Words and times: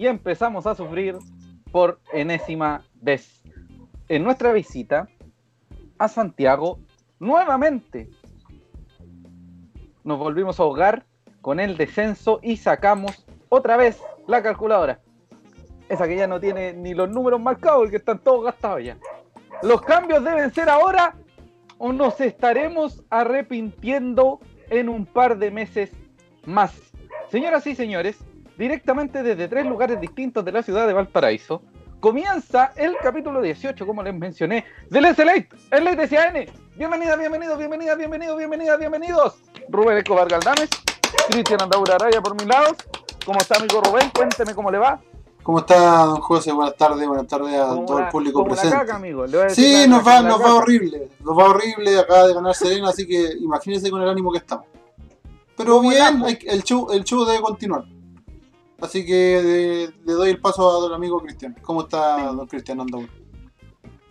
y 0.00 0.06
empezamos 0.06 0.66
a 0.66 0.74
sufrir 0.74 1.18
por 1.70 2.00
enésima 2.14 2.82
vez. 3.02 3.42
En 4.08 4.24
nuestra 4.24 4.50
visita 4.50 5.08
a 5.98 6.08
Santiago, 6.08 6.78
nuevamente 7.18 8.08
nos 10.02 10.18
volvimos 10.18 10.58
a 10.58 10.62
ahogar 10.62 11.04
con 11.42 11.60
el 11.60 11.76
descenso 11.76 12.40
y 12.42 12.56
sacamos 12.56 13.26
otra 13.50 13.76
vez 13.76 14.00
la 14.26 14.42
calculadora. 14.42 15.00
Esa 15.90 16.08
que 16.08 16.16
ya 16.16 16.26
no 16.26 16.40
tiene 16.40 16.72
ni 16.72 16.94
los 16.94 17.10
números 17.10 17.38
marcados, 17.38 17.80
porque 17.80 17.96
están 17.96 18.20
todos 18.20 18.42
gastados 18.42 18.82
ya. 18.82 18.96
Los 19.62 19.82
cambios 19.82 20.24
deben 20.24 20.50
ser 20.50 20.70
ahora 20.70 21.14
o 21.76 21.92
nos 21.92 22.18
estaremos 22.22 23.04
arrepintiendo 23.10 24.40
en 24.70 24.88
un 24.88 25.04
par 25.04 25.36
de 25.36 25.50
meses 25.50 25.92
más. 26.46 26.74
Señoras 27.28 27.66
y 27.66 27.74
señores, 27.74 28.16
directamente 28.60 29.22
desde 29.22 29.48
tres 29.48 29.64
lugares 29.64 29.98
distintos 29.98 30.44
de 30.44 30.52
la 30.52 30.62
ciudad 30.62 30.86
de 30.86 30.92
Valparaíso, 30.92 31.62
comienza 31.98 32.72
el 32.76 32.94
capítulo 33.02 33.40
18, 33.40 33.86
como 33.86 34.02
les 34.02 34.14
mencioné, 34.14 34.66
del 34.90 35.06
SLate, 35.14 35.48
el 35.70 35.84
Late 35.84 36.06
SAN. 36.06 36.34
Bienvenida, 36.76 37.16
bienvenido, 37.16 37.56
bienvenida, 37.56 37.94
bienvenido, 37.94 38.36
bienvenida, 38.36 38.76
bienvenidos. 38.76 39.36
Rubén 39.70 39.96
Escobar 39.96 40.28
Galdames, 40.28 40.68
Cristian 41.30 41.62
Andaura 41.62 41.94
Araya 41.94 42.20
por 42.20 42.38
mi 42.38 42.46
lado. 42.46 42.76
¿Cómo 43.24 43.38
está, 43.40 43.56
amigo 43.56 43.80
Rubén? 43.80 44.10
Cuénteme 44.14 44.54
cómo 44.54 44.70
le 44.70 44.76
va. 44.76 45.00
¿Cómo 45.42 45.60
está, 45.60 46.04
don 46.04 46.20
José? 46.20 46.52
Buenas 46.52 46.76
tardes, 46.76 47.08
buenas 47.08 47.26
tardes 47.26 47.58
a 47.58 47.74
todo 47.86 47.98
el 47.98 48.08
público 48.08 48.44
presente. 48.44 48.76
sí, 49.54 49.86
nos 49.88 50.06
va, 50.06 50.20
nos 50.20 50.38
va 50.38 50.56
horrible, 50.56 51.08
nos 51.20 51.38
va 51.38 51.44
horrible, 51.46 51.98
acaba 51.98 52.26
de 52.26 52.34
ganar 52.34 52.54
Serena, 52.54 52.90
así 52.90 53.06
que 53.06 53.36
imagínense 53.40 53.90
con 53.90 54.02
el 54.02 54.08
ánimo 54.10 54.30
que 54.30 54.38
estamos. 54.38 54.66
Pero 55.56 55.80
bien, 55.80 56.22
el 56.44 56.62
show, 56.62 56.90
el 56.92 57.04
show 57.04 57.24
debe 57.24 57.40
continuar. 57.40 57.84
Así 58.80 59.04
que 59.04 59.90
le 60.04 60.12
doy 60.12 60.30
el 60.30 60.40
paso 60.40 60.68
a 60.68 60.80
don 60.80 60.92
amigo 60.92 61.20
Cristian. 61.20 61.54
¿Cómo 61.62 61.82
está 61.82 62.32
don 62.32 62.46
Cristian 62.46 62.80
Andaur? 62.80 63.08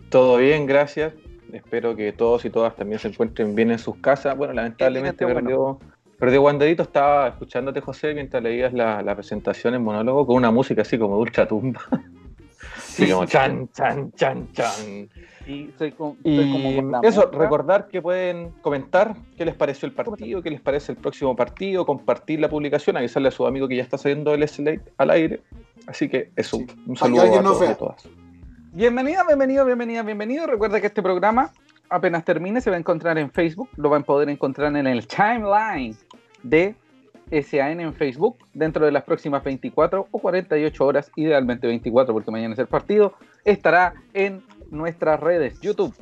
Todo 0.08 0.36
bien, 0.38 0.66
gracias. 0.66 1.12
Espero 1.52 1.96
que 1.96 2.12
todos 2.12 2.44
y 2.44 2.50
todas 2.50 2.76
también 2.76 3.00
se 3.00 3.08
encuentren 3.08 3.54
bien 3.54 3.70
en 3.70 3.78
sus 3.78 3.96
casas. 3.96 4.36
Bueno, 4.36 4.52
lamentablemente 4.52 5.26
perdió, 5.26 5.78
perdió 6.18 6.42
Wanderito. 6.42 6.82
Estaba 6.82 7.28
escuchándote, 7.28 7.80
José, 7.80 8.14
mientras 8.14 8.42
leías 8.42 8.72
la, 8.72 9.02
la 9.02 9.14
presentación 9.14 9.74
en 9.74 9.82
monólogo 9.82 10.26
con 10.26 10.36
una 10.36 10.50
música 10.50 10.82
así 10.82 10.98
como 10.98 11.16
de 11.16 11.22
ultra 11.22 11.48
tumba. 11.48 11.80
así 12.76 13.10
como 13.10 13.26
chan, 13.26 13.68
chan, 13.72 14.12
chan, 14.12 14.52
chan. 14.52 15.08
Y, 15.50 15.70
soy 15.76 15.90
como 15.92 16.16
eso, 17.02 17.28
recordar 17.32 17.88
que 17.88 18.00
pueden 18.00 18.50
comentar 18.62 19.16
qué 19.36 19.44
les 19.44 19.54
pareció 19.56 19.86
el 19.86 19.92
partido, 19.92 20.42
qué 20.42 20.50
les 20.50 20.60
parece 20.60 20.92
el 20.92 20.98
próximo 20.98 21.34
partido, 21.34 21.84
compartir 21.84 22.38
la 22.40 22.48
publicación, 22.48 22.96
avisarle 22.96 23.28
a 23.28 23.32
su 23.32 23.46
amigo 23.46 23.66
que 23.66 23.76
ya 23.76 23.82
está 23.82 23.98
saliendo 23.98 24.32
el 24.32 24.46
SLA 24.46 24.80
al 24.98 25.10
aire. 25.10 25.42
Así 25.86 26.08
que 26.08 26.30
eso, 26.36 26.58
un 26.86 26.96
saludo 26.96 27.22
a 27.22 27.42
todos 27.42 27.62
y 27.62 27.66
a 27.66 27.74
todas. 27.74 28.08
Bienvenida, 28.72 29.24
bienvenido, 29.26 29.64
bienvenida, 29.64 30.02
bienvenido. 30.04 30.46
Recuerda 30.46 30.80
que 30.80 30.86
este 30.86 31.02
programa 31.02 31.50
apenas 31.88 32.24
termine 32.24 32.60
se 32.60 32.70
va 32.70 32.76
a 32.76 32.78
encontrar 32.78 33.18
en 33.18 33.30
Facebook, 33.30 33.68
lo 33.76 33.90
van 33.90 34.02
a 34.02 34.04
poder 34.04 34.28
encontrar 34.28 34.76
en 34.76 34.86
el 34.86 35.08
timeline 35.08 35.96
de 36.44 36.76
SAN 37.30 37.80
en 37.80 37.94
Facebook 37.94 38.36
dentro 38.54 38.84
de 38.84 38.92
las 38.92 39.04
próximas 39.04 39.42
24 39.42 40.08
o 40.10 40.18
48 40.18 40.84
horas, 40.84 41.10
idealmente 41.16 41.66
24 41.66 42.12
porque 42.12 42.30
mañana 42.30 42.54
es 42.54 42.60
el 42.60 42.66
partido, 42.66 43.14
estará 43.44 43.94
en 44.14 44.42
nuestras 44.70 45.20
redes 45.20 45.60
YouTube, 45.60 45.94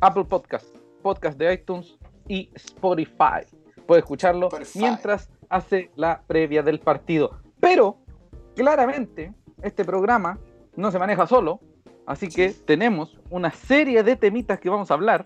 Apple 0.00 0.24
Podcast, 0.24 0.66
Podcast 1.02 1.38
de 1.38 1.52
iTunes 1.54 1.98
y 2.26 2.50
Spotify. 2.54 3.44
Puede 3.86 4.00
escucharlo 4.00 4.48
mientras 4.74 5.30
hace 5.48 5.90
la 5.96 6.22
previa 6.26 6.62
del 6.62 6.80
partido. 6.80 7.38
Pero 7.60 7.96
claramente 8.54 9.32
este 9.62 9.84
programa 9.84 10.38
no 10.76 10.90
se 10.90 10.98
maneja 10.98 11.26
solo, 11.26 11.60
así 12.06 12.28
que 12.28 12.50
tenemos 12.50 13.18
una 13.30 13.50
serie 13.50 14.02
de 14.02 14.16
temitas 14.16 14.60
que 14.60 14.70
vamos 14.70 14.90
a 14.90 14.94
hablar, 14.94 15.24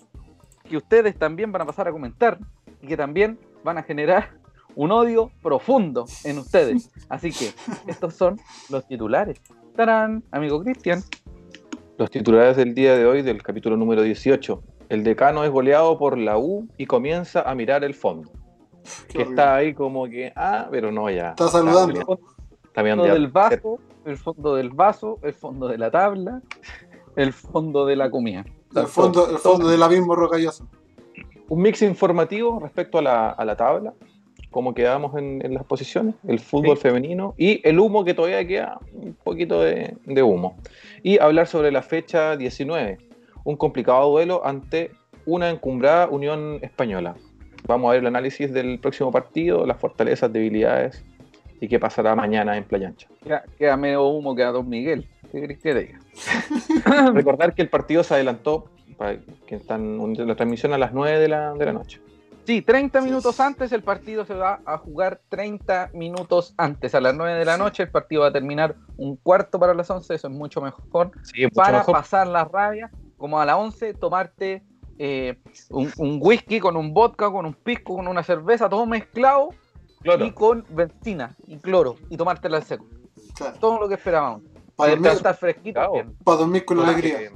que 0.69 0.77
ustedes 0.77 1.19
también 1.19 1.53
van 1.53 1.63
a 1.63 1.67
pasar 1.67 1.89
a 1.89 1.93
comentar 1.93 2.39
y 2.81 2.87
que 2.87 2.97
también 2.97 3.39
van 3.65 3.79
a 3.79 3.83
generar 3.83 4.31
un 4.75 4.91
odio 4.91 5.31
profundo 5.43 6.07
en 6.25 6.39
ustedes. 6.39 6.91
Así 7.09 7.33
que 7.33 7.53
estos 7.87 8.15
son 8.15 8.41
los 8.71 8.87
titulares. 8.87 9.41
¡Tarán! 9.77 10.23
Amigo 10.31 10.63
Cristian. 10.63 11.03
Los 12.03 12.11
titulares 12.11 12.57
del 12.57 12.75
día 12.75 12.97
de 12.97 13.07
hoy 13.07 13.23
del 13.23 13.45
capítulo 13.45 13.77
número 13.77 14.03
18. 14.03 14.61
El 14.89 15.05
decano 15.05 15.45
es 15.45 15.51
goleado 15.53 15.97
por 15.99 16.19
la 16.19 16.37
U 16.37 16.67
y 16.77 16.87
comienza 16.87 17.43
a 17.43 17.55
mirar 17.55 17.85
el 17.85 17.95
fondo. 17.95 18.29
que 19.09 19.23
está 19.23 19.55
ahí 19.55 19.73
como 19.73 20.07
que, 20.07 20.33
ah, 20.35 20.67
pero 20.69 20.91
no, 20.91 21.09
ya. 21.09 21.29
Está 21.29 21.47
saludando. 21.47 22.19
Está, 22.65 22.83
bien 22.83 23.01
del 23.01 23.29
vaso, 23.29 23.79
el 24.05 24.17
fondo 24.17 24.57
del 24.57 24.71
vaso, 24.71 25.21
el 25.23 25.33
fondo 25.33 25.69
de 25.69 25.79
la 25.79 25.93
tabla, 25.93 26.43
el 27.15 27.33
fondo 27.33 27.87
de 27.87 27.95
la 27.95 28.11
comida. 28.11 28.45
El 28.75 28.89
fondo, 28.89 29.31
el 29.31 29.39
fondo 29.39 29.69
del 29.69 29.81
abismo 29.81 30.17
rocalloso. 30.17 30.67
Un 31.49 31.63
mix 31.63 31.83
informativo 31.83 32.59
respecto 32.59 32.99
a 32.99 33.03
la, 33.03 33.31
a 33.31 33.45
la 33.45 33.57
tabla, 33.57 33.95
cómo 34.53 34.75
quedamos 34.75 35.17
en, 35.17 35.53
las 35.53 35.65
posiciones, 35.65 36.15
el 36.29 36.39
fútbol 36.39 36.77
femenino 36.77 37.35
y 37.37 37.67
el 37.69 37.81
humo 37.81 38.05
que 38.05 38.15
todavía 38.15 38.47
queda, 38.47 38.79
un 38.93 39.15
poquito 39.15 39.61
de, 39.61 39.97
de, 40.05 40.23
humo. 40.23 40.57
Y 41.03 41.19
hablar 41.19 41.49
sobre 41.49 41.73
la 41.73 41.83
fecha 41.83 42.37
19, 42.37 42.99
un 43.43 43.57
complicado 43.57 44.09
duelo 44.11 44.47
ante 44.47 44.93
una 45.27 45.51
encumbrada 45.51 46.09
Unión 46.09 46.61
Española. 46.63 47.17
Vamos 47.67 47.89
a 47.89 47.93
ver 47.93 48.01
el 48.03 48.07
análisis 48.07 48.53
del 48.53 48.79
próximo 48.79 49.11
partido, 49.11 49.67
las 49.67 49.79
fortalezas, 49.79 50.33
debilidades 50.33 51.05
y 51.61 51.69
qué 51.69 51.79
pasará 51.79 52.15
mañana 52.15 52.57
en 52.57 52.65
Playa 52.65 52.89
Ancha. 52.89 53.09
Queda, 53.57 53.77
medio 53.77 54.05
humo, 54.05 54.35
queda 54.35 54.51
Don 54.51 54.69
Miguel. 54.69 55.09
¿Qué 55.31 55.57
que 55.57 55.75
diga? 55.75 56.01
Recordar 57.15 57.55
que 57.55 57.63
el 57.63 57.69
partido 57.69 58.03
se 58.03 58.15
adelantó, 58.15 58.67
para 58.99 59.19
que 59.47 59.55
están 59.55 60.15
la 60.15 60.35
transmisión 60.35 60.73
a 60.73 60.79
las 60.79 60.93
9 60.93 61.19
de 61.19 61.29
la, 61.29 61.55
de 61.55 61.65
la 61.65 61.73
noche. 61.73 62.01
Sí, 62.45 62.61
30 62.61 63.01
minutos 63.03 63.39
antes 63.39 63.71
el 63.71 63.83
partido 63.83 64.25
se 64.25 64.35
va 64.35 64.61
a 64.67 64.77
jugar 64.77 65.21
30 65.29 65.91
minutos 65.95 66.55
antes. 66.57 66.95
A 66.95 67.01
las 67.01 67.15
9 67.15 67.39
de 67.39 67.45
la 67.45 67.57
noche 67.57 67.85
el 67.85 67.91
partido 67.91 68.23
va 68.23 68.29
a 68.29 68.33
terminar 68.33 68.75
un 68.97 69.17
cuarto 69.17 69.61
para 69.61 69.75
las 69.75 69.89
11, 69.89 70.15
eso 70.15 70.27
es 70.27 70.35
mucho 70.35 70.61
mejor. 70.61 71.13
para 71.55 71.85
pasar 71.85 72.27
la 72.27 72.45
rabia, 72.45 72.91
como 73.17 73.41
a 73.41 73.47
las 73.47 73.57
11, 73.57 73.95
tomarte 73.95 74.65
eh, 74.99 75.39
un, 75.71 76.19
whisky 76.21 76.59
con 76.59 76.77
un 76.77 76.93
vodka, 76.93 77.31
con 77.31 77.47
un 77.47 77.55
pisco, 77.55 77.97
con 77.97 78.09
una 78.09 78.25
cerveza, 78.25 78.69
todo 78.69 78.87
mezclado 78.87 79.51
y 80.05 80.31
con 80.33 80.65
benzina 80.69 81.37
y 81.47 81.59
cloro 81.59 81.97
y 82.11 82.17
tomártela 82.17 82.57
al 82.57 82.65
seco. 82.65 82.87
Todo 83.61 83.79
lo 83.79 83.89
que 83.89 83.95
esperábamos. 83.95 84.43
Para 84.75 84.91
dormir, 84.91 85.13
estar 85.13 85.37
fresquito. 85.37 85.81
Para 86.25 86.39
dormir 86.39 86.65
con 86.65 86.81
alegría. 86.81 87.31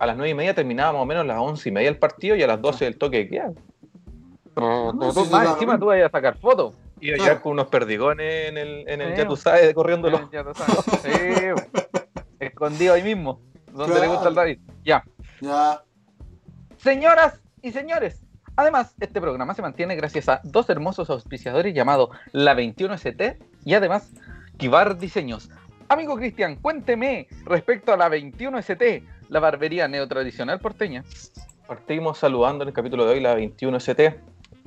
A 0.00 0.06
las 0.06 0.16
nueve 0.16 0.30
y 0.30 0.34
media 0.34 0.54
terminábamos 0.54 1.00
más 1.00 1.02
o 1.02 1.06
menos 1.06 1.22
a 1.22 1.26
las 1.26 1.38
once 1.38 1.68
y 1.68 1.72
media 1.72 1.88
el 1.88 1.98
partido 1.98 2.36
y 2.36 2.42
a 2.42 2.46
las 2.46 2.60
12 2.60 2.86
el 2.86 2.98
toque 2.98 3.18
de 3.18 3.28
queda. 3.28 3.52
más 4.56 5.48
encima 5.48 5.78
tú 5.78 5.86
vas 5.86 6.00
a 6.02 6.10
sacar 6.10 6.36
fotos. 6.38 6.74
Y 7.00 7.16
ya 7.18 7.40
con 7.40 7.52
unos 7.52 7.66
perdigones 7.68 8.48
en 8.48 8.56
el, 8.56 8.88
en 8.88 9.00
el 9.00 9.16
ya 9.16 9.26
tú 9.26 9.36
sabes, 9.36 9.74
corriéndolo. 9.74 10.30
escondido 12.40 12.94
ahí 12.94 13.02
mismo, 13.02 13.40
donde 13.72 14.00
le 14.00 14.08
gusta 14.08 14.28
el 14.28 14.34
David. 14.34 14.58
Ya. 14.84 15.04
Ya. 15.40 15.82
Señoras 16.78 17.40
y 17.62 17.72
señores, 17.72 18.24
Además, 18.56 18.94
este 19.00 19.20
programa 19.20 19.54
se 19.54 19.62
mantiene 19.62 19.96
gracias 19.96 20.28
a 20.28 20.40
dos 20.44 20.70
hermosos 20.70 21.10
auspiciadores 21.10 21.74
llamados 21.74 22.10
La 22.30 22.54
21ST 22.54 23.38
y 23.64 23.74
además 23.74 24.12
Kibar 24.58 24.96
Diseños. 24.96 25.50
Amigo 25.88 26.16
Cristian, 26.16 26.56
cuénteme 26.56 27.26
respecto 27.44 27.92
a 27.92 27.96
la 27.96 28.08
21ST, 28.08 29.02
la 29.34 29.40
barbería 29.40 29.88
neotradicional 29.88 30.60
porteña. 30.60 31.02
Partimos 31.66 32.18
saludando 32.18 32.62
en 32.62 32.68
el 32.68 32.74
capítulo 32.74 33.04
de 33.04 33.14
hoy 33.14 33.20
la 33.20 33.36
21ST, 33.36 34.14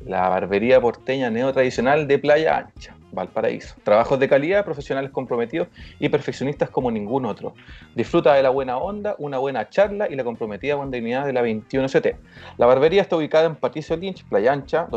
la 0.05 0.27
barbería 0.27 0.81
porteña 0.81 1.29
neotradicional 1.29 2.05
de 2.05 2.19
Playa 2.19 2.57
Ancha. 2.57 2.96
Valparaíso. 3.11 3.75
Trabajos 3.83 4.19
de 4.19 4.27
calidad, 4.27 4.65
profesionales 4.65 5.11
comprometidos 5.11 5.67
y 5.99 6.09
perfeccionistas 6.09 6.69
como 6.69 6.91
ningún 6.91 7.25
otro. 7.25 7.53
Disfruta 7.95 8.33
de 8.33 8.43
la 8.43 8.49
buena 8.49 8.77
onda, 8.77 9.15
una 9.17 9.37
buena 9.37 9.69
charla 9.69 10.07
y 10.09 10.15
la 10.15 10.23
comprometida 10.23 10.77
dignidad 10.85 11.25
de 11.25 11.33
la 11.33 11.41
21ST. 11.41 12.15
La 12.57 12.65
barbería 12.65 13.01
está 13.01 13.15
ubicada 13.15 13.45
en 13.45 13.55
Patricio 13.55 13.95
Lynch, 13.95 14.23
Playa 14.25 14.53
Ancha, 14.53 14.87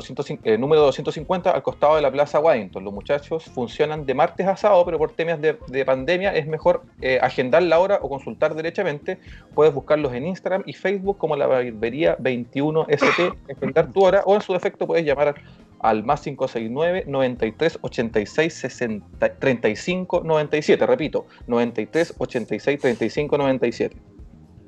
eh, 0.45 0.59
número 0.59 0.83
250, 0.83 1.51
al 1.51 1.63
costado 1.63 1.97
de 1.97 2.03
la 2.03 2.11
Plaza 2.11 2.41
Waddington. 2.41 2.85
Los 2.85 2.93
muchachos 2.93 3.45
funcionan 3.45 4.07
de 4.07 4.15
martes 4.15 4.47
a 4.47 4.57
sábado, 4.57 4.85
pero 4.85 4.99
por 4.99 5.13
temas 5.13 5.41
de, 5.41 5.85
pandemia 5.85 6.35
es 6.35 6.47
mejor 6.47 6.83
eh, 7.01 7.19
agendar 7.23 7.63
la 7.63 7.79
hora 7.79 7.99
o 8.03 8.09
consultar 8.09 8.55
derechamente. 8.55 9.19
Puedes 9.55 9.75
buscarlos 9.75 10.13
en 10.13 10.27
Instagram 10.27 10.63
y 10.67 10.73
Facebook 10.73 11.19
como 11.19 11.37
la 11.37 11.47
barbería 11.47 12.17
21ST, 12.19 13.37
agendar 13.57 13.93
tu 13.93 14.05
hora 14.05 14.23
o 14.27 14.35
en 14.35 14.41
su 14.41 14.53
defecto 14.53 14.87
puedes 14.87 15.05
llamar 15.05 15.35
al 15.81 16.05
más 16.05 16.21
569 16.23 17.05
93 17.07 17.79
86 17.81 18.55
60, 18.55 19.39
35 19.39 20.23
97. 20.25 20.87
Repito, 20.87 21.27
93 21.47 22.15
86 22.19 22.81
35 22.81 23.39
97. 23.39 23.97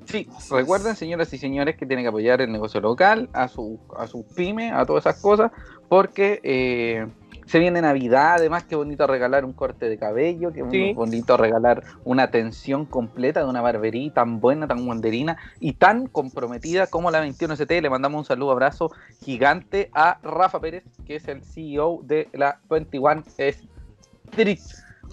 Sí, 0.07 0.29
recuerden, 0.51 0.97
señoras 0.97 1.33
y 1.33 1.39
señores, 1.39 1.77
que 1.77 1.87
tienen 1.87 2.05
que 2.05 2.09
apoyar 2.09 2.41
el 2.41 2.51
negocio 2.51 2.81
local, 2.81 3.29
a 3.33 3.49
su, 3.49 3.79
a 3.97 4.07
sus 4.07 4.25
pymes, 4.35 4.73
a 4.73 4.85
todas 4.85 5.07
esas 5.07 5.21
cosas, 5.21 5.53
porque 5.89 6.41
eh, 6.43 7.07
Se 7.47 7.59
viene 7.59 7.83
Navidad, 7.83 8.35
además, 8.35 8.65
qué 8.65 8.77
bonito 8.77 9.07
regalar 9.07 9.45
un 9.45 9.53
corte 9.53 9.89
de 9.89 9.99
cabello, 9.99 10.53
qué 10.53 10.93
bonito 10.95 11.37
regalar 11.37 11.83
una 12.05 12.25
atención 12.25 12.87
completa 12.87 13.41
de 13.41 13.47
una 13.47 13.61
barbería 13.61 14.13
tan 14.13 14.41
buena, 14.41 14.67
tan 14.67 14.87
guanderina 14.87 15.37
y 15.61 15.75
tan 15.75 16.07
comprometida 16.07 16.87
como 16.87 17.11
la 17.11 17.25
21ST. 17.27 17.83
Le 17.83 17.91
mandamos 17.91 18.21
un 18.21 18.25
saludo, 18.25 18.53
abrazo 18.53 18.91
gigante 19.21 19.91
a 19.93 20.19
Rafa 20.23 20.61
Pérez, 20.61 20.85
que 21.05 21.17
es 21.17 21.29
el 21.29 21.43
CEO 21.43 22.01
de 22.03 22.29
la 22.33 22.61
21 22.71 23.25
Street. 23.37 24.61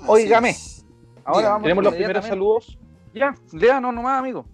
Óigame. 0.07 0.55
Ahora 1.25 1.49
vamos 1.49 1.63
Tenemos 1.63 1.83
los 1.83 1.95
primeros 1.95 2.25
saludos. 2.25 2.77
Ya, 3.13 3.35
léanos 3.51 3.93
nomás, 3.93 4.19
amigo. 4.19 4.45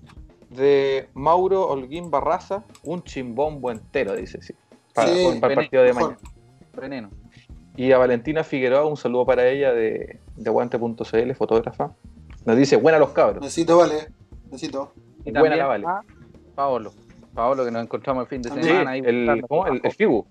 De 0.50 1.10
Mauro 1.14 1.68
Holguín 1.68 2.10
Barraza, 2.10 2.64
un 2.84 3.04
chimbombo 3.04 3.70
entero, 3.72 4.16
dice, 4.16 4.42
sí. 4.42 4.54
Para, 4.94 5.12
el 5.12 5.40
partido 5.40 5.84
de 5.84 5.94
mañana. 5.94 6.18
Veneno. 6.74 7.25
Y 7.78 7.92
a 7.92 7.98
Valentina 7.98 8.44
Figueroa, 8.44 8.86
un 8.86 8.98
saludo 8.98 9.26
para 9.26 9.48
ella 9.48 9.74
de, 9.74 10.20
de 10.36 10.50
Guante.cl, 10.50 11.34
fotógrafa. 11.34 11.92
Nos 12.46 12.58
dice, 12.58 12.78
buena 12.78 13.00
los 13.00 13.10
cabros. 13.10 13.42
Necesito, 13.42 13.78
vale. 13.78 14.08
Necesito. 14.46 14.94
Y 15.26 15.32
buena 15.32 15.56
la 15.56 15.66
vale. 15.66 15.86
Paolo. 16.56 16.94
Paolo, 17.34 17.66
que 17.66 17.72
nos 17.72 17.84
encontramos 17.84 18.24
el 18.24 18.28
fin 18.28 18.42
de 18.42 18.50
semana. 18.50 18.92
ahí 18.92 19.02
el, 19.04 19.44
¿cómo? 19.50 19.68
el, 19.68 19.82
Figu. 19.92 20.26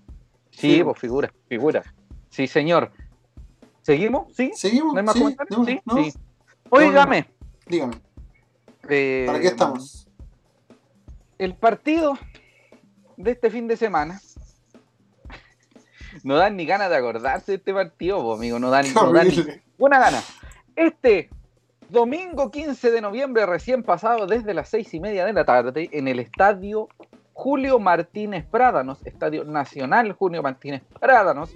Sí, 0.49 0.83
pues 0.83 0.97
figura. 0.97 1.31
Figura. 1.47 1.83
Sí, 2.29 2.47
señor. 2.47 2.91
¿Seguimos? 3.81 4.33
¿Sí? 4.33 4.51
¿Seguimos? 4.55 4.93
¿No 4.93 4.99
hay 4.99 5.05
más 5.05 5.15
comentarios? 5.15 5.65
sí. 5.67 5.81
sí. 6.03 6.13
Óigame. 6.69 7.29
Dígame. 7.67 7.95
Eh, 8.89 9.25
¿Para 9.27 9.39
qué 9.39 9.47
estamos? 9.47 10.07
El 11.37 11.55
partido 11.55 12.17
de 13.17 13.31
este 13.31 13.51
fin 13.51 13.67
de 13.67 13.77
semana 13.77 14.19
no 16.23 16.35
dan 16.35 16.55
ni 16.55 16.65
ganas 16.65 16.89
de 16.89 16.97
acordarse 16.97 17.53
de 17.53 17.57
este 17.57 17.73
partido, 17.73 18.33
amigo. 18.33 18.59
No 18.59 18.69
dan, 18.69 18.85
no 18.93 19.11
dan 19.11 19.27
ni 19.27 19.43
buena 19.77 19.99
gana. 19.99 20.21
Este 20.75 21.29
domingo 21.89 22.51
15 22.51 22.91
de 22.91 23.01
noviembre, 23.01 23.45
recién 23.45 23.83
pasado, 23.83 24.27
desde 24.27 24.53
las 24.53 24.69
seis 24.69 24.93
y 24.93 24.99
media 24.99 25.25
de 25.25 25.33
la 25.33 25.45
tarde, 25.45 25.89
en 25.91 26.07
el 26.07 26.19
estadio 26.19 26.89
Julio 27.33 27.79
Martínez 27.79 28.45
Prádanos, 28.45 29.05
Estadio 29.05 29.43
Nacional 29.43 30.13
Julio 30.13 30.41
Martínez 30.41 30.83
Prádanos, 30.99 31.53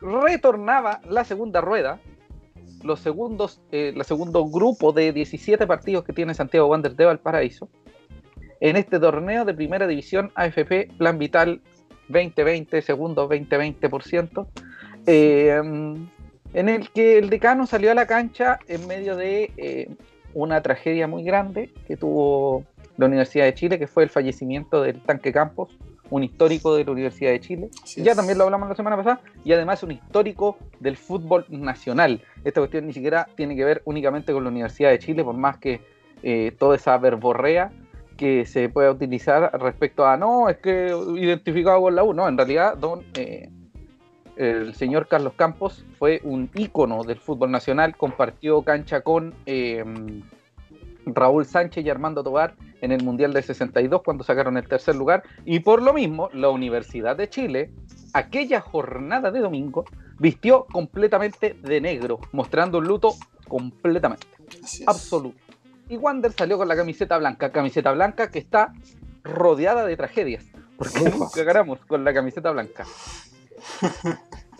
retornaba 0.00 1.00
la 1.08 1.24
segunda 1.24 1.60
rueda, 1.60 2.00
los 2.82 3.00
segundos, 3.00 3.60
eh, 3.70 3.92
el 3.94 4.04
segundo 4.04 4.46
grupo 4.46 4.92
de 4.92 5.12
17 5.12 5.66
partidos 5.66 6.04
que 6.04 6.12
tiene 6.12 6.34
Santiago 6.34 6.68
Wander 6.68 6.96
de 6.96 7.04
Valparaíso, 7.04 7.68
en 8.60 8.76
este 8.76 8.98
torneo 8.98 9.44
de 9.44 9.54
primera 9.54 9.86
división 9.86 10.32
AFP 10.34 10.90
Plan 10.96 11.18
Vital 11.18 11.60
2020, 12.10 12.82
segundo 12.82 13.28
20-20%, 13.28 14.46
eh, 15.06 15.60
en 16.52 16.68
el 16.68 16.90
que 16.90 17.18
el 17.18 17.30
decano 17.30 17.66
salió 17.66 17.90
a 17.90 17.94
la 17.94 18.06
cancha 18.06 18.58
en 18.68 18.86
medio 18.86 19.16
de 19.16 19.52
eh, 19.56 19.88
una 20.34 20.60
tragedia 20.62 21.06
muy 21.06 21.22
grande 21.22 21.72
que 21.86 21.96
tuvo 21.96 22.64
la 22.96 23.06
Universidad 23.06 23.44
de 23.44 23.54
Chile, 23.54 23.78
que 23.78 23.86
fue 23.86 24.02
el 24.02 24.10
fallecimiento 24.10 24.82
del 24.82 25.00
tanque 25.00 25.32
Campos, 25.32 25.76
un 26.10 26.24
histórico 26.24 26.74
de 26.74 26.84
la 26.84 26.90
Universidad 26.90 27.30
de 27.30 27.40
Chile. 27.40 27.70
ya 27.96 28.14
también 28.14 28.36
lo 28.36 28.44
hablamos 28.44 28.68
la 28.68 28.74
semana 28.74 28.96
pasada, 28.96 29.20
y 29.44 29.52
además 29.52 29.82
un 29.82 29.92
histórico 29.92 30.58
del 30.80 30.96
fútbol 30.96 31.46
nacional. 31.48 32.20
Esta 32.44 32.60
cuestión 32.60 32.86
ni 32.86 32.92
siquiera 32.92 33.28
tiene 33.36 33.54
que 33.56 33.64
ver 33.64 33.82
únicamente 33.84 34.32
con 34.32 34.42
la 34.42 34.50
Universidad 34.50 34.90
de 34.90 34.98
Chile, 34.98 35.24
por 35.24 35.36
más 35.36 35.58
que 35.58 35.80
eh, 36.22 36.52
toda 36.58 36.76
esa 36.76 36.98
verborrea 36.98 37.70
que 38.20 38.44
se 38.44 38.68
pueda 38.68 38.90
utilizar 38.90 39.50
respecto 39.62 40.06
a, 40.06 40.14
no, 40.18 40.50
es 40.50 40.58
que 40.58 40.94
identificado 41.16 41.80
con 41.80 41.94
la 41.94 42.04
U, 42.04 42.12
no, 42.12 42.28
en 42.28 42.36
realidad, 42.36 42.76
don, 42.76 43.02
eh, 43.14 43.48
el 44.36 44.74
señor 44.74 45.08
Carlos 45.08 45.32
Campos 45.36 45.86
fue 45.98 46.20
un 46.22 46.50
ícono 46.54 47.02
del 47.02 47.18
fútbol 47.18 47.50
nacional, 47.50 47.96
compartió 47.96 48.60
cancha 48.60 49.00
con 49.00 49.32
eh, 49.46 49.82
Raúl 51.06 51.46
Sánchez 51.46 51.82
y 51.82 51.88
Armando 51.88 52.22
Tobar 52.22 52.56
en 52.82 52.92
el 52.92 53.02
Mundial 53.02 53.32
de 53.32 53.40
62 53.40 54.02
cuando 54.02 54.22
sacaron 54.22 54.58
el 54.58 54.68
tercer 54.68 54.96
lugar. 54.96 55.22
Y 55.46 55.60
por 55.60 55.80
lo 55.80 55.94
mismo 55.94 56.28
la 56.34 56.50
Universidad 56.50 57.16
de 57.16 57.30
Chile 57.30 57.70
aquella 58.12 58.60
jornada 58.60 59.30
de 59.30 59.40
domingo 59.40 59.86
vistió 60.18 60.66
completamente 60.66 61.56
de 61.62 61.80
negro 61.80 62.20
mostrando 62.32 62.76
un 62.78 62.84
luto 62.86 63.14
completamente 63.48 64.26
absoluto 64.86 65.49
y 65.90 65.96
Wander 65.96 66.32
salió 66.32 66.56
con 66.56 66.68
la 66.68 66.76
camiseta 66.76 67.18
blanca, 67.18 67.50
camiseta 67.50 67.90
blanca 67.92 68.30
que 68.30 68.38
está 68.38 68.72
rodeada 69.24 69.84
de 69.84 69.96
tragedias, 69.96 70.44
porque 70.78 71.00
nunca 71.10 71.42
ganamos 71.42 71.80
con 71.84 72.04
la 72.04 72.14
camiseta 72.14 72.52
blanca. 72.52 72.86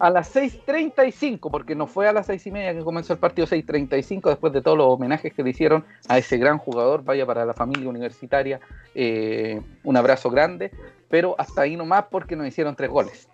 A 0.00 0.10
las 0.10 0.34
6.35, 0.34 1.50
porque 1.50 1.74
no 1.74 1.86
fue 1.86 2.08
a 2.08 2.12
las 2.12 2.26
seis 2.26 2.46
y 2.46 2.50
media 2.50 2.74
que 2.74 2.82
comenzó 2.82 3.12
el 3.12 3.18
partido, 3.18 3.46
6.35, 3.46 4.28
después 4.30 4.52
de 4.52 4.60
todos 4.60 4.76
los 4.76 4.88
homenajes 4.88 5.32
que 5.32 5.42
le 5.42 5.50
hicieron 5.50 5.84
a 6.08 6.18
ese 6.18 6.36
gran 6.36 6.58
jugador, 6.58 7.04
vaya 7.04 7.24
para 7.26 7.44
la 7.44 7.54
familia 7.54 7.88
universitaria, 7.88 8.60
eh, 8.94 9.60
un 9.84 9.96
abrazo 9.96 10.30
grande, 10.30 10.72
pero 11.08 11.36
hasta 11.38 11.62
ahí 11.62 11.76
nomás 11.76 12.06
porque 12.10 12.34
nos 12.34 12.46
hicieron 12.46 12.74
tres 12.74 12.90
goles. 12.90 13.28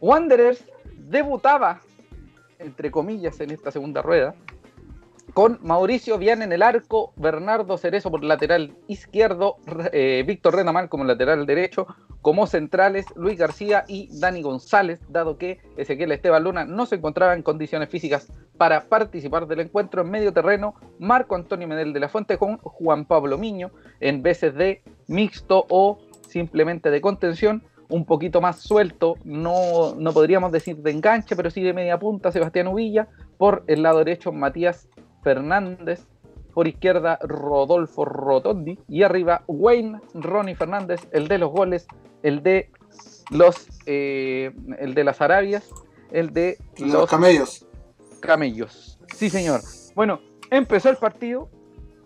Wanderers 0.00 0.64
debutaba, 1.08 1.80
entre 2.58 2.90
comillas, 2.90 3.40
en 3.40 3.50
esta 3.50 3.70
segunda 3.70 4.02
rueda, 4.02 4.34
con 5.34 5.58
Mauricio 5.62 6.16
Viana 6.16 6.44
en 6.44 6.52
el 6.52 6.62
arco, 6.62 7.12
Bernardo 7.16 7.76
Cerezo 7.76 8.08
por 8.08 8.22
lateral 8.22 8.72
izquierdo, 8.86 9.56
eh, 9.92 10.22
Víctor 10.24 10.54
Renamán 10.54 10.86
como 10.86 11.02
lateral 11.02 11.44
derecho, 11.44 11.88
como 12.22 12.46
centrales 12.46 13.04
Luis 13.16 13.36
García 13.36 13.84
y 13.88 14.08
Dani 14.20 14.42
González, 14.42 15.00
dado 15.08 15.36
que 15.36 15.58
Ezequiel 15.76 16.12
Esteban 16.12 16.44
Luna 16.44 16.64
no 16.64 16.86
se 16.86 16.94
encontraba 16.94 17.34
en 17.34 17.42
condiciones 17.42 17.88
físicas 17.88 18.32
para 18.56 18.84
participar 18.84 19.48
del 19.48 19.58
encuentro 19.58 20.02
en 20.02 20.10
medio 20.10 20.32
terreno, 20.32 20.76
Marco 21.00 21.34
Antonio 21.34 21.66
Medel 21.66 21.92
de 21.92 22.00
la 22.00 22.08
Fuente 22.08 22.38
con 22.38 22.58
Juan 22.58 23.04
Pablo 23.04 23.36
Miño 23.36 23.72
en 23.98 24.22
veces 24.22 24.54
de 24.54 24.82
mixto 25.08 25.66
o 25.68 25.98
simplemente 26.28 26.90
de 26.90 27.00
contención, 27.00 27.64
un 27.88 28.04
poquito 28.04 28.40
más 28.40 28.60
suelto, 28.60 29.16
no, 29.24 29.96
no 29.96 30.12
podríamos 30.12 30.52
decir 30.52 30.76
de 30.76 30.92
enganche, 30.92 31.34
pero 31.34 31.50
sí 31.50 31.60
de 31.62 31.72
media 31.72 31.98
punta, 31.98 32.30
Sebastián 32.30 32.68
Uvilla, 32.68 33.08
por 33.36 33.64
el 33.66 33.82
lado 33.82 33.98
derecho 33.98 34.32
Matías 34.32 34.88
Fernández, 35.24 36.06
por 36.52 36.68
izquierda 36.68 37.18
Rodolfo 37.22 38.04
Rotondi 38.04 38.78
y 38.88 39.02
arriba 39.02 39.42
Wayne 39.48 40.00
Ronnie 40.14 40.54
Fernández, 40.54 41.00
el 41.10 41.26
de 41.26 41.38
los 41.38 41.50
goles, 41.50 41.86
el 42.22 42.42
de 42.44 42.70
los 43.30 43.66
eh, 43.86 44.52
el 44.78 44.94
de 44.94 45.04
las 45.04 45.20
Arabias, 45.20 45.68
el 46.12 46.32
de 46.32 46.58
los, 46.78 47.10
camellos. 47.10 47.66
Camellos. 48.20 49.00
Sí, 49.14 49.28
señor. 49.28 49.60
Bueno, 49.96 50.20
empezó 50.50 50.90
el 50.90 50.96
partido 50.96 51.48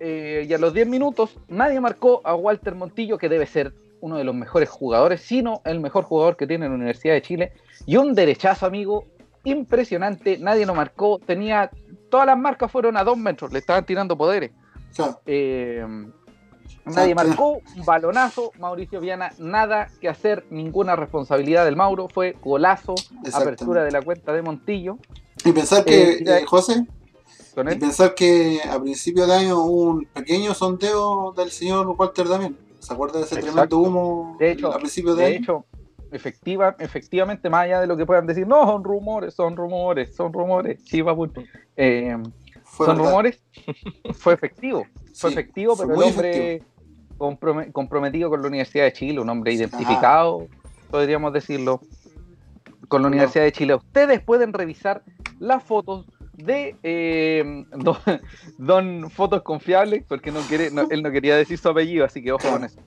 eh, 0.00 0.46
y 0.48 0.54
a 0.54 0.58
los 0.58 0.72
10 0.72 0.86
minutos 0.86 1.38
nadie 1.48 1.80
marcó 1.80 2.22
a 2.24 2.34
Walter 2.34 2.74
Montillo, 2.74 3.18
que 3.18 3.28
debe 3.28 3.46
ser 3.46 3.74
uno 4.00 4.16
de 4.16 4.24
los 4.24 4.34
mejores 4.34 4.68
jugadores, 4.68 5.20
sino 5.20 5.60
el 5.64 5.80
mejor 5.80 6.04
jugador 6.04 6.36
que 6.36 6.46
tiene 6.46 6.68
la 6.68 6.74
Universidad 6.74 7.14
de 7.14 7.22
Chile. 7.22 7.52
Y 7.84 7.96
un 7.96 8.14
derechazo, 8.14 8.66
amigo, 8.66 9.04
impresionante. 9.44 10.38
Nadie 10.38 10.66
lo 10.66 10.74
marcó. 10.74 11.18
Tenía 11.18 11.70
todas 12.10 12.26
las 12.26 12.38
marcas 12.38 12.70
fueron 12.70 12.96
a 12.96 13.04
dos 13.04 13.16
metros, 13.16 13.52
le 13.52 13.58
estaban 13.58 13.84
tirando 13.84 14.16
poderes. 14.16 14.50
Eh, 15.26 15.84
nadie 16.84 17.14
marcó, 17.14 17.60
un 17.76 17.84
balonazo, 17.84 18.52
Mauricio 18.58 19.00
Viana, 19.00 19.32
nada 19.38 19.88
que 20.00 20.08
hacer, 20.08 20.46
ninguna 20.50 20.96
responsabilidad 20.96 21.64
del 21.64 21.76
Mauro, 21.76 22.08
fue 22.08 22.36
golazo, 22.42 22.94
apertura 23.32 23.84
de 23.84 23.92
la 23.92 24.02
cuenta 24.02 24.32
de 24.32 24.42
Montillo. 24.42 24.98
Y 25.44 25.52
pensar 25.52 25.84
que, 25.84 26.12
eh, 26.12 26.24
eh, 26.26 26.44
José, 26.46 26.86
y 27.56 27.74
pensar 27.76 28.14
que 28.14 28.60
a 28.70 28.80
principio 28.80 29.26
de 29.26 29.34
año 29.34 29.58
hubo 29.58 29.82
un 29.90 30.04
pequeño 30.06 30.54
sondeo 30.54 31.32
del 31.36 31.50
señor 31.50 31.86
Walter 31.98 32.28
también. 32.28 32.56
¿Se 32.78 32.92
acuerda 32.92 33.18
de 33.18 33.24
ese 33.24 33.40
tremendo 33.40 33.78
humo 33.78 34.36
de 34.38 34.52
hecho, 34.52 34.72
a 34.72 34.78
principio 34.78 35.14
de, 35.16 35.24
de 35.24 35.36
hecho, 35.36 35.64
efectiva, 36.12 36.76
efectivamente, 36.78 37.50
más 37.50 37.64
allá 37.64 37.80
de 37.80 37.86
lo 37.86 37.96
que 37.96 38.06
puedan 38.06 38.26
decir, 38.26 38.46
no, 38.46 38.64
son 38.66 38.84
rumores, 38.84 39.34
son 39.34 39.56
rumores, 39.56 40.14
son 40.14 40.32
rumores, 40.32 40.80
eh, 41.76 42.16
son 42.76 42.98
rumores, 42.98 43.40
fue 44.14 44.34
efectivo, 44.34 44.86
fue 45.14 45.30
efectivo, 45.30 45.76
pero 45.76 45.94
un 45.94 46.02
hombre 46.02 46.62
comprometido 47.72 48.30
con 48.30 48.42
la 48.42 48.48
Universidad 48.48 48.84
de 48.84 48.92
Chile, 48.92 49.20
un 49.20 49.28
hombre 49.28 49.52
identificado, 49.52 50.46
podríamos 50.90 51.32
decirlo, 51.32 51.80
con 52.88 53.02
la 53.02 53.08
Universidad 53.08 53.44
de 53.44 53.52
Chile. 53.52 53.74
Ustedes 53.74 54.20
pueden 54.20 54.52
revisar 54.52 55.02
las 55.38 55.62
fotos 55.62 56.06
de 56.34 56.76
eh, 56.82 57.64
don, 58.58 59.10
Fotos 59.10 59.42
Confiables, 59.42 60.04
porque 60.08 60.30
no 60.30 60.40
quiere, 60.42 60.70
él 60.90 61.02
no 61.02 61.10
quería 61.10 61.36
decir 61.36 61.58
su 61.58 61.68
apellido, 61.68 62.04
así 62.04 62.22
que 62.22 62.32
ojo 62.32 62.48
con 62.48 62.64
eso. 62.64 62.78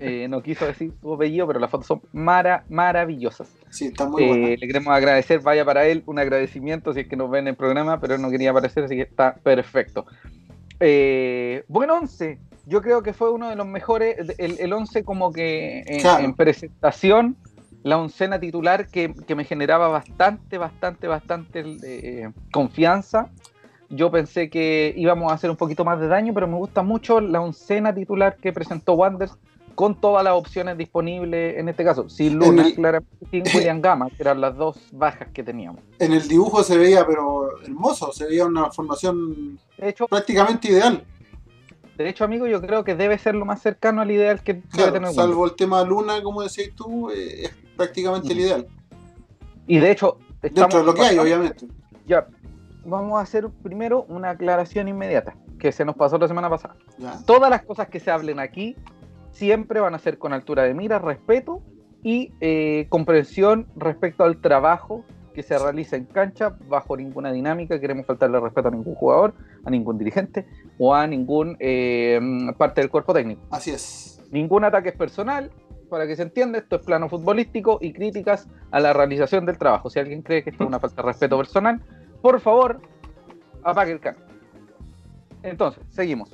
Eh, 0.00 0.28
no 0.28 0.42
quiso 0.42 0.66
decir 0.66 0.92
su 1.00 1.14
apellido, 1.14 1.46
pero 1.46 1.58
las 1.58 1.70
fotos 1.70 1.86
son 1.86 2.02
mara, 2.12 2.64
maravillosas. 2.68 3.48
Sí, 3.70 3.86
están 3.86 4.10
muy 4.10 4.24
eh, 4.24 4.56
Le 4.58 4.66
queremos 4.66 4.94
agradecer, 4.94 5.40
vaya 5.40 5.64
para 5.64 5.86
él, 5.86 6.02
un 6.06 6.18
agradecimiento 6.18 6.92
si 6.92 7.00
es 7.00 7.08
que 7.08 7.16
nos 7.16 7.30
ven 7.30 7.44
en 7.44 7.48
el 7.48 7.56
programa, 7.56 8.00
pero 8.00 8.14
él 8.14 8.22
no 8.22 8.30
quería 8.30 8.50
aparecer, 8.50 8.84
así 8.84 8.96
que 8.96 9.02
está 9.02 9.34
perfecto. 9.34 10.06
Eh, 10.80 11.64
buen 11.68 11.90
11, 11.90 12.38
yo 12.66 12.82
creo 12.82 13.02
que 13.02 13.12
fue 13.12 13.32
uno 13.32 13.48
de 13.48 13.56
los 13.56 13.66
mejores, 13.66 14.16
el, 14.38 14.60
el 14.60 14.72
11 14.72 15.02
como 15.04 15.32
que 15.32 15.82
en, 15.86 16.34
presentación 16.34 17.36
la 17.82 17.98
oncena 17.98 18.38
titular 18.38 18.88
que, 18.88 19.14
me 19.34 19.44
generaba 19.44 19.88
bastante, 19.88 20.58
bastante, 20.58 21.08
bastante 21.08 21.64
eh, 21.82 22.30
confianza. 22.52 23.30
Yo 23.88 24.10
pensé 24.10 24.50
que 24.50 24.92
íbamos 24.96 25.32
a 25.32 25.34
hacer 25.34 25.50
un 25.50 25.56
poquito 25.56 25.84
más 25.84 25.98
de 25.98 26.08
daño, 26.08 26.34
pero 26.34 26.46
me 26.46 26.56
gusta 26.56 26.82
mucho 26.82 27.20
la 27.20 27.40
oncena 27.40 27.94
titular 27.94 28.36
que 28.36 28.52
presentó 28.52 28.92
Wanders 28.92 29.38
con 29.78 29.94
todas 29.94 30.24
las 30.24 30.32
opciones 30.32 30.76
disponibles 30.76 31.56
en 31.56 31.68
este 31.68 31.84
caso. 31.84 32.08
Sin 32.08 32.36
Luna, 32.36 32.66
claramente 32.74 33.26
sin 33.30 33.44
William 33.54 33.80
Gama, 33.80 34.08
que 34.10 34.16
eran 34.18 34.40
las 34.40 34.56
dos 34.56 34.76
bajas 34.90 35.28
que 35.32 35.44
teníamos. 35.44 35.80
En 36.00 36.12
el 36.12 36.26
dibujo 36.26 36.64
se 36.64 36.76
veía, 36.76 37.06
pero 37.06 37.62
hermoso, 37.62 38.12
se 38.12 38.26
veía 38.26 38.44
una 38.44 38.72
formación 38.72 39.56
prácticamente 40.10 40.72
ideal. 40.72 41.04
De 41.96 42.08
hecho, 42.08 42.24
amigo, 42.24 42.48
yo 42.48 42.60
creo 42.60 42.82
que 42.82 42.96
debe 42.96 43.18
ser 43.18 43.36
lo 43.36 43.44
más 43.44 43.62
cercano 43.62 44.02
al 44.02 44.10
ideal 44.10 44.42
que 44.42 44.54
debe 44.74 44.90
tener 44.90 45.14
Salvo 45.14 45.44
el 45.44 45.54
tema 45.54 45.84
Luna, 45.84 46.24
como 46.24 46.42
decías 46.42 46.70
tú, 46.74 47.10
eh, 47.10 47.44
es 47.44 47.54
prácticamente 47.76 48.32
el 48.32 48.40
ideal. 48.40 48.66
Y 49.68 49.78
de 49.78 49.92
hecho, 49.92 50.18
dentro 50.42 50.80
de 50.80 50.84
lo 50.86 50.92
que 50.92 51.02
hay, 51.02 51.18
obviamente. 51.18 51.68
Ya, 52.04 52.26
vamos 52.84 53.16
a 53.16 53.22
hacer 53.22 53.48
primero 53.62 54.06
una 54.08 54.30
aclaración 54.30 54.88
inmediata 54.88 55.36
que 55.60 55.70
se 55.70 55.84
nos 55.84 55.94
pasó 55.94 56.18
la 56.18 56.26
semana 56.26 56.50
pasada. 56.50 56.74
Todas 57.26 57.48
las 57.48 57.62
cosas 57.62 57.88
que 57.88 58.00
se 58.00 58.10
hablen 58.10 58.40
aquí 58.40 58.74
siempre 59.32 59.80
van 59.80 59.94
a 59.94 59.98
ser 59.98 60.18
con 60.18 60.32
altura 60.32 60.64
de 60.64 60.74
mira, 60.74 60.98
respeto 60.98 61.62
y 62.02 62.32
eh, 62.40 62.86
comprensión 62.88 63.66
respecto 63.76 64.24
al 64.24 64.40
trabajo 64.40 65.04
que 65.34 65.42
se 65.42 65.56
realiza 65.56 65.96
en 65.96 66.04
cancha 66.04 66.56
bajo 66.68 66.96
ninguna 66.96 67.32
dinámica. 67.32 67.78
Queremos 67.78 68.06
faltarle 68.06 68.40
respeto 68.40 68.68
a 68.68 68.70
ningún 68.70 68.94
jugador, 68.94 69.34
a 69.64 69.70
ningún 69.70 69.96
dirigente 69.96 70.46
o 70.78 70.94
a 70.94 71.06
ningún 71.06 71.56
eh, 71.60 72.20
parte 72.56 72.80
del 72.80 72.90
cuerpo 72.90 73.12
técnico. 73.14 73.42
Así 73.50 73.70
es. 73.70 74.20
Ningún 74.30 74.64
ataque 74.64 74.90
es 74.90 74.96
personal. 74.96 75.50
Para 75.88 76.06
que 76.06 76.16
se 76.16 76.22
entienda, 76.22 76.58
esto 76.58 76.76
es 76.76 76.82
plano 76.84 77.08
futbolístico 77.08 77.78
y 77.80 77.92
críticas 77.92 78.48
a 78.72 78.80
la 78.80 78.92
realización 78.92 79.46
del 79.46 79.56
trabajo. 79.56 79.88
Si 79.88 79.98
alguien 79.98 80.22
cree 80.22 80.42
que 80.42 80.50
esto 80.50 80.64
es 80.64 80.68
una 80.68 80.80
falta 80.80 81.02
de 81.02 81.08
respeto 81.08 81.38
personal, 81.38 81.80
por 82.20 82.40
favor, 82.40 82.80
apague 83.62 83.92
el 83.92 84.00
canal. 84.00 84.22
Entonces, 85.42 85.82
seguimos. 85.88 86.30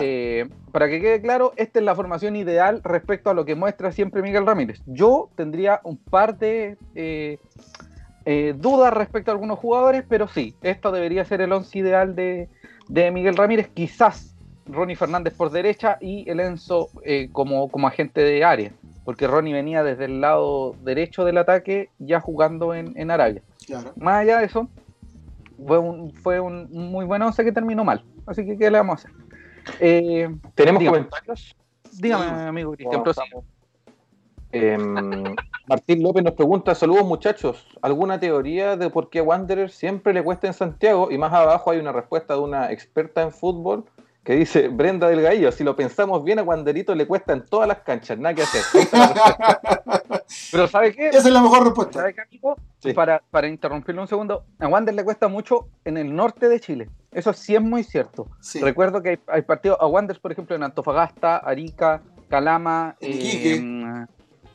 Eh, 0.00 0.48
para 0.72 0.88
que 0.88 1.00
quede 1.00 1.20
claro, 1.20 1.52
esta 1.56 1.78
es 1.78 1.84
la 1.84 1.94
formación 1.94 2.36
ideal 2.36 2.80
respecto 2.82 3.30
a 3.30 3.34
lo 3.34 3.44
que 3.44 3.54
muestra 3.54 3.92
siempre 3.92 4.22
Miguel 4.22 4.46
Ramírez. 4.46 4.82
Yo 4.86 5.30
tendría 5.36 5.80
un 5.84 5.96
par 5.96 6.38
de 6.38 6.76
eh, 6.94 7.38
eh, 8.24 8.54
dudas 8.56 8.92
respecto 8.92 9.30
a 9.30 9.34
algunos 9.34 9.58
jugadores, 9.58 10.04
pero 10.08 10.28
sí, 10.28 10.54
esto 10.62 10.90
debería 10.90 11.24
ser 11.24 11.40
el 11.40 11.52
once 11.52 11.78
ideal 11.78 12.14
de, 12.14 12.48
Miguel 12.88 13.36
Ramírez. 13.36 13.68
Quizás 13.68 14.34
Ronnie 14.66 14.96
Fernández 14.96 15.34
por 15.34 15.50
derecha 15.50 15.98
y 16.00 16.28
el 16.28 16.40
Enzo 16.40 16.88
como, 17.32 17.68
como 17.68 17.86
agente 17.86 18.22
de 18.22 18.44
área, 18.44 18.72
porque 19.04 19.28
Ronnie 19.28 19.54
venía 19.54 19.84
desde 19.84 20.06
el 20.06 20.20
lado 20.20 20.74
derecho 20.82 21.24
del 21.24 21.38
ataque 21.38 21.90
ya 21.98 22.20
jugando 22.20 22.74
en, 22.74 23.10
Arabia. 23.10 23.42
Más 23.96 24.22
allá 24.22 24.38
de 24.40 24.46
eso, 24.46 24.68
fue 25.64 25.78
un, 25.78 26.12
fue 26.12 26.40
un 26.40 26.68
muy 26.70 27.04
buen 27.04 27.22
once 27.22 27.44
que 27.44 27.52
terminó 27.52 27.84
mal. 27.84 28.04
Así 28.26 28.44
que, 28.44 28.58
¿qué 28.58 28.70
le 28.70 28.78
vamos 28.78 29.04
a 29.04 29.08
hacer? 29.08 29.25
Eh, 29.80 30.28
¿Tenemos 30.54 30.84
comentarios? 30.84 31.56
Dígame, 31.92 32.48
amigo 32.48 32.72
Cristian, 32.72 33.04
em, 34.52 35.34
Martín 35.66 36.02
López 36.02 36.22
nos 36.22 36.34
pregunta, 36.34 36.74
saludos 36.74 37.04
muchachos, 37.06 37.66
¿alguna 37.82 38.20
teoría 38.20 38.76
de 38.76 38.90
por 38.90 39.10
qué 39.10 39.20
Wanderer 39.20 39.70
siempre 39.70 40.12
le 40.12 40.22
cuesta 40.22 40.46
en 40.46 40.54
Santiago? 40.54 41.10
Y 41.10 41.18
más 41.18 41.32
abajo 41.32 41.70
hay 41.70 41.78
una 41.78 41.92
respuesta 41.92 42.34
de 42.34 42.40
una 42.40 42.70
experta 42.70 43.22
en 43.22 43.32
fútbol 43.32 43.84
que 44.26 44.34
dice 44.34 44.66
Brenda 44.66 45.08
Delgadillo, 45.08 45.52
si 45.52 45.62
lo 45.62 45.76
pensamos 45.76 46.24
bien 46.24 46.40
a 46.40 46.42
Wanderito 46.42 46.96
le 46.96 47.06
cuesta 47.06 47.32
en 47.32 47.46
todas 47.46 47.68
las 47.68 47.78
canchas, 47.78 48.18
nada 48.18 48.34
que 48.34 48.42
hacer. 48.42 48.62
Pero 50.50 50.66
¿sabe 50.66 50.92
qué? 50.92 51.10
Esa 51.10 51.18
es 51.18 51.26
la 51.26 51.40
mejor 51.40 51.62
respuesta. 51.62 52.00
¿Sabe 52.00 52.12
qué, 52.12 52.92
Para, 52.92 53.22
para 53.30 53.46
interrumpirlo 53.46 54.02
un 54.02 54.08
segundo, 54.08 54.44
a 54.58 54.66
Wander 54.66 54.96
le 54.96 55.04
cuesta 55.04 55.28
mucho 55.28 55.68
en 55.84 55.96
el 55.96 56.12
norte 56.12 56.48
de 56.48 56.58
Chile. 56.58 56.90
Eso 57.12 57.32
sí 57.32 57.54
es 57.54 57.62
muy 57.62 57.84
cierto. 57.84 58.26
Recuerdo 58.60 59.00
que 59.00 59.20
hay, 59.28 59.42
partidos, 59.42 59.78
a 59.80 59.86
Wander, 59.86 60.20
por 60.20 60.32
ejemplo, 60.32 60.56
en 60.56 60.64
Antofagasta, 60.64 61.36
Arica, 61.36 62.02
Calama, 62.28 62.96
Iquique, 62.98 63.54
em, 63.54 64.06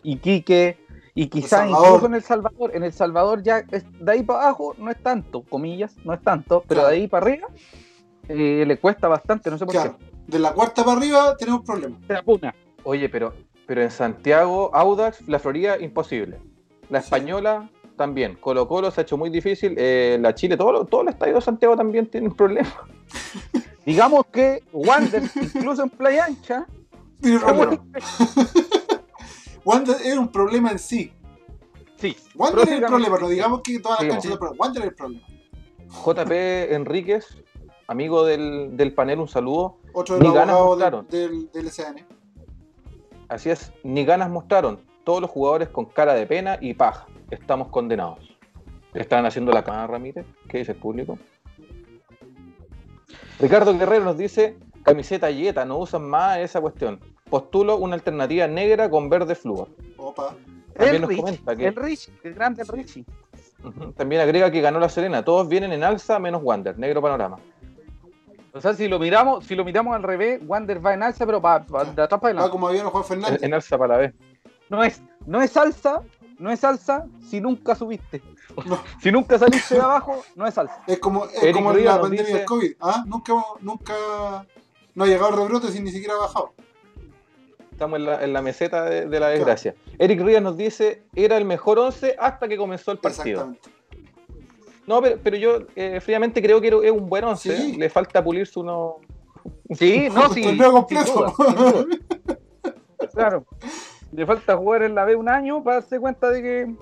Iquique 0.04 0.86
y 1.16 1.28
quizás 1.28 1.70
incluso 1.70 2.08
en 2.08 2.16
El 2.16 2.24
Salvador. 2.24 2.72
En 2.76 2.84
El 2.84 2.92
Salvador 2.92 3.42
ya 3.42 3.62
de 3.62 4.12
ahí 4.12 4.22
para 4.22 4.44
abajo 4.44 4.76
no 4.78 4.92
es 4.92 5.02
tanto, 5.02 5.44
comillas, 5.44 5.96
no 6.04 6.14
es 6.14 6.22
tanto, 6.22 6.62
pero 6.68 6.86
de 6.86 6.94
ahí 6.94 7.08
para 7.08 7.26
arriba 7.26 7.48
eh, 8.28 8.64
le 8.66 8.78
cuesta 8.78 9.08
bastante, 9.08 9.50
no 9.50 9.58
sé 9.58 9.66
por 9.66 9.76
qué. 9.76 9.92
De 10.28 10.40
la 10.40 10.54
cuarta 10.54 10.84
para 10.84 10.98
arriba 10.98 11.36
tenemos 11.38 11.62
problemas. 11.66 12.00
Oye, 12.84 13.10
pero, 13.10 13.34
pero 13.66 13.82
en 13.82 13.92
Santiago, 13.92 14.72
Audax, 14.74 15.28
la 15.28 15.40
Florida, 15.40 15.78
imposible. 15.80 16.40
La 16.90 17.00
Española 17.00 17.70
también. 17.98 18.36
Colo 18.36 18.68
Colo 18.68 18.92
se 18.92 19.02
ha 19.02 19.04
hecho 19.04 19.18
muy 19.18 19.30
difícil. 19.30 19.76
Eh, 19.78 20.18
la 20.22 20.34
Chile, 20.34 20.58
todo, 20.58 20.86
todo 20.86 21.02
el 21.02 21.10
estadio 21.10 21.36
de 21.36 21.42
Santiago 21.42 21.76
también 21.76 22.08
tiene 22.08 22.28
un 22.28 22.36
problema. 22.36 22.72
Digamos 23.86 24.26
que 24.28 24.64
Wander, 24.72 25.24
incluso 25.36 25.84
en 25.84 25.90
Playa 25.90 26.26
Ancha, 26.26 26.66
Wander 29.64 29.96
es 30.04 30.18
un 30.18 30.32
problema 30.32 30.72
en 30.72 30.80
sí. 30.80 31.12
Sí. 31.98 32.16
Wander 32.36 32.68
es 32.68 32.74
el 32.74 32.86
problema, 32.86 33.20
no 33.20 33.30
digamos 33.30 33.62
que 33.62 33.80
todas 33.80 34.02
las 34.02 34.14
canchas, 34.14 34.38
pero 34.40 34.54
Wander 34.58 34.84
es 34.84 34.90
el 34.90 34.96
problema. 34.96 35.28
JP 35.90 36.32
Enríquez 36.74 37.41
amigo 37.92 38.26
del, 38.26 38.94
panel, 38.96 39.20
un 39.20 39.28
saludo. 39.28 39.78
Otro 39.94 40.18
de 40.18 40.24
ni 40.28 40.34
ganas 40.34 40.56
mostraron. 40.56 41.08
Del, 41.10 41.50
SN. 41.54 42.06
Así 43.28 43.50
es, 43.50 43.72
ni 43.84 44.06
ganas 44.06 44.30
mostraron. 44.30 44.80
Todos 45.04 45.22
los 45.22 45.30
jugadores 45.30 45.70
con 45.70 45.86
cara 45.86 46.14
de 46.14 46.26
pena 46.26 46.58
y 46.62 46.74
paja. 46.74 47.08
Estamos 47.30 47.68
condenados. 47.68 48.20
están 48.94 49.26
haciendo 49.26 49.52
la 49.52 49.64
cama 49.64 49.88
Ramírez. 49.88 50.26
¿Qué 50.48 50.60
dice 50.60 50.72
el 50.72 50.78
público? 50.78 51.18
Ricardo 53.40 53.78
Guerrero 53.78 54.06
nos 54.06 54.18
dice, 54.18 54.58
camiseta 54.84 55.30
yeta, 55.30 55.66
no 55.66 55.78
usan 55.78 56.10
más 56.10 56.38
esa 56.38 56.62
cuestión. 56.62 57.00
Postulo 57.30 57.78
una 57.78 57.96
alternativa 57.96 58.48
negra 58.48 58.90
con 58.90 59.10
verde 59.10 59.36
flúor. 59.36 59.68
Opa. 59.98 60.36
También 60.76 61.02
nos 61.02 61.16
comenta 61.16 61.56
que... 61.56 61.68
El 61.68 61.76
Rich, 61.76 62.10
el 62.24 62.34
grande 62.34 62.64
Richie. 62.64 63.06
También 63.98 64.22
agrega 64.22 64.50
que 64.50 64.62
ganó 64.62 64.80
la 64.80 64.90
Serena. 64.90 65.24
Todos 65.24 65.48
vienen 65.50 65.74
en 65.74 65.84
alza 65.84 66.20
menos 66.20 66.42
Wander. 66.44 66.78
Negro 66.80 67.02
panorama. 67.02 67.38
O 68.54 68.60
sea, 68.60 68.74
si 68.74 68.88
lo 68.88 69.00
miramos, 69.00 69.46
si 69.46 69.56
lo 69.56 69.64
miramos 69.64 69.96
al 69.96 70.04
revés, 70.04 70.42
Wander 70.46 70.86
va 70.86 70.94
en 70.94 71.04
alza, 71.04 71.26
pero 71.26 71.42
para, 71.42 71.60
de 71.60 72.02
atrás 72.02 72.08
para 72.10 72.28
adelante. 72.28 72.48
Va 72.48 72.52
como 72.52 72.68
había 72.68 72.84
Juan 72.86 73.04
Fernández. 73.04 73.42
En, 73.44 73.54
alza 73.54 73.78
para 73.78 73.94
la 73.96 74.00
vez. 74.00 74.14
No 74.70 74.84
es, 74.84 75.02
no 75.26 75.42
es 75.42 75.56
alza, 75.56 76.02
no 76.38 76.52
es 76.52 76.64
alza 76.64 77.06
si 77.30 77.40
nunca 77.40 77.76
subiste. 77.76 78.22
si 79.02 79.12
nunca 79.12 79.40
saliste 79.40 79.76
de 79.76 79.82
abajo, 79.82 80.24
no 80.36 80.46
es 80.46 80.58
alza. 80.58 80.82
Es 80.86 81.00
como, 81.00 81.26
es 81.26 81.54
como 81.54 81.72
la 81.74 82.02
pandemia 82.02 82.36
del 82.36 82.46
COVID. 82.46 82.74
¿Ah? 82.82 83.04
Nunca, 83.08 83.34
nunca 83.62 83.94
no 84.96 85.04
ha 85.04 85.08
llegado 85.08 85.30
el 85.30 85.38
rebrote 85.38 85.72
sin 85.72 85.86
ni 85.86 85.92
siquiera 85.92 86.16
ha 86.16 86.20
bajado. 86.20 86.54
Estamos 87.72 88.00
en 88.00 88.06
la, 88.06 88.24
en 88.24 88.34
la 88.34 88.42
meseta 88.42 88.84
de, 88.84 89.20
la 89.20 89.30
desgracia. 89.30 89.76
Eric 89.98 90.22
Ríos 90.22 90.42
nos 90.42 90.58
dice, 90.58 91.04
era 91.16 91.38
el 91.38 91.46
mejor 91.46 91.80
11 91.80 92.18
hasta 92.20 92.48
que 92.48 92.58
comenzó 92.58 92.92
el 92.92 93.00
partido. 93.00 93.42
Exactamente. 93.42 93.81
No, 94.92 95.02
pero, 95.02 95.38
yo 95.38 95.60
eh, 95.78 96.02
fríamente 96.02 96.42
creo 96.42 96.60
que 96.60 96.68
es 96.68 96.92
un 96.92 97.08
buen 97.08 97.24
once. 97.24 97.78
Le 97.78 97.90
falta 97.90 98.22
pulirse 98.22 98.60
uno. 98.60 98.98
Sí, 99.70 100.10
no, 100.14 100.28
sí. 100.34 100.58
completo. 100.58 101.34
claro. 103.14 103.46
Le 104.12 104.26
falta 104.26 104.58
jugar 104.58 104.84
en 104.84 104.94
la 104.94 105.06
B 105.06 105.16
un 105.16 105.30
año 105.30 105.64
para 105.64 105.78
darse 105.78 105.98
cuenta 105.98 106.30
de 106.30 106.42
que. 106.42 106.76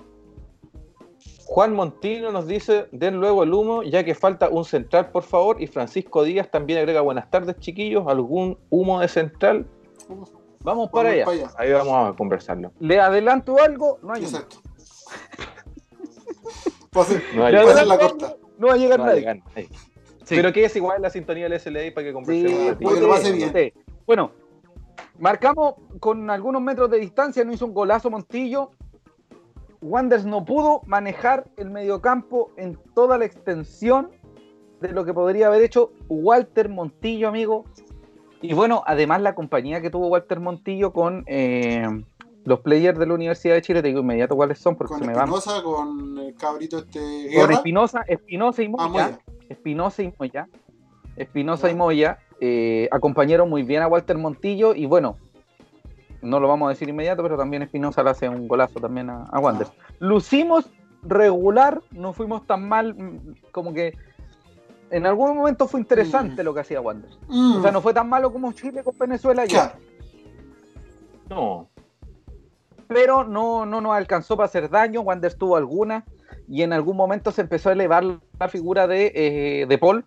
Juan 1.44 1.72
Montino 1.72 2.32
nos 2.32 2.48
dice, 2.48 2.88
den 2.90 3.20
luego 3.20 3.44
el 3.44 3.54
humo, 3.54 3.84
ya 3.84 4.02
que 4.02 4.16
falta 4.16 4.48
un 4.48 4.64
central, 4.64 5.10
por 5.10 5.22
favor. 5.22 5.62
Y 5.62 5.68
Francisco 5.68 6.24
Díaz 6.24 6.50
también 6.50 6.80
agrega, 6.80 7.02
buenas 7.02 7.30
tardes, 7.30 7.60
chiquillos. 7.60 8.08
¿Algún 8.08 8.58
humo 8.70 8.98
de 8.98 9.06
central? 9.06 9.66
Vamos 10.64 10.90
para 10.90 11.10
allá. 11.10 11.26
Ahí 11.56 11.72
vamos 11.72 12.12
a 12.12 12.16
conversarlo. 12.16 12.72
¿Le 12.80 12.98
adelanto 12.98 13.56
algo? 13.60 14.00
No 14.02 14.14
hay 14.14 14.24
Exacto. 14.24 14.56
No, 16.92 17.42
va 17.42 17.48
a 17.48 17.84
la. 17.84 18.36
No 18.58 18.66
va 18.66 18.74
a 18.74 18.76
llegar 18.76 19.00
nadie. 19.00 19.42
Pero 20.28 20.52
que 20.52 20.64
es 20.64 20.76
igual 20.76 21.02
la 21.02 21.10
sintonía 21.10 21.48
del 21.48 21.58
SLA 21.58 21.94
para 21.94 22.06
que 22.06 22.12
conversemos. 22.12 23.52
Sí, 23.52 23.72
Bueno, 24.06 24.32
marcamos 25.18 25.74
con 25.98 26.30
algunos 26.30 26.62
metros 26.62 26.90
de 26.90 26.98
distancia, 26.98 27.44
no 27.44 27.52
hizo 27.52 27.66
un 27.66 27.74
golazo 27.74 28.10
Montillo. 28.10 28.70
Wanders 29.82 30.26
no 30.26 30.44
pudo 30.44 30.82
manejar 30.84 31.48
el 31.56 31.70
mediocampo 31.70 32.52
en 32.56 32.78
toda 32.94 33.16
la 33.16 33.24
extensión 33.24 34.10
de 34.80 34.92
lo 34.92 35.06
que 35.06 35.14
podría 35.14 35.46
haber 35.46 35.62
hecho 35.62 35.92
Walter 36.08 36.68
Montillo, 36.68 37.28
amigo. 37.28 37.64
Y 38.42 38.52
bueno, 38.52 38.82
además 38.86 39.22
la 39.22 39.34
compañía 39.34 39.80
que 39.80 39.90
tuvo 39.90 40.08
Walter 40.08 40.38
Montillo 40.38 40.92
con 40.92 41.24
eh, 41.26 41.86
los 42.44 42.60
players 42.60 42.98
de 42.98 43.06
la 43.06 43.14
Universidad 43.14 43.54
de 43.54 43.62
Chile, 43.62 43.82
te 43.82 43.88
digo 43.88 44.00
inmediato 44.00 44.34
cuáles 44.36 44.58
son 44.58 44.76
porque 44.76 44.94
se 44.94 45.00
me 45.00 45.14
van. 45.14 45.28
Espinosa, 45.28 45.62
con 45.62 46.18
el 46.18 46.34
cabrito 46.34 46.78
este. 46.78 47.30
Con 47.34 47.52
Espinosa, 47.52 48.04
Espinosa 48.06 48.62
y 48.62 48.66
ah, 48.66 48.88
Moya. 48.88 49.18
Espinosa 49.48 50.02
y 50.02 50.14
Moya. 50.18 50.48
Espinosa 51.16 51.70
y 51.70 51.74
Moya 51.74 52.18
eh, 52.40 52.88
acompañaron 52.90 53.48
muy 53.50 53.62
bien 53.62 53.82
a 53.82 53.88
Walter 53.88 54.16
Montillo 54.16 54.74
y 54.74 54.86
bueno, 54.86 55.18
no 56.22 56.40
lo 56.40 56.48
vamos 56.48 56.66
a 56.66 56.70
decir 56.70 56.88
inmediato, 56.88 57.22
pero 57.22 57.36
también 57.36 57.62
Espinosa 57.62 58.02
le 58.02 58.10
hace 58.10 58.28
un 58.28 58.48
golazo 58.48 58.80
también 58.80 59.10
a, 59.10 59.24
a 59.24 59.38
Wander. 59.38 59.66
Lucimos 59.98 60.70
regular, 61.02 61.82
no 61.90 62.12
fuimos 62.12 62.46
tan 62.46 62.68
mal, 62.68 62.94
mm, 62.94 63.34
como 63.52 63.72
que 63.72 63.94
en 64.90 65.06
algún 65.06 65.36
momento 65.36 65.68
fue 65.68 65.80
interesante 65.80 66.42
mm. 66.42 66.44
lo 66.44 66.54
que 66.54 66.60
hacía 66.60 66.80
Wander. 66.80 67.10
Mm. 67.28 67.56
O 67.56 67.62
sea, 67.62 67.70
no 67.70 67.80
fue 67.80 67.94
tan 67.94 68.08
malo 68.08 68.32
como 68.32 68.52
Chile 68.52 68.82
con 68.82 68.96
Venezuela 68.98 69.44
ya. 69.46 69.74
No. 71.28 71.69
Pero 72.92 73.22
no, 73.22 73.66
no 73.66 73.80
nos 73.80 73.94
alcanzó 73.94 74.36
para 74.36 74.46
hacer 74.46 74.68
daño, 74.68 75.02
Wander 75.02 75.32
tuvo 75.34 75.56
alguna, 75.56 76.04
y 76.48 76.62
en 76.62 76.72
algún 76.72 76.96
momento 76.96 77.30
se 77.30 77.42
empezó 77.42 77.68
a 77.68 77.72
elevar 77.72 78.02
la 78.04 78.48
figura 78.48 78.88
de, 78.88 79.12
eh, 79.14 79.66
de 79.68 79.78
Paul, 79.78 80.04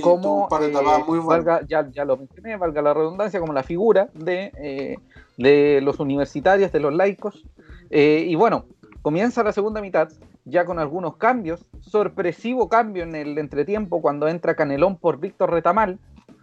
como 0.00 0.48
eh, 0.60 0.72
muy 1.08 1.18
valga, 1.18 1.62
ya, 1.66 1.90
ya, 1.90 2.04
lo 2.04 2.16
mencioné, 2.16 2.56
valga 2.56 2.82
la 2.82 2.94
redundancia, 2.94 3.40
como 3.40 3.52
la 3.52 3.64
figura 3.64 4.10
de, 4.14 4.52
eh, 4.62 4.96
de 5.38 5.80
los 5.82 5.98
universitarios, 5.98 6.70
de 6.70 6.78
los 6.78 6.94
laicos. 6.94 7.44
y 7.90 8.34
bueno, 8.36 8.66
comienza 9.02 9.42
la 9.42 9.50
segunda 9.50 9.80
mitad 9.80 10.08
ya 10.44 10.64
con 10.64 10.78
algunos 10.78 11.16
cambios, 11.16 11.66
sorpresivo 11.80 12.68
cambio 12.68 13.02
en 13.02 13.16
el 13.16 13.38
entretiempo 13.38 14.00
cuando 14.00 14.28
entra 14.28 14.54
Canelón 14.54 14.98
por 14.98 15.18
Víctor 15.18 15.50
Retamal, 15.50 15.98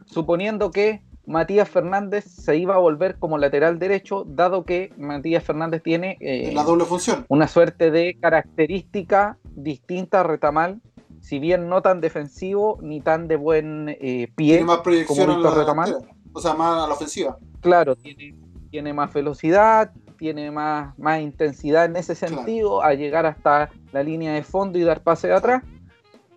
suponiendo 0.05 0.69
que 0.69 1.01
Matías 1.25 1.69
Fernández 1.69 2.25
se 2.25 2.57
iba 2.57 2.75
a 2.75 2.79
volver 2.79 3.17
como 3.17 3.37
lateral 3.37 3.79
derecho, 3.79 4.23
dado 4.27 4.65
que 4.65 4.91
Matías 4.97 5.43
Fernández 5.43 5.83
tiene 5.83 6.17
eh, 6.19 6.51
la 6.53 6.63
doble 6.63 6.85
función. 6.85 7.25
una 7.29 7.47
suerte 7.47 7.91
de 7.91 8.17
característica 8.19 9.37
distinta 9.43 10.21
a 10.21 10.23
Retamal, 10.23 10.81
si 11.19 11.39
bien 11.39 11.69
no 11.69 11.81
tan 11.81 12.01
defensivo 12.01 12.79
ni 12.81 13.01
tan 13.01 13.27
de 13.27 13.35
buen 13.35 13.89
eh, 13.89 14.31
pie 14.35 14.63
más 14.63 14.79
como 14.79 15.27
Víctor 15.27 15.57
Retamal. 15.57 15.97
O 16.33 16.39
sea, 16.39 16.53
más 16.53 16.83
a 16.83 16.87
la 16.87 16.93
ofensiva. 16.93 17.37
Claro, 17.59 17.95
tiene, 17.95 18.35
tiene 18.71 18.93
más 18.93 19.13
velocidad, 19.13 19.91
tiene 20.17 20.49
más, 20.49 20.97
más 20.97 21.21
intensidad 21.21 21.85
en 21.85 21.95
ese 21.95 22.15
sentido, 22.15 22.83
a 22.83 22.93
llegar 22.93 23.25
hasta 23.25 23.69
la 23.91 24.03
línea 24.03 24.33
de 24.33 24.43
fondo 24.43 24.79
y 24.79 24.83
dar 24.83 25.01
pase 25.01 25.27
de 25.27 25.33
atrás. 25.33 25.63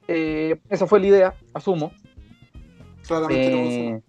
Eh, 0.09 0.61
esa 0.69 0.87
fue 0.87 1.01
la 1.01 1.07
idea, 1.07 1.35
asumo. 1.55 1.93
Claramente 3.07 3.89
eh, 3.89 4.03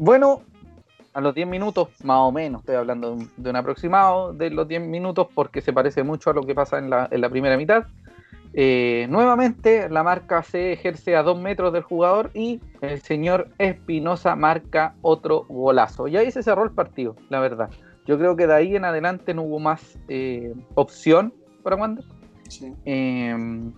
Bueno, 0.00 0.40
a 1.12 1.20
los 1.20 1.34
10 1.34 1.46
minutos, 1.46 1.90
más 2.04 2.20
o 2.20 2.32
menos, 2.32 2.62
estoy 2.62 2.76
hablando 2.76 3.18
de 3.36 3.50
un, 3.50 3.56
aproximado 3.56 4.32
de 4.32 4.48
los 4.48 4.66
10 4.66 4.80
minutos 4.80 5.28
porque 5.34 5.60
se 5.60 5.74
parece 5.74 6.02
mucho 6.04 6.30
a 6.30 6.32
lo 6.32 6.46
que 6.46 6.54
pasa 6.54 6.78
en 6.78 6.88
la, 6.88 7.06
en 7.10 7.20
la 7.20 7.28
primera 7.28 7.58
mitad. 7.58 7.84
Eh, 8.54 9.06
nuevamente 9.10 9.90
la 9.90 10.02
marca 10.02 10.42
se 10.42 10.72
ejerce 10.72 11.16
a 11.16 11.22
dos 11.22 11.38
metros 11.38 11.74
del 11.74 11.82
jugador 11.82 12.30
y 12.32 12.62
el 12.80 13.02
señor 13.02 13.48
Espinosa 13.58 14.36
marca 14.36 14.94
otro 15.02 15.44
golazo. 15.50 16.08
Y 16.08 16.16
ahí 16.16 16.30
se 16.30 16.42
cerró 16.42 16.64
el 16.64 16.70
partido, 16.70 17.14
la 17.28 17.40
verdad. 17.40 17.68
Yo 18.06 18.16
creo 18.16 18.36
que 18.36 18.46
de 18.46 18.54
ahí 18.54 18.76
en 18.76 18.86
adelante 18.86 19.34
no 19.34 19.42
hubo 19.42 19.58
más 19.58 19.98
eh, 20.08 20.54
opción 20.76 21.34
para 21.62 21.76
Wander. 21.76 22.06
Em, 22.86 23.70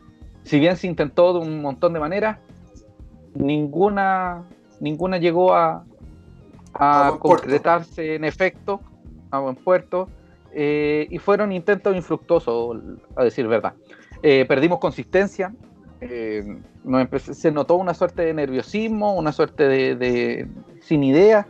si 0.45 0.61
bien 0.61 0.77
se 0.77 0.87
intentó 0.87 1.33
de 1.33 1.41
un 1.41 1.63
montón 1.63 1.93
de 1.93 1.99
maneras, 1.99 2.39
ninguna, 3.35 4.45
ninguna 4.79 5.19
llegó 5.19 5.53
a, 5.53 5.85
concretarse 7.19 8.15
en 8.15 8.25
efecto 8.25 8.81
a 9.31 9.39
buen 9.39 9.57
puerto. 9.57 10.09
Eh, 10.55 11.07
y 11.11 11.19
fueron 11.19 11.51
intentos 11.51 11.97
infructuosos, 11.97 12.79
a 13.17 13.25
decir 13.25 13.47
verdad. 13.49 13.73
Eh, 14.23 14.45
perdimos 14.47 14.79
consistencia, 14.79 15.55
se 16.01 17.53
notó 17.53 17.77
una 17.77 17.95
suerte 17.95 18.23
de 18.23 18.35
nerviosismo, 18.35 19.15
una 19.15 19.33
suerte 19.33 19.67
de, 19.67 19.95
de 19.97 20.49
sin 20.81 21.05
idea 21.05 21.47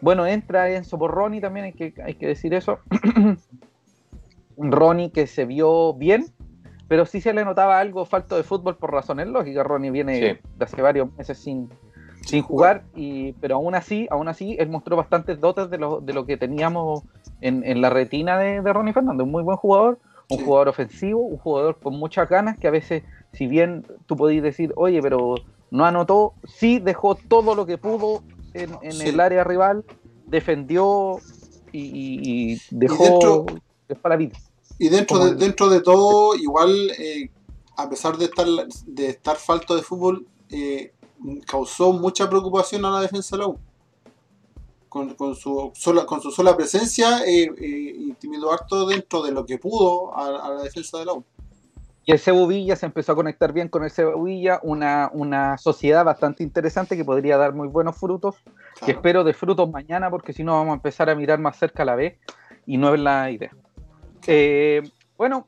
bueno, 0.00 0.26
entra 0.26 0.70
Enzo 0.70 0.98
por 0.98 1.10
Ronnie 1.10 1.40
también, 1.40 1.66
hay 1.66 1.72
que, 1.72 1.94
hay 2.02 2.14
que 2.14 2.26
decir 2.26 2.54
eso. 2.54 2.78
Ronnie 4.56 5.10
que 5.10 5.26
se 5.26 5.44
vio 5.44 5.94
bien, 5.94 6.26
pero 6.88 7.06
sí 7.06 7.20
se 7.20 7.32
le 7.32 7.44
notaba 7.44 7.78
algo 7.78 8.04
falto 8.04 8.36
de 8.36 8.42
fútbol 8.42 8.76
por 8.76 8.92
razones 8.92 9.28
lógicas. 9.28 9.66
Ronnie 9.66 9.90
viene 9.90 10.40
de 10.56 10.64
hace 10.64 10.80
varios 10.80 11.12
meses 11.16 11.38
sin, 11.38 11.68
sin 12.26 12.42
jugar, 12.42 12.84
y, 12.94 13.32
pero 13.34 13.56
aún 13.56 13.74
así, 13.74 14.06
aún 14.10 14.28
así, 14.28 14.56
él 14.58 14.68
mostró 14.68 14.96
bastantes 14.96 15.40
dotes 15.40 15.70
de 15.70 15.78
lo, 15.78 16.00
de 16.00 16.12
lo 16.12 16.26
que 16.26 16.36
teníamos 16.36 17.02
en, 17.40 17.80
la 17.80 17.90
retina 17.90 18.38
de, 18.38 18.60
Ronnie 18.60 18.92
Fernández. 18.92 19.24
Un 19.24 19.32
muy 19.32 19.42
buen 19.42 19.56
jugador, 19.56 19.98
un 20.28 20.44
jugador 20.44 20.68
ofensivo, 20.68 21.20
un 21.20 21.38
jugador 21.38 21.78
con 21.80 21.98
muchas 21.98 22.28
ganas 22.28 22.58
que 22.58 22.68
a 22.68 22.70
veces, 22.70 23.02
si 23.32 23.46
bien 23.46 23.86
tú 24.06 24.16
podías 24.16 24.42
decir, 24.42 24.72
oye, 24.76 25.00
pero 25.02 25.36
no 25.70 25.84
anotó, 25.84 26.34
sí 26.46 26.78
dejó 26.78 27.14
todo 27.14 27.54
lo 27.54 27.66
que 27.66 27.78
pudo 27.78 28.22
en, 28.54 28.70
el 28.82 29.20
área 29.20 29.44
rival, 29.44 29.84
defendió 30.26 31.18
y, 31.72 32.58
dejó 32.70 33.46
para 34.02 34.14
la 34.14 34.16
vida. 34.16 34.38
Y 34.78 34.88
dentro 34.88 35.24
de, 35.24 35.34
dentro 35.34 35.68
de 35.68 35.80
todo, 35.80 36.34
igual, 36.36 36.72
eh, 36.98 37.30
a 37.76 37.88
pesar 37.88 38.16
de 38.16 38.26
estar, 38.26 38.46
de 38.86 39.08
estar 39.08 39.36
falto 39.36 39.76
de 39.76 39.82
fútbol, 39.82 40.26
eh, 40.50 40.92
causó 41.46 41.92
mucha 41.92 42.28
preocupación 42.28 42.84
a 42.84 42.90
la 42.90 43.00
defensa 43.00 43.36
de 43.36 43.42
la 43.42 43.48
U. 43.48 43.58
Con, 44.88 45.14
su, 45.36 45.70
sola, 45.74 46.04
con 46.04 46.20
su 46.20 46.32
sola 46.32 46.56
presencia, 46.56 47.24
eh, 47.24 47.48
intimidó 47.96 48.52
harto 48.52 48.86
dentro 48.86 49.22
de 49.22 49.30
lo 49.30 49.46
que 49.46 49.56
pudo 49.56 50.16
a 50.16 50.50
la 50.50 50.62
defensa 50.62 50.98
de 50.98 51.04
la 51.04 51.12
U. 51.12 51.24
Y 52.04 52.12
el 52.12 52.18
Cebuvilla 52.18 52.76
se 52.76 52.86
empezó 52.86 53.12
a 53.12 53.14
conectar 53.14 53.52
bien 53.52 53.68
con 53.68 53.84
el 53.84 53.90
Cebuvilla, 53.90 54.58
una, 54.62 55.10
una 55.12 55.58
sociedad 55.58 56.04
bastante 56.04 56.42
interesante 56.42 56.96
que 56.96 57.04
podría 57.04 57.36
dar 57.36 57.54
muy 57.54 57.68
buenos 57.68 57.96
frutos, 57.96 58.36
que 58.84 58.92
espero 58.92 59.22
de 59.22 59.34
frutos 59.34 59.70
mañana, 59.70 60.10
porque 60.10 60.32
si 60.32 60.42
no 60.42 60.54
vamos 60.54 60.72
a 60.72 60.74
empezar 60.74 61.10
a 61.10 61.14
mirar 61.14 61.38
más 61.38 61.58
cerca 61.58 61.82
a 61.82 61.86
la 61.86 61.94
vez 61.94 62.18
y 62.66 62.78
no 62.78 62.94
es 62.94 63.00
la 63.00 63.30
idea. 63.30 63.54
Eh, 64.26 64.82
bueno, 65.18 65.46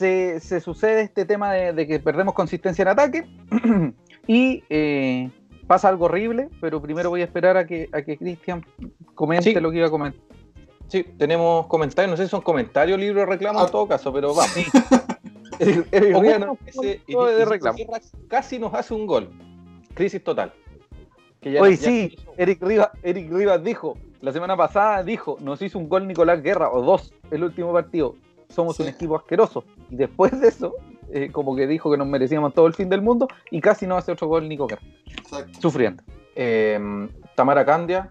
se, 0.00 0.60
sucede 0.60 1.02
este 1.02 1.24
tema 1.24 1.52
de, 1.52 1.86
que 1.86 2.00
perdemos 2.00 2.34
consistencia 2.34 2.82
en 2.82 2.88
ataque 2.88 3.26
y 4.26 4.64
eh, 4.70 5.30
pasa 5.66 5.88
algo 5.88 6.06
horrible, 6.06 6.48
pero 6.60 6.80
primero 6.80 7.10
voy 7.10 7.20
a 7.20 7.24
esperar 7.24 7.56
a 7.56 7.66
que, 7.66 7.88
a 7.92 8.02
que 8.02 8.16
Cristian 8.16 8.64
comente 9.14 9.60
lo 9.60 9.70
que 9.70 9.78
iba 9.78 9.86
a 9.86 9.90
comentar. 9.90 10.20
Sí, 10.88 11.04
tenemos 11.18 11.66
comentarios, 11.66 12.10
no 12.10 12.16
sé 12.16 12.24
si 12.24 12.30
son 12.30 12.40
comentarios, 12.40 12.98
libro 12.98 13.20
de 13.20 13.26
reclamo 13.26 13.60
en 13.60 13.66
ah. 13.66 13.70
todo 13.70 13.86
caso, 13.86 14.12
pero 14.12 14.34
vamos. 14.34 14.52
casi 18.28 18.58
nos 18.58 18.74
hace 18.74 18.94
un 18.94 19.06
gol. 19.06 19.30
Crisis 19.94 20.24
total. 20.24 20.52
Hoy 21.60 21.76
sí, 21.76 22.16
Eric, 22.36 22.62
Rivas, 22.62 22.90
Eric 23.02 23.30
Rivas 23.30 23.62
dijo, 23.62 23.96
la 24.20 24.32
semana 24.32 24.56
pasada 24.56 25.02
dijo, 25.02 25.36
nos 25.40 25.62
hizo 25.62 25.78
un 25.78 25.88
gol 25.88 26.06
Nicolás 26.06 26.42
Guerra, 26.42 26.70
o 26.70 26.82
dos, 26.82 27.12
el 27.30 27.44
último 27.44 27.72
partido. 27.72 28.16
Somos 28.48 28.80
un 28.80 28.88
equipo 28.88 29.16
asqueroso. 29.16 29.64
Y 29.90 29.96
después 29.96 30.38
de 30.40 30.48
eso, 30.48 30.74
eh, 31.12 31.30
como 31.32 31.56
que 31.56 31.66
dijo 31.66 31.90
que 31.90 31.96
nos 31.96 32.06
merecíamos 32.06 32.54
todo 32.54 32.66
el 32.66 32.74
fin 32.74 32.88
del 32.88 33.02
mundo, 33.02 33.28
y 33.50 33.60
casi 33.60 33.86
no 33.86 33.96
hace 33.96 34.12
otro 34.12 34.28
gol 34.28 34.48
Nico 34.48 34.66
Guerra. 34.66 34.82
Sufriendo. 35.60 36.02
Eh, 36.34 37.08
Tamara 37.34 37.64
Candia 37.64 38.08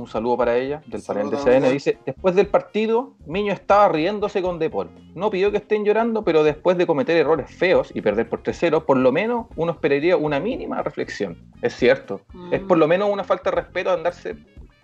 un 0.00 0.08
saludo 0.08 0.36
para 0.36 0.56
ella, 0.56 0.82
del 0.86 1.02
panel 1.02 1.30
de 1.30 1.36
CN, 1.36 1.70
dice, 1.70 1.98
después 2.06 2.34
del 2.34 2.46
partido, 2.46 3.12
Miño 3.26 3.52
estaba 3.52 3.88
riéndose 3.88 4.42
con 4.42 4.58
Depol. 4.58 4.88
No 5.14 5.30
pidió 5.30 5.50
que 5.50 5.58
estén 5.58 5.84
llorando, 5.84 6.24
pero 6.24 6.42
después 6.42 6.76
de 6.78 6.86
cometer 6.86 7.16
errores 7.16 7.50
feos 7.50 7.90
y 7.94 8.00
perder 8.00 8.28
por 8.28 8.42
3-0, 8.42 8.84
por 8.84 8.96
lo 8.96 9.12
menos 9.12 9.46
uno 9.56 9.72
esperaría 9.72 10.16
una 10.16 10.40
mínima 10.40 10.82
reflexión. 10.82 11.36
Es 11.62 11.74
cierto. 11.74 12.20
Es 12.50 12.60
por 12.60 12.78
lo 12.78 12.88
menos 12.88 13.10
una 13.10 13.24
falta 13.24 13.50
de 13.50 13.56
respeto 13.56 13.90
andarse, 13.90 14.36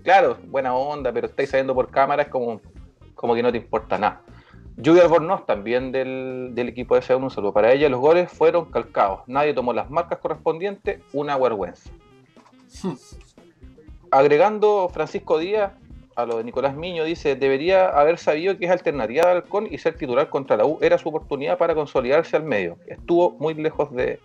claro, 0.02 0.38
buena 0.48 0.74
onda, 0.74 1.12
pero 1.12 1.26
estáis 1.26 1.50
saliendo 1.50 1.74
por 1.74 1.90
cámara, 1.90 2.24
es 2.24 2.28
como, 2.28 2.60
como 3.14 3.34
que 3.34 3.42
no 3.42 3.50
te 3.50 3.58
importa 3.58 3.98
nada. 3.98 4.22
Lluvia 4.76 5.04
Albornoz, 5.04 5.46
también 5.46 5.90
del, 5.92 6.50
del 6.52 6.68
equipo 6.68 6.94
de 6.94 7.00
C1, 7.00 7.22
un 7.22 7.30
saludo 7.30 7.52
para 7.52 7.72
ella. 7.72 7.88
Los 7.88 8.00
goles 8.00 8.30
fueron 8.30 8.66
calcados. 8.66 9.20
Nadie 9.26 9.54
tomó 9.54 9.72
las 9.72 9.90
marcas 9.90 10.18
correspondientes, 10.18 11.00
una 11.12 11.36
vergüenza. 11.38 11.90
agregando 14.10 14.88
Francisco 14.92 15.38
Díaz 15.38 15.72
a 16.14 16.24
lo 16.24 16.38
de 16.38 16.44
Nicolás 16.44 16.74
Miño, 16.74 17.04
dice, 17.04 17.36
debería 17.36 17.88
haber 17.88 18.18
sabido 18.18 18.56
que 18.56 18.64
es 18.64 18.70
alternativa 18.70 19.26
de 19.26 19.32
Halcón 19.32 19.68
y 19.70 19.76
ser 19.76 19.98
titular 19.98 20.30
contra 20.30 20.56
la 20.56 20.64
U 20.64 20.78
era 20.80 20.96
su 20.96 21.10
oportunidad 21.10 21.58
para 21.58 21.74
consolidarse 21.74 22.36
al 22.36 22.44
medio. 22.44 22.78
Estuvo 22.86 23.32
muy 23.32 23.52
lejos 23.52 23.90
de, 23.92 24.18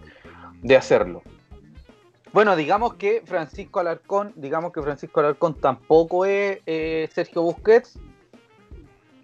hacerlo. 0.78 1.22
Bueno, 2.32 2.56
digamos 2.56 2.94
que 2.94 3.22
Francisco 3.26 3.82
Alarcón, 3.82 4.32
digamos 4.38 4.72
que 4.72 4.82
Francisco 4.82 5.20
Alarcón 5.20 5.56
tampoco 5.56 6.24
es 6.24 6.60
eh, 6.66 7.10
Sergio 7.12 7.42
Busquets. 7.42 8.00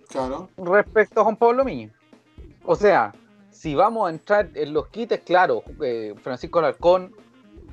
Claro. 0.08 0.50
Respecto 0.58 1.22
a 1.22 1.24
Juan 1.24 1.36
Pablo 1.36 1.66
Miño. 1.66 1.92
O 2.66 2.76
sea, 2.76 3.14
si 3.50 3.76
vamos 3.76 4.08
a 4.08 4.12
entrar 4.12 4.50
en 4.54 4.74
los 4.74 4.88
quites, 4.88 5.22
claro, 5.22 5.64
eh, 5.82 6.14
Francisco 6.22 6.60
Alarcón 6.60 7.16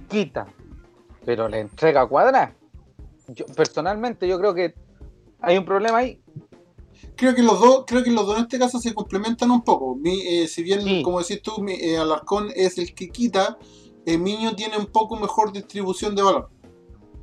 quita, 0.08 0.46
pero 1.24 1.48
le 1.48 1.60
entrega 1.60 2.06
cuadra 2.06 2.54
yo, 3.28 3.46
personalmente 3.46 4.28
yo 4.28 4.38
creo 4.38 4.54
que 4.54 4.74
hay 5.40 5.56
un 5.56 5.64
problema 5.64 5.98
ahí. 5.98 6.20
Creo 7.16 7.34
que 7.34 7.42
los 7.42 7.60
dos, 7.60 7.84
creo 7.86 8.02
que 8.02 8.10
los 8.10 8.26
dos 8.26 8.36
en 8.36 8.42
este 8.42 8.58
caso 8.58 8.78
se 8.78 8.92
complementan 8.94 9.50
un 9.50 9.62
poco. 9.62 9.98
Eh, 10.04 10.48
si 10.48 10.62
bien, 10.62 11.02
como 11.02 11.20
decís 11.20 11.42
tú, 11.42 11.60
mi, 11.60 11.72
eh, 11.72 11.98
Alarcón 11.98 12.48
es 12.54 12.78
el 12.78 12.94
que 12.94 13.10
quita, 13.10 13.58
el 14.04 14.18
Miño 14.18 14.54
tiene 14.56 14.78
un 14.78 14.86
poco 14.86 15.16
mejor 15.16 15.52
distribución 15.52 16.14
de 16.14 16.22
valor. 16.22 16.50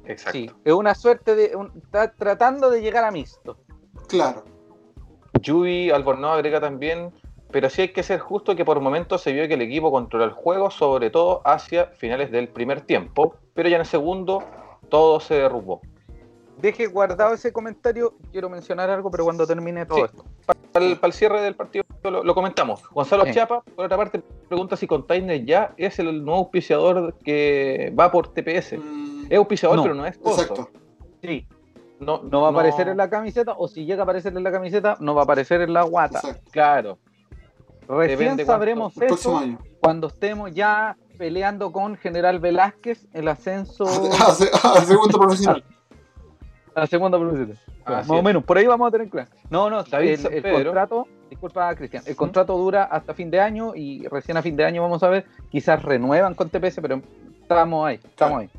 Exacto. 0.06 0.38
Sí, 0.38 0.50
es 0.63 0.74
una 0.74 0.95
suerte 0.95 1.36
de. 1.36 1.52
está 1.84 2.12
tratando 2.13 2.69
de 2.69 2.82
llegar 2.82 3.04
a 3.04 3.12
mixto. 3.12 3.58
Claro. 4.08 4.45
Yubi 5.39 5.91
Albornoz 5.91 6.34
agrega 6.34 6.60
también, 6.60 7.12
pero 7.52 7.70
sí 7.70 7.84
hay 7.84 7.89
que 7.89 8.04
ser 8.04 8.20
justo 8.20 8.56
que 8.56 8.65
por 8.65 8.80
momentos 8.80 9.22
se 9.22 9.34
vio 9.34 9.48
que 9.48 9.56
el 9.56 9.62
equipo 9.62 9.91
controla 9.91 10.26
el 10.26 10.32
juego, 10.32 10.72
sobre 10.72 11.10
todo 11.10 11.41
hacia 11.46 11.88
finales 11.88 12.32
del 12.32 12.48
primer 12.48 12.82
tiempo, 12.82 13.36
pero 13.54 13.70
ya 13.70 13.76
en 13.76 13.82
el 13.82 13.88
segundo 13.88 14.44
todo 14.89 15.20
se 15.20 15.36
derrumbó. 15.36 15.82
Deje 16.58 16.88
guardado 16.88 17.34
ese 17.34 17.52
comentario, 17.52 18.13
quiero 18.32 18.50
mencionar 18.50 18.89
algo, 18.89 19.10
pero 19.10 19.24
cuando 19.24 19.48
termine 19.48 19.86
todo 19.86 20.06
esto. 20.06 20.26
Para 20.72 20.86
el, 20.86 21.13
cierre 21.13 21.41
del 21.41 21.56
partido 21.56 21.84
lo, 22.04 22.34
comentamos. 22.34 22.88
Gonzalo 22.89 23.26
Chiapa, 23.26 23.62
por 23.62 23.86
otra 23.86 23.98
parte, 23.98 24.22
pregunta 24.48 24.76
si 24.76 24.88
Container 24.88 25.44
ya 25.44 25.74
es 25.78 26.00
el 26.00 26.24
nuevo 26.24 26.41
auspiciador 26.41 27.15
que 27.24 27.94
va 28.00 28.12
por 28.12 28.30
TPS. 28.30 28.74
Mm, 28.78 29.26
es 29.30 29.38
auspiciador, 29.38 29.82
pero 29.82 29.96
no 29.96 30.06
es 30.06 30.17
Exacto. 30.17 30.70
Sí, 31.22 31.46
no, 32.02 32.24
no 32.24 32.42
va 32.42 32.48
a 32.48 32.52
aparecer 32.52 32.88
en 32.88 32.98
la 32.98 33.10
camiseta, 33.10 33.54
o 33.58 33.68
si 33.68 33.86
llega 33.86 34.02
a 34.02 34.04
aparecer 34.04 34.36
en 34.36 34.44
la 34.44 34.52
camiseta, 34.52 34.98
no 35.00 35.14
va 35.14 35.22
a 35.22 35.24
aparecer 35.24 35.62
en 35.62 35.72
la 35.72 35.84
guata. 35.84 36.20
Claro. 36.52 36.98
Recién 37.88 38.44
sabremos 38.46 38.98
eso 38.98 39.44
cuando 39.80 40.08
estemos 40.08 40.54
ya 40.54 40.98
peleando 41.18 41.72
con 41.72 41.96
General 41.98 42.40
Velázquez 42.40 43.06
el 43.14 43.28
ascenso. 43.28 43.86
A, 44.64 44.82
segundo 44.82 45.20
profesional. 45.20 45.64
A 46.74 46.88
segundo 46.88 47.20
profesional. 47.20 47.58
más 47.86 48.10
o 48.10 48.24
menos, 48.24 48.44
por 48.44 48.58
ahí 48.58 48.66
vamos 48.66 48.88
a 48.88 48.92
tener 48.92 49.10
claro. 49.10 49.30
No, 49.50 49.70
no, 49.70 49.82
el, 49.82 50.26
el 50.26 50.64
contrato, 50.64 51.08
disculpa 51.30 51.76
Cristian, 51.76 52.04
el 52.08 52.16
contrato 52.16 52.58
dura 52.58 52.86
hasta 52.86 53.14
fin 53.14 53.30
de 53.30 53.40
año 53.40 53.76
y 53.76 54.08
recién 54.08 54.38
a 54.38 54.42
fin 54.42 54.56
de 54.56 54.66
año 54.66 54.82
vamos 54.82 55.04
a 55.04 55.10
ver, 55.10 55.26
quizás 55.50 55.84
renuevan 55.84 56.34
con 56.34 56.50
TPS, 56.50 56.80
pero 56.82 57.02
estamos 57.42 57.88
ahí, 57.88 58.00
estamos 58.04 58.40
ahí. 58.40 58.50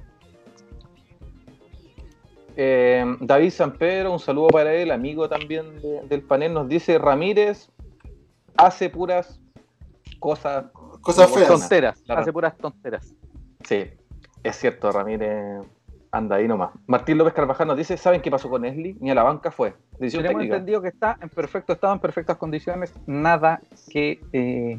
Eh, 2.57 3.05
David 3.21 3.51
San 3.51 3.73
Pedro, 3.73 4.13
un 4.13 4.19
saludo 4.19 4.49
para 4.49 4.75
él, 4.75 4.91
amigo 4.91 5.29
también 5.29 5.65
del 6.09 6.23
panel, 6.23 6.55
nos 6.55 6.69
dice 6.69 6.99
Ramírez 6.99 7.69
hace 8.57 8.91
puras 8.91 9.41
cosas, 10.19 10.67
cosas 11.01 11.31
feas. 11.31 11.49
Tonteras, 11.49 12.03
hace 12.09 12.33
puras 12.33 12.57
tonteras. 12.57 13.15
Sí, 13.65 13.85
es 14.43 14.57
cierto, 14.57 14.91
Ramírez 14.93 15.63
anda 16.11 16.37
ahí 16.37 16.47
nomás. 16.47 16.71
Martín 16.87 17.17
López 17.17 17.33
Carvajal 17.33 17.67
nos 17.67 17.77
dice, 17.77 17.97
¿saben 17.97 18.21
qué 18.21 18.31
pasó 18.31 18.51
con 18.51 18.65
Esli? 18.65 18.97
Ni 19.01 19.11
a 19.11 19.15
la 19.15 19.23
banca 19.23 19.51
fue. 19.51 19.75
Tenemos 19.99 20.43
entendido 20.43 20.83
que 20.83 20.89
está 20.89 21.19
en 21.21 21.31
perfecto 21.31 21.73
estado, 21.73 21.95
en 21.95 22.01
perfectas 22.01 22.37
condiciones, 22.37 22.93
nada 23.07 23.61
que 23.89 24.21
eh, 24.33 24.79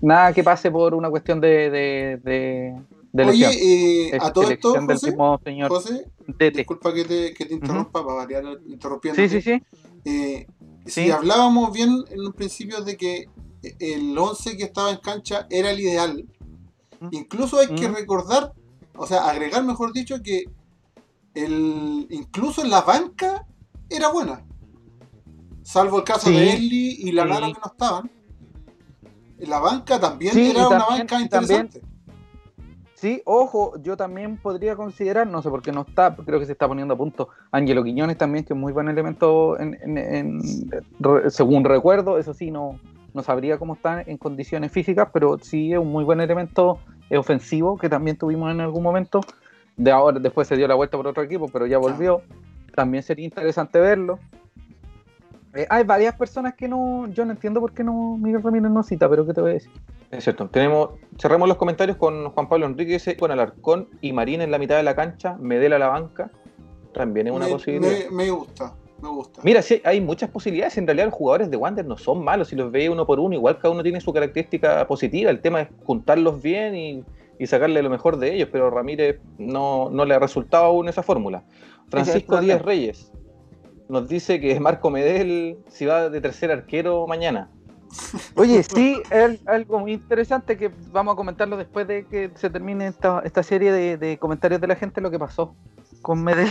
nada 0.00 0.32
que 0.32 0.42
pase 0.44 0.70
por 0.70 0.94
una 0.94 1.08
cuestión 1.10 1.40
de, 1.40 2.76
Oye, 3.14 4.08
eh, 4.08 4.18
a 4.20 4.32
todo 4.32 4.50
esto, 4.50 4.74
José, 4.74 5.14
José 5.68 6.10
disculpa 6.54 6.94
que 6.94 7.04
te, 7.04 7.34
que 7.34 7.44
te 7.44 7.54
interrumpa 7.54 8.04
para 8.04 8.14
variar 8.14 8.44
interrumpiendo. 8.66 9.20
Sí, 9.20 9.28
sí, 9.28 9.42
sí. 9.42 9.62
Eh, 10.04 10.46
si 10.86 11.10
hablábamos 11.10 11.72
bien 11.72 12.04
en 12.10 12.20
un 12.20 12.32
principio 12.32 12.82
de 12.82 12.96
que 12.96 13.28
el 13.78 14.16
11 14.16 14.56
que 14.56 14.64
estaba 14.64 14.90
en 14.90 14.96
cancha 14.98 15.46
era 15.50 15.70
el 15.70 15.80
ideal, 15.80 16.26
incluso 17.10 17.58
hay 17.58 17.68
que 17.74 17.88
recordar, 17.88 18.52
o 18.96 19.06
sea, 19.06 19.28
agregar 19.28 19.62
mejor 19.64 19.92
dicho, 19.92 20.22
que 20.22 20.44
el, 21.34 22.06
incluso 22.10 22.62
en 22.62 22.70
la 22.70 22.80
banca 22.80 23.46
era 23.90 24.08
buena. 24.08 24.44
Salvo 25.62 25.98
el 25.98 26.04
caso 26.04 26.30
de 26.30 26.54
Ellie 26.54 26.96
y 26.98 27.12
la 27.12 27.24
Lara 27.24 27.46
que 27.48 27.60
no 27.60 27.70
estaban. 27.70 28.10
En 29.38 29.50
la 29.50 29.60
banca 29.60 30.00
también 30.00 30.36
era 30.38 30.68
una 30.68 30.86
banca 30.86 31.20
interesante. 31.20 31.82
Sí, 33.02 33.20
ojo, 33.24 33.72
yo 33.82 33.96
también 33.96 34.36
podría 34.36 34.76
considerar, 34.76 35.26
no 35.26 35.42
sé 35.42 35.50
por 35.50 35.60
qué 35.60 35.72
no 35.72 35.80
está, 35.80 36.14
creo 36.14 36.38
que 36.38 36.46
se 36.46 36.52
está 36.52 36.68
poniendo 36.68 36.94
a 36.94 36.96
punto 36.96 37.30
Ángelo 37.50 37.82
Quiñones 37.82 38.16
también, 38.16 38.44
que 38.44 38.52
es 38.52 38.56
muy 38.56 38.72
buen 38.72 38.88
elemento 38.88 39.58
en, 39.58 40.40
según 41.26 41.64
recuerdo, 41.64 42.16
eso 42.16 42.32
sí, 42.32 42.52
no, 42.52 42.78
no 43.12 43.22
sabría 43.24 43.58
cómo 43.58 43.74
está 43.74 44.02
en 44.02 44.18
condiciones 44.18 44.70
físicas, 44.70 45.08
pero 45.12 45.36
sí 45.42 45.72
es 45.72 45.80
un 45.80 45.90
muy 45.90 46.04
buen 46.04 46.20
elemento 46.20 46.78
ofensivo 47.10 47.76
que 47.76 47.88
también 47.88 48.16
tuvimos 48.16 48.52
en 48.52 48.60
algún 48.60 48.84
momento. 48.84 49.20
De 49.76 49.90
ahora, 49.90 50.20
después 50.20 50.46
se 50.46 50.56
dio 50.56 50.68
la 50.68 50.76
vuelta 50.76 50.96
por 50.96 51.08
otro 51.08 51.24
equipo, 51.24 51.48
pero 51.48 51.66
ya 51.66 51.78
volvió. 51.78 52.22
También 52.72 53.02
sería 53.02 53.24
interesante 53.24 53.80
verlo. 53.80 54.20
Eh, 55.54 55.66
hay 55.68 55.82
varias 55.82 56.14
personas 56.14 56.54
que 56.54 56.68
no, 56.68 57.08
yo 57.08 57.24
no 57.24 57.32
entiendo 57.32 57.58
por 57.58 57.72
qué 57.72 57.82
no 57.82 58.16
Miguel 58.16 58.44
Ramírez 58.44 58.70
no 58.70 58.84
cita, 58.84 59.08
pero 59.08 59.26
¿qué 59.26 59.34
te 59.34 59.40
voy 59.40 59.50
a 59.50 59.54
decir? 59.54 59.72
Es 60.12 60.24
cierto. 60.24 60.46
Tenemos, 60.48 60.90
cerramos 61.18 61.48
los 61.48 61.56
comentarios 61.56 61.96
con 61.96 62.28
Juan 62.30 62.48
Pablo 62.48 62.66
Enrique, 62.66 63.16
con 63.16 63.30
Alarcón 63.30 63.88
y 64.02 64.12
Marín 64.12 64.42
en 64.42 64.50
la 64.50 64.58
mitad 64.58 64.76
de 64.76 64.82
la 64.82 64.94
cancha, 64.94 65.36
Medela 65.40 65.76
a 65.76 65.78
la 65.78 65.88
banca. 65.88 66.30
También 66.92 67.28
es 67.28 67.32
una 67.32 67.46
posibilidad. 67.46 68.10
Me, 68.10 68.30
gusta, 68.30 68.74
me 69.00 69.08
gusta. 69.08 69.40
Mira, 69.42 69.62
sí, 69.62 69.80
hay 69.84 70.02
muchas 70.02 70.28
posibilidades. 70.28 70.76
En 70.76 70.86
realidad, 70.86 71.06
los 71.06 71.14
jugadores 71.14 71.50
de 71.50 71.56
Wander 71.56 71.86
no 71.86 71.96
son 71.96 72.22
malos. 72.22 72.48
Si 72.48 72.56
los 72.56 72.70
ve 72.70 72.90
uno 72.90 73.06
por 73.06 73.18
uno, 73.18 73.34
igual 73.34 73.56
cada 73.56 73.72
uno 73.72 73.82
tiene 73.82 74.02
su 74.02 74.12
característica 74.12 74.86
positiva. 74.86 75.30
El 75.30 75.40
tema 75.40 75.62
es 75.62 75.68
juntarlos 75.84 76.42
bien 76.42 76.76
y, 76.76 77.04
sacarle 77.46 77.82
lo 77.82 77.90
mejor 77.90 78.18
de 78.18 78.34
ellos. 78.34 78.50
Pero 78.52 78.70
Ramírez 78.70 79.18
no, 79.38 79.88
no 79.90 80.04
le 80.04 80.14
ha 80.14 80.18
resultado 80.18 80.66
aún 80.66 80.88
esa 80.88 81.02
fórmula. 81.02 81.42
Francisco 81.88 82.38
Díaz 82.38 82.60
Reyes 82.60 83.10
nos 83.88 84.08
dice 84.08 84.40
que 84.40 84.58
Marco 84.60 84.90
Medel 84.90 85.58
si 85.68 85.86
va 85.86 86.08
de 86.10 86.20
tercer 86.20 86.50
arquero 86.50 87.06
mañana. 87.06 87.50
Oye, 88.36 88.62
sí, 88.62 89.02
es 89.10 89.46
algo 89.46 89.80
muy 89.80 89.92
interesante 89.92 90.56
que 90.56 90.70
vamos 90.90 91.14
a 91.14 91.16
comentarlo 91.16 91.56
después 91.56 91.86
de 91.86 92.06
que 92.06 92.30
se 92.34 92.50
termine 92.50 92.86
esta, 92.86 93.42
serie 93.42 93.72
de, 93.72 94.18
comentarios 94.18 94.60
de 94.60 94.66
la 94.66 94.76
gente, 94.76 95.00
lo 95.00 95.10
que 95.10 95.18
pasó 95.18 95.54
con 96.00 96.22
Medel. 96.22 96.50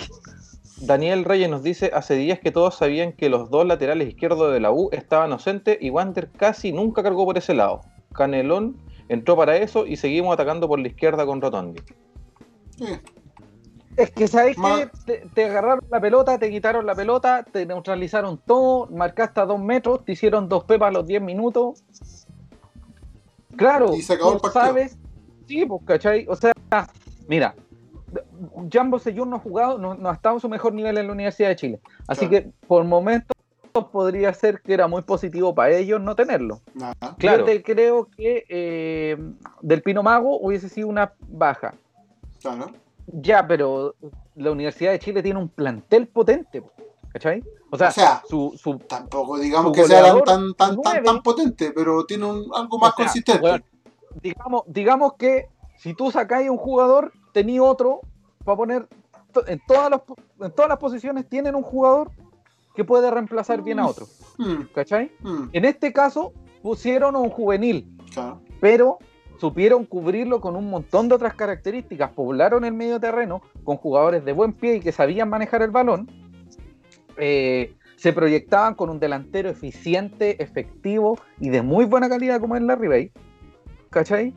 Daniel 0.77 1.25
Reyes 1.25 1.49
nos 1.49 1.61
dice, 1.61 1.91
hace 1.93 2.15
días 2.15 2.39
que 2.39 2.51
todos 2.51 2.75
sabían 2.75 3.13
que 3.13 3.29
los 3.29 3.49
dos 3.49 3.67
laterales 3.67 4.07
izquierdos 4.07 4.51
de 4.51 4.59
la 4.59 4.71
U 4.71 4.89
estaban 4.91 5.31
ausentes 5.31 5.77
y 5.79 5.91
Wander 5.91 6.31
casi 6.31 6.71
nunca 6.71 7.03
cargó 7.03 7.25
por 7.25 7.37
ese 7.37 7.53
lado. 7.53 7.81
Canelón 8.13 8.77
entró 9.07 9.35
para 9.35 9.57
eso 9.57 9.85
y 9.85 9.97
seguimos 9.97 10.33
atacando 10.33 10.67
por 10.67 10.79
la 10.79 10.87
izquierda 10.87 11.25
con 11.25 11.41
Rotondi. 11.41 11.81
Es 14.01 14.11
que 14.11 14.27
sabéis 14.27 14.57
que 15.05 15.27
te, 15.33 15.45
agarraron 15.45 15.85
la 15.91 16.01
pelota, 16.01 16.39
te 16.39 16.49
quitaron 16.49 16.85
la 16.87 16.95
pelota, 16.95 17.43
te 17.43 17.67
neutralizaron 17.67 18.39
todo, 18.39 18.87
marcaste 18.87 19.39
a 19.39 19.45
dos 19.45 19.59
metros, 19.59 20.03
te 20.03 20.13
hicieron 20.13 20.49
dos 20.49 20.63
pepas 20.63 20.89
a 20.89 20.91
los 20.91 21.05
10 21.05 21.21
minutos. 21.21 21.83
Claro, 23.55 23.93
y 23.93 24.01
se 24.01 24.13
acabó 24.13 24.39
el 24.43 24.51
sabes. 24.51 24.97
Sí, 25.47 25.65
pues, 25.65 25.81
¿cachai? 25.85 26.25
O 26.27 26.35
sea, 26.35 26.51
mira, 27.27 27.53
Jambo 28.71 28.97
Seyur 28.97 29.27
no 29.27 29.35
ha 29.35 29.39
jugado, 29.39 29.77
no, 29.77 30.09
ha 30.09 30.13
estado 30.13 30.35
en 30.35 30.41
su 30.41 30.49
mejor 30.49 30.73
nivel 30.73 30.97
en 30.97 31.05
la 31.05 31.13
Universidad 31.13 31.49
de 31.49 31.55
Chile. 31.55 31.79
Así 32.07 32.27
que 32.27 32.49
por 32.67 32.83
momentos 32.83 33.35
podría 33.91 34.33
ser 34.33 34.61
que 34.61 34.73
era 34.73 34.87
muy 34.87 35.03
positivo 35.03 35.53
para 35.53 35.75
ellos 35.75 36.01
no 36.01 36.15
tenerlo. 36.15 36.61
Claro. 37.19 37.39
Yo 37.39 37.45
te 37.45 37.61
creo 37.61 38.09
que 38.17 38.45
eh, 38.49 39.17
del 39.61 39.81
Pino 39.83 40.01
Mago 40.01 40.39
hubiese 40.39 40.69
sido 40.69 40.87
una 40.87 41.13
baja. 41.27 41.75
Claro. 42.41 42.71
Ya, 43.07 43.45
pero 43.47 43.95
la 44.35 44.51
Universidad 44.51 44.91
de 44.91 44.99
Chile 44.99 45.23
tiene 45.23 45.39
un 45.39 45.49
plantel 45.49 46.07
potente, 46.07 46.63
¿cachai? 47.11 47.43
O 47.69 47.77
sea, 47.77 47.91
su, 48.27 48.53
su, 48.61 48.77
tampoco 48.79 49.37
digamos 49.37 49.71
que 49.73 49.85
sea 49.85 50.13
tan, 50.23 50.53
tan, 50.53 50.81
tan, 50.81 51.03
tan, 51.03 51.21
potente, 51.21 51.71
pero 51.71 52.05
tiene 52.05 52.25
un, 52.25 52.49
algo 52.53 52.77
más 52.79 52.93
consistente. 52.93 53.63
digamos, 54.21 54.63
digamos 54.67 55.13
que 55.13 55.49
si 55.77 55.93
tú 55.93 56.11
sacáis 56.11 56.49
un 56.49 56.57
jugador, 56.57 57.11
tenéis 57.33 57.61
otro 57.61 58.01
para 58.43 58.57
poner 58.57 58.87
en 59.47 59.61
todas, 59.65 59.89
las, 59.89 60.01
en 60.39 60.51
todas 60.51 60.69
las 60.69 60.77
posiciones 60.77 61.27
tienen 61.27 61.55
un 61.55 61.63
jugador 61.63 62.11
que 62.75 62.83
puede 62.83 63.09
reemplazar 63.09 63.61
bien 63.61 63.79
a 63.79 63.87
otro. 63.87 64.07
Mm. 64.37 64.63
¿Cachai? 64.73 65.11
Mm. 65.21 65.49
En 65.53 65.65
este 65.65 65.93
caso 65.93 66.33
pusieron 66.61 67.15
a 67.15 67.19
un 67.19 67.29
juvenil, 67.29 67.97
pero 68.59 68.99
supieron 69.41 69.85
cubrirlo 69.87 70.39
con 70.39 70.55
un 70.55 70.69
montón 70.69 71.09
de 71.09 71.15
otras 71.15 71.33
características, 71.33 72.11
poblaron 72.11 72.63
el 72.63 72.75
medio 72.75 72.99
terreno 72.99 73.41
con 73.63 73.75
jugadores 73.75 74.23
de 74.23 74.33
buen 74.33 74.53
pie 74.53 74.75
y 74.75 74.79
que 74.81 74.91
sabían 74.91 75.29
manejar 75.29 75.63
el 75.63 75.71
balón, 75.71 76.07
eh, 77.17 77.73
se 77.95 78.13
proyectaban 78.13 78.75
con 78.75 78.91
un 78.91 78.99
delantero 78.99 79.49
eficiente, 79.49 80.43
efectivo 80.43 81.17
y 81.39 81.49
de 81.49 81.63
muy 81.63 81.85
buena 81.85 82.07
calidad 82.07 82.39
como 82.39 82.55
es 82.55 82.61
la 82.61 82.75
Bay, 82.75 83.11
¿cachai? 83.89 84.31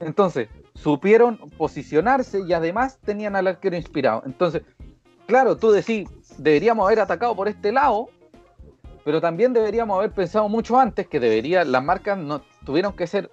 Entonces, 0.00 0.48
supieron 0.72 1.36
posicionarse 1.58 2.40
y 2.40 2.54
además 2.54 2.98
tenían 3.04 3.36
al 3.36 3.48
arquero 3.48 3.76
inspirado. 3.76 4.22
Entonces, 4.24 4.62
claro, 5.26 5.58
tú 5.58 5.72
decís, 5.72 6.08
deberíamos 6.38 6.86
haber 6.86 7.00
atacado 7.00 7.36
por 7.36 7.48
este 7.48 7.70
lado, 7.70 8.08
pero 9.04 9.20
también 9.20 9.52
deberíamos 9.52 9.98
haber 9.98 10.12
pensado 10.12 10.48
mucho 10.48 10.80
antes 10.80 11.06
que 11.06 11.20
debería, 11.20 11.64
las 11.64 11.84
marcas 11.84 12.16
no 12.16 12.40
tuvieron 12.64 12.94
que 12.94 13.06
ser 13.06 13.30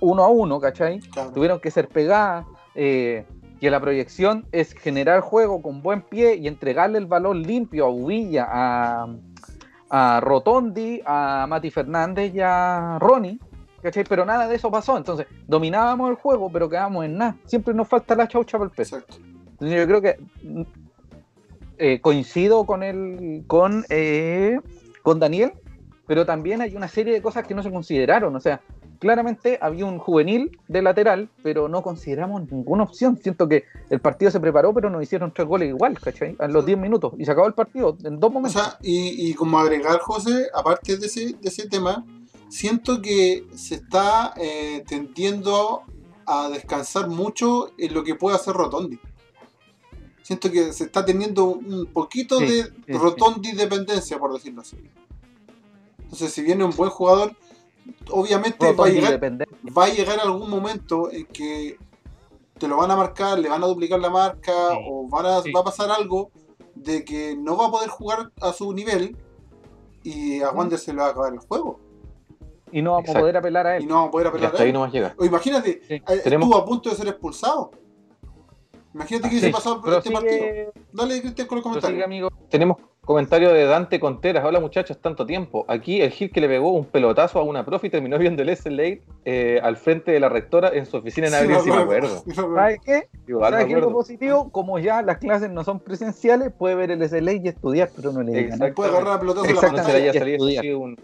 uno 0.00 0.24
a 0.24 0.28
uno, 0.28 0.60
¿cachai? 0.60 1.00
Tuvieron 1.34 1.60
que 1.60 1.70
ser 1.70 1.88
pegadas, 1.88 2.46
eh, 2.74 3.24
que 3.60 3.70
la 3.70 3.80
proyección 3.80 4.46
es 4.52 4.72
generar 4.72 5.20
juego 5.20 5.62
con 5.62 5.82
buen 5.82 6.02
pie 6.02 6.36
y 6.36 6.46
entregarle 6.46 6.98
el 6.98 7.06
balón 7.06 7.42
limpio 7.42 7.86
a 7.86 7.90
Ubilla, 7.90 8.46
a, 8.48 9.08
a 9.90 10.20
Rotondi, 10.20 11.02
a 11.04 11.46
Mati 11.48 11.70
Fernández 11.70 12.34
y 12.34 12.40
a 12.40 12.98
Ronnie, 13.00 13.38
¿cachai? 13.82 14.04
Pero 14.04 14.24
nada 14.24 14.46
de 14.48 14.56
eso 14.56 14.70
pasó, 14.70 14.96
entonces 14.96 15.26
dominábamos 15.46 16.10
el 16.10 16.16
juego, 16.16 16.50
pero 16.50 16.68
quedamos 16.68 17.04
en 17.04 17.18
nada. 17.18 17.36
Siempre 17.44 17.72
nos 17.74 17.88
falta 17.88 18.14
la 18.14 18.28
chaucha 18.28 18.58
para 18.58 18.70
el 18.70 18.76
peso. 18.76 18.98
Entonces 18.98 19.78
yo 19.78 19.86
creo 19.86 20.02
que 20.02 20.18
eh, 21.78 22.00
coincido 22.00 22.64
con 22.64 22.82
el, 22.82 23.44
con, 23.46 23.84
eh, 23.88 24.58
con 25.02 25.18
Daniel, 25.18 25.52
pero 26.06 26.24
también 26.24 26.60
hay 26.60 26.74
una 26.76 26.88
serie 26.88 27.12
de 27.12 27.22
cosas 27.22 27.46
que 27.46 27.54
no 27.54 27.62
se 27.62 27.70
consideraron. 27.70 28.34
O 28.34 28.40
sea, 28.40 28.60
claramente 28.98 29.58
había 29.60 29.86
un 29.86 29.98
juvenil 29.98 30.58
de 30.68 30.82
lateral, 30.82 31.28
pero 31.42 31.68
no 31.68 31.82
consideramos 31.82 32.50
ninguna 32.50 32.84
opción. 32.84 33.18
Siento 33.22 33.48
que 33.48 33.64
el 33.90 34.00
partido 34.00 34.30
se 34.30 34.40
preparó, 34.40 34.72
pero 34.74 34.90
nos 34.90 35.02
hicieron 35.02 35.32
tres 35.32 35.46
goles 35.46 35.68
igual, 35.68 35.98
¿cachai? 35.98 36.36
A 36.38 36.48
los 36.48 36.64
10 36.66 36.78
minutos. 36.78 37.14
Y 37.18 37.24
se 37.24 37.32
acabó 37.32 37.46
el 37.46 37.54
partido 37.54 37.96
en 38.04 38.18
dos 38.20 38.32
momentos. 38.32 38.60
O 38.60 38.64
sea, 38.64 38.78
y, 38.82 39.34
como 39.34 39.58
agregar, 39.58 39.98
José, 40.00 40.48
aparte 40.54 40.96
de 40.96 41.06
ese, 41.06 41.34
de 41.34 41.48
ese 41.48 41.68
tema, 41.68 42.04
siento 42.48 43.00
que 43.00 43.44
se 43.54 43.76
está 43.76 44.34
eh, 44.36 44.84
tendiendo 44.86 45.82
a 46.26 46.48
descansar 46.48 47.08
mucho 47.08 47.70
en 47.78 47.94
lo 47.94 48.02
que 48.02 48.14
puede 48.14 48.36
hacer 48.36 48.54
Rotondi 48.54 48.98
siento 50.26 50.50
que 50.50 50.72
se 50.72 50.84
está 50.84 51.04
teniendo 51.04 51.44
un 51.44 51.86
poquito 51.86 52.40
de 52.40 52.68
rotondi 52.88 53.52
dependencia, 53.52 54.18
por 54.18 54.32
decirlo 54.32 54.62
así. 54.62 54.76
Entonces, 56.02 56.32
si 56.32 56.42
viene 56.42 56.64
un 56.64 56.74
buen 56.74 56.90
jugador, 56.90 57.36
obviamente 58.10 58.72
va 58.72 58.86
a, 58.86 58.88
llegar, 58.88 59.20
va 59.76 59.84
a 59.84 59.88
llegar 59.88 60.20
algún 60.20 60.50
momento 60.50 61.10
en 61.10 61.26
que 61.26 61.78
te 62.58 62.68
lo 62.68 62.76
van 62.76 62.90
a 62.90 62.96
marcar, 62.96 63.38
le 63.38 63.48
van 63.48 63.62
a 63.62 63.66
duplicar 63.66 64.00
la 64.00 64.10
marca, 64.10 64.52
o 64.86 65.08
van 65.08 65.26
a, 65.26 65.30
va 65.54 65.60
a 65.60 65.64
pasar 65.64 65.90
algo 65.90 66.30
de 66.74 67.04
que 67.04 67.36
no 67.36 67.56
va 67.56 67.66
a 67.66 67.70
poder 67.70 67.88
jugar 67.88 68.30
a 68.40 68.52
su 68.52 68.72
nivel 68.72 69.16
y 70.02 70.40
a 70.40 70.50
Wander 70.50 70.78
se 70.78 70.92
le 70.92 71.00
va 71.00 71.08
a 71.08 71.10
acabar 71.10 71.32
el 71.32 71.40
juego. 71.40 71.80
Y 72.72 72.82
no 72.82 72.92
vamos 72.92 73.10
a 73.10 73.20
poder 73.20 73.36
apelar 73.36 73.66
a 73.66 73.76
él. 73.76 73.84
Y 73.84 73.86
no 73.86 73.94
vamos 73.94 74.08
a 74.08 74.12
poder 74.12 74.26
apelar 74.28 74.54
a 74.54 74.58
él. 74.58 74.62
Ahí 74.62 74.72
no 74.72 74.80
va 74.80 74.86
a 74.86 74.90
llegar. 74.90 75.14
O 75.18 75.24
imagínate, 75.24 75.82
eh, 75.88 76.02
estuvo 76.06 76.56
a 76.56 76.64
punto 76.64 76.90
de 76.90 76.96
ser 76.96 77.08
expulsado 77.08 77.70
Imagínate 78.96 79.28
que 79.28 79.40
se 79.40 79.50
pasó 79.50 79.78
por 79.82 79.92
este 79.92 80.10
partido. 80.10 80.72
Dale, 80.90 81.20
Cristian, 81.20 81.46
con 81.46 81.58
el 81.58 81.64
comentario. 81.64 82.30
Tenemos 82.48 82.78
comentario 83.06 83.52
de 83.52 83.64
Dante 83.64 83.98
Conteras. 83.98 84.44
Hola, 84.44 84.60
muchachos, 84.60 84.98
tanto 84.98 85.24
tiempo. 85.24 85.64
Aquí 85.68 86.02
el 86.02 86.10
Gil 86.10 86.30
que 86.30 86.40
le 86.40 86.48
pegó 86.48 86.72
un 86.72 86.84
pelotazo 86.84 87.38
a 87.38 87.44
una 87.44 87.64
profe 87.64 87.86
y 87.86 87.90
terminó 87.90 88.18
viendo 88.18 88.42
el 88.42 88.54
SLA 88.54 88.98
eh, 89.24 89.60
al 89.62 89.76
frente 89.76 90.10
de 90.10 90.20
la 90.20 90.28
rectora 90.28 90.70
en 90.74 90.84
su 90.84 90.98
oficina 90.98 91.28
en 91.28 91.34
abril, 91.34 91.56
si 91.62 91.70
me 91.70 91.76
acuerdo. 91.76 92.22
¿Sabes 92.34 92.80
qué? 92.84 93.08
¿Sabes 93.40 93.66
qué 93.66 93.72
es 93.72 93.80
lo 93.80 93.92
positivo? 93.92 94.50
Como 94.50 94.78
ya 94.80 95.00
las 95.00 95.18
clases 95.18 95.50
no 95.50 95.64
son 95.64 95.80
presenciales, 95.80 96.52
puede 96.52 96.74
ver 96.74 96.90
el 96.90 97.08
SLA 97.08 97.32
y 97.32 97.48
estudiar, 97.48 97.88
pero 97.94 98.12
no 98.12 98.22
le 98.22 98.32
digan. 98.32 98.74
Puede 98.74 98.90
agarrar 98.90 99.20
pelotazo 99.20 99.46
la 99.46 99.70
No 99.70 99.84
se 99.84 99.92
le 99.92 99.98
haya 99.98 100.12
salido 100.12 100.78
un, 100.80 100.96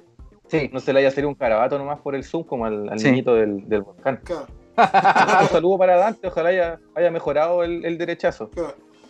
sí. 0.48 0.68
no 0.72 0.80
se 0.80 0.92
le 0.92 0.98
haya 0.98 1.10
salido 1.10 1.28
un 1.28 1.36
carabato 1.36 1.78
nomás 1.78 2.00
por 2.00 2.16
el 2.16 2.24
Zoom 2.24 2.42
como 2.42 2.66
al, 2.66 2.86
niñito 2.96 3.34
del, 3.36 3.68
del 3.68 3.82
volcán. 3.82 4.20
Claro. 4.24 4.46
Un 4.76 5.48
saludo 5.48 5.78
para 5.78 5.96
Dante, 5.96 6.28
ojalá 6.28 6.48
haya, 6.48 6.80
haya 6.94 7.10
mejorado 7.10 7.62
el, 7.62 7.98
derechazo. 7.98 8.50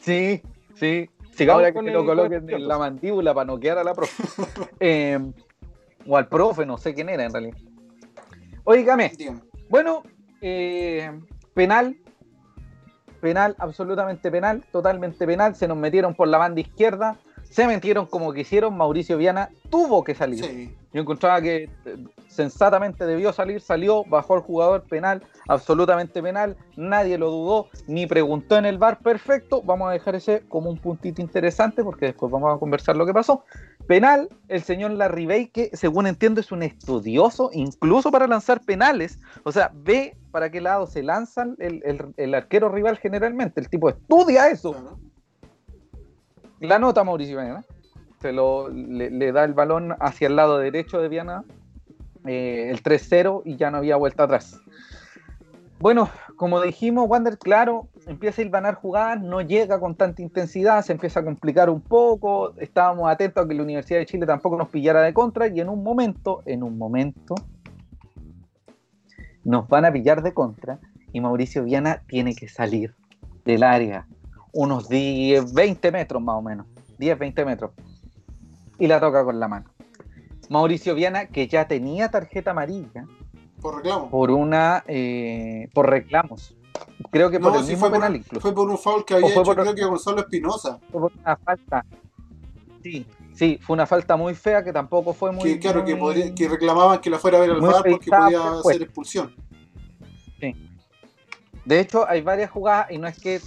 Sí, 0.00 0.42
sí. 0.74 1.09
Sigamos 1.35 1.64
Ahora 1.64 1.73
que 1.73 1.90
lo 1.90 2.05
coloquen 2.05 2.49
en 2.49 2.68
la 2.68 2.79
mandíbula 2.79 3.35
para 3.35 3.47
noquear 3.47 3.79
a 3.79 3.85
la 3.85 3.95
profe. 3.95 4.23
Eh, 4.81 5.18
o 6.07 6.16
al 6.16 6.29
profe, 6.29 6.66
no 6.66 6.77
sé 6.79 6.95
quién 6.95 7.09
era 7.09 7.25
en 7.25 7.33
realidad. 7.33 7.57
Oígame. 8.64 9.12
Bueno, 9.68 10.03
eh, 10.40 11.11
penal. 11.55 11.97
Penal, 13.21 13.55
absolutamente 13.59 14.31
penal, 14.31 14.64
totalmente 14.73 15.27
penal. 15.27 15.55
Se 15.55 15.68
nos 15.68 15.77
metieron 15.77 16.14
por 16.14 16.27
la 16.27 16.38
banda 16.38 16.61
izquierda 16.61 17.16
se 17.53 17.67
metieron 17.67 18.07
como 18.07 18.33
quisieron, 18.33 18.79
Mauricio 18.79 19.19
Viana 19.19 19.51
tuvo 19.69 20.03
que 20.03 20.15
salir. 20.15 20.75
Yo 20.95 21.03
encontraba 21.03 21.43
que 21.43 21.65
eh, 21.65 21.97
sensatamente 22.27 23.05
debió 23.05 23.31
salir, 23.31 23.61
salió, 23.61 24.05
bajó 24.05 24.37
el 24.37 24.41
jugador 24.41 24.85
penal, 24.85 25.23
absolutamente 25.49 26.23
penal, 26.23 26.57
nadie 26.77 27.19
lo 27.19 27.31
dudó, 27.31 27.69
ni 27.87 28.07
preguntó 28.07 28.57
en 28.57 28.65
el 28.65 28.79
bar, 28.79 29.01
perfecto, 29.01 29.61
vamos 29.61 29.91
a 29.91 29.93
dejar 29.93 30.15
ese 30.15 30.45
como 30.49 30.71
un 30.71 30.79
puntito 30.79 31.21
interesante 31.21 31.85
porque 31.85 32.07
después 32.07 32.33
vamos 32.33 32.57
a 32.57 32.59
conversar 32.59 32.97
lo 32.97 33.05
que 33.05 33.12
pasó. 33.12 33.45
Penal, 33.87 34.31
el 34.49 34.62
señor 34.62 34.93
Larribey, 34.93 35.49
que 35.49 35.69
según 35.75 36.07
entiendo 36.07 36.41
es 36.41 36.53
un 36.53 36.62
estudioso, 36.62 37.51
incluso 37.53 38.11
para 38.11 38.27
lanzar 38.27 38.62
penales, 38.62 39.19
o 39.45 39.53
sea, 39.53 39.71
ve 39.75 40.17
para 40.31 40.51
qué 40.51 40.62
lado 40.62 40.87
se 40.87 41.03
lanzan 41.03 41.57
el, 41.59 42.35
arquero 42.35 42.71
rival 42.71 42.97
generalmente, 42.97 43.61
el 43.61 43.69
tipo 43.69 43.91
estudia 43.91 44.49
eso 44.49 44.99
la 46.66 46.79
nota 46.79 47.05
Mauricio 47.05 47.40
Viana. 47.40 47.64
Se 48.20 48.33
lo, 48.33 48.68
le, 48.68 49.33
da 49.33 49.44
el 49.44 49.53
balón 49.53 49.96
hacia 49.98 50.29
el 50.29 50.37
lado 50.37 50.59
derecho 50.59 51.01
de 51.01 51.09
Viana, 51.09 51.44
eh, 52.25 52.68
el 52.70 52.83
3-0 52.83 53.42
y 53.44 53.57
ya 53.57 53.70
no 53.70 53.79
había 53.79 53.96
vuelta 53.96 54.22
atrás. 54.25 54.61
Bueno, 55.81 56.09
como 56.37 56.61
dijimos, 56.61 57.09
Wander, 57.09 57.38
claro, 57.38 57.88
empieza 58.07 58.40
a 58.40 58.44
hilvanar 58.44 58.77
jugadas, 58.77 59.20
no 59.20 59.40
llega 59.40 59.81
con 59.81 59.96
tanta 59.96 60.22
intensidad, 60.22 60.85
se 60.85 60.92
empieza 60.92 61.18
a 61.18 61.25
complicar 61.25 61.68
un 61.68 61.81
poco. 61.81 62.55
Estábamos 62.59 63.11
atentos 63.11 63.44
a 63.44 63.48
que 63.48 63.55
la 63.55 63.64
Universidad 63.64 63.98
de 63.98 64.07
Chile 64.07 64.25
tampoco 64.25 64.57
nos 64.57 64.68
pillara 64.68 65.03
de 65.03 65.12
contra 65.12 65.48
y 65.48 65.61
en 65.61 65.68
un 65.68 65.83
momento, 65.83 66.42
en 66.46 66.62
un 66.62 66.79
momento, 66.79 67.35
nos 69.42 69.66
van 69.68 69.85
a 69.85 69.92
pillar 69.92 70.22
de 70.22 70.33
contra 70.33 70.79
y 71.12 71.20
Mauricio 71.20 71.64
Viana 71.64 72.03
tiene 72.07 72.37
que 72.37 72.48
salir 72.48 72.94
del 73.44 73.64
área 73.64 74.07
unos 74.53 74.88
10, 74.88 75.53
20 75.53 75.93
metros 75.93 76.23
más 76.23 76.37
o 76.37 76.43
menos, 76.43 76.67
10, 76.99 77.19
20 77.19 77.45
metros, 77.45 77.71
y 78.79 78.87
la 78.87 79.01
toca 79.01 79.25
con 79.25 79.41
la 79.41 79.49
mano. 79.49 79.67
Mauricio 80.49 80.95
Viana, 80.95 81.27
que 81.27 81.49
ya 81.49 81.67
tenía 81.67 82.11
tarjeta 82.11 82.51
amarilla. 82.51 83.07
Por 83.61 83.77
reclamo. 83.77 84.11
Por 84.11 84.31
una. 84.31 84.85
Eh, 84.87 85.69
por 85.73 85.88
reclamos. 85.88 86.57
Creo 87.11 87.31
que 87.31 87.41
por 87.41 87.57
el 87.57 87.62
mismo 87.62 87.79
fue 87.79 87.91
penal 87.91 88.12
por, 88.12 88.21
incluso. 88.21 88.41
Fue 88.41 88.55
por 88.55 88.71
un 88.71 88.79
foul 88.79 89.05
que 89.05 89.15
había 89.15 89.29
hecho, 89.29 89.55
creo 89.55 89.75
que 89.75 89.85
Gonzalo 89.85 90.21
Espinosa. 90.21 90.79
Fue 90.91 91.01
por 91.01 91.12
una 91.12 91.37
falta. 91.37 91.85
Sí, 92.83 93.07
sí, 93.35 93.59
fue 93.62 93.75
una 93.75 93.87
falta 93.87 94.17
muy 94.17 94.35
fea 94.35 94.62
que 94.62 94.73
tampoco 94.73 95.12
fue 95.15 95.33
muy. 95.33 95.45
Que, 95.45 95.59
claro, 95.59 95.85
Que, 95.85 96.35
que, 96.35 96.49
reclamaban 96.49 97.01
que 97.01 97.11
la 97.11 97.19
fuera 97.19 97.38
a 97.38 97.41
ver 97.43 97.51
al 97.51 97.61
VAR 97.61 97.85
porque 97.88 98.11
podía 98.11 98.59
hacer 98.59 98.83
expulsión. 98.83 99.35
Sí. 100.41 100.55
De 101.65 101.81
hecho, 101.81 102.07
hay 102.09 102.23
varias 102.23 102.51
jugadas 102.51 102.91
y 102.91 102.99
no 102.99 103.07
es 103.07 103.19
que 103.19 103.41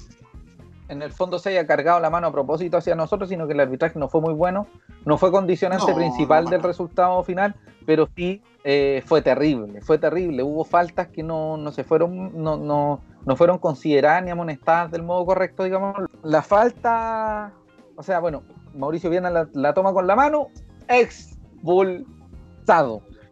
en 0.88 1.02
el 1.02 1.12
fondo 1.12 1.40
se 1.40 1.50
haya 1.50 1.66
cargado 1.66 2.00
la 2.00 2.10
mano 2.10 2.28
a 2.28 2.32
propósito 2.32 2.78
hacia 2.78 2.96
nosotros, 2.96 3.30
sino 3.30 3.48
que 3.48 3.54
el 3.54 3.60
arbitraje 3.60 3.98
no 3.98 4.08
fue 4.08 4.22
muy 4.22 4.34
bueno, 4.34 4.68
no 5.06 5.18
fue 5.18 5.32
condicionante 5.32 5.94
principal 5.94 6.46
del 6.46 6.62
resultado 6.62 7.24
final, 7.24 7.56
pero 7.86 8.08
sí 8.16 8.42
eh, 8.64 9.02
fue 9.06 9.22
terrible, 9.22 9.82
fue 9.82 9.98
terrible. 9.98 10.44
Hubo 10.44 10.64
faltas 10.64 11.08
que 11.08 11.24
no, 11.24 11.58
no 11.58 11.72
se 11.72 11.84
fueron, 11.84 12.42
no, 12.42 12.58
no, 12.58 13.02
no, 13.26 13.36
fueron 13.36 13.58
consideradas 13.58 14.24
ni 14.24 14.32
amonestadas 14.32 14.92
del 14.92 15.04
modo 15.04 15.26
correcto, 15.26 15.64
digamos. 15.64 15.96
La 16.24 16.42
falta, 16.42 17.52
o 17.96 18.04
sea, 18.04 18.20
bueno, 18.20 18.44
Mauricio 18.76 19.10
Viana 19.10 19.48
la, 19.52 19.74
toma 19.74 19.92
con 19.94 20.06
la 20.06 20.16
mano, 20.16 20.48
expulsado. 20.88 22.06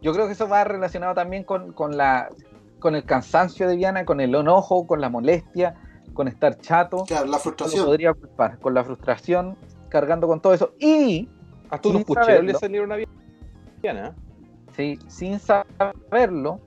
Yo 0.01 0.11
creo 0.11 0.25
que 0.25 0.33
eso 0.33 0.49
va 0.49 0.63
relacionado 0.63 1.13
también 1.13 1.43
con, 1.43 1.71
con, 1.71 1.97
la, 1.97 2.29
con 2.79 2.95
el 2.95 3.03
cansancio 3.05 3.67
de 3.67 3.75
Viana, 3.75 4.05
con 4.05 4.19
el 4.21 4.33
enojo, 4.33 4.87
con 4.87 5.01
la 5.01 5.09
molestia 5.09 5.75
con 6.13 6.27
estar 6.27 6.57
chato. 6.59 7.03
Claro, 7.05 7.27
la 7.27 7.39
frustración. 7.39 7.85
podría 7.85 8.13
culpar, 8.13 8.59
con 8.59 8.73
la 8.73 8.83
frustración, 8.83 9.57
cargando 9.89 10.27
con 10.27 10.41
todo 10.41 10.53
eso. 10.53 10.73
Y. 10.79 11.29
Hasta 11.69 11.89
unos 11.89 12.03
pucheros 12.03 12.43
le 12.43 12.53
salieron 12.53 12.91
a 12.91 12.97
Viana. 13.81 14.15
Sí, 14.75 14.99
sin 15.07 15.39
saberlo, 15.39 16.59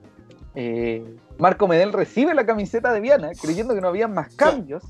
eh, 0.55 1.17
Marco 1.37 1.67
Medel 1.67 1.93
recibe 1.93 2.33
la 2.33 2.45
camiseta 2.45 2.91
de 2.91 2.99
Viana, 2.99 3.31
creyendo 3.39 3.73
que 3.73 3.81
no 3.81 3.87
había 3.87 4.07
más 4.07 4.35
cambios. 4.35 4.83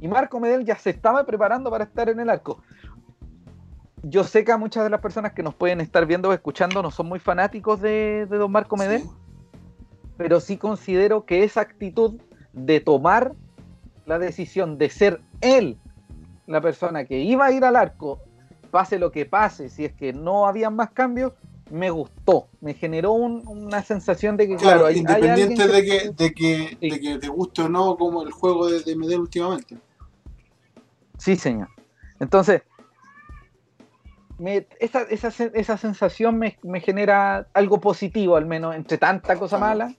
Y 0.00 0.08
Marco 0.08 0.40
Medel 0.40 0.64
ya 0.64 0.76
se 0.76 0.90
estaba 0.90 1.24
preparando 1.24 1.70
para 1.70 1.84
estar 1.84 2.08
en 2.08 2.20
el 2.20 2.30
arco. 2.30 2.62
Yo 4.02 4.24
sé 4.24 4.44
que 4.44 4.52
a 4.52 4.56
muchas 4.56 4.84
de 4.84 4.90
las 4.90 5.00
personas 5.00 5.32
que 5.32 5.42
nos 5.42 5.54
pueden 5.54 5.80
estar 5.80 6.06
viendo 6.06 6.30
o 6.30 6.32
escuchando 6.32 6.82
no 6.82 6.90
son 6.90 7.06
muy 7.06 7.18
fanáticos 7.18 7.80
de, 7.80 8.26
don 8.26 8.50
Marco 8.50 8.76
Medel, 8.76 9.04
pero 10.16 10.40
sí 10.40 10.56
considero 10.56 11.26
que 11.26 11.44
esa 11.44 11.60
actitud 11.60 12.18
de 12.52 12.80
tomar 12.80 13.34
la 14.10 14.18
decisión 14.18 14.76
de 14.76 14.90
ser 14.90 15.20
él 15.40 15.78
la 16.48 16.60
persona 16.60 17.04
que 17.04 17.20
iba 17.20 17.46
a 17.46 17.52
ir 17.52 17.64
al 17.64 17.76
arco, 17.76 18.18
pase 18.72 18.98
lo 18.98 19.12
que 19.12 19.24
pase, 19.24 19.68
si 19.68 19.84
es 19.84 19.92
que 19.92 20.12
no 20.12 20.48
había 20.48 20.68
más 20.68 20.90
cambios, 20.90 21.32
me 21.70 21.90
gustó, 21.90 22.48
me 22.60 22.74
generó 22.74 23.12
una 23.12 23.84
sensación 23.84 24.36
de 24.36 24.48
que, 24.48 24.56
claro, 24.56 24.90
independiente 24.90 25.68
de, 25.68 25.84
que, 25.84 26.76
de, 26.80 27.00
que, 27.00 27.18
te 27.20 27.28
guste 27.28 27.62
o 27.62 27.68
no 27.68 27.96
como 27.96 28.24
el 28.24 28.32
juego 28.32 28.68
de, 28.68 28.80
de 28.80 28.96
Medel 28.96 29.20
últimamente. 29.20 29.78
Sí, 31.16 31.36
señor. 31.36 31.68
Entonces, 32.18 32.62
esa, 34.80 35.02
esa, 35.02 35.76
sensación 35.76 36.36
me, 36.36 36.80
genera 36.80 37.46
algo 37.54 37.80
positivo, 37.80 38.34
al 38.36 38.46
menos, 38.46 38.74
entre 38.74 38.98
tanta 38.98 39.36
cosa 39.36 39.56
mala. 39.56 39.94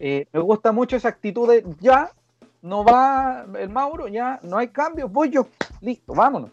Eh, 0.00 0.26
me 0.32 0.40
gusta 0.40 0.72
mucho 0.72 0.96
esa 0.96 1.10
actitud 1.10 1.48
de 1.48 1.64
ya, 1.78 2.10
no 2.62 2.84
va 2.84 3.44
el 3.58 3.68
Mauro, 3.68 4.08
ya 4.08 4.40
no 4.42 4.56
hay 4.56 4.68
cambio, 4.68 5.08
voy 5.08 5.30
yo, 5.30 5.48
listo, 5.80 6.14
vámonos. 6.14 6.50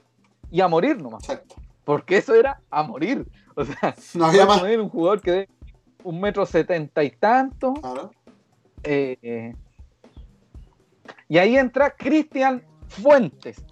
Y 0.51 0.61
a 0.61 0.67
morir 0.67 1.01
nomás. 1.01 1.23
Exacto. 1.23 1.55
Porque 1.85 2.17
eso 2.17 2.33
era 2.33 2.59
a 2.69 2.83
morir. 2.83 3.25
O 3.55 3.63
sea, 3.63 3.95
no 4.15 4.25
había 4.25 4.45
más. 4.45 4.61
un 4.61 4.89
jugador 4.89 5.21
que 5.21 5.31
de 5.31 5.49
un 6.03 6.19
metro 6.19 6.45
setenta 6.45 7.03
y 7.03 7.11
tanto. 7.11 7.73
Claro. 7.75 8.11
Eh, 8.83 9.53
y 11.27 11.37
ahí 11.37 11.57
entra 11.57 11.91
Cristian 11.91 12.63
Fuentes, 12.87 13.63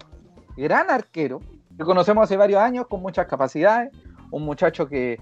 gran 0.56 0.90
arquero, 0.90 1.40
que 1.76 1.84
conocemos 1.84 2.24
hace 2.24 2.36
varios 2.36 2.60
años 2.60 2.86
con 2.86 3.02
muchas 3.02 3.26
capacidades, 3.26 3.90
un 4.30 4.44
muchacho 4.44 4.88
que, 4.88 5.18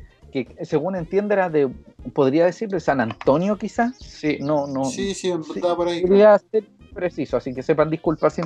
según 0.63 0.97
entiende 0.97 1.35
era 1.35 1.49
de, 1.49 1.69
podría 2.13 2.45
decir, 2.45 2.69
de 2.69 2.81
San 2.81 3.01
Antonio 3.01 3.57
quizás. 3.57 3.97
Sí, 3.97 4.39
no, 4.41 4.67
no. 4.67 4.85
Sí, 4.85 5.15
sí, 5.15 5.33
por 5.61 5.89
ahí. 5.89 6.03
Ser 6.51 6.65
preciso, 6.97 7.37
así 7.37 7.55
que 7.55 7.63
sepan 7.63 7.91
disculpas. 7.91 8.37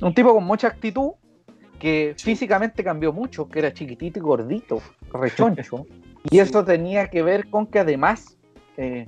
Un 0.00 0.14
tipo 0.14 0.34
con 0.34 0.44
mucha 0.44 0.68
actitud, 0.68 1.12
que 1.78 2.14
físicamente 2.18 2.84
cambió 2.84 3.12
mucho, 3.12 3.48
que 3.48 3.60
era 3.60 3.72
chiquitito 3.72 4.18
y 4.18 4.22
gordito, 4.22 4.82
rechoncho. 5.12 5.86
y 6.30 6.38
eso 6.40 6.64
tenía 6.64 7.08
que 7.08 7.22
ver 7.22 7.48
con 7.48 7.66
que 7.66 7.78
además 7.78 8.36
eh, 8.76 9.06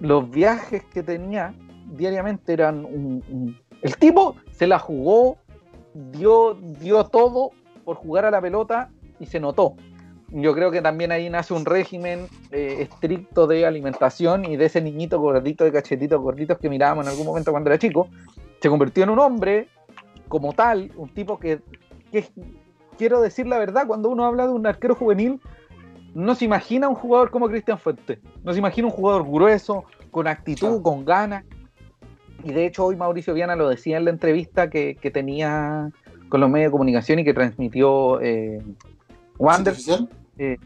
los 0.00 0.30
viajes 0.30 0.84
que 0.84 1.02
tenía 1.02 1.54
diariamente 1.92 2.52
eran 2.52 2.84
un, 2.84 3.56
El 3.82 3.96
tipo 3.96 4.36
se 4.50 4.66
la 4.66 4.78
jugó, 4.78 5.38
dio, 5.94 6.54
dio 6.54 7.04
todo 7.04 7.50
por 7.84 7.96
jugar 7.96 8.24
a 8.24 8.30
la 8.30 8.40
pelota 8.40 8.90
y 9.18 9.26
se 9.26 9.40
notó. 9.40 9.76
Yo 10.30 10.54
creo 10.54 10.70
que 10.70 10.82
también 10.82 11.12
ahí 11.12 11.30
nace 11.30 11.54
un 11.54 11.64
régimen 11.64 12.26
eh, 12.50 12.78
estricto 12.80 13.46
de 13.46 13.64
alimentación 13.64 14.44
y 14.44 14.56
de 14.56 14.66
ese 14.66 14.80
niñito 14.80 15.20
gordito 15.20 15.64
de 15.64 15.72
cachetitos 15.72 16.20
gorditos 16.20 16.58
que 16.58 16.68
mirábamos 16.68 17.06
en 17.06 17.12
algún 17.12 17.26
momento 17.26 17.52
cuando 17.52 17.70
era 17.70 17.78
chico. 17.78 18.08
Se 18.60 18.68
convirtió 18.68 19.04
en 19.04 19.10
un 19.10 19.20
hombre 19.20 19.68
como 20.28 20.52
tal, 20.52 20.90
un 20.96 21.08
tipo 21.10 21.38
que, 21.38 21.60
quiero 22.98 23.20
decir 23.20 23.46
la 23.46 23.58
verdad, 23.58 23.86
cuando 23.86 24.08
uno 24.08 24.24
habla 24.24 24.46
de 24.46 24.52
un 24.52 24.66
arquero 24.66 24.94
juvenil, 24.96 25.40
no 26.14 26.34
se 26.34 26.46
imagina 26.46 26.88
un 26.88 26.94
jugador 26.94 27.30
como 27.30 27.48
Cristian 27.48 27.78
Fuente, 27.78 28.18
no 28.42 28.52
se 28.52 28.58
imagina 28.58 28.88
un 28.88 28.92
jugador 28.92 29.24
grueso, 29.24 29.84
con 30.10 30.26
actitud, 30.26 30.82
con 30.82 31.04
ganas. 31.04 31.44
Y 32.42 32.52
de 32.52 32.66
hecho 32.66 32.86
hoy 32.86 32.96
Mauricio 32.96 33.34
Viana 33.34 33.54
lo 33.54 33.68
decía 33.68 33.98
en 33.98 34.06
la 34.06 34.10
entrevista 34.10 34.70
que, 34.70 34.96
tenía 35.12 35.90
con 36.28 36.40
los 36.40 36.50
medios 36.50 36.68
de 36.68 36.72
comunicación 36.72 37.18
y 37.18 37.24
que 37.24 37.34
transmitió 37.34 38.20
eh, 38.20 38.62
Wander, 39.38 39.74
eh, 40.38 40.58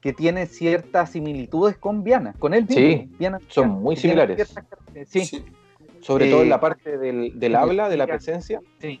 que 0.00 0.12
tiene 0.12 0.46
ciertas 0.46 1.10
similitudes 1.10 1.76
con 1.76 2.04
Viana, 2.04 2.34
con 2.38 2.54
él 2.54 2.66
mismo. 2.66 3.08
Sí, 3.18 3.46
son 3.48 3.70
muy 3.70 3.96
similares. 3.96 4.54
sí. 5.06 5.44
Sobre 6.06 6.30
todo 6.30 6.42
en 6.42 6.50
la 6.50 6.56
eh, 6.56 6.60
parte 6.60 6.98
del, 6.98 7.56
habla, 7.56 7.88
de 7.88 7.96
la 7.96 8.06
presencia. 8.06 8.60
Sí. 8.78 9.00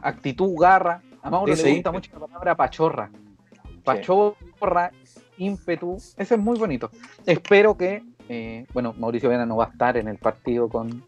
Actitud, 0.00 0.56
garra. 0.58 1.02
A 1.20 1.28
Mauro 1.28 1.54
le 1.54 1.74
gusta 1.74 1.92
mucho 1.92 2.10
la 2.14 2.26
palabra 2.26 2.56
pachorra. 2.56 3.10
Pachorra, 3.82 4.90
ímpetu. 5.36 5.96
Ese 6.16 6.34
es 6.34 6.40
muy 6.40 6.58
bonito. 6.58 6.90
Espero 7.26 7.76
que, 7.76 8.02
eh, 8.30 8.64
bueno, 8.72 8.94
Mauricio 8.98 9.28
Vena 9.28 9.44
no 9.44 9.56
va 9.56 9.66
a 9.66 9.68
estar 9.68 9.98
en 9.98 10.08
el 10.08 10.16
partido 10.16 10.70
con, 10.70 11.04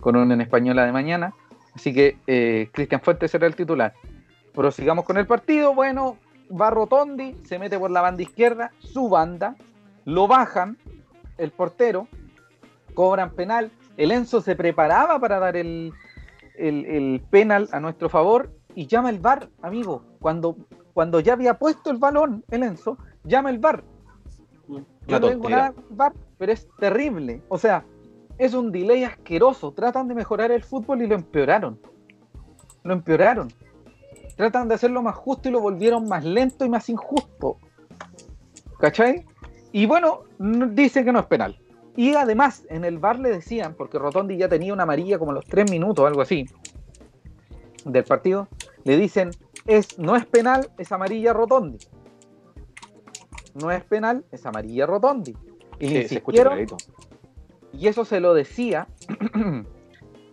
con 0.00 0.16
un 0.16 0.32
en 0.32 0.40
española 0.40 0.84
de 0.84 0.90
mañana. 0.90 1.32
Así 1.74 1.94
que 1.94 2.16
eh, 2.26 2.70
Cristian 2.72 3.00
Fuentes 3.00 3.30
será 3.30 3.46
el 3.46 3.54
titular. 3.54 3.94
Prosigamos 4.52 5.04
con 5.04 5.16
el 5.16 5.28
partido. 5.28 5.74
Bueno, 5.74 6.16
va 6.50 6.70
Rotondi, 6.70 7.36
se 7.44 7.58
mete 7.58 7.78
por 7.78 7.90
la 7.90 8.00
banda 8.00 8.22
izquierda, 8.22 8.72
su 8.78 9.08
banda, 9.08 9.56
lo 10.04 10.26
bajan, 10.26 10.78
el 11.38 11.50
portero, 11.50 12.08
cobran 12.94 13.30
penal, 13.30 13.70
el 13.96 14.12
Enzo 14.12 14.40
se 14.40 14.56
preparaba 14.56 15.18
para 15.18 15.38
dar 15.38 15.56
el, 15.56 15.92
penal 17.30 17.68
a 17.72 17.80
nuestro 17.80 18.08
favor 18.08 18.50
y 18.74 18.86
llama 18.86 19.10
el 19.10 19.18
VAR, 19.18 19.48
amigo. 19.62 20.02
Cuando, 20.20 20.56
cuando 20.92 21.20
ya 21.20 21.34
había 21.34 21.58
puesto 21.58 21.90
el 21.90 21.98
balón, 21.98 22.44
el 22.50 22.62
Enzo, 22.62 22.98
llama 23.24 23.50
el 23.50 23.58
VAR. 23.58 23.84
Yo 25.06 25.20
no 25.20 25.28
tengo 25.28 25.48
nada 25.48 25.74
VAR, 25.90 26.12
pero 26.38 26.52
es 26.52 26.68
terrible. 26.78 27.42
O 27.48 27.58
sea, 27.58 27.84
es 28.38 28.54
un 28.54 28.72
delay 28.72 29.04
asqueroso. 29.04 29.72
Tratan 29.72 30.08
de 30.08 30.14
mejorar 30.14 30.50
el 30.50 30.62
fútbol 30.62 31.02
y 31.02 31.06
lo 31.06 31.14
empeoraron. 31.14 31.78
Lo 32.84 32.94
empeoraron. 32.94 33.48
Tratan 34.40 34.68
de 34.68 34.74
hacerlo 34.74 35.02
más 35.02 35.16
justo 35.16 35.50
y 35.50 35.52
lo 35.52 35.60
volvieron 35.60 36.08
más 36.08 36.24
lento 36.24 36.64
y 36.64 36.70
más 36.70 36.88
injusto. 36.88 37.58
¿Cachai? 38.78 39.26
Y 39.70 39.84
bueno, 39.84 40.20
dicen 40.38 41.04
que 41.04 41.12
no 41.12 41.18
es 41.18 41.26
penal. 41.26 41.60
Y 41.94 42.14
además, 42.14 42.64
en 42.70 42.86
el 42.86 42.98
bar 42.98 43.18
le 43.18 43.28
decían, 43.28 43.74
porque 43.74 43.98
Rotondi 43.98 44.38
ya 44.38 44.48
tenía 44.48 44.72
una 44.72 44.84
amarilla 44.84 45.18
como 45.18 45.32
los 45.32 45.44
tres 45.44 45.70
minutos, 45.70 46.06
algo 46.06 46.22
así, 46.22 46.46
del 47.84 48.04
partido, 48.04 48.48
le 48.84 48.96
dicen, 48.96 49.28
es, 49.66 49.98
no 49.98 50.16
es 50.16 50.24
penal, 50.24 50.70
es 50.78 50.90
amarilla 50.90 51.34
Rotondi. 51.34 51.76
No 53.62 53.70
es 53.70 53.84
penal, 53.84 54.24
es 54.32 54.46
amarilla 54.46 54.86
Rotondi. 54.86 55.36
Y 55.78 56.06
y 57.72 57.88
eso 57.88 58.06
se 58.06 58.20
lo 58.20 58.32
decía 58.32 58.88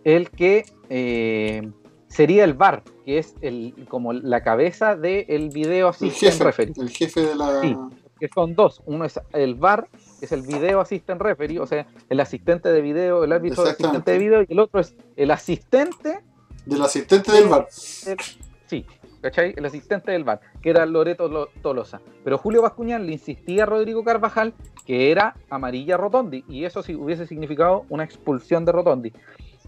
el 0.04 0.30
que 0.30 0.64
eh, 0.88 1.70
sería 2.08 2.44
el 2.44 2.54
VAR, 2.54 2.82
que 3.04 3.18
es 3.18 3.34
el, 3.40 3.86
como 3.88 4.12
la 4.12 4.42
cabeza 4.42 4.96
del 4.96 5.50
video 5.50 5.88
así. 5.88 6.06
El 6.06 6.12
jefe, 6.12 6.72
el 6.76 6.90
jefe 6.90 7.20
de 7.20 7.36
la... 7.36 7.60
Sí, 7.60 7.76
que 8.18 8.28
son 8.34 8.54
dos. 8.54 8.82
Uno 8.86 9.04
es 9.04 9.20
el 9.32 9.54
VAR 9.54 9.88
es 10.20 10.32
el 10.32 10.42
video 10.42 10.80
assistant 10.80 11.20
referee, 11.20 11.58
o 11.58 11.66
sea, 11.66 11.86
el 12.08 12.20
asistente 12.20 12.70
de 12.70 12.80
video, 12.80 13.24
el 13.24 13.32
árbitro 13.32 13.62
asistente 13.62 14.10
de 14.10 14.18
video, 14.18 14.42
y 14.42 14.46
el 14.50 14.58
otro 14.58 14.80
es 14.80 14.96
el 15.16 15.30
asistente. 15.30 16.20
Del 16.66 16.82
asistente 16.82 17.32
del 17.32 17.48
VAR. 17.48 17.68
sí, 17.70 18.84
¿cachai? 19.20 19.54
El 19.56 19.64
asistente 19.64 20.12
del 20.12 20.24
VAR, 20.24 20.40
que 20.60 20.70
era 20.70 20.84
Loreto 20.86 21.50
Tolosa. 21.62 22.00
Pero 22.24 22.38
Julio 22.38 22.62
Bascuñán 22.62 23.06
le 23.06 23.12
insistía 23.12 23.62
a 23.62 23.66
Rodrigo 23.66 24.04
Carvajal 24.04 24.54
que 24.84 25.10
era 25.10 25.36
amarilla 25.50 25.98
Rotondi, 25.98 26.44
y 26.48 26.64
eso 26.64 26.82
sí 26.82 26.94
hubiese 26.94 27.26
significado 27.26 27.84
una 27.90 28.04
expulsión 28.04 28.64
de 28.64 28.72
Rotondi. 28.72 29.12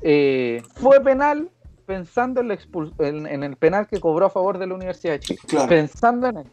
Eh, 0.02 0.62
fue 0.76 0.98
penal 1.00 1.50
pensando 1.90 2.40
en, 2.40 3.26
en, 3.26 3.42
el 3.42 3.56
penal 3.56 3.88
que 3.88 3.98
cobró 3.98 4.26
a 4.26 4.30
favor 4.30 4.58
de 4.58 4.66
la 4.68 4.74
Universidad 4.74 5.14
de 5.14 5.18
Chile. 5.18 5.40
Pensando 5.68 6.28
en 6.28 6.36
él. 6.36 6.46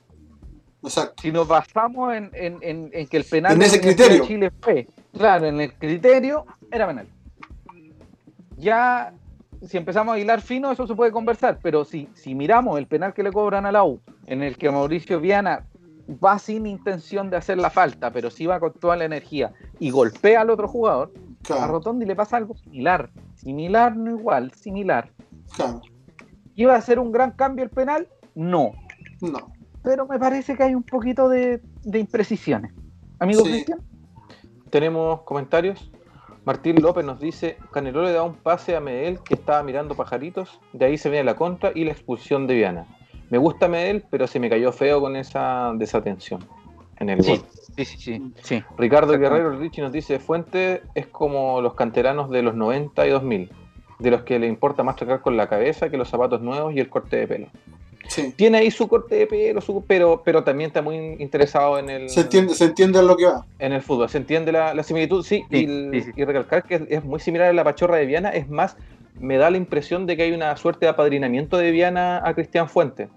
Si 1.21 1.31
nos 1.31 1.47
basamos 1.47 2.11
en, 2.15 2.31
que 2.31 3.17
el 3.17 3.23
penal 3.23 3.59
de 3.59 4.21
Chile 4.25 4.51
fue, 4.59 4.87
claro, 5.13 5.45
en 5.45 5.61
el 5.61 5.73
criterio, 5.75 6.43
era 6.71 6.87
penal. 6.87 7.07
Ya, 8.57 9.13
si 9.63 9.77
empezamos 9.77 10.15
a 10.15 10.19
hilar 10.19 10.41
fino, 10.41 10.71
eso 10.71 10.87
se 10.87 10.95
puede 10.95 11.11
conversar, 11.11 11.59
pero 11.61 11.85
si, 11.85 12.09
si 12.15 12.33
miramos 12.33 12.79
el 12.79 12.87
penal 12.87 13.13
que 13.13 13.21
le 13.21 13.31
cobran 13.31 13.67
a 13.67 13.71
la 13.71 13.83
U, 13.83 14.01
en 14.25 14.41
el 14.41 14.57
que 14.57 14.71
Mauricio 14.71 15.19
Viana 15.19 15.67
va 16.09 16.39
sin 16.39 16.65
intención 16.65 17.29
de 17.29 17.37
hacer 17.37 17.59
la 17.59 17.69
falta, 17.69 18.09
pero 18.09 18.31
sí 18.31 18.47
va 18.47 18.59
con 18.59 18.73
toda 18.73 18.95
la 18.95 19.05
energía 19.05 19.53
y 19.77 19.91
golpea 19.91 20.41
al 20.41 20.49
otro 20.49 20.67
jugador, 20.67 21.13
a 21.47 21.67
Rotondi 21.67 22.07
le 22.07 22.15
pasa 22.15 22.37
algo 22.37 22.55
similar. 22.55 23.11
Similar, 23.35 23.95
no 23.95 24.17
igual, 24.17 24.51
similar. 24.53 25.11
Claro. 25.55 25.81
¿Iba 26.55 26.75
a 26.75 26.81
ser 26.81 26.99
un 26.99 27.11
gran 27.11 27.31
cambio 27.31 27.63
el 27.63 27.69
penal? 27.69 28.07
No. 28.35 28.73
No 29.21 29.57
pero 29.87 30.05
me 30.05 30.19
parece 30.19 30.57
que 30.57 30.63
hay 30.63 30.75
un 30.75 30.83
poquito 30.83 31.29
de, 31.29 31.61
imprecisiones. 31.93 32.73
Amigo 33.19 33.41
Cristian. 33.43 33.79
Tenemos 34.69 35.21
comentarios. 35.21 35.89
Martín 36.43 36.81
López 36.81 37.05
nos 37.05 37.21
dice, 37.21 37.57
Canelo 37.71 38.03
le 38.03 38.11
da 38.11 38.23
un 38.23 38.35
pase 38.35 38.75
a 38.75 38.81
Medel 38.81 39.21
que 39.21 39.35
estaba 39.35 39.63
mirando 39.63 39.95
pajaritos, 39.95 40.59
de 40.73 40.83
ahí 40.83 40.97
se 40.97 41.09
viene 41.09 41.23
la 41.23 41.37
contra 41.37 41.71
y 41.73 41.85
la 41.85 41.93
expulsión 41.93 42.47
de 42.47 42.55
Viana. 42.55 42.85
Me 43.29 43.37
gusta 43.37 43.69
Medel, 43.69 44.03
pero 44.09 44.27
se 44.27 44.41
me 44.41 44.49
cayó 44.49 44.73
feo 44.73 44.99
con 44.99 45.15
esa 45.15 45.71
desatención 45.75 46.43
en 46.97 47.09
el 47.09 47.23
sí, 47.23 47.41
Sí, 47.77 47.85
sí, 47.85 48.33
sí, 48.43 48.63
Ricardo 48.77 49.17
Guerrero 49.17 49.57
Richie 49.57 49.83
nos 49.83 49.93
dice, 49.93 50.19
Fuente 50.19 50.81
es 50.95 51.07
como 51.07 51.61
los 51.61 51.75
canteranos 51.75 52.29
de 52.29 52.41
los 52.41 52.55
90 52.55 53.07
y 53.07 53.09
2000, 53.09 53.51
de 53.99 54.11
los 54.11 54.23
que 54.23 54.39
le 54.39 54.47
importa 54.47 54.83
más 54.83 54.95
tocar 54.95 55.21
con 55.21 55.37
la 55.37 55.47
cabeza 55.47 55.89
que 55.89 55.97
los 55.97 56.09
zapatos 56.09 56.41
nuevos 56.41 56.73
y 56.73 56.79
el 56.79 56.89
corte 56.89 57.17
de 57.17 57.27
pelo. 57.27 57.47
Tiene 58.35 58.59
ahí 58.59 58.71
su 58.71 58.87
corte 58.87 59.15
de 59.15 59.27
pelo, 59.27 59.61
pero, 59.85 60.21
pero 60.23 60.43
también 60.43 60.69
está 60.69 60.81
muy 60.81 60.95
interesado 61.19 61.77
en 61.77 61.89
el. 61.89 62.09
Se 62.09 62.21
entiende, 62.21 62.55
se 62.55 62.65
entiende 62.65 63.01
lo 63.03 63.17
que 63.17 63.25
va. 63.25 63.45
En 63.59 63.73
el 63.73 63.81
fútbol, 63.81 64.07
se 64.09 64.17
entiende 64.17 64.51
la, 64.51 64.81
similitud, 64.83 65.23
sí, 65.23 65.43
y, 65.49 66.23
recalcar 66.23 66.63
que 66.63 66.85
es, 66.89 67.03
muy 67.03 67.19
similar 67.19 67.49
a 67.49 67.53
la 67.53 67.63
pachorra 67.63 67.97
de 67.97 68.05
Viana, 68.05 68.29
es 68.29 68.47
más, 68.49 68.77
me 69.19 69.37
da 69.37 69.49
la 69.49 69.57
impresión 69.57 70.05
de 70.05 70.15
que 70.15 70.23
hay 70.23 70.31
una 70.31 70.55
suerte 70.55 70.85
de 70.85 70.91
apadrinamiento 70.91 71.57
de 71.57 71.71
Viana 71.71 72.21
a 72.23 72.33
Cristian 72.33 72.69
Fuente 72.69 73.09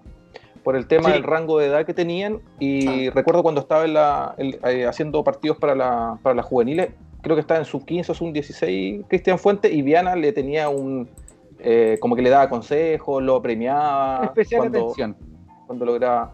por 0.63 0.75
el 0.75 0.85
tema 0.87 1.09
del 1.09 1.23
rango 1.23 1.57
de 1.57 1.67
edad 1.67 1.85
que 1.85 1.93
tenían 1.93 2.39
y 2.59 3.09
recuerdo 3.09 3.41
cuando 3.41 3.61
estaba 3.61 3.85
en 3.85 3.93
la, 3.93 4.35
eh, 4.37 4.85
haciendo 4.85 5.23
partidos 5.23 5.57
para, 5.57 5.73
la, 5.73 6.19
para 6.21 6.35
las 6.35 6.45
juveniles, 6.45 6.89
creo 7.21 7.35
que 7.35 7.41
estaba 7.41 7.59
en 7.59 7.65
sub 7.65 7.85
15 7.85 8.11
o 8.11 8.15
sub 8.15 8.33
16 8.33 9.05
Cristian 9.07 9.39
Fuente 9.39 9.71
y 9.71 9.81
Viana 9.81 10.15
le 10.15 10.31
tenía 10.31 10.69
un, 10.69 11.09
eh, 11.59 11.97
como 12.01 12.15
que 12.15 12.21
le 12.21 12.29
daba 12.29 12.49
consejos, 12.49 13.21
lo 13.21 13.41
premiaba. 13.41 14.25
Especial 14.25 14.61
cuando, 14.61 14.79
atención. 14.79 15.15
Cuando 15.67 15.85
lograba 15.85 16.33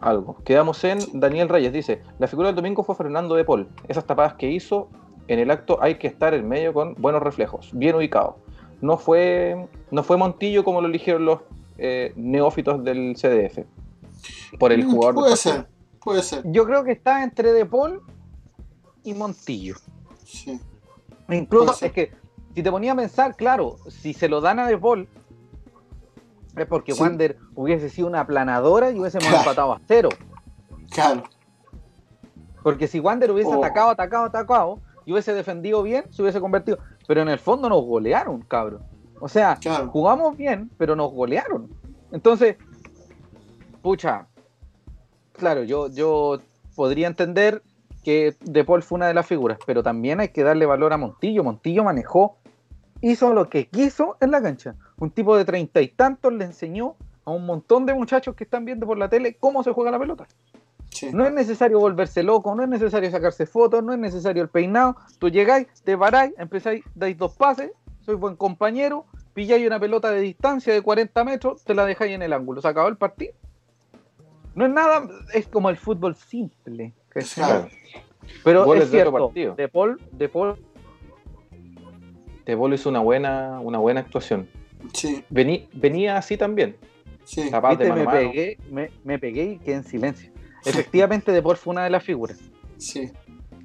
algo. 0.00 0.36
Quedamos 0.44 0.84
en 0.84 0.98
Daniel 1.14 1.48
Reyes, 1.48 1.72
dice, 1.72 2.02
la 2.18 2.26
figura 2.26 2.48
del 2.48 2.56
domingo 2.56 2.82
fue 2.82 2.94
Fernando 2.94 3.34
de 3.34 3.44
Paul. 3.44 3.68
Esas 3.88 4.04
tapadas 4.04 4.34
que 4.34 4.50
hizo 4.50 4.88
en 5.28 5.38
el 5.38 5.50
acto 5.50 5.78
hay 5.80 5.96
que 5.96 6.06
estar 6.06 6.34
en 6.34 6.46
medio 6.46 6.72
con 6.72 6.94
buenos 6.98 7.22
reflejos, 7.22 7.70
bien 7.72 7.96
ubicado. 7.96 8.36
No 8.82 8.98
fue, 8.98 9.66
no 9.90 10.02
fue 10.02 10.18
Montillo 10.18 10.62
como 10.62 10.82
lo 10.82 10.88
eligieron 10.88 11.24
los 11.24 11.40
eh, 11.78 12.12
neófitos 12.14 12.84
del 12.84 13.14
CDF. 13.16 13.64
Por 14.58 14.72
el 14.72 14.84
mm, 14.84 14.90
jugador. 14.90 15.14
Puede 15.14 15.36
ser, 15.36 15.66
puede 16.02 16.22
ser. 16.22 16.42
Yo 16.44 16.66
creo 16.66 16.84
que 16.84 16.92
está 16.92 17.22
entre 17.24 17.52
De 17.52 17.64
Paul 17.64 18.02
y 19.02 19.14
Montillo. 19.14 19.76
Sí. 20.26 20.60
Incluso 21.28 21.84
es 21.84 21.92
que 21.92 22.12
si 22.54 22.62
te 22.62 22.70
ponía 22.70 22.92
a 22.92 22.96
pensar, 22.96 23.36
claro, 23.36 23.76
si 23.88 24.12
se 24.12 24.28
lo 24.28 24.40
dan 24.40 24.58
a 24.58 24.66
De 24.66 24.76
Paul, 24.76 25.08
Es 26.56 26.66
porque 26.66 26.92
Wander 26.94 27.38
hubiese 27.54 27.88
sido 27.90 28.08
una 28.08 28.20
aplanadora 28.20 28.90
y 28.90 28.98
hubiésemos 28.98 29.28
empatado 29.28 29.72
a 29.72 29.80
cero. 29.86 30.08
Claro. 30.90 31.22
Porque 32.62 32.88
si 32.88 32.98
Wander 32.98 33.30
hubiese 33.30 33.54
oh. 33.54 33.58
atacado, 33.58 33.90
atacado, 33.90 34.24
atacado, 34.24 34.80
y 35.04 35.12
hubiese 35.12 35.34
defendido 35.34 35.82
bien, 35.82 36.04
se 36.10 36.22
hubiese 36.22 36.40
convertido. 36.40 36.78
Pero 37.06 37.22
en 37.22 37.28
el 37.28 37.38
fondo 37.38 37.68
nos 37.68 37.84
golearon, 37.84 38.40
cabrón. 38.42 38.82
O 39.20 39.28
sea, 39.28 39.58
jugamos 39.88 40.36
bien, 40.36 40.70
pero 40.76 40.96
nos 40.96 41.12
golearon. 41.12 41.68
Entonces, 42.10 42.56
pucha, 43.82 44.26
claro, 45.32 45.62
yo, 45.62 45.88
yo 45.88 46.40
podría 46.74 47.06
entender 47.06 47.62
que 48.06 48.36
De 48.40 48.62
Paul 48.62 48.84
fue 48.84 48.98
una 48.98 49.08
de 49.08 49.14
las 49.14 49.26
figuras, 49.26 49.58
pero 49.66 49.82
también 49.82 50.20
hay 50.20 50.28
que 50.28 50.44
darle 50.44 50.64
valor 50.64 50.92
a 50.92 50.96
Montillo. 50.96 51.42
Montillo 51.42 51.82
manejó, 51.82 52.36
hizo 53.00 53.34
lo 53.34 53.50
que 53.50 53.66
quiso 53.66 54.16
en 54.20 54.30
la 54.30 54.40
cancha. 54.40 54.76
Un 54.98 55.10
tipo 55.10 55.36
de 55.36 55.44
treinta 55.44 55.80
y 55.80 55.88
tantos 55.88 56.32
le 56.32 56.44
enseñó 56.44 56.94
a 57.24 57.32
un 57.32 57.44
montón 57.44 57.84
de 57.84 57.94
muchachos 57.94 58.36
que 58.36 58.44
están 58.44 58.64
viendo 58.64 58.86
por 58.86 58.96
la 58.96 59.08
tele 59.08 59.34
cómo 59.34 59.64
se 59.64 59.72
juega 59.72 59.90
la 59.90 59.98
pelota. 59.98 60.28
No 61.12 61.26
es 61.26 61.32
necesario 61.32 61.80
volverse 61.80 62.22
loco, 62.22 62.54
no 62.54 62.62
es 62.62 62.68
necesario 62.68 63.10
sacarse 63.10 63.44
fotos, 63.44 63.82
no 63.82 63.92
es 63.92 63.98
necesario 63.98 64.40
el 64.40 64.50
peinado. 64.50 64.94
Tú 65.18 65.28
llegáis, 65.28 65.66
te 65.82 65.98
paráis, 65.98 66.32
empezáis, 66.38 66.84
dais 66.94 67.18
dos 67.18 67.36
pases, 67.36 67.72
sois 68.02 68.16
buen 68.20 68.36
compañero, 68.36 69.04
pilláis 69.34 69.66
una 69.66 69.80
pelota 69.80 70.12
de 70.12 70.20
distancia 70.20 70.72
de 70.72 70.80
40 70.80 71.24
metros, 71.24 71.64
te 71.64 71.74
la 71.74 71.84
dejáis 71.84 72.12
en 72.12 72.22
el 72.22 72.32
ángulo. 72.32 72.62
Se 72.62 72.68
acabó 72.68 72.86
el 72.86 72.98
partido. 72.98 73.34
No 74.54 74.64
es 74.64 74.70
nada, 74.70 75.08
es 75.34 75.48
como 75.48 75.70
el 75.70 75.76
fútbol 75.76 76.14
simple. 76.14 76.94
Pero 78.44 78.74
es 78.74 78.90
cierto, 78.90 79.32
de, 79.34 79.68
Paul, 79.68 80.00
de 80.12 80.28
Paul. 80.28 80.56
De 82.44 82.56
Paul 82.56 82.74
hizo 82.74 82.88
una 82.88 83.00
buena, 83.00 83.60
una 83.60 83.78
buena 83.78 84.00
actuación. 84.00 84.48
Sí. 84.92 85.24
venía 85.30 86.16
así 86.16 86.36
también. 86.36 86.76
Sí. 87.24 87.50
me, 87.50 88.06
pegué, 88.06 88.58
me, 88.70 88.90
me 89.02 89.18
pegué 89.18 89.44
y 89.44 89.58
quedé 89.58 89.76
en 89.76 89.84
silencio. 89.84 90.30
Efectivamente, 90.64 91.32
De 91.32 91.42
Paul 91.42 91.56
fue 91.56 91.72
una 91.72 91.84
de 91.84 91.90
las 91.90 92.02
figuras. 92.02 92.38
Sí. 92.76 93.10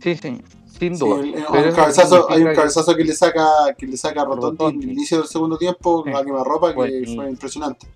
Sí, 0.01 0.15
sí, 0.15 0.41
sin 0.79 0.97
duda. 0.97 1.21
hay, 1.21 1.63
un 1.63 1.75
cabezazo, 1.75 2.31
hay 2.31 2.41
un 2.41 2.55
cabezazo 2.55 2.95
que 2.95 3.03
le 3.03 3.13
saca, 3.13 3.45
que 3.77 3.85
le 3.85 3.95
saca 3.97 4.23
a 4.23 4.25
Rotondi 4.25 4.83
en 4.83 4.89
el 4.89 4.91
inicio 4.93 5.19
del 5.19 5.27
segundo 5.27 5.57
tiempo, 5.57 6.03
sí. 6.03 6.11
a 6.11 6.43
ropa 6.43 6.69
que 6.69 7.05
fue 7.15 7.29
impresionante. 7.29 7.87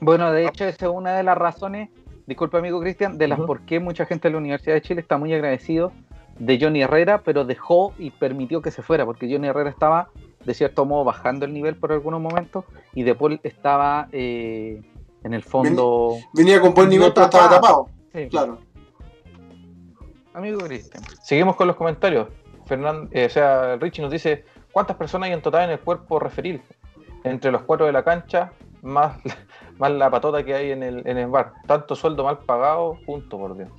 Bueno, 0.00 0.32
de 0.32 0.46
hecho, 0.46 0.64
esa 0.64 0.86
es 0.86 0.92
una 0.92 1.14
de 1.14 1.22
las 1.22 1.36
razones, 1.36 1.90
disculpa 2.26 2.58
amigo 2.58 2.80
Cristian, 2.80 3.18
de 3.18 3.28
las 3.28 3.40
por 3.40 3.60
qué 3.60 3.80
mucha 3.80 4.06
gente 4.06 4.28
de 4.28 4.32
la 4.32 4.38
Universidad 4.38 4.74
de 4.74 4.82
Chile 4.82 5.00
está 5.00 5.16
muy 5.18 5.32
agradecido 5.32 5.92
de 6.38 6.58
Johnny 6.60 6.82
Herrera, 6.82 7.22
pero 7.22 7.44
dejó 7.44 7.94
y 7.98 8.10
permitió 8.10 8.60
que 8.60 8.70
se 8.70 8.82
fuera, 8.82 9.04
porque 9.04 9.30
Johnny 9.30 9.48
Herrera 9.48 9.70
estaba, 9.70 10.10
de 10.44 10.54
cierto 10.54 10.84
modo, 10.84 11.04
bajando 11.04 11.46
el 11.46 11.52
nivel 11.52 11.76
por 11.76 11.92
algunos 11.92 12.20
momentos, 12.20 12.64
y 12.94 13.02
De 13.02 13.14
Paul 13.14 13.40
estaba 13.42 14.08
eh, 14.12 14.82
en 15.24 15.34
el 15.34 15.42
fondo. 15.42 16.16
Venía 16.34 16.60
con 16.60 16.74
buen 16.74 16.88
nivel, 16.88 17.12
pero 17.12 17.26
estaba 17.26 17.48
tapado. 17.48 17.88
Claro. 18.30 18.58
Amigo 20.34 20.58
Cristian. 20.60 21.02
Seguimos 21.22 21.56
con 21.56 21.66
los 21.66 21.76
comentarios. 21.76 22.28
Fernando, 22.66 23.08
eh, 23.12 23.26
o 23.26 23.30
sea, 23.30 23.76
Richie 23.76 24.02
nos 24.02 24.10
dice: 24.10 24.44
¿Cuántas 24.72 24.96
personas 24.96 25.28
hay 25.28 25.32
en 25.32 25.42
total 25.42 25.64
en 25.64 25.70
el 25.70 25.80
cuerpo 25.80 26.18
referil? 26.18 26.60
Entre 27.24 27.50
los 27.50 27.62
cuatro 27.62 27.86
de 27.86 27.92
la 27.92 28.04
cancha, 28.04 28.52
más, 28.82 29.18
más 29.78 29.90
la 29.92 30.10
patota 30.10 30.44
que 30.44 30.54
hay 30.54 30.70
en 30.70 30.82
el, 30.82 31.06
en 31.06 31.18
el 31.18 31.28
bar. 31.28 31.52
Tanto 31.66 31.94
sueldo 31.94 32.24
mal 32.24 32.38
pagado, 32.38 32.98
punto, 33.04 33.38
por 33.38 33.56
Dios. 33.56 33.70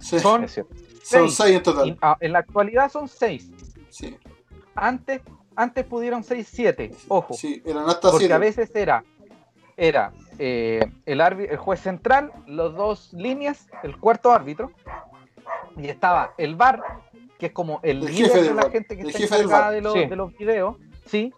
Son, 0.00 0.46
seis. 0.48 1.40
en 1.40 1.62
total. 1.62 1.98
Ah, 2.00 2.16
en 2.20 2.32
la 2.32 2.38
actualidad 2.40 2.90
son 2.90 3.08
seis. 3.08 3.50
Sí. 3.90 4.16
Antes, 4.74 5.20
antes 5.54 5.84
pudieron 5.84 6.24
seis, 6.24 6.48
siete. 6.50 6.90
Ojo. 7.08 7.34
Sí, 7.34 7.62
eran 7.66 7.88
hasta 7.88 8.10
Porque 8.10 8.32
a 8.32 8.38
veces 8.38 8.70
era, 8.74 9.04
era 9.76 10.12
eh, 10.38 10.90
el, 11.04 11.20
el 11.20 11.56
juez 11.58 11.80
central, 11.80 12.32
los 12.46 12.74
dos 12.74 13.12
líneas, 13.12 13.68
el 13.82 13.98
cuarto 13.98 14.32
árbitro, 14.32 14.72
y 15.76 15.88
estaba 15.88 16.34
el 16.38 16.56
VAR, 16.56 16.82
que 17.38 17.46
es 17.46 17.52
como 17.52 17.80
el, 17.82 18.00
líder 18.00 18.42
de 18.42 18.54
la 18.54 18.70
gente 18.70 18.96
que 18.96 19.08
está 19.08 19.36
encargada 19.36 19.70
de 19.70 19.80
los, 19.80 19.94
de 19.94 20.16
los 20.16 20.36
videos, 20.36 20.76
¿sí? 21.06 21.32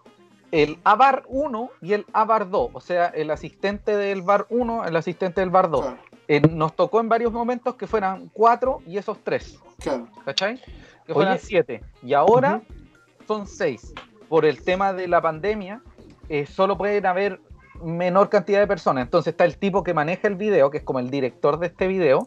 El 0.53 0.79
AVAR 0.85 1.25
1 1.29 1.71
y 1.81 1.95
el 1.95 2.07
AVAR 2.13 2.51
2, 2.51 2.71
o 2.73 2.81
sea, 2.81 3.07
el 3.07 3.31
asistente 3.31 3.97
del 3.97 4.23
VAR 4.23 4.47
1, 4.51 4.85
el 4.85 4.95
asistente 4.95 5.41
del 5.41 5.51
VAR 5.51 5.71
2. 5.71 5.87
Eh, 6.29 6.41
nos 6.41 6.77
tocó 6.77 7.01
en 7.01 7.09
varios 7.09 7.33
momentos 7.33 7.75
que 7.75 7.87
fueran 7.87 8.29
cuatro 8.33 8.81
y 8.87 8.99
esos 8.99 9.19
tres. 9.25 9.59
Claro. 9.81 10.07
¿Cachai? 10.25 10.61
Que 11.05 11.15
fueran 11.15 11.39
siete. 11.41 11.83
Y 12.03 12.13
ahora 12.13 12.63
son 13.27 13.47
seis. 13.47 13.93
Por 14.29 14.45
el 14.45 14.63
tema 14.63 14.93
de 14.93 15.09
la 15.09 15.21
pandemia, 15.21 15.83
eh, 16.29 16.47
solo 16.47 16.79
pueden 16.79 17.07
haber 17.07 17.41
menor 17.83 18.29
cantidad 18.29 18.61
de 18.61 18.67
personas. 18.67 19.05
Entonces 19.05 19.33
está 19.33 19.45
el 19.45 19.59
tipo 19.59 19.83
que 19.83 19.95
maneja 19.95 20.29
el 20.29 20.37
video, 20.37 20.71
que 20.71 20.79
es 20.79 20.85
como 20.85 20.99
el 20.99 21.11
director 21.11 21.59
de 21.59 21.67
este 21.67 21.87
video, 21.87 22.25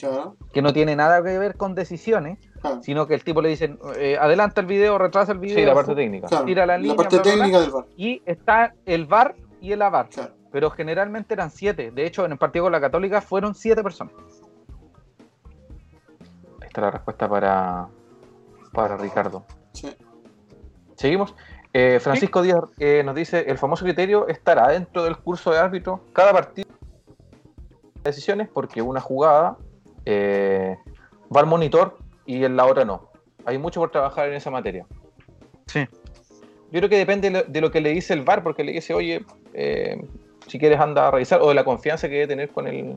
que 0.54 0.62
no 0.62 0.74
tiene 0.74 0.96
nada 0.96 1.24
que 1.24 1.38
ver 1.38 1.56
con 1.56 1.76
decisiones, 1.76 2.40
sino 2.82 3.08
que 3.08 3.14
el 3.14 3.24
tipo 3.24 3.42
le 3.42 3.50
dice, 3.50 3.78
eh, 3.98 4.18
adelanta 4.20 4.62
el 4.62 4.68
video, 4.68 4.98
retrasa 4.98 5.32
el 5.32 5.40
video. 5.40 5.58
Sí, 5.58 5.66
la 5.66 5.74
parte 5.74 5.96
técnica. 5.96 6.28
Tira 6.46 6.66
la, 6.66 6.78
línea, 6.78 6.96
parte 6.96 7.20
técnica 7.20 7.60
del 7.60 7.72
VAR. 7.72 7.86
Y 7.98 8.22
está 8.26 8.74
el 8.86 9.06
VAR 9.06 9.36
y 9.62 9.72
el 9.72 9.82
AVAR. 9.82 10.10
Pero 10.52 10.70
generalmente 10.72 11.34
eran 11.34 11.52
siete. 11.52 11.92
De 11.92 12.06
hecho, 12.06 12.26
en 12.26 12.32
el 12.32 12.38
partido 12.38 12.66
con 12.66 12.72
la 12.72 12.82
Católica 12.82 13.22
fueron 13.22 13.56
siete 13.56 13.84
personas. 13.84 14.14
Esta 16.62 16.82
es 16.82 16.82
la 16.82 16.92
respuesta 16.92 17.30
para, 17.30 17.88
para 18.72 18.98
Ricardo. 18.98 19.46
Sí. 19.74 19.96
Seguimos. 20.96 21.36
Eh, 21.78 22.00
Francisco 22.00 22.42
Díaz 22.42 22.64
eh, 22.80 23.04
nos 23.04 23.16
dice, 23.16 23.44
el 23.50 23.58
famoso 23.58 23.84
criterio 23.84 24.30
estará 24.30 24.70
dentro 24.70 25.04
del 25.04 25.18
curso 25.18 25.52
de 25.52 25.58
árbitro. 25.58 26.06
Cada 26.14 26.32
partido 26.32 26.70
decisiones 28.02 28.48
porque 28.48 28.82
una 28.82 29.02
jugada 29.02 29.58
eh, 30.06 30.78
va 31.36 31.42
al 31.42 31.48
monitor 31.48 31.98
y 32.26 32.46
en 32.46 32.56
la 32.56 32.66
otra 32.66 32.86
no. 32.86 33.12
Hay 33.44 33.58
mucho 33.58 33.82
por 33.82 33.92
trabajar 33.92 34.30
en 34.30 34.36
esa 34.36 34.50
materia. 34.50 34.86
Sí. 35.68 35.86
Yo 36.72 36.80
creo 36.80 36.88
que 36.88 36.98
depende 36.98 37.44
de 37.46 37.62
lo 37.62 37.72
que 37.72 37.82
le 37.82 37.90
dice 37.90 38.14
el 38.14 38.22
VAR, 38.22 38.42
porque 38.42 38.64
le 38.64 38.72
dice, 38.72 38.94
oye, 38.94 39.26
si 40.48 40.58
quieres 40.58 40.80
anda 40.80 41.10
a 41.10 41.12
revisar, 41.12 41.42
o 41.42 41.50
de 41.50 41.56
la 41.56 41.66
confianza 41.66 42.08
que 42.08 42.14
debe 42.14 42.28
tener 42.28 42.50
con 42.52 42.68
el, 42.68 42.96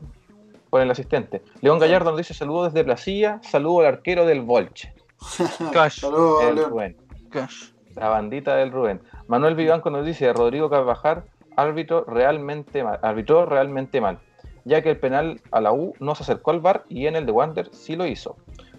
con 0.69 0.81
el 0.81 0.89
asistente. 0.89 1.41
León 1.59 1.79
Gallardo 1.79 2.11
nos 2.11 2.17
dice, 2.17 2.33
saludos 2.33 2.73
desde 2.73 2.85
Placilla, 2.85 3.41
saludo 3.43 3.81
al 3.81 3.87
arquero 3.87 4.25
del 4.25 4.39
Volche. 4.39 4.93
Cash. 5.73 5.99
Saludos, 5.99 6.55
León. 6.55 6.95
Cash. 7.29 7.71
La 7.95 8.09
bandita 8.09 8.55
del 8.55 8.71
Rubén. 8.71 9.01
Manuel 9.27 9.55
Vivanco 9.55 9.89
nos 9.89 10.05
dice, 10.05 10.31
Rodrigo 10.33 10.69
Carvajal, 10.69 11.23
árbitro 11.55 12.05
realmente 12.05 12.83
mal, 12.83 12.99
arbitró 13.01 13.45
realmente 13.45 14.01
mal, 14.01 14.19
ya 14.65 14.81
que 14.81 14.91
el 14.91 14.97
penal 14.97 15.41
a 15.51 15.61
la 15.61 15.71
U 15.71 15.93
no 15.99 16.15
se 16.15 16.23
acercó 16.23 16.51
al 16.51 16.59
VAR 16.59 16.85
y 16.89 17.07
en 17.07 17.15
el 17.15 17.25
de 17.25 17.31
Wander 17.31 17.69
sí 17.73 17.95
lo 17.95 18.05
hizo. 18.05 18.37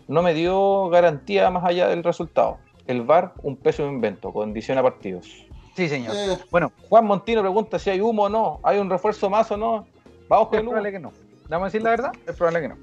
No 0.09 0.23
me 0.23 0.35
dio 0.35 0.89
garantía 0.89 1.51
más 1.51 1.65
allá 1.65 1.89
del 1.89 2.03
resultado. 2.03 2.59
El 2.87 3.03
VAR, 3.03 3.35
un 3.43 3.57
peso 3.57 3.85
de 3.85 3.91
invento, 3.91 4.33
condición 4.33 4.79
a 4.79 4.83
partidos. 4.83 5.47
Sí, 5.77 5.89
señor. 5.89 6.15
Eh. 6.17 6.39
Bueno, 6.51 6.73
Juan 6.89 7.07
Montino 7.07 7.41
pregunta 7.41 7.79
si 7.79 7.91
hay 7.91 8.01
humo 8.01 8.25
o 8.25 8.29
no, 8.29 8.61
hay 8.63 8.79
un 8.79 8.91
refuerzo 8.91 9.31
más 9.31 9.51
o 9.51 9.57
no. 9.57 9.87
Vamos 10.29 10.49
con 10.49 10.59
es 10.59 10.65
probable 10.65 10.93
que 10.93 10.99
no. 10.99 11.13
¿Vamos 11.49 11.65
a 11.65 11.67
decir 11.67 11.83
la 11.83 11.91
verdad? 11.91 12.13
Es 12.27 12.37
probable 12.37 12.61
que 12.61 12.69
no. 12.69 12.77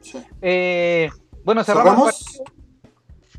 Sí. 0.00 0.22
Eh, 0.40 1.10
bueno, 1.44 1.62
cerramos. 1.64 2.42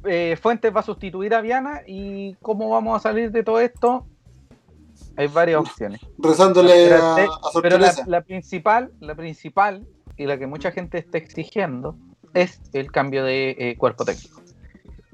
Eh, 0.06 0.38
Fuentes 0.42 0.76
va 0.76 0.82
a 0.82 0.84
sustituir 0.84 1.34
a 1.34 1.42
Viana 1.42 1.82
y 1.88 2.36
cómo 2.36 2.70
vamos 2.70 2.98
a 2.98 3.00
salir 3.00 3.32
de 3.32 3.44
todo 3.44 3.60
esto. 3.60 4.06
Hay 5.16 5.28
varias 5.28 5.60
opciones. 5.60 6.02
Rezándole 6.18 6.94
a, 6.94 7.16
Pero 7.62 7.78
la, 7.78 8.22
principal, 8.22 8.92
la 9.00 9.16
principal 9.16 9.86
y 10.18 10.26
la 10.26 10.38
que 10.38 10.48
mucha 10.48 10.72
gente 10.72 10.98
está 10.98 11.18
exigiendo 11.18 11.96
es 12.34 12.60
el 12.74 12.92
cambio 12.92 13.24
de 13.24 13.56
eh, 13.58 13.78
cuerpo 13.78 14.06
técnico. 14.06 14.42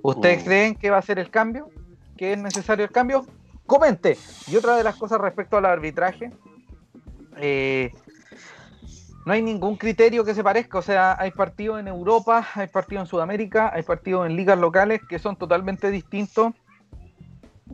¿Ustedes 0.02 0.42
uh. 0.42 0.46
creen 0.46 0.76
que 0.76 0.90
va 0.90 0.98
a 0.98 1.02
ser 1.02 1.20
el 1.20 1.30
cambio? 1.30 1.70
¿Que 2.18 2.34
es 2.34 2.40
necesario 2.40 2.86
el 2.86 2.92
cambio? 2.92 3.26
Comente. 3.66 4.18
Y 4.48 4.56
otra 4.56 4.78
de 4.78 4.84
las 4.84 4.96
cosas 4.96 5.20
respecto 5.20 5.58
al 5.58 5.66
arbitraje, 5.66 6.32
eh, 7.38 7.92
no 9.26 9.34
hay 9.34 9.42
ningún 9.42 9.76
criterio 9.76 10.24
que 10.24 10.34
se 10.34 10.44
parezca. 10.44 10.78
O 10.78 10.82
sea, 10.82 11.16
hay 11.20 11.32
partidos 11.32 11.80
en 11.80 11.88
Europa, 11.88 12.48
hay 12.56 12.68
partidos 12.68 13.04
en 13.04 13.08
Sudamérica, 13.08 13.72
hay 13.74 13.84
partidos 13.84 14.26
en 14.28 14.36
ligas 14.36 14.58
locales 14.58 15.02
que 15.08 15.20
son 15.20 15.36
totalmente 15.36 15.92
distintos 15.92 16.54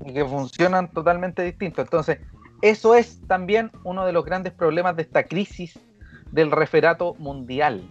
y 0.05 0.13
que 0.13 0.25
funcionan 0.25 0.91
totalmente 0.91 1.43
distintos. 1.43 1.85
Entonces, 1.85 2.19
eso 2.61 2.95
es 2.95 3.19
también 3.27 3.71
uno 3.83 4.05
de 4.05 4.11
los 4.11 4.25
grandes 4.25 4.53
problemas 4.53 4.95
de 4.95 5.03
esta 5.03 5.23
crisis 5.23 5.79
del 6.31 6.51
referato 6.51 7.13
mundial. 7.15 7.87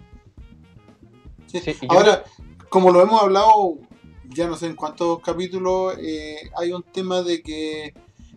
Ahora, 1.89 2.25
como 2.69 2.91
lo 2.91 3.01
hemos 3.01 3.23
hablado, 3.23 3.79
ya 4.25 4.49
no 4.49 4.57
sé 4.57 4.67
en 4.67 4.75
cuántos 4.75 5.21
capítulos, 5.21 5.97
eh, 6.01 6.51
hay 6.59 6.73
un 6.73 6.83
tema 6.83 7.23
de 7.23 7.43
que 7.43 7.95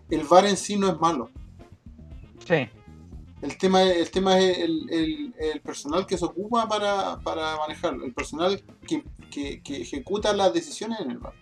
el 0.09 0.23
VAR 0.23 0.45
en 0.45 0.57
sí 0.57 0.77
no 0.77 0.89
es 0.89 0.99
malo. 0.99 1.29
Sí. 2.45 2.69
El 3.41 3.57
tema, 3.57 3.83
el 3.83 4.09
tema 4.09 4.39
es 4.39 4.57
el, 4.57 5.61
personal 5.63 6.05
que 6.07 6.17
se 6.17 6.25
ocupa 6.25 6.67
para, 6.67 7.57
manejarlo, 7.57 8.05
el 8.05 8.13
personal 8.13 8.61
que, 8.87 9.61
ejecuta 9.65 10.33
las 10.33 10.53
decisiones 10.53 10.99
en 11.01 11.11
el 11.11 11.17
bar. 11.19 11.33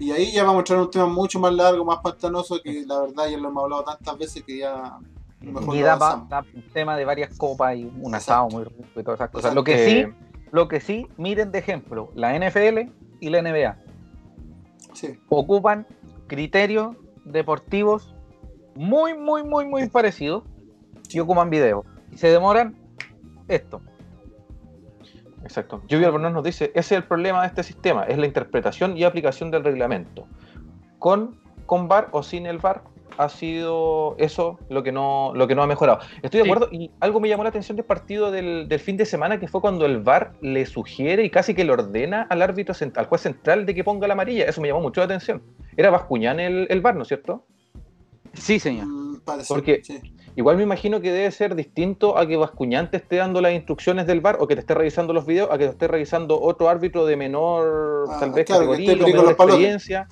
Y 0.00 0.10
ahí 0.10 0.32
ya 0.32 0.42
vamos 0.42 0.56
a 0.56 0.58
entrar 0.60 0.80
un 0.80 0.90
tema 0.90 1.06
mucho 1.06 1.38
más 1.38 1.52
largo, 1.52 1.84
más 1.84 1.98
pantanoso, 1.98 2.60
que 2.62 2.84
la 2.84 3.00
verdad 3.00 3.28
ya 3.28 3.38
lo 3.38 3.48
hemos 3.48 3.64
hablado 3.64 3.84
tantas 3.84 4.18
veces 4.18 4.42
que 4.42 4.58
ya 4.58 4.98
y 5.40 5.80
da, 5.82 6.44
un 6.54 6.62
tema 6.72 6.96
de 6.96 7.04
varias 7.04 7.36
copas 7.36 7.76
y 7.76 7.84
un 7.84 8.14
asado 8.14 8.48
muy 8.48 8.64
rico 8.64 9.00
y 9.00 9.02
todas 9.04 9.20
esas 9.20 9.30
cosas. 9.30 9.54
Lo 9.54 9.62
que 9.62 9.86
sí, 9.86 10.06
lo 10.50 10.66
que 10.66 10.80
sí, 10.80 11.06
miren 11.16 11.52
de 11.52 11.60
ejemplo, 11.60 12.10
la 12.14 12.36
NFL 12.36 12.90
y 13.20 13.30
la 13.30 13.42
NBA. 13.42 13.78
Ocupan 15.28 15.86
criterios 16.26 16.96
deportivos 17.24 18.14
muy, 18.74 19.16
muy, 19.16 19.44
muy, 19.44 19.64
muy 19.64 19.88
parecidos 19.88 20.42
y 21.16 21.20
ocupan 21.20 21.50
video. 21.50 21.84
Y 22.12 22.18
se 22.18 22.28
demoran 22.28 22.76
esto. 23.48 23.80
Exacto. 25.42 25.82
Lluvia 25.88 26.08
Albornoz 26.08 26.32
nos 26.32 26.44
dice, 26.44 26.66
ese 26.74 26.78
es 26.78 26.92
el 26.92 27.04
problema 27.04 27.42
de 27.42 27.48
este 27.48 27.62
sistema, 27.62 28.04
es 28.04 28.18
la 28.18 28.26
interpretación 28.26 28.96
y 28.96 29.04
aplicación 29.04 29.50
del 29.50 29.64
reglamento. 29.64 30.26
Con, 30.98 31.40
con 31.64 31.88
VAR 31.88 32.08
o 32.12 32.22
sin 32.22 32.46
el 32.46 32.58
VAR, 32.58 32.82
ha 33.18 33.28
sido 33.28 34.14
eso 34.18 34.58
lo 34.68 34.82
que 34.82 34.92
no, 34.92 35.32
lo 35.34 35.48
que 35.48 35.54
no 35.54 35.62
ha 35.62 35.66
mejorado. 35.66 35.98
Estoy 36.22 36.40
de 36.40 36.44
acuerdo, 36.44 36.68
y 36.70 36.90
algo 37.00 37.18
me 37.18 37.28
llamó 37.28 37.42
la 37.42 37.48
atención 37.48 37.76
del 37.76 37.84
partido 37.84 38.30
del, 38.30 38.68
fin 38.78 38.96
de 38.96 39.04
semana, 39.04 39.40
que 39.40 39.48
fue 39.48 39.60
cuando 39.60 39.86
el 39.86 39.98
VAR 39.98 40.34
le 40.40 40.64
sugiere 40.66 41.24
y 41.24 41.30
casi 41.30 41.54
que 41.54 41.64
le 41.64 41.72
ordena 41.72 42.26
al 42.30 42.42
árbitro, 42.42 42.74
al 42.94 43.06
juez 43.06 43.20
central, 43.20 43.66
de 43.66 43.74
que 43.74 43.82
ponga 43.82 44.06
la 44.06 44.14
amarilla. 44.14 44.44
Eso 44.44 44.60
me 44.60 44.68
llamó 44.68 44.80
mucho 44.80 45.00
la 45.00 45.06
atención. 45.06 45.42
Era 45.76 45.90
Bascuñán 45.90 46.38
el, 46.38 46.66
el 46.70 46.80
VAR, 46.80 46.94
¿no 46.94 47.02
es 47.02 47.08
cierto? 47.08 47.44
Sí, 48.34 48.60
señor. 48.60 48.86
Mm, 48.86 49.20
Porque 49.48 49.82
igual 50.38 50.56
me 50.56 50.62
imagino 50.62 51.00
que 51.00 51.10
debe 51.10 51.32
ser 51.32 51.56
distinto 51.56 52.16
a 52.16 52.24
que 52.24 52.36
Bascuñán 52.36 52.92
te 52.92 52.98
esté 52.98 53.16
dando 53.16 53.40
las 53.40 53.52
instrucciones 53.52 54.06
del 54.06 54.20
VAR 54.20 54.36
o 54.38 54.46
que 54.46 54.54
te 54.54 54.60
esté 54.60 54.72
revisando 54.72 55.12
los 55.12 55.26
videos, 55.26 55.50
a 55.50 55.58
que 55.58 55.64
te 55.64 55.70
esté 55.70 55.88
revisando 55.88 56.40
otro 56.40 56.68
árbitro 56.68 57.06
de 57.06 57.16
menor, 57.16 58.06
ah, 58.08 58.18
tal 58.20 58.30
vez, 58.30 58.46
categoría, 58.46 58.94
menor 58.94 59.32
experiencia. 59.32 60.06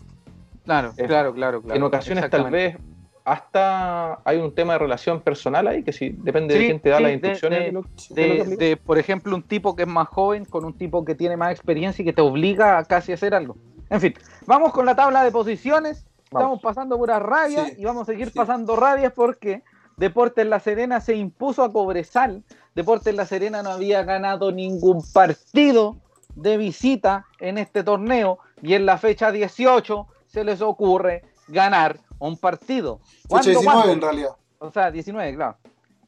Claro, 0.64 0.92
claro, 0.96 1.32
claro, 1.32 1.62
En 1.72 1.80
ocasiones 1.84 2.28
tal 2.28 2.50
vez 2.50 2.76
hasta 3.24 4.20
hay 4.24 4.38
un 4.38 4.52
tema 4.52 4.72
de 4.72 4.80
relación 4.80 5.20
personal 5.20 5.68
ahí, 5.68 5.84
que 5.84 5.92
si 5.92 6.10
depende 6.10 6.58
de 6.58 6.66
quién 6.66 6.80
te 6.80 6.88
da 6.88 6.98
las 6.98 7.12
instrucciones. 7.12 7.72
De, 8.10 8.76
por 8.84 8.98
ejemplo, 8.98 9.36
un 9.36 9.44
tipo 9.44 9.76
que 9.76 9.82
es 9.82 9.88
más 9.88 10.08
joven 10.08 10.44
con 10.44 10.64
un 10.64 10.76
tipo 10.76 11.04
que 11.04 11.14
tiene 11.14 11.36
más 11.36 11.52
experiencia 11.52 12.02
y 12.02 12.04
que 12.04 12.12
te 12.12 12.22
obliga 12.22 12.78
a 12.78 12.84
casi 12.84 13.12
hacer 13.12 13.32
algo. 13.32 13.56
En 13.90 14.00
fin, 14.00 14.14
vamos 14.44 14.72
con 14.72 14.86
la 14.86 14.96
tabla 14.96 15.22
de 15.22 15.30
posiciones. 15.30 16.04
Estamos 16.24 16.60
pasando 16.60 16.98
pura 16.98 17.20
rabia 17.20 17.66
y 17.78 17.84
vamos 17.84 18.08
a 18.08 18.12
seguir 18.12 18.32
pasando 18.32 18.74
rabias 18.74 19.12
porque 19.12 19.62
Deportes 19.96 20.46
La 20.46 20.60
Serena 20.60 21.00
se 21.00 21.16
impuso 21.16 21.64
a 21.64 21.72
Cobresal. 21.72 22.44
Deportes 22.74 23.14
La 23.14 23.24
Serena 23.24 23.62
no 23.62 23.70
había 23.70 24.02
ganado 24.02 24.52
ningún 24.52 25.02
partido 25.12 25.96
de 26.34 26.58
visita 26.58 27.26
en 27.40 27.56
este 27.56 27.82
torneo 27.82 28.38
y 28.60 28.74
en 28.74 28.84
la 28.84 28.98
fecha 28.98 29.32
18 29.32 30.06
se 30.26 30.44
les 30.44 30.60
ocurre 30.60 31.22
ganar 31.48 31.98
un 32.18 32.36
partido. 32.36 33.00
19 33.28 33.92
en 33.92 34.00
realidad. 34.00 34.36
O 34.58 34.70
sea, 34.70 34.90
19, 34.90 35.34
claro. 35.34 35.56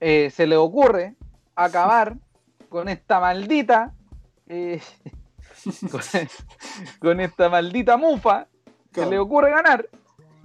Eh, 0.00 0.30
se 0.30 0.46
le 0.46 0.56
ocurre 0.56 1.16
acabar 1.56 2.16
con 2.68 2.88
esta 2.88 3.20
maldita. 3.20 3.94
Eh, 4.48 4.80
con, 7.00 7.20
esta 7.20 7.48
maldita 7.48 7.96
mufa. 7.96 8.46
Se 8.92 9.06
le 9.06 9.18
ocurre 9.18 9.50
ganar. 9.50 9.88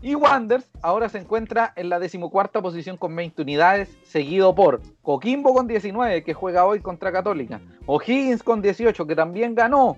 Y 0.03 0.15
Wanders 0.15 0.69
ahora 0.81 1.07
se 1.07 1.17
encuentra 1.17 1.71
en 1.77 1.87
la 1.87 1.97
decimocuarta 1.97 2.61
posición 2.61 2.97
con 2.97 3.15
20 3.15 3.41
unidades, 3.41 3.97
seguido 4.03 4.53
por 4.53 4.81
Coquimbo 5.01 5.53
con 5.53 5.65
19, 5.65 6.25
que 6.25 6.33
juega 6.33 6.65
hoy 6.65 6.81
contra 6.81 7.13
Católica. 7.13 7.61
O'Higgins 7.85 8.43
con 8.43 8.61
18, 8.61 9.07
que 9.07 9.15
también 9.15 9.55
ganó. 9.55 9.95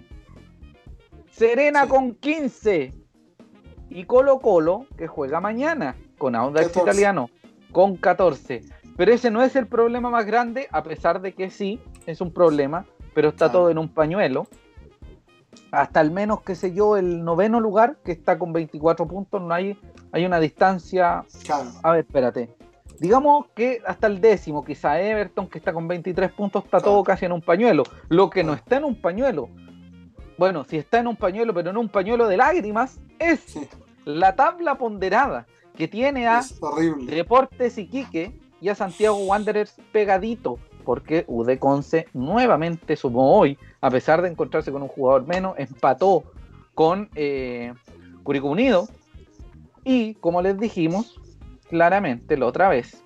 Serena 1.31 1.87
con 1.87 2.13
15, 2.13 2.93
y 3.89 4.03
Colo 4.03 4.39
Colo, 4.39 4.85
que 4.95 5.07
juega 5.07 5.41
mañana 5.41 5.95
con 6.19 6.35
Audax 6.35 6.77
Italiano, 6.77 7.31
con 7.71 7.97
14. 7.97 8.61
Pero 8.95 9.11
ese 9.11 9.31
no 9.31 9.41
es 9.41 9.55
el 9.55 9.65
problema 9.65 10.11
más 10.11 10.27
grande, 10.27 10.67
a 10.71 10.83
pesar 10.83 11.19
de 11.19 11.33
que 11.33 11.49
sí, 11.49 11.81
es 12.05 12.21
un 12.21 12.31
problema, 12.31 12.85
pero 13.15 13.29
está 13.29 13.51
todo 13.51 13.71
en 13.71 13.79
un 13.79 13.89
pañuelo. 13.89 14.47
Hasta 15.75 15.99
al 15.99 16.11
menos, 16.11 16.41
qué 16.41 16.55
sé 16.55 16.73
yo, 16.73 16.97
el 16.97 17.23
noveno 17.23 17.59
lugar, 17.59 17.97
que 18.03 18.11
está 18.11 18.37
con 18.39 18.53
24 18.53 19.07
puntos, 19.07 19.41
no 19.41 19.53
hay, 19.53 19.79
hay 20.11 20.25
una 20.25 20.39
distancia. 20.39 21.25
A 21.83 21.91
ver, 21.91 22.05
espérate. 22.05 22.55
Digamos 22.99 23.47
que 23.55 23.81
hasta 23.85 24.07
el 24.07 24.21
décimo, 24.21 24.63
quizá 24.63 24.99
Everton, 25.01 25.47
que 25.47 25.57
está 25.57 25.73
con 25.73 25.87
23 25.87 26.31
puntos, 26.31 26.63
está 26.63 26.79
todo 26.79 27.03
casi 27.03 27.25
en 27.25 27.33
un 27.33 27.41
pañuelo. 27.41 27.83
Lo 28.07 28.29
que 28.29 28.43
no 28.43 28.53
está 28.53 28.77
en 28.77 28.85
un 28.85 28.95
pañuelo 28.95 29.49
bueno, 30.37 30.65
si 30.65 30.77
está 30.77 30.99
en 30.99 31.07
un 31.07 31.15
pañuelo, 31.15 31.53
pero 31.53 31.69
en 31.69 31.77
un 31.77 31.89
pañuelo 31.89 32.27
de 32.27 32.37
lágrimas, 32.37 32.99
es 33.19 33.57
la 34.03 34.35
tabla 34.35 34.77
ponderada 34.77 35.47
que 35.77 35.87
tiene 35.87 36.27
a 36.27 36.41
Deportes 37.07 37.77
Iquique 37.77 38.37
y 38.61 38.69
a 38.69 38.75
Santiago 38.75 39.17
Wanderers 39.17 39.77
pegadito, 39.91 40.59
porque 40.83 41.25
UD 41.27 41.57
Conce 41.57 42.07
nuevamente 42.13 42.95
sumó 42.95 43.37
hoy, 43.37 43.57
a 43.85 43.91
pesar 43.91 44.23
de 44.23 44.29
encontrarse 44.29 44.71
con 44.71 44.81
un 44.81 44.87
jugador 44.87 45.27
menos, 45.27 45.53
empató 45.59 46.23
con 46.73 47.07
eh, 47.13 47.71
Curicó 48.23 48.47
Unido 48.47 48.87
y, 49.83 50.15
como 50.15 50.41
les 50.41 50.59
dijimos 50.59 51.21
claramente 51.69 52.35
la 52.35 52.47
otra 52.47 52.67
vez, 52.67 53.03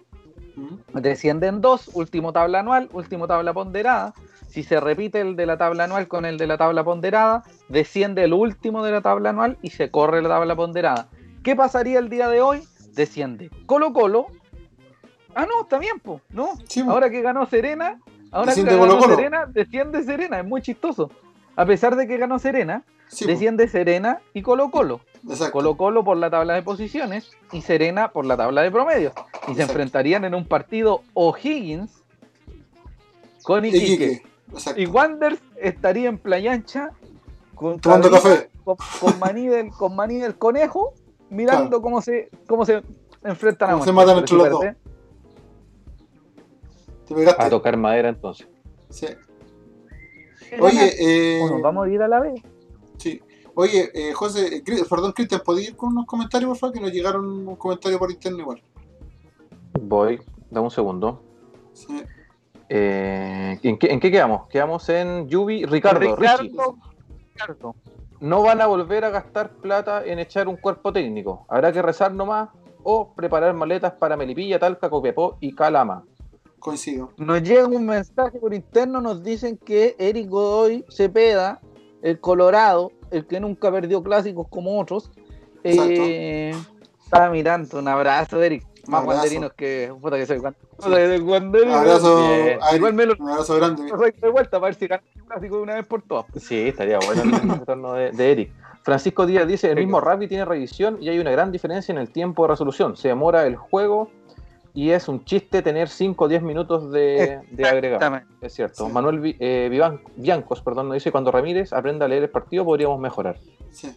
descienden 0.94 1.60
dos, 1.60 1.90
último 1.94 2.32
tabla 2.32 2.62
anual, 2.62 2.88
último 2.94 3.28
tabla 3.28 3.52
ponderada, 3.52 4.14
si 4.48 4.64
se 4.64 4.80
repite 4.80 5.20
el 5.20 5.36
de 5.36 5.48
la 5.48 5.58
tabla 5.58 5.84
anual 5.84 6.08
con 6.08 6.24
el 6.24 6.38
de 6.38 6.48
la 6.48 6.58
tabla 6.58 6.86
ponderada, 6.86 7.44
desciende 7.68 8.24
el 8.24 8.32
último 8.32 8.82
de 8.82 8.92
la 8.92 9.02
tabla 9.02 9.32
anual 9.32 9.58
y 9.62 9.72
se 9.72 9.92
corre 9.92 10.22
la 10.22 10.30
tabla 10.30 10.56
ponderada. 10.56 11.10
¿Qué 11.44 11.58
pasaría 11.58 12.00
el 12.00 12.08
día 12.08 12.30
de 12.30 12.40
hoy? 12.40 12.64
Desciende 12.94 13.52
Colo 13.66 13.92
Colo. 13.92 14.28
Ah, 15.36 15.46
no, 15.46 15.64
está 15.64 15.78
bien, 15.78 16.00
po. 16.00 16.22
¿no? 16.30 16.54
Ahora 16.88 17.10
que 17.10 17.22
ganó 17.22 17.46
Serena, 17.48 18.00
ahora 18.32 18.54
que 18.54 18.64
ganó 18.64 19.02
Serena, 19.02 19.46
desciende 19.46 20.04
Serena. 20.04 20.40
Es 20.40 20.46
muy 20.46 20.62
chistoso. 20.62 21.12
A 21.56 21.66
pesar 21.66 21.96
de 21.96 22.08
que 22.08 22.18
ganó 22.18 22.40
Serena, 22.40 22.84
desciende 23.26 23.68
Serena 23.68 24.22
y 24.34 24.42
Colo 24.42 24.72
Colo. 24.72 25.02
Colo 25.52 25.76
Colo 25.76 26.04
por 26.04 26.18
la 26.18 26.30
tabla 26.30 26.54
de 26.54 26.62
posiciones 26.62 27.32
y 27.52 27.62
Serena 27.62 28.12
por 28.12 28.26
la 28.26 28.38
tabla 28.38 28.62
de 28.62 28.72
promedios. 28.72 29.14
Y 29.48 29.56
se 29.56 29.64
enfrentarían 29.64 30.26
en 30.26 30.36
un 30.36 30.46
partido 30.46 31.02
O'Higgins 31.14 32.04
con 33.44 33.66
Iquique. 33.66 34.24
Y 34.76 34.86
Wanders 34.88 35.40
estaría 35.58 36.10
en 36.10 36.18
Playa 36.18 36.54
Ancha 36.54 36.92
con, 37.56 37.80
tomando 37.80 38.10
café. 38.10 38.50
Con, 38.64 38.78
maní 39.20 39.48
del, 39.48 39.70
con 39.72 39.96
maní 39.96 40.18
del 40.18 40.38
conejo, 40.38 40.94
mirando 41.30 41.82
cómo 41.82 42.02
se 42.02 42.30
cómo 42.48 42.66
se 42.66 42.84
enfrentan 43.24 43.72
a 43.72 43.84
Se 43.84 43.92
matan 43.92 44.20
entre 44.20 44.38
los 44.38 44.50
dos. 44.50 44.66
A 47.38 47.50
tocar 47.50 47.78
madera 47.78 48.10
entonces. 48.10 48.48
Sí. 48.90 49.08
Oye, 50.60 50.94
eh... 51.00 51.40
bueno, 51.42 51.62
vamos 51.62 51.88
a 51.88 51.90
ir 51.90 52.02
a 52.02 52.08
la 52.08 52.20
vez. 52.20 52.42
Sí. 52.98 53.22
Oye, 53.56 53.92
eh, 53.94 54.14
José, 54.14 54.58
eh, 54.58 54.64
perdón, 54.90 55.12
Cristian, 55.12 55.42
¿podías 55.44 55.70
ir 55.70 55.76
con 55.76 55.90
unos 55.90 56.06
comentarios, 56.06 56.50
por 56.50 56.58
favor? 56.58 56.74
Que 56.76 56.82
nos 56.82 56.92
llegaron 56.92 57.48
un 57.48 57.56
comentario 57.56 58.00
por 58.00 58.10
interno 58.10 58.40
igual. 58.40 58.64
Voy, 59.82 60.20
dame 60.50 60.66
un 60.66 60.72
segundo. 60.72 61.22
Sí. 61.74 62.02
Eh, 62.70 63.60
¿en, 63.64 63.78
qué, 63.78 64.12
quedamos? 64.12 64.48
Quedamos 64.48 64.88
en 64.90 65.28
Yubi, 65.28 65.66
Ricardo. 65.66 66.16
Ricardo, 66.16 67.76
No 68.20 68.44
van 68.44 68.62
a 68.62 68.68
volver 68.68 69.06
a 69.06 69.10
gastar 69.10 69.50
plata 69.56 70.06
en 70.06 70.20
echar 70.20 70.48
un 70.48 70.56
cuerpo 70.56 70.94
técnico. 70.94 71.46
Habrá 71.50 71.72
que 71.72 71.82
rezar 71.82 72.14
nomás 72.14 72.50
o 72.84 73.14
preparar 73.14 73.54
maletas 73.56 73.94
para 73.94 74.16
Melipilla, 74.16 74.60
Talca, 74.60 74.90
Copiapó 74.90 75.38
y 75.42 75.54
Calama. 75.56 76.06
Coincido. 76.60 77.12
Nos 77.18 77.42
llega 77.42 77.68
un 77.68 77.86
mensaje 77.86 78.40
por 78.40 78.54
interno, 78.54 79.02
nos 79.02 79.24
dicen 79.24 79.58
que 79.58 79.96
Eric 79.98 80.30
Godoy 80.30 80.86
Cepeda, 80.90 81.62
el 82.02 82.20
Colorado, 82.20 82.92
el 83.12 83.26
que 83.26 83.40
nunca 83.40 83.72
perdió 83.72 84.04
clásicos 84.04 84.48
como 84.50 84.80
otros, 84.80 85.12
eh, 85.64 86.54
está 87.04 87.30
mirando. 87.30 87.80
Un 87.80 87.88
abrazo, 87.88 88.42
Eric. 88.42 88.66
Más 88.88 89.04
guanderinos 89.04 89.54
que. 89.54 89.94
Puta 90.02 90.18
que 90.18 90.26
soy 90.26 90.40
guanderino. 90.40 91.76
Abrazo, 91.76 92.22
Igual 92.76 92.94
me 92.94 93.06
lo, 93.06 93.16
un 93.20 93.30
abrazo 93.30 93.56
grande. 93.56 93.84
de 93.84 94.30
vuelta 94.30 94.60
para 94.60 94.66
ver 94.72 94.76
si 94.76 94.88
gana 94.88 95.04
el 95.16 95.24
clásico 95.26 95.58
de 95.58 95.62
una 95.62 95.76
vez 95.76 95.86
por 95.86 96.02
todas. 96.02 96.26
Sí, 96.38 96.70
estaría 96.70 96.98
bueno 97.00 97.22
el 97.22 97.50
retorno 97.60 97.94
de, 97.94 98.12
de, 98.12 98.32
Eric. 98.32 98.52
Francisco 98.84 99.26
Díaz 99.26 99.48
dice: 99.48 99.70
el 99.70 99.78
mismo 99.78 100.00
rugby 100.02 100.28
tiene 100.28 100.46
revisión 100.46 100.98
y 101.02 101.10
hay 101.10 101.20
una 101.20 101.32
gran 101.32 101.52
diferencia 101.52 101.92
en 101.92 102.00
el 102.00 102.10
tiempo 102.10 102.44
de 102.44 102.50
resolución. 102.50 102.98
Se 102.98 103.10
demora 103.10 103.46
el 103.46 103.56
juego 103.58 104.10
y 104.74 104.92
es 104.92 105.08
un 105.08 105.26
chiste 105.26 105.62
tener 105.62 105.90
5 105.90 106.24
o 106.24 106.28
10 106.28 106.44
minutos 106.44 106.92
de, 106.92 107.40
de 107.52 107.68
agregado. 107.68 108.22
Es 108.42 108.54
cierto. 108.54 108.88
Manuel 108.90 109.36
eh, 109.40 109.98
Biancos 110.16 110.62
perdón, 110.62 110.88
nos 110.88 110.96
dice: 110.96 111.12
cuando 111.12 111.32
Ramírez 111.32 111.74
aprenda 111.74 112.06
a 112.06 112.08
leer 112.08 112.24
el 112.24 112.30
partido, 112.30 112.66
podríamos 112.66 113.00
mejorar. 113.00 113.40
Sí. 113.72 113.96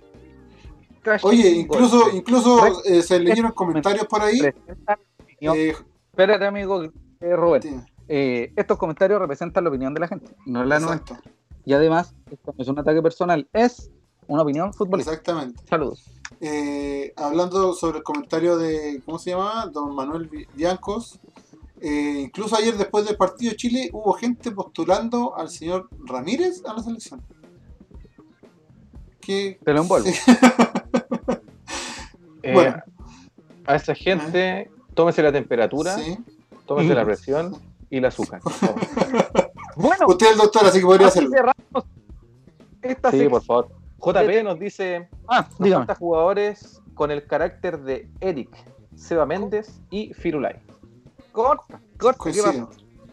Oye, 1.22 1.50
incluso, 1.50 2.10
incluso 2.14 2.82
eh, 2.84 3.02
se 3.02 3.18
leyeron 3.18 3.52
comentarios 3.52 4.06
por 4.06 4.22
ahí. 4.22 4.40
Eh, 5.40 5.74
Espérate, 6.10 6.46
amigo 6.46 6.84
eh, 6.84 7.36
Robert. 7.36 7.64
estos 8.06 8.78
comentarios 8.78 9.20
representan 9.20 9.64
la 9.64 9.70
opinión 9.70 9.92
de 9.94 10.00
la 10.00 10.08
gente, 10.08 10.32
no 10.46 10.64
la 10.64 10.78
nuestra. 10.78 11.20
Y 11.64 11.72
además, 11.72 12.14
esto 12.30 12.54
no 12.56 12.62
es 12.62 12.68
un 12.68 12.78
ataque 12.78 13.02
personal, 13.02 13.48
es 13.52 13.90
una 14.32 14.42
opinión 14.42 14.72
futbolística. 14.72 15.14
Exactamente. 15.14 15.62
Saludos. 15.68 16.04
hablando 17.16 17.74
sobre 17.74 17.98
el 17.98 18.04
comentario 18.04 18.56
de, 18.56 19.02
¿cómo 19.04 19.18
se 19.18 19.30
llama? 19.30 19.66
Don 19.66 19.94
Manuel 19.94 20.28
Biancos. 20.54 21.20
Eh, 21.84 22.20
incluso 22.26 22.56
ayer, 22.56 22.76
después 22.76 23.04
del 23.04 23.16
partido 23.16 23.50
de 23.50 23.56
Chile, 23.56 23.90
hubo 23.92 24.12
gente 24.12 24.52
postulando 24.52 25.36
al 25.36 25.50
señor 25.50 25.88
Ramírez 26.06 26.62
a 26.64 26.74
la 26.74 26.82
selección. 26.82 27.20
Que, 29.20 29.58
Te 29.64 29.72
lo 29.72 29.82
envuelvo. 29.82 30.08
Eh, 32.44 32.54
bueno. 32.54 32.82
A 33.66 33.76
esa 33.76 33.94
gente, 33.94 34.68
tómese 34.94 35.22
la 35.22 35.30
temperatura, 35.30 35.96
tómese 36.66 36.92
la 36.92 37.04
presión 37.04 37.56
y 37.88 37.98
el 37.98 38.04
azúcar. 38.04 38.40
bueno, 39.76 40.06
usted 40.08 40.26
es 40.26 40.32
el 40.32 40.38
doctor, 40.38 40.66
así 40.66 40.80
que 40.80 40.84
podría 40.84 41.06
hacerlo. 41.06 41.30
sí, 43.12 43.28
por 43.28 43.44
favor. 43.44 43.68
JP 44.02 44.44
nos 44.44 44.58
dice: 44.58 45.08
ah, 45.28 45.48
jugadores 45.98 46.82
con 46.94 47.10
el 47.10 47.26
carácter 47.26 47.78
de 47.80 48.08
Eric, 48.20 48.50
Seba 48.96 49.26
Méndez 49.26 49.80
y 49.90 50.12
Firulay. 50.14 50.56
Corta, 51.32 51.80
corta. 51.98 52.30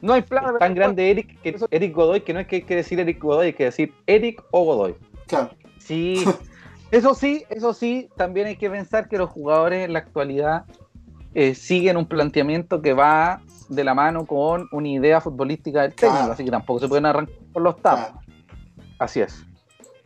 No 0.02 0.14
hay 0.14 0.22
plan. 0.22 0.58
Tan 0.60 0.76
grande 0.76 1.12
Eric, 1.12 1.42
que, 1.42 1.58
Eric 1.72 1.94
Godoy 1.94 2.22
que 2.22 2.34
no 2.34 2.40
es 2.40 2.48
que 2.48 2.58
hay 2.58 2.62
que 2.64 2.76
decir 2.76 3.00
Eric 3.00 3.22
Godoy, 3.22 3.48
hay 3.48 3.54
que 3.54 3.66
decir 3.66 3.94
Eric 4.08 4.44
o 4.52 4.64
Godoy. 4.64 4.96
Claro. 5.28 5.52
Sí, 5.80 6.24
eso 6.92 7.14
sí, 7.14 7.44
eso 7.50 7.74
sí, 7.74 8.10
también 8.16 8.48
hay 8.48 8.56
que 8.56 8.70
pensar 8.70 9.10
que 9.10 9.18
los 9.18 9.30
jugadores 9.30 9.86
en 9.86 9.94
la 9.94 10.00
actualidad 10.00 10.66
eh, 11.34 11.54
siguen 11.54 11.98
un 11.98 12.06
planteamiento 12.06 12.82
que 12.82 12.94
va 12.94 13.42
de 13.68 13.84
la 13.84 13.94
mano 13.94 14.26
con 14.26 14.68
una 14.72 14.88
idea 14.88 15.22
futbolística 15.22 15.84
del 15.84 15.94
técnico, 15.94 16.32
así 16.32 16.44
que 16.44 16.52
tampoco 16.52 16.80
se 16.80 16.88
pueden 16.88 17.06
arrancar 17.06 17.36
por 17.54 17.62
los 17.62 17.82
tapos. 17.82 18.20
Así 18.98 19.22
es. 19.22 19.46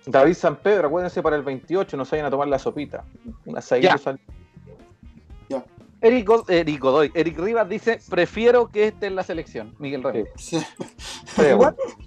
David 0.05 0.33
San 0.33 0.57
Pedro, 0.57 0.87
acuérdense 0.87 1.21
para 1.21 1.35
el 1.35 1.43
28, 1.43 1.95
no 1.95 2.05
se 2.05 2.15
vayan 2.15 2.27
a 2.27 2.29
tomar 2.29 2.47
la 2.47 2.59
sopita. 2.59 3.05
Una 3.45 3.61
Eric, 6.03 6.27
Godoy, 6.81 7.11
Eric 7.13 7.39
Rivas 7.39 7.69
dice, 7.69 7.97
prefiero 8.09 8.67
que 8.67 8.87
esté 8.87 9.07
en 9.07 9.15
la 9.15 9.23
selección, 9.23 9.73
Miguel 9.79 10.03
Ramírez. 10.03 10.33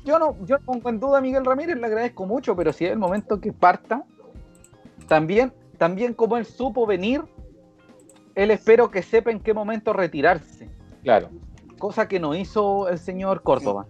yo 0.04 0.18
no, 0.18 0.36
yo 0.44 0.58
no 0.58 0.64
pongo 0.66 0.90
en 0.90 1.00
duda 1.00 1.18
a 1.18 1.20
Miguel 1.22 1.46
Ramírez, 1.46 1.78
le 1.78 1.86
agradezco 1.86 2.26
mucho, 2.26 2.54
pero 2.54 2.74
si 2.74 2.84
es 2.84 2.92
el 2.92 2.98
momento 2.98 3.40
que 3.40 3.54
parta, 3.54 4.04
también, 5.08 5.54
también 5.78 6.12
como 6.12 6.36
él 6.36 6.44
supo 6.44 6.84
venir, 6.84 7.22
él 8.34 8.50
espero 8.50 8.90
que 8.90 9.02
sepa 9.02 9.30
en 9.30 9.40
qué 9.40 9.54
momento 9.54 9.94
retirarse. 9.94 10.68
Claro. 11.02 11.30
Cosa 11.78 12.06
que 12.06 12.20
no 12.20 12.34
hizo 12.34 12.90
el 12.90 12.98
señor 12.98 13.42
Córdoba, 13.42 13.86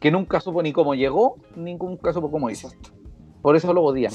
que 0.00 0.10
nunca 0.10 0.40
supo 0.40 0.62
ni 0.62 0.72
cómo 0.72 0.94
llegó, 0.94 1.36
ni 1.56 1.74
nunca 1.74 2.14
supo 2.14 2.30
cómo 2.30 2.48
hizo. 2.48 2.70
Por 3.42 3.56
eso 3.56 3.72
lo 3.72 3.82
odian. 3.82 4.12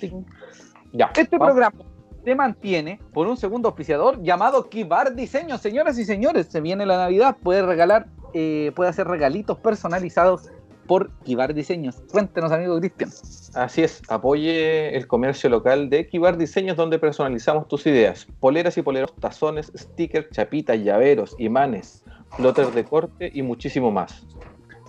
ya, 0.92 1.10
este 1.16 1.38
programa 1.38 1.84
se 2.24 2.34
mantiene 2.34 3.00
por 3.12 3.26
un 3.26 3.36
segundo 3.36 3.68
auspiciador 3.68 4.22
llamado 4.22 4.68
Kibar 4.68 5.14
Diseño. 5.14 5.58
Señoras 5.58 5.98
y 5.98 6.04
señores, 6.04 6.46
se 6.46 6.60
viene 6.60 6.86
la 6.86 6.96
Navidad, 6.96 7.36
puede 7.42 7.62
regalar, 7.62 8.06
eh, 8.32 8.72
puede 8.74 8.90
hacer 8.90 9.06
regalitos 9.06 9.58
personalizados 9.58 10.50
por 10.86 11.10
Kibar 11.22 11.54
Diseños. 11.54 12.02
Cuéntenos, 12.10 12.52
amigo 12.52 12.78
Cristian. 12.78 13.10
Así 13.54 13.82
es, 13.82 14.02
apoye 14.08 14.96
el 14.96 15.06
comercio 15.06 15.50
local 15.50 15.90
de 15.90 16.06
Kibar 16.06 16.36
Diseños 16.36 16.76
donde 16.76 16.98
personalizamos 16.98 17.68
tus 17.68 17.86
ideas. 17.86 18.26
Poleras 18.40 18.76
y 18.78 18.82
poleros, 18.82 19.14
tazones, 19.16 19.72
stickers, 19.76 20.30
chapitas, 20.30 20.78
llaveros, 20.82 21.34
imanes, 21.38 22.04
plotters 22.36 22.74
de 22.74 22.84
corte 22.84 23.30
y 23.32 23.42
muchísimo 23.42 23.90
más. 23.90 24.26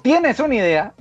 ¿Tienes 0.04 0.40
una 0.40 0.56
idea? 0.56 0.94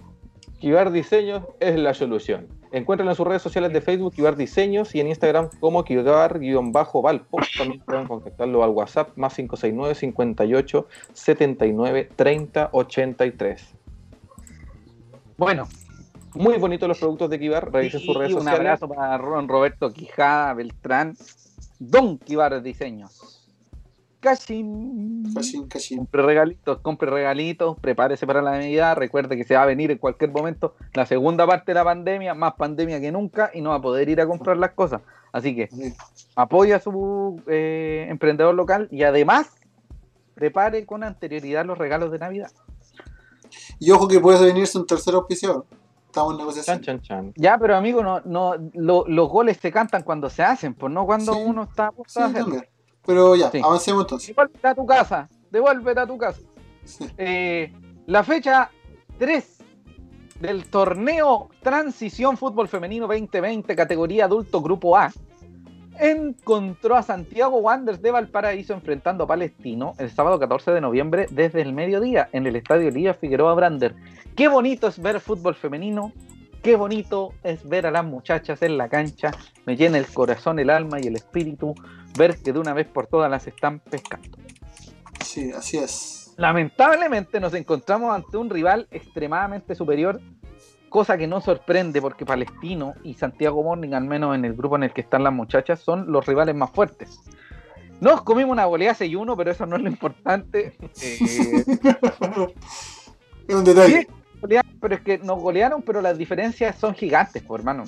Kibar 0.64 0.92
Diseños 0.92 1.42
es 1.60 1.78
la 1.78 1.92
solución. 1.92 2.48
Encuéntralo 2.72 3.10
en 3.10 3.16
sus 3.18 3.26
redes 3.26 3.42
sociales 3.42 3.70
de 3.74 3.82
Facebook, 3.82 4.14
Kibar 4.14 4.34
Diseños, 4.34 4.94
y 4.94 5.00
en 5.00 5.08
Instagram 5.08 5.50
como 5.60 5.84
Kibar-Valpo. 5.84 7.38
También 7.58 7.82
pueden 7.82 8.06
contactarlo 8.06 8.64
al 8.64 8.70
WhatsApp 8.70 9.10
más 9.14 9.34
569 9.34 9.94
58 9.94 10.88
79 11.12 12.08
30 12.16 12.70
83. 12.72 13.74
Bueno, 15.36 15.68
muy 16.32 16.56
bonitos 16.56 16.88
los 16.88 16.98
productos 16.98 17.28
de 17.28 17.38
Kibar. 17.38 17.70
Revisen 17.70 18.00
sus 18.00 18.16
redes 18.16 18.32
sociales. 18.32 18.58
Un 18.60 18.66
abrazo 18.66 18.88
para 18.88 19.18
Ron 19.18 19.46
Roberto 19.46 19.92
Quijada 19.92 20.54
Beltrán, 20.54 21.14
Don 21.78 22.16
Kibar 22.16 22.62
Diseños. 22.62 23.33
Cachín. 24.24 25.22
Compre 25.98 26.22
regalitos, 26.22 26.78
compre 26.80 27.10
regalitos, 27.10 27.78
prepárese 27.78 28.26
para 28.26 28.40
la 28.40 28.52
Navidad. 28.52 28.96
Recuerde 28.96 29.36
que 29.36 29.44
se 29.44 29.54
va 29.54 29.64
a 29.64 29.66
venir 29.66 29.90
en 29.90 29.98
cualquier 29.98 30.30
momento 30.30 30.74
la 30.94 31.04
segunda 31.04 31.46
parte 31.46 31.72
de 31.72 31.74
la 31.74 31.84
pandemia, 31.84 32.32
más 32.32 32.54
pandemia 32.54 33.00
que 33.00 33.12
nunca, 33.12 33.50
y 33.52 33.60
no 33.60 33.70
va 33.70 33.76
a 33.76 33.82
poder 33.82 34.08
ir 34.08 34.22
a 34.22 34.26
comprar 34.26 34.56
las 34.56 34.70
cosas. 34.70 35.02
Así 35.30 35.54
que 35.54 35.68
apoya 36.36 36.76
a 36.76 36.80
su 36.80 37.42
eh, 37.46 38.06
emprendedor 38.08 38.54
local 38.54 38.88
y 38.90 39.02
además 39.02 39.50
prepare 40.34 40.86
con 40.86 41.04
anterioridad 41.04 41.66
los 41.66 41.76
regalos 41.76 42.10
de 42.10 42.18
Navidad. 42.18 42.50
Y 43.78 43.90
ojo 43.90 44.08
que 44.08 44.20
puede 44.20 44.42
venirse 44.46 44.78
un 44.78 44.86
tercer 44.86 45.14
auspiciador. 45.14 45.66
Estamos 46.06 46.32
en 46.32 46.38
negociación. 46.38 46.80
Chan, 46.80 47.02
chan, 47.02 47.32
Ya, 47.36 47.58
pero 47.58 47.76
amigo, 47.76 48.02
no, 48.02 48.22
no, 48.24 48.54
los 48.72 49.28
goles 49.28 49.58
se 49.60 49.70
cantan 49.70 50.02
cuando 50.02 50.30
se 50.30 50.42
hacen, 50.42 50.72
pues 50.74 50.92
no 50.92 51.04
cuando 51.04 51.36
uno 51.36 51.64
está 51.64 51.88
a 51.88 52.28
pero 53.06 53.36
ya, 53.36 53.50
avancemos 53.62 54.04
entonces. 54.04 54.28
Devuélvete 54.28 54.68
a 54.68 54.74
tu 54.74 54.86
casa, 54.86 55.28
devuélvete 55.50 56.00
a 56.00 56.06
tu 56.06 56.18
casa. 56.18 56.40
Eh, 57.16 57.72
la 58.06 58.22
fecha 58.22 58.70
3 59.18 59.58
del 60.40 60.66
torneo 60.66 61.48
Transición 61.62 62.36
Fútbol 62.36 62.68
Femenino 62.68 63.06
2020, 63.06 63.74
categoría 63.74 64.26
adulto 64.26 64.60
Grupo 64.60 64.96
A, 64.96 65.10
encontró 65.98 66.96
a 66.96 67.02
Santiago 67.02 67.58
Wanderers 67.58 68.02
de 68.02 68.10
Valparaíso 68.10 68.72
enfrentando 68.74 69.24
a 69.24 69.26
Palestino 69.26 69.94
el 69.98 70.10
sábado 70.10 70.38
14 70.38 70.72
de 70.72 70.80
noviembre 70.80 71.26
desde 71.30 71.62
el 71.62 71.72
mediodía 71.72 72.28
en 72.32 72.46
el 72.46 72.56
estadio 72.56 72.88
Elías 72.88 73.16
Figueroa 73.16 73.54
Brander. 73.54 73.94
Qué 74.34 74.48
bonito 74.48 74.88
es 74.88 75.00
ver 75.00 75.20
fútbol 75.20 75.54
femenino, 75.54 76.12
qué 76.64 76.76
bonito 76.76 77.34
es 77.42 77.68
ver 77.68 77.86
a 77.86 77.90
las 77.90 78.04
muchachas 78.04 78.62
en 78.62 78.78
la 78.78 78.88
cancha, 78.88 79.30
me 79.66 79.76
llena 79.76 79.98
el 79.98 80.06
corazón, 80.06 80.58
el 80.58 80.70
alma 80.70 80.98
y 80.98 81.06
el 81.06 81.14
espíritu 81.14 81.74
ver 82.16 82.38
que 82.42 82.54
de 82.54 82.58
una 82.58 82.72
vez 82.72 82.88
por 82.88 83.06
todas 83.06 83.30
las 83.30 83.46
están 83.46 83.80
pescando. 83.80 84.38
Sí, 85.22 85.52
así 85.52 85.76
es. 85.76 86.32
Lamentablemente 86.38 87.38
nos 87.38 87.52
encontramos 87.52 88.14
ante 88.14 88.38
un 88.38 88.48
rival 88.48 88.88
extremadamente 88.90 89.74
superior, 89.74 90.20
cosa 90.88 91.18
que 91.18 91.26
no 91.26 91.42
sorprende 91.42 92.00
porque 92.00 92.24
Palestino 92.24 92.94
y 93.04 93.12
Santiago 93.12 93.62
Morning, 93.62 93.92
al 93.92 94.04
menos 94.04 94.34
en 94.34 94.46
el 94.46 94.54
grupo 94.54 94.76
en 94.76 94.84
el 94.84 94.92
que 94.94 95.02
están 95.02 95.22
las 95.22 95.34
muchachas, 95.34 95.80
son 95.80 96.10
los 96.10 96.24
rivales 96.24 96.54
más 96.54 96.70
fuertes. 96.70 97.20
Nos 98.00 98.22
comimos 98.22 98.52
una 98.52 98.64
goleada 98.64 98.96
6-1, 98.96 99.36
pero 99.36 99.50
eso 99.50 99.66
no 99.66 99.76
es 99.76 99.82
lo 99.82 99.88
importante. 99.88 100.76
Eh, 103.46 103.52
es 103.52 103.54
un 103.54 103.64
detalle. 103.64 104.08
Pero 104.80 104.94
es 104.94 105.00
que 105.00 105.18
nos 105.18 105.40
golearon, 105.40 105.82
pero 105.82 106.00
las 106.00 106.18
diferencias 106.18 106.76
son 106.76 106.94
gigantes, 106.94 107.42
por 107.42 107.60
hermano. 107.60 107.84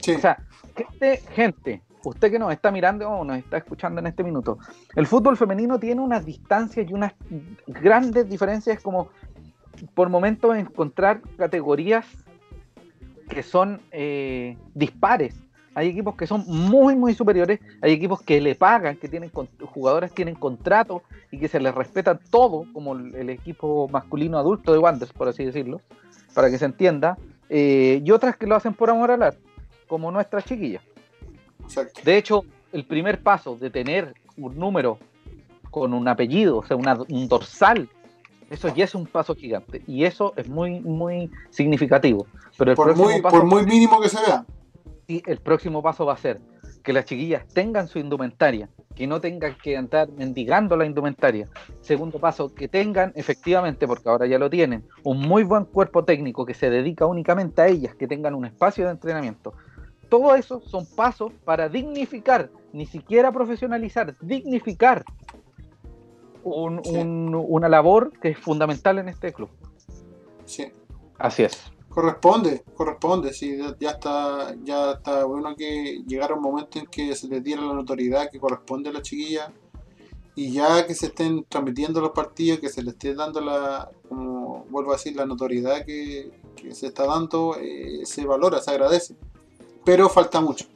Sí. 0.00 0.12
O 0.12 0.18
sea, 0.18 0.38
gente, 0.76 1.22
gente 1.34 1.82
usted 2.08 2.30
que 2.30 2.38
nos 2.38 2.52
está 2.52 2.70
mirando 2.70 3.08
o 3.08 3.24
nos 3.24 3.38
está 3.38 3.58
escuchando 3.58 4.00
en 4.00 4.06
este 4.06 4.22
minuto, 4.22 4.58
el 4.94 5.06
fútbol 5.06 5.36
femenino 5.36 5.78
tiene 5.78 6.00
unas 6.00 6.24
distancias 6.24 6.88
y 6.88 6.92
unas 6.92 7.12
grandes 7.66 8.28
diferencias 8.28 8.82
como 8.82 9.08
por 9.94 10.08
momentos 10.08 10.56
encontrar 10.56 11.20
categorías 11.36 12.06
que 13.28 13.42
son 13.42 13.80
eh, 13.90 14.56
dispares. 14.74 15.34
Hay 15.74 15.88
equipos 15.88 16.14
que 16.14 16.26
son 16.26 16.44
muy, 16.46 16.94
muy 16.94 17.14
superiores. 17.14 17.60
Hay 17.82 17.92
equipos 17.92 18.22
que 18.22 18.40
le 18.40 18.54
pagan, 18.54 18.96
que 18.96 19.08
tienen 19.08 19.30
jugadores 19.30 20.12
tienen 20.12 20.34
contrato 20.34 21.02
y 21.30 21.38
que 21.38 21.48
se 21.48 21.60
les 21.60 21.74
respeta 21.74 22.16
todo, 22.16 22.66
como 22.72 22.94
el, 22.94 23.30
equipo 23.30 23.88
masculino 23.88 24.38
adulto 24.38 24.72
de 24.72 24.78
Wanderers, 24.78 25.12
por 25.12 25.28
así 25.28 25.44
decirlo, 25.44 25.80
para 26.32 26.50
que 26.50 26.58
se 26.58 26.64
entienda. 26.64 27.18
Eh, 27.48 28.00
y 28.04 28.10
otras 28.10 28.36
que 28.36 28.46
lo 28.46 28.54
hacen 28.54 28.74
por 28.74 28.90
amor 28.90 29.10
al 29.10 29.22
arte, 29.22 29.40
como 29.88 30.10
nuestras 30.10 30.44
chiquillas. 30.44 30.82
De 32.04 32.16
hecho, 32.16 32.44
el 32.72 32.84
primer 32.84 33.22
paso 33.22 33.56
de 33.56 33.70
tener 33.70 34.14
un 34.36 34.56
número 34.58 34.98
con 35.70 35.92
un 35.92 36.06
apellido, 36.06 36.58
o 36.58 36.64
sea, 36.64 36.76
un 36.76 37.28
dorsal, 37.28 37.88
eso 38.50 38.72
ya 38.74 38.84
es 38.84 38.94
un 38.94 39.06
paso 39.06 39.34
gigante. 39.34 39.82
Y 39.86 40.04
eso 40.04 40.32
es 40.36 40.48
muy, 40.48 40.80
muy 40.80 41.30
significativo. 41.50 42.26
Pero 42.56 42.74
por, 42.74 42.94
muy, 42.96 43.20
por 43.20 43.44
muy 43.44 43.64
mínimo 43.64 44.00
que 44.00 44.08
se 44.08 44.20
vea. 44.20 44.44
Y 45.06 45.22
el 45.30 45.38
próximo 45.38 45.82
paso 45.82 46.06
va 46.06 46.14
a 46.14 46.18
ser 46.18 46.40
que 46.82 46.92
las 46.92 47.04
chiquillas 47.04 47.46
tengan 47.48 47.88
su 47.88 47.98
indumentaria, 47.98 48.68
que 48.94 49.06
no 49.06 49.20
tengan 49.20 49.56
que 49.62 49.76
andar 49.76 50.10
mendigando 50.12 50.76
la 50.76 50.84
indumentaria. 50.84 51.48
Segundo 51.80 52.18
paso, 52.18 52.54
que 52.54 52.68
tengan 52.68 53.12
efectivamente, 53.14 53.86
porque 53.86 54.08
ahora 54.08 54.26
ya 54.26 54.38
lo 54.38 54.50
tienen, 54.50 54.84
un 55.02 55.20
muy 55.20 55.44
buen 55.44 55.64
cuerpo 55.64 56.04
técnico 56.04 56.44
que 56.44 56.54
se 56.54 56.70
dedica 56.70 57.06
únicamente 57.06 57.62
a 57.62 57.68
ellas, 57.68 57.94
que 57.94 58.06
tengan 58.06 58.34
un 58.34 58.44
espacio 58.44 58.84
de 58.84 58.92
entrenamiento 58.92 59.54
todo 60.14 60.36
eso 60.36 60.60
son 60.60 60.86
pasos 60.86 61.32
para 61.44 61.68
dignificar, 61.68 62.48
ni 62.72 62.86
siquiera 62.86 63.32
profesionalizar, 63.32 64.14
dignificar 64.20 65.04
una 66.44 67.68
labor 67.68 68.12
que 68.20 68.28
es 68.28 68.38
fundamental 68.38 69.00
en 69.00 69.08
este 69.08 69.32
club. 69.32 69.48
Sí. 70.44 70.72
Así 71.18 71.42
es. 71.42 71.72
Corresponde, 71.94 72.64
corresponde, 72.74 73.32
sí, 73.32 73.56
ya 73.78 73.90
está, 73.90 74.52
ya 74.64 74.92
está 74.94 75.24
bueno 75.26 75.54
que 75.54 76.02
llegara 76.04 76.34
un 76.34 76.42
momento 76.42 76.80
en 76.80 76.86
que 76.86 77.14
se 77.14 77.28
les 77.28 77.42
diera 77.44 77.62
la 77.62 77.72
notoriedad 77.72 78.28
que 78.32 78.40
corresponde 78.40 78.90
a 78.90 78.92
la 78.92 79.00
chiquilla 79.00 79.52
y 80.34 80.50
ya 80.50 80.88
que 80.88 80.94
se 80.96 81.06
estén 81.06 81.44
transmitiendo 81.44 82.00
los 82.00 82.10
partidos, 82.10 82.58
que 82.58 82.68
se 82.68 82.82
le 82.82 82.90
esté 82.90 83.14
dando 83.14 83.40
la, 83.40 83.92
como 84.08 84.64
vuelvo 84.70 84.90
a 84.90 84.96
decir, 84.96 85.14
la 85.14 85.24
notoriedad 85.24 85.84
que, 85.84 86.32
se 86.72 86.88
está 86.88 87.06
dando, 87.06 87.56
eh, 87.60 88.00
se 88.04 88.24
valora, 88.26 88.60
se 88.60 88.72
agradece. 88.72 89.14
Pero 89.84 90.08
falta 90.08 90.40
mucho. 90.40 90.66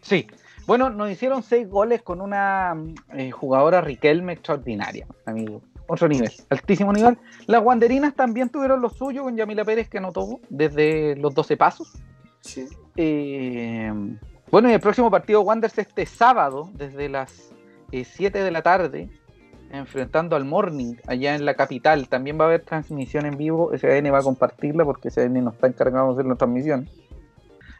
Sí. 0.00 0.26
Bueno, 0.66 0.88
nos 0.88 1.10
hicieron 1.10 1.42
seis 1.42 1.68
goles 1.68 2.00
con 2.00 2.22
una 2.22 2.74
eh, 3.12 3.30
jugadora 3.30 3.82
Riquelme 3.82 4.32
extraordinaria, 4.32 5.06
amigo. 5.26 5.60
Otro 5.86 6.08
nivel, 6.08 6.32
altísimo 6.50 6.92
nivel. 6.92 7.18
Las 7.46 7.62
guanderinas 7.62 8.14
también 8.14 8.48
tuvieron 8.48 8.80
lo 8.80 8.88
suyo 8.88 9.24
con 9.24 9.36
Yamila 9.36 9.64
Pérez, 9.64 9.88
que 9.88 9.98
anotó 9.98 10.40
desde 10.48 11.16
los 11.16 11.34
12 11.34 11.56
pasos. 11.56 11.92
Sí. 12.40 12.66
Eh, 12.96 13.92
bueno, 14.50 14.70
y 14.70 14.72
el 14.72 14.80
próximo 14.80 15.10
partido 15.10 15.42
Wanderers 15.42 15.78
este 15.78 16.06
sábado, 16.06 16.70
desde 16.74 17.08
las 17.08 17.52
7 17.90 18.42
de 18.42 18.50
la 18.50 18.62
tarde, 18.62 19.10
enfrentando 19.70 20.36
al 20.36 20.44
Morning 20.44 20.94
allá 21.06 21.34
en 21.34 21.44
la 21.44 21.54
capital. 21.54 22.08
También 22.08 22.38
va 22.38 22.44
a 22.44 22.48
haber 22.48 22.62
transmisión 22.62 23.26
en 23.26 23.36
vivo. 23.36 23.70
SAN 23.76 24.12
va 24.12 24.18
a 24.18 24.22
compartirla 24.22 24.84
porque 24.84 25.10
SAN 25.10 25.34
nos 25.44 25.54
está 25.54 25.66
encargado 25.66 26.08
de 26.08 26.12
hacer 26.14 26.26
la 26.26 26.36
transmisión. 26.36 26.88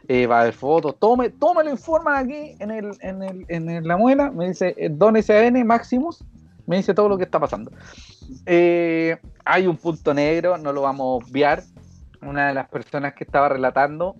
Eh, 0.07 0.27
va 0.27 0.39
a 0.39 0.41
haber 0.41 0.53
fotos. 0.53 0.97
Tome, 0.99 1.29
tome 1.31 1.63
lo 1.63 1.71
informan 1.71 2.25
aquí 2.25 2.55
en, 2.59 2.71
el, 2.71 2.91
en, 3.01 3.23
el, 3.23 3.45
en 3.47 3.87
la 3.87 3.97
muela. 3.97 4.29
Me 4.31 4.47
dice 4.49 4.75
eh, 4.77 4.89
Don 4.91 5.21
SAN 5.21 5.65
Máximos. 5.65 6.23
Me 6.67 6.77
dice 6.77 6.93
todo 6.93 7.09
lo 7.09 7.17
que 7.17 7.25
está 7.25 7.39
pasando. 7.39 7.71
Eh, 8.45 9.17
hay 9.43 9.67
un 9.67 9.77
punto 9.77 10.13
negro, 10.13 10.57
no 10.57 10.73
lo 10.73 10.81
vamos 10.81 11.01
a 11.01 11.25
obviar. 11.25 11.63
Una 12.21 12.47
de 12.47 12.53
las 12.55 12.67
personas 12.69 13.13
que 13.13 13.23
estaba 13.23 13.49
relatando 13.49 14.15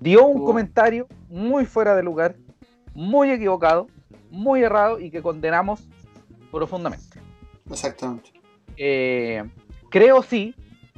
dio 0.00 0.26
un 0.26 0.44
comentario 0.44 1.06
muy 1.28 1.66
fuera 1.66 1.94
de 1.94 2.02
lugar 2.02 2.36
muy 2.94 3.30
equivocado, 3.30 3.88
muy 4.30 4.62
errado 4.62 5.00
y 5.00 5.10
que 5.10 5.22
condenamos 5.22 5.82
profundamente. 6.50 7.20
Exactamente. 7.70 8.32
Eh, 8.76 9.42
creo 9.90 10.22
sí 10.22 10.54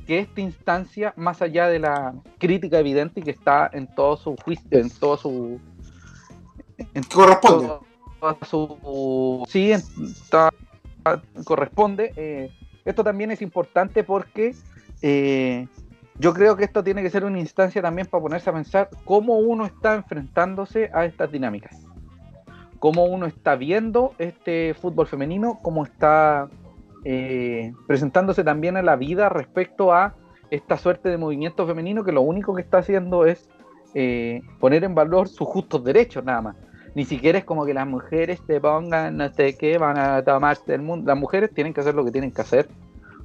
que 0.06 0.20
esta 0.20 0.40
instancia, 0.40 1.14
más 1.16 1.40
allá 1.40 1.68
de 1.68 1.78
la 1.78 2.14
crítica 2.38 2.78
evidente 2.78 3.20
y 3.20 3.22
que 3.22 3.30
está 3.30 3.70
en 3.72 3.86
todo 3.94 4.16
su 4.16 4.36
juicio, 4.36 4.78
en 4.78 4.90
todo 4.90 5.16
su... 5.16 5.60
corresponde. 7.12 7.72
Su, 8.42 9.44
sí, 9.48 9.72
corresponde. 11.44 12.12
Eh, 12.16 12.50
esto 12.84 13.04
también 13.04 13.30
es 13.30 13.42
importante 13.42 14.04
porque 14.04 14.54
eh, 15.02 15.68
yo 16.18 16.32
creo 16.32 16.56
que 16.56 16.64
esto 16.64 16.82
tiene 16.82 17.02
que 17.02 17.10
ser 17.10 17.24
una 17.24 17.38
instancia 17.38 17.82
también 17.82 18.06
para 18.06 18.22
ponerse 18.22 18.50
a 18.50 18.52
pensar 18.52 18.88
cómo 19.04 19.38
uno 19.38 19.66
está 19.66 19.94
enfrentándose 19.94 20.90
a 20.92 21.04
estas 21.04 21.30
dinámicas 21.30 21.80
cómo 22.78 23.06
uno 23.06 23.24
está 23.24 23.56
viendo 23.56 24.12
este 24.18 24.74
fútbol 24.74 25.06
femenino, 25.06 25.58
cómo 25.62 25.84
está 25.84 26.50
eh, 27.04 27.72
presentándose 27.86 28.44
también 28.44 28.76
a 28.76 28.82
la 28.82 28.96
vida 28.96 29.30
respecto 29.30 29.94
a 29.94 30.14
esta 30.50 30.76
suerte 30.76 31.08
de 31.08 31.16
movimiento 31.16 31.66
femenino 31.66 32.04
que 32.04 32.12
lo 32.12 32.20
único 32.20 32.54
que 32.54 32.60
está 32.60 32.78
haciendo 32.78 33.24
es 33.24 33.48
poner 34.60 34.84
en 34.84 34.94
valor 34.94 35.28
sus 35.28 35.48
justos 35.48 35.82
derechos 35.82 36.22
nada 36.24 36.42
más. 36.42 36.56
Ni 36.94 37.04
siquiera 37.04 37.38
es 37.38 37.44
como 37.44 37.64
que 37.64 37.74
las 37.74 37.86
mujeres 37.86 38.40
te 38.46 38.60
pongan, 38.60 39.16
no 39.16 39.28
sé 39.32 39.56
qué, 39.56 39.78
van 39.78 39.98
a 39.98 40.22
tomarse 40.22 40.74
el 40.74 40.82
mundo. 40.82 41.08
Las 41.08 41.18
mujeres 41.18 41.50
tienen 41.52 41.74
que 41.74 41.80
hacer 41.80 41.94
lo 41.94 42.04
que 42.04 42.12
tienen 42.12 42.30
que 42.30 42.42
hacer 42.42 42.68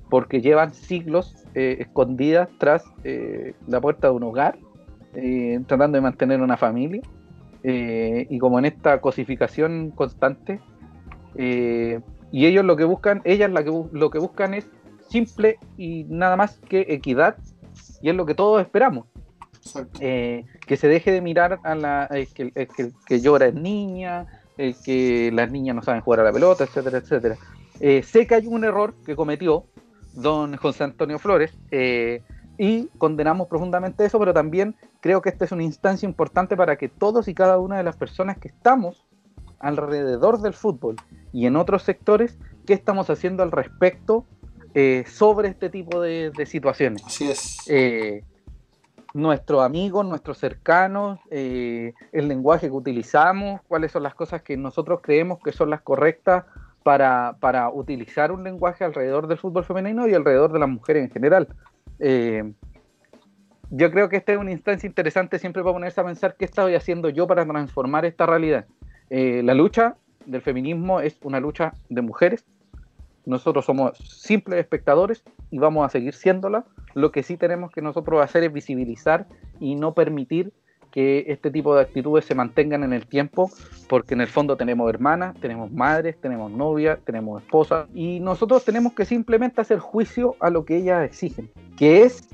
porque 0.09 0.41
llevan 0.41 0.74
siglos 0.74 1.45
eh, 1.53 1.78
escondidas 1.80 2.49
tras 2.57 2.84
la 3.67 3.80
puerta 3.80 4.07
de 4.07 4.13
un 4.13 4.24
hogar, 4.24 4.57
tratando 5.67 5.97
de 5.97 6.01
mantener 6.01 6.41
una 6.41 6.57
familia 6.57 7.01
eh, 7.63 8.26
y 8.30 8.39
como 8.39 8.59
en 8.59 8.65
esta 8.65 9.01
cosificación 9.01 9.91
constante, 9.91 10.59
eh, 11.36 11.99
y 12.32 12.45
ellos 12.45 12.63
lo 12.63 12.76
que 12.76 12.86
buscan, 12.86 13.22
ellas 13.26 13.51
lo 13.51 14.09
que 14.09 14.20
buscan 14.20 14.53
es 14.53 14.70
simple 15.09 15.57
y 15.78 16.05
nada 16.05 16.38
más 16.38 16.59
que 16.70 16.86
equidad, 16.89 17.38
y 18.01 18.09
es 18.09 18.15
lo 18.15 18.26
que 18.26 18.36
todos 18.36 18.61
esperamos. 18.61 19.07
Eh, 19.99 20.45
que 20.66 20.78
se 20.78 20.88
deje 20.88 21.12
de 21.12 21.22
mirar 21.22 21.60
a 21.64 21.76
la 21.76 22.10
que, 22.34 22.51
que, 22.51 22.91
que, 23.05 23.22
llora 23.22 23.47
es 23.47 23.53
niña, 23.53 24.26
que 24.57 25.32
las 25.34 25.51
niñas 25.51 25.76
no 25.76 25.84
saben 25.84 26.01
jugar 26.01 26.22
a 26.22 26.24
la 26.24 26.32
pelota, 26.32 26.64
etcétera, 26.64 26.97
etcétera. 26.97 27.38
sé 27.80 28.28
que 28.28 28.36
hay 28.36 28.47
un 28.47 28.64
error 28.64 28.95
que 29.05 29.16
cometió 29.16 29.66
don 30.14 30.55
José 30.57 30.86
Antonio 30.86 31.20
Flores, 31.20 31.53
y 32.60 32.88
condenamos 32.97 33.47
profundamente 33.47 34.03
eso, 34.03 34.20
pero 34.20 34.34
también 34.34 34.76
creo 34.99 35.22
que 35.22 35.30
esta 35.30 35.45
es 35.45 35.53
una 35.53 35.64
instancia 35.64 36.05
importante 36.05 36.57
para 36.57 36.76
que 36.76 36.89
todos 36.89 37.30
y 37.30 37.34
cada 37.34 37.57
una 37.57 37.78
de 37.78 37.84
las 37.84 37.95
personas 37.95 38.38
que 38.38 38.49
estamos 38.49 39.05
alrededor 39.60 40.41
del 40.41 40.53
fútbol 40.53 40.97
y 41.32 41.45
en 41.45 41.55
otros 41.55 41.84
sectores, 41.84 42.38
¿qué 42.68 42.74
estamos 42.74 43.10
haciendo 43.10 43.43
al 43.43 43.51
respecto 43.51 44.26
eh, 44.74 45.05
sobre 45.07 45.47
este 45.47 45.70
tipo 45.70 46.01
de, 46.01 46.34
situaciones? 46.45 47.01
Así 47.05 47.32
es. 47.32 47.57
Nuestros 49.14 49.64
amigos, 49.64 50.05
nuestros 50.05 50.38
cercanos, 50.38 51.20
eh, 51.32 51.93
el 52.12 52.28
lenguaje 52.28 52.68
que 52.68 52.76
utilizamos, 52.76 53.62
cuáles 53.68 53.91
son 53.91 54.03
las 54.03 54.14
cosas 54.14 54.43
que 54.43 54.55
nosotros 54.55 54.99
creemos 55.01 55.39
que 55.43 55.51
son 55.51 55.70
las 55.70 55.82
correctas 55.82 56.45
para, 56.84 57.36
para 57.39 57.70
utilizar 57.70 58.32
un 58.32 58.43
lenguaje 58.43 58.84
alrededor 58.84 59.28
del 59.28 59.38
fútbol 59.38 59.64
femenino 59.64 60.07
y 60.07 60.14
alrededor 60.14 60.51
de 60.51 60.60
las 60.60 60.70
mujeres 60.70 61.03
en 61.03 61.12
general. 61.12 61.47
Eh, 61.99 62.53
yo 63.72 63.91
creo 63.91 64.10
que 64.10 64.18
esta 64.18 64.34
es 64.34 64.38
una 64.39 64.51
instancia 64.51 64.88
interesante 64.88 65.38
siempre 65.38 65.62
para 65.62 65.74
ponerse 65.74 66.01
a 66.01 66.05
pensar 66.05 66.36
qué 66.38 66.45
estoy 66.45 66.76
haciendo 66.76 67.10
yo 67.10 67.28
para 67.28 67.45
transformar 67.45 68.05
esta 68.05 68.26
realidad. 68.26 68.66
Eh, 69.10 69.41
la 69.43 69.53
lucha 69.53 69.95
del 70.26 70.41
feminismo 70.41 71.01
es 71.01 71.18
una 71.22 71.39
lucha 71.39 71.74
de 71.89 72.01
mujeres. 72.01 72.45
Nosotros 73.30 73.63
somos 73.63 73.95
simples 73.99 74.59
espectadores 74.59 75.23
y 75.51 75.59
vamos 75.59 75.86
a 75.86 75.89
seguir 75.89 76.15
siéndola. 76.15 76.65
Lo 76.95 77.11
que 77.11 77.21
sí 77.21 77.38
tenemos 77.38 77.71
que 77.71 77.80
nosotros 77.80 78.23
hacer 78.23 78.43
es 78.43 78.51
visibilizar 78.51 79.27
y 79.59 79.75
no 79.75 79.93
permitir 79.93 80.51
que 80.89 81.25
este 81.27 81.51
tipo 81.51 81.75
de 81.75 81.82
actitudes 81.82 82.25
se 82.25 82.34
mantengan 82.34 82.84
en 82.84 82.91
el 82.91 83.05
tiempo, 83.05 83.51
porque 83.88 84.15
en 84.15 84.21
el 84.21 84.27
fondo 84.27 84.57
tenemos 84.57 84.89
hermanas, 84.89 85.39
tenemos 85.39 85.71
madres, 85.71 86.19
tenemos 86.19 86.51
novias, 86.51 86.97
tenemos 87.05 87.43
esposas, 87.43 87.88
y 87.93 88.19
nosotros 88.19 88.65
tenemos 88.65 88.93
que 88.93 89.05
simplemente 89.05 89.61
hacer 89.61 89.77
juicio 89.77 90.36
a 90.39 90.49
lo 90.49 90.65
que 90.65 90.77
ellas 90.77 91.05
exigen, 91.05 91.51
que 91.77 92.01
es 92.01 92.27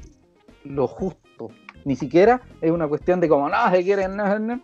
lo 0.63 0.87
justo. 0.87 1.49
Ni 1.83 1.97
siquiera 1.97 2.41
es 2.61 2.71
una 2.71 2.87
cuestión 2.87 3.19
de 3.19 3.27
como, 3.27 3.49
no, 3.49 3.69
se 3.69 3.83
quieren, 3.83 4.15
no, 4.15 4.61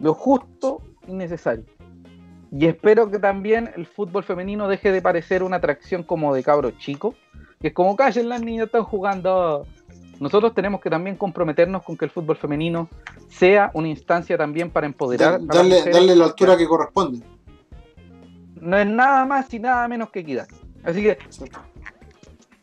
lo 0.00 0.14
justo 0.14 0.80
y 1.06 1.12
necesario. 1.12 1.66
Y 2.56 2.66
espero 2.66 3.10
que 3.10 3.18
también 3.18 3.70
el 3.76 3.84
fútbol 3.86 4.22
femenino 4.22 4.68
deje 4.68 4.92
de 4.92 5.02
parecer 5.02 5.42
una 5.42 5.56
atracción 5.56 6.04
como 6.04 6.32
de 6.34 6.44
cabros 6.44 6.78
chicos, 6.78 7.16
que 7.60 7.68
es 7.68 7.74
como 7.74 7.96
callen 7.96 8.28
las 8.28 8.42
niñas 8.42 8.66
están 8.66 8.84
jugando 8.84 9.66
nosotros 10.20 10.54
tenemos 10.54 10.80
que 10.80 10.90
también 10.90 11.16
comprometernos 11.16 11.82
con 11.82 11.96
que 11.96 12.04
el 12.04 12.10
fútbol 12.10 12.36
femenino 12.36 12.88
sea 13.28 13.70
una 13.74 13.88
instancia 13.88 14.38
también 14.38 14.70
para 14.70 14.86
empoderar. 14.86 15.44
darle, 15.44 15.82
darle 15.90 16.14
la 16.14 16.26
altura 16.26 16.56
que 16.56 16.66
corresponde. 16.66 17.24
No 18.60 18.78
es 18.78 18.86
nada 18.86 19.24
más 19.24 19.52
y 19.52 19.58
nada 19.58 19.86
menos 19.88 20.10
que 20.10 20.20
equidad. 20.20 20.46
Así 20.84 21.02
que, 21.02 21.18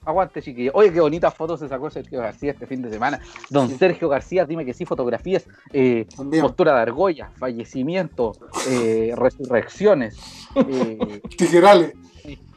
aguante, 0.06 0.42
chiquillos. 0.42 0.74
Oye, 0.76 0.92
qué 0.92 1.00
bonitas 1.00 1.34
fotos 1.34 1.60
se 1.60 1.68
sacó 1.68 1.90
Sergio 1.90 2.22
García 2.22 2.52
este 2.52 2.66
fin 2.66 2.82
de 2.82 2.90
semana. 2.90 3.20
Don 3.50 3.70
Sergio 3.70 4.10
García, 4.10 4.46
dime 4.46 4.66
que 4.66 4.74
sí, 4.74 4.86
fotografías, 4.86 5.48
eh, 5.74 6.08
postura 6.42 6.74
de 6.76 6.82
argolla, 6.82 7.32
fallecimiento, 7.38 8.34
eh, 8.70 9.14
resurrecciones, 9.18 10.18
eh, 10.56 11.22
tijerales, 11.38 11.94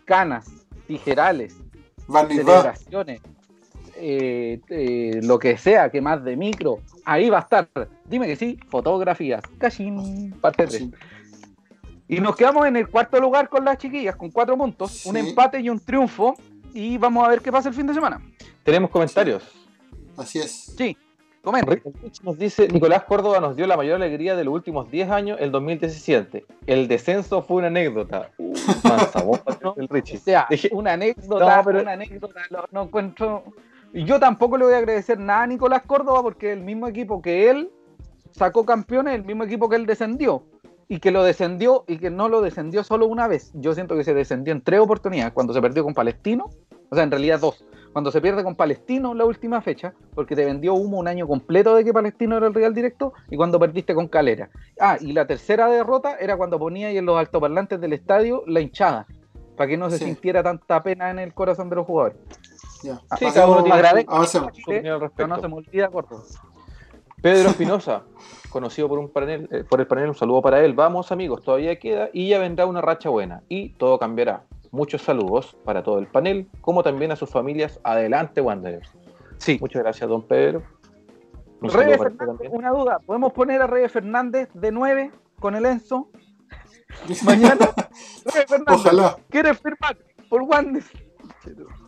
canas, 0.05 0.47
tijerales, 0.87 1.57
celebraciones 2.07 3.21
lo 5.23 5.39
que 5.39 5.57
sea, 5.57 5.89
que 5.91 6.01
más 6.01 6.25
de 6.25 6.37
micro, 6.37 6.81
ahí 7.05 7.31
va 7.31 7.39
a 7.39 7.43
estar. 7.43 7.69
Dime 8.05 8.27
que 8.27 8.37
sí, 8.37 8.59
fotografías. 8.69 9.43
Casi 9.59 9.93
parte 10.41 10.67
3. 10.67 10.89
Y 12.09 12.21
nos 12.21 12.37
quedamos 12.37 12.67
en 12.67 12.77
el 12.77 12.89
cuarto 12.89 13.19
lugar 13.19 13.49
con 13.49 13.65
las 13.65 13.79
chiquillas, 13.79 14.17
con 14.17 14.31
cuatro 14.31 14.59
puntos, 14.59 15.07
un 15.07 15.17
empate 15.17 15.61
y 15.61 15.71
un 15.71 15.81
triunfo. 15.81 16.35
Y 16.75 16.99
vamos 16.99 17.25
a 17.25 17.31
ver 17.31 17.41
qué 17.41 17.51
pasa 17.51 17.71
el 17.71 17.75
fin 17.75 17.87
de 17.87 17.95
semana. 17.95 18.21
Tenemos 18.63 18.91
comentarios. 18.91 19.43
Así 20.17 20.41
es. 20.41 20.75
Sí, 20.77 20.97
comenta. 21.43 21.77
Nos 22.23 22.37
dice, 22.37 22.69
Nicolás 22.69 23.05
Córdoba 23.05 23.41
nos 23.41 23.57
dio 23.57 23.67
la 23.67 23.77
mayor 23.77 23.97
alegría 23.97 24.37
de 24.37 24.45
los 24.45 24.53
últimos 24.53 24.91
10 24.91 25.11
años, 25.11 25.39
el 25.41 25.51
2017. 25.51 26.45
El 26.67 26.89
descenso 26.89 27.43
fue 27.43 27.59
una 27.59 27.69
anécdota. 27.69 28.31
Uh, 28.39 28.55
el 29.77 29.89
Richie. 29.89 30.19
O 30.19 30.21
sea, 30.21 30.49
una 30.73 30.93
anécdota, 30.93 31.63
pero... 31.65 31.81
una 31.81 31.93
anécdota, 31.93 32.43
no 32.71 32.83
encuentro 32.83 33.45
y 33.95 34.05
yo 34.05 34.19
tampoco 34.19 34.59
le 34.59 34.65
voy 34.65 34.75
a 34.75 34.79
agradecer 34.79 35.21
nada 35.21 35.45
a 35.45 35.47
Nicolás 35.47 35.83
Córdoba 35.87 36.21
porque 36.21 36.53
el 36.53 36.61
mismo 36.61 36.89
equipo 36.89 37.23
que 37.23 37.49
él 37.49 37.71
sacó 38.33 38.67
campeones, 38.67 39.15
el 39.15 39.25
mismo 39.25 39.45
equipo 39.45 39.69
que 39.69 39.77
él 39.77 39.87
descendió. 39.87 40.43
Y 40.89 41.01
que 41.01 41.11
lo 41.11 41.23
descendió 41.23 41.85
y 41.87 41.99
que 41.99 42.11
no 42.11 42.29
lo 42.29 42.41
descendió 42.43 42.85
solo 42.85 43.07
una 43.07 43.27
vez. 43.29 43.51
Yo 43.55 43.75
siento 43.75 43.97
que 43.97 44.05
se 44.05 44.15
descendió 44.15 44.53
en 44.53 44.63
tres 44.63 44.81
oportunidades. 44.81 45.33
Cuando 45.33 45.53
se 45.53 45.61
perdió 45.61 45.85
con 45.85 45.95
Palestino, 45.95 46.51
o 46.91 46.95
sea, 46.95 47.05
en 47.05 47.11
realidad 47.11 47.41
dos. 47.41 47.65
cuando 47.93 48.11
se 48.11 48.21
pierde 48.21 48.43
con 48.43 48.57
Palestino 48.57 49.15
la 49.15 49.25
última 49.25 49.61
fecha, 49.61 49.95
porque 50.15 50.35
te 50.35 50.45
vendió 50.45 50.75
humo 50.75 50.99
un 50.99 51.09
año 51.09 51.27
completo 51.27 51.75
de 51.77 51.85
que 51.85 51.93
Palestino 51.93 52.37
era 52.37 52.49
el 52.49 52.55
rival 52.55 52.75
directo, 52.75 53.13
y 53.31 53.37
cuando 53.37 53.59
perdiste 53.59 53.95
con 53.95 54.09
Calera. 54.09 54.51
Ah, 54.81 54.97
y 55.01 55.13
la 55.13 55.27
tercera 55.27 55.69
derrota 55.69 56.17
era 56.19 56.37
cuando 56.37 56.59
ponía 56.59 56.89
ahí 56.89 56.99
en 56.99 57.07
los 57.07 57.19
altoparlantes 57.19 57.81
del 57.81 57.93
estadio 57.93 58.43
la 58.47 58.61
hinchada, 58.61 59.07
para 59.57 59.69
que 59.69 59.77
no 59.77 59.91
se 59.91 59.99
sintiera 59.99 60.43
tanta 60.43 60.83
pena 60.83 61.11
en 61.11 61.19
el 61.19 61.35
corazón 61.35 61.71
de 61.71 61.77
los 61.77 61.87
jugadores. 61.87 62.19
Ya. 62.83 63.01
Sí, 63.19 63.27
cada 63.33 63.49
uno 63.49 63.63
tiene 63.63 63.77
no 65.29 65.41
se 65.41 65.49
me 65.49 65.55
olvida, 65.55 65.89
corto. 65.89 66.23
Pedro 67.25 67.49
Espinosa, 67.49 68.03
conocido 68.51 68.87
por, 68.87 68.99
un 68.99 69.09
panel, 69.09 69.49
eh, 69.51 69.65
por 69.67 69.81
el 69.81 69.87
panel, 69.87 70.11
un 70.11 70.15
saludo 70.15 70.43
para 70.43 70.63
él. 70.63 70.75
Vamos 70.75 71.11
amigos, 71.11 71.43
todavía 71.43 71.79
queda 71.79 72.11
y 72.13 72.29
ya 72.29 72.39
vendrá 72.39 72.67
una 72.67 72.83
racha 72.83 73.09
buena 73.09 73.43
y 73.49 73.71
todo 73.71 73.99
cambiará. 73.99 74.45
Muchos 74.73 75.01
saludos 75.01 75.57
para 75.65 75.83
todo 75.83 75.99
el 75.99 76.07
panel, 76.07 76.51
como 76.61 76.83
también 76.83 77.13
a 77.13 77.17
sus 77.17 77.31
familias. 77.31 77.81
Adelante, 77.83 78.43
Wanderers. 78.43 78.93
Sí. 79.39 79.57
Muchas 79.59 79.83
gracias, 79.83 80.07
don 80.07 80.21
Pedro. 80.21 80.65
una 81.63 82.71
duda. 82.73 82.99
¿Podemos 83.07 83.33
poner 83.33 83.63
a 83.63 83.69
Reyes 83.69 83.91
Fernández 83.91 84.51
de 84.53 84.71
9 84.71 85.11
con 85.41 85.55
el 85.55 85.65
Enzo? 85.65 86.11
Mañana. 87.25 87.71
Reyes 88.27 88.51
Fernández. 88.51 88.81
Ojalá. 88.81 89.17
¿Quieres 89.31 89.59
firmar 89.61 89.97
por 90.29 90.43
Wanderers? 90.43 90.91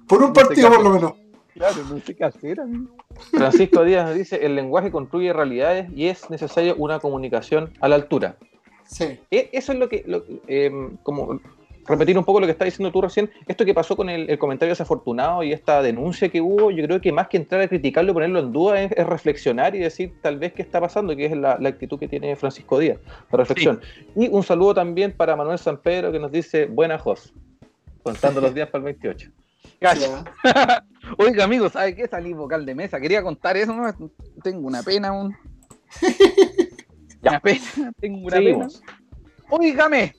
Por 0.09 0.23
un 0.23 0.33
partido, 0.33 0.71
por 0.71 0.83
lo 0.83 0.91
menos. 0.91 1.13
Claro, 1.57 1.77
no 1.89 1.99
sé 2.01 2.15
qué 2.15 2.25
hacer, 2.25 2.61
amigo. 2.61 2.91
Francisco 3.31 3.83
Díaz 3.83 4.15
dice, 4.15 4.45
el 4.45 4.55
lenguaje 4.55 4.91
construye 4.91 5.33
realidades 5.33 5.91
y 5.95 6.07
es 6.07 6.29
necesario 6.29 6.75
una 6.77 6.99
comunicación 6.99 7.71
a 7.81 7.89
la 7.89 7.95
altura. 7.95 8.37
Sí. 8.85 9.19
E, 9.31 9.49
eso 9.53 9.73
es 9.73 9.79
lo 9.79 9.89
que, 9.89 10.05
em, 10.49 10.99
como 11.03 11.41
repetir 11.87 12.19
un 12.19 12.25
poco 12.25 12.41
lo 12.41 12.47
que 12.47 12.53
está 12.53 12.67
diciendo 12.67 12.93
tú 12.93 13.01
recién, 13.01 13.31
esto 13.47 13.65
que 13.65 13.73
pasó 13.73 13.97
con 13.97 14.11
el, 14.11 14.39
comentario 14.39 14.73
desafortunado 14.73 15.43
y 15.43 15.53
esta 15.53 15.81
denuncia 15.81 16.29
que 16.29 16.43
hubo, 16.43 16.71
yo 16.71 16.85
creo 16.85 17.01
que 17.01 17.11
más 17.11 17.29
que 17.29 17.39
entrar 17.39 17.63
a 17.63 17.69
criticarlo 17.69 18.11
y 18.11 18.15
ponerlo 18.15 18.41
en 18.41 18.53
duda 18.53 18.83
es, 18.83 18.91
reflexionar 19.07 19.75
y 19.75 19.79
decir 19.79 20.13
tal 20.21 20.39
vez 20.39 20.53
qué 20.53 20.61
está 20.61 20.79
pasando, 20.79 21.17
que 21.17 21.25
es 21.25 21.37
la, 21.37 21.53
actitud 21.53 21.99
que 21.99 22.07
tiene 22.07 22.37
Francisco 22.37 22.79
Díaz, 22.79 22.99
la 23.33 23.39
reflexión. 23.39 23.81
Y 24.15 24.29
un 24.29 24.43
saludo 24.43 24.75
también 24.75 25.13
para 25.13 25.35
Manuel 25.37 25.59
San 25.59 25.79
Pedro 25.79 26.13
que 26.13 26.19
nos 26.19 26.31
dice, 26.31 26.67
buena 26.67 26.99
Jos, 26.99 27.33
contando 28.03 28.43
los 28.43 28.53
días 28.53 28.69
para 28.69 28.81
el 28.81 28.85
28. 28.85 29.31
Oiga, 31.19 31.45
amigo, 31.45 31.69
¿sabe 31.69 31.95
qué? 31.95 32.09
Salí 32.09 32.33
vocal 32.33 32.65
de 32.65 32.75
mesa. 32.75 33.01
Quería 33.01 33.23
contar 33.23 33.57
eso, 33.57 33.75
¿no? 33.75 33.93
Tengo 34.43 34.67
una 34.67 34.83
pena 34.83 35.09
aún. 35.09 35.37
una 37.23 37.41
pena, 37.41 37.93
tengo 38.01 38.27
una 38.27 38.37
pena. 38.39 38.69
Óigame, 39.49 40.15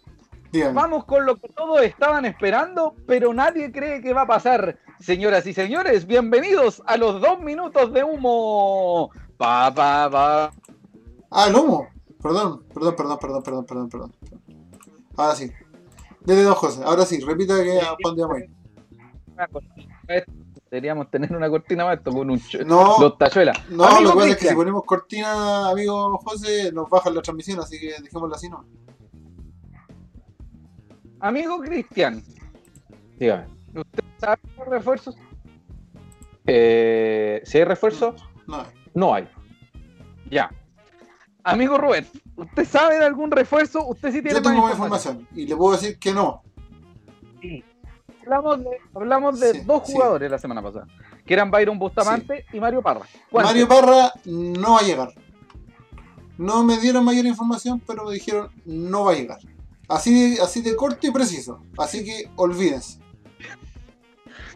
vamos 0.74 1.05
con 1.05 1.26
lo 1.26 1.36
que 1.36 1.49
todos 1.49 1.82
estaban 1.82 2.26
esperando, 2.26 2.95
pero 3.05 3.34
nadie 3.34 3.72
cree 3.72 4.01
que 4.01 4.14
va 4.14 4.22
a 4.22 4.28
pasar. 4.28 4.80
Señoras 4.99 5.45
y 5.45 5.53
señores, 5.53 6.08
bienvenidos 6.08 6.82
a 6.86 6.97
los 6.97 7.22
dos 7.22 7.39
minutos 7.41 7.93
de 7.93 8.03
humo. 8.03 9.12
Pa, 9.38 9.74
pa, 9.74 10.10
pa. 10.10 10.51
Ah, 11.30 11.47
el 11.47 11.55
humo. 11.55 11.88
Perdón, 12.22 12.64
perdón, 12.74 12.95
perdón, 12.95 13.18
perdón, 13.20 13.43
perdón, 13.43 13.66
perdón, 13.66 13.89
perdón. 13.89 14.16
Ahora 15.18 15.36
sí. 15.36 15.51
Desde 16.22 16.43
dos 16.43 16.58
José. 16.58 16.82
Ahora 16.84 17.05
sí, 17.05 17.20
repita 17.20 17.62
que 17.64 17.80
a 17.80 17.95
ahí. 19.38 20.24
Deberíamos 20.70 21.10
tener 21.10 21.34
una 21.34 21.50
cortina 21.50 21.86
más 21.86 21.98
esto 21.98 22.12
con 22.12 22.30
un 22.30 22.42
no, 22.66 22.98
los 23.00 23.18
tachuelas. 23.18 23.58
No, 23.70 24.02
lo 24.02 24.12
que 24.12 24.16
pasa 24.16 24.30
es 24.30 24.38
que 24.38 24.48
si 24.50 24.56
ponemos 24.56 24.84
cortina, 24.84 25.70
amigo 25.70 26.18
José, 26.18 26.72
nos 26.74 26.90
bajan 26.90 27.16
la 27.16 27.22
transmisión, 27.22 27.60
así 27.60 27.80
que 27.80 27.96
dejémosla 28.02 28.36
así, 28.36 28.50
¿no? 28.50 28.66
Amigo 31.20 31.60
Cristian. 31.60 32.22
Dígame. 33.18 33.48
¿Usted 33.74 34.04
sabe 34.18 34.42
los 34.58 34.68
refuerzos? 34.68 35.18
Eh, 36.46 37.42
si 37.46 37.58
hay 37.58 37.64
refuerzos, 37.64 38.16
no, 38.46 38.62
hay. 38.62 38.68
No 38.94 39.14
hay. 39.14 39.30
Ya. 40.30 40.50
Amigo 41.44 41.78
Rubén, 41.78 42.06
¿usted 42.36 42.66
sabe 42.66 43.00
de 43.00 43.06
algún 43.06 43.32
refuerzo? 43.32 43.86
Usted 43.88 44.12
sí 44.12 44.22
tiene 44.22 44.40
Yo 44.40 44.42
tengo 44.42 44.62
más 44.62 44.72
información. 44.72 45.28
y 45.34 45.46
le 45.46 45.56
puedo 45.56 45.78
decir 45.78 45.98
que 45.98 46.14
no. 46.14 46.44
Sí 48.28 48.34
hablamos 48.93 49.39
de, 49.39 49.63
dos 49.63 49.84
jugadores 49.84 50.30
la 50.30 50.38
semana 50.38 50.61
pasada, 50.61 50.88
que 51.25 51.34
eran 51.34 51.49
Byron 51.49 51.80
Bustamante 51.80 52.45
y 52.51 52.59
Mario 52.59 52.82
Parra. 52.82 53.05
Mario 53.32 53.67
Parra 53.67 54.11
no 54.25 54.73
va 54.73 54.80
a 54.80 54.84
llegar. 54.84 55.13
No 56.38 56.63
me 56.63 56.78
dieron 56.80 57.03
mayor 57.03 57.25
información, 57.25 57.82
pero 57.86 58.05
me 58.05 58.13
dijeron 58.13 58.51
no 58.65 59.05
va 59.05 59.13
a 59.13 59.15
llegar. 59.15 59.39
Así 59.88 60.36
de, 60.36 60.41
así 60.41 60.61
de 60.61 60.75
corto 60.75 61.07
y 61.07 61.11
preciso. 61.11 61.61
Así 61.78 62.03
que 62.03 62.30
olvídense. 62.36 62.99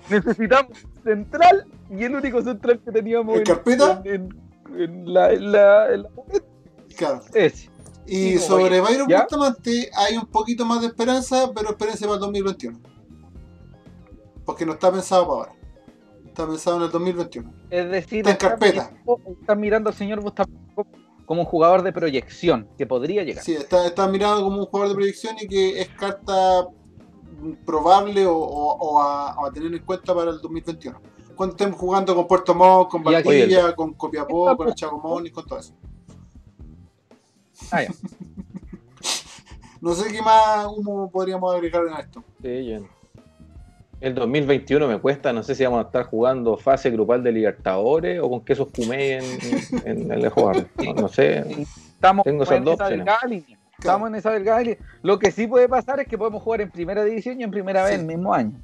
Necesitamos 0.09 0.77
central 1.03 1.65
y 1.89 2.03
el 2.03 2.15
único 2.15 2.41
central 2.41 2.81
que 2.83 2.91
teníamos 2.91 3.37
en, 3.37 3.43
carpeta? 3.43 4.01
En, 4.03 5.13
la, 5.13 5.31
en, 5.31 5.51
la, 5.51 6.03
Claro. 6.97 7.21
Y 8.05 8.37
sobre 8.37 8.81
Byron 8.81 9.07
Bustamante 9.07 9.89
hay 9.95 10.17
un 10.17 10.25
poquito 10.25 10.65
más 10.65 10.81
de 10.81 10.87
esperanza, 10.87 11.51
pero 11.55 11.69
espérense 11.69 12.03
para 12.03 12.15
el 12.15 12.19
2021 12.19 12.90
porque 14.45 14.65
no 14.65 14.73
está 14.73 14.91
pensado 14.91 15.27
para 15.27 15.39
ahora. 15.39 15.61
Está 16.25 16.47
pensado 16.47 16.77
en 16.77 16.83
el 16.83 16.91
2021. 16.91 17.53
Es 17.69 17.91
decir, 17.91 18.19
está 18.19 18.31
en 18.31 18.37
carpeta. 18.37 18.91
Están 19.41 19.59
mirando 19.59 19.89
al 19.89 19.95
señor 19.95 20.23
como 21.25 21.41
un 21.41 21.47
jugador 21.47 21.81
de 21.83 21.93
proyección 21.93 22.67
que 22.77 22.85
podría 22.85 23.23
llegar. 23.23 23.43
Sí, 23.43 23.53
está, 23.53 24.07
mirando 24.07 24.43
como 24.43 24.59
un 24.59 24.65
jugador 24.65 24.89
de 24.89 24.95
proyección 24.95 25.35
y 25.41 25.47
que 25.47 25.81
es 25.81 25.89
carta 25.89 26.67
probable 27.65 28.25
o, 28.27 29.01
a, 29.01 29.49
tener 29.53 29.73
en 29.73 29.83
cuenta 29.85 30.13
para 30.13 30.31
el 30.31 30.41
2021. 30.41 31.01
Cuando 31.35 31.55
estén 31.55 31.71
jugando 31.71 32.15
con 32.15 32.27
Puerto 32.27 32.53
Montt, 32.53 32.91
con 32.91 33.03
Valdivia, 33.03 33.75
con 33.75 33.93
Copiapó, 33.93 34.55
con 34.55 34.73
Chagomón 34.73 35.27
y 35.27 35.31
con 35.31 35.45
todo 35.45 35.59
eso. 35.59 35.73
Ah, 37.71 37.83
ya. 37.83 37.89
no 39.81 39.93
sé 39.95 40.11
qué 40.11 40.21
más 40.21 40.65
humo 40.67 41.09
podríamos 41.09 41.53
agregar 41.53 41.87
en 41.87 41.93
esto. 41.93 42.23
Sí, 42.41 42.77
el 44.01 44.15
2021 44.15 44.87
me 44.87 44.99
cuesta, 44.99 45.31
no 45.31 45.43
sé 45.43 45.53
si 45.53 45.63
vamos 45.63 45.83
a 45.83 45.87
estar 45.87 46.05
jugando 46.05 46.57
fase 46.57 46.89
grupal 46.89 47.23
de 47.23 47.31
Libertadores 47.31 48.19
o 48.19 48.29
con 48.29 48.43
quesos 48.43 48.67
Pumey 48.69 49.11
en, 49.11 49.23
en, 49.85 50.11
el 50.11 50.27
jugador. 50.29 50.67
No, 50.95 51.07
sé. 51.07 51.45
Estamos 51.93 52.23
Tengo 52.23 52.43
en 52.51 52.67
esa 52.67 52.89
Estamos 53.77 54.09
en 54.09 54.15
esa 54.15 54.31
delgada 54.31 54.63
Lo 55.01 55.19
que 55.19 55.31
sí 55.31 55.47
puede 55.47 55.69
pasar 55.69 55.99
es 55.99 56.07
que 56.07 56.17
podemos 56.17 56.41
jugar 56.41 56.61
en 56.61 56.71
primera 56.71 57.03
división 57.03 57.39
y 57.39 57.43
en 57.43 57.51
primera 57.51 57.83
vez 57.83 57.99
el 57.99 58.05
mismo 58.05 58.33
año. 58.33 58.59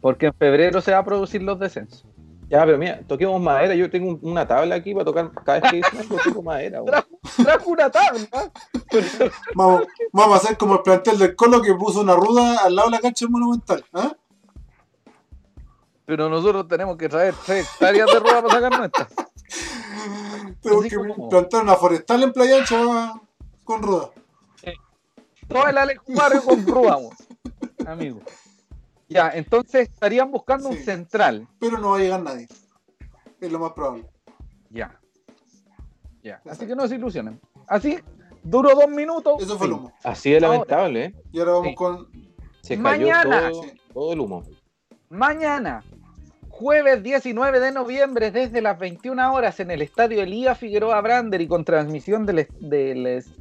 Porque 0.00 0.26
en 0.26 0.34
febrero 0.34 0.80
se 0.80 0.92
va 0.92 0.98
a 0.98 1.04
producir 1.04 1.42
los 1.42 1.58
descensos. 1.58 2.06
Ya, 2.48 2.64
pero 2.64 2.78
mira, 2.78 3.00
toquemos 3.06 3.40
madera. 3.40 3.74
Yo 3.74 3.90
tengo 3.90 4.18
una 4.22 4.46
tabla 4.46 4.76
aquí 4.76 4.94
para 4.94 5.04
tocar 5.04 5.30
cada 5.44 5.60
vez 5.60 5.70
que 5.70 5.76
dicen 5.78 6.00
algo, 6.00 6.16
toco 6.22 6.42
madera. 6.42 6.80
Trajo, 7.36 7.70
una 7.70 7.90
tabla. 7.90 8.26
vamos, 9.54 9.82
vamos, 10.12 10.34
a 10.34 10.36
hacer 10.36 10.56
como 10.56 10.74
el 10.74 10.82
plantel 10.82 11.18
del 11.18 11.34
Colo 11.34 11.60
que 11.60 11.74
puso 11.74 12.00
una 12.00 12.14
ruda 12.14 12.64
al 12.64 12.76
lado 12.76 12.88
de 12.88 12.96
la 12.96 13.00
cancha 13.00 13.26
monumental. 13.28 13.84
¿eh? 13.94 14.10
Pero 16.06 16.28
nosotros 16.28 16.68
tenemos 16.68 16.96
que 16.96 17.08
traer 17.08 17.34
tres 17.44 17.68
hectáreas 17.68 18.06
de 18.06 18.20
rueda 18.20 18.42
para 18.42 18.54
sacar 18.54 18.78
nuestras. 18.78 19.08
Tenemos 20.62 20.84
que 20.86 20.98
plantar 21.28 21.62
una 21.62 21.74
forestal 21.74 22.22
en 22.22 22.32
Playa 22.32 22.58
Ancha 22.58 23.20
con 23.64 23.82
rueda. 23.82 24.10
Todo 25.46 25.68
el 25.68 25.78
Alejumario 25.78 26.42
con 26.42 26.66
rueda, 26.66 26.98
amigo. 27.86 28.20
Ya, 29.08 29.30
entonces 29.30 29.88
estarían 29.88 30.30
buscando 30.30 30.68
un 30.68 30.76
central. 30.76 31.46
Pero 31.60 31.78
no 31.78 31.90
va 31.90 31.96
a 31.98 32.00
llegar 32.00 32.22
nadie. 32.22 32.48
Es 33.40 33.52
lo 33.52 33.60
más 33.60 33.72
probable. 33.72 34.08
Ya. 34.70 34.98
Ya. 36.22 36.40
Así 36.50 36.66
que 36.66 36.74
no 36.74 36.88
se 36.88 36.96
ilusionen. 36.96 37.40
Así, 37.68 37.98
duró 38.42 38.74
dos 38.74 38.88
minutos. 38.88 39.40
Eso 39.40 39.56
fue 39.56 39.68
el 39.68 39.74
humo. 39.74 39.92
Así 40.02 40.34
es 40.34 40.42
lamentable, 40.42 41.04
¿eh? 41.04 41.14
Y 41.30 41.38
ahora 41.38 41.52
vamos 41.52 41.74
con. 41.76 42.08
Se 42.62 42.74
cayó 42.74 42.82
Mañana. 42.82 43.52
todo 43.92 44.12
el 44.12 44.20
humo. 44.20 44.42
Mañana, 45.08 45.84
Jueves 46.58 47.02
19 47.02 47.60
de 47.60 47.70
noviembre, 47.70 48.30
desde 48.30 48.62
las 48.62 48.78
21 48.78 49.34
horas, 49.34 49.60
en 49.60 49.70
el 49.70 49.82
estadio 49.82 50.22
Elía 50.22 50.54
Figueroa 50.54 51.02
Brander 51.02 51.42
y 51.42 51.46
con 51.46 51.66
transmisión 51.66 52.24
del, 52.24 52.48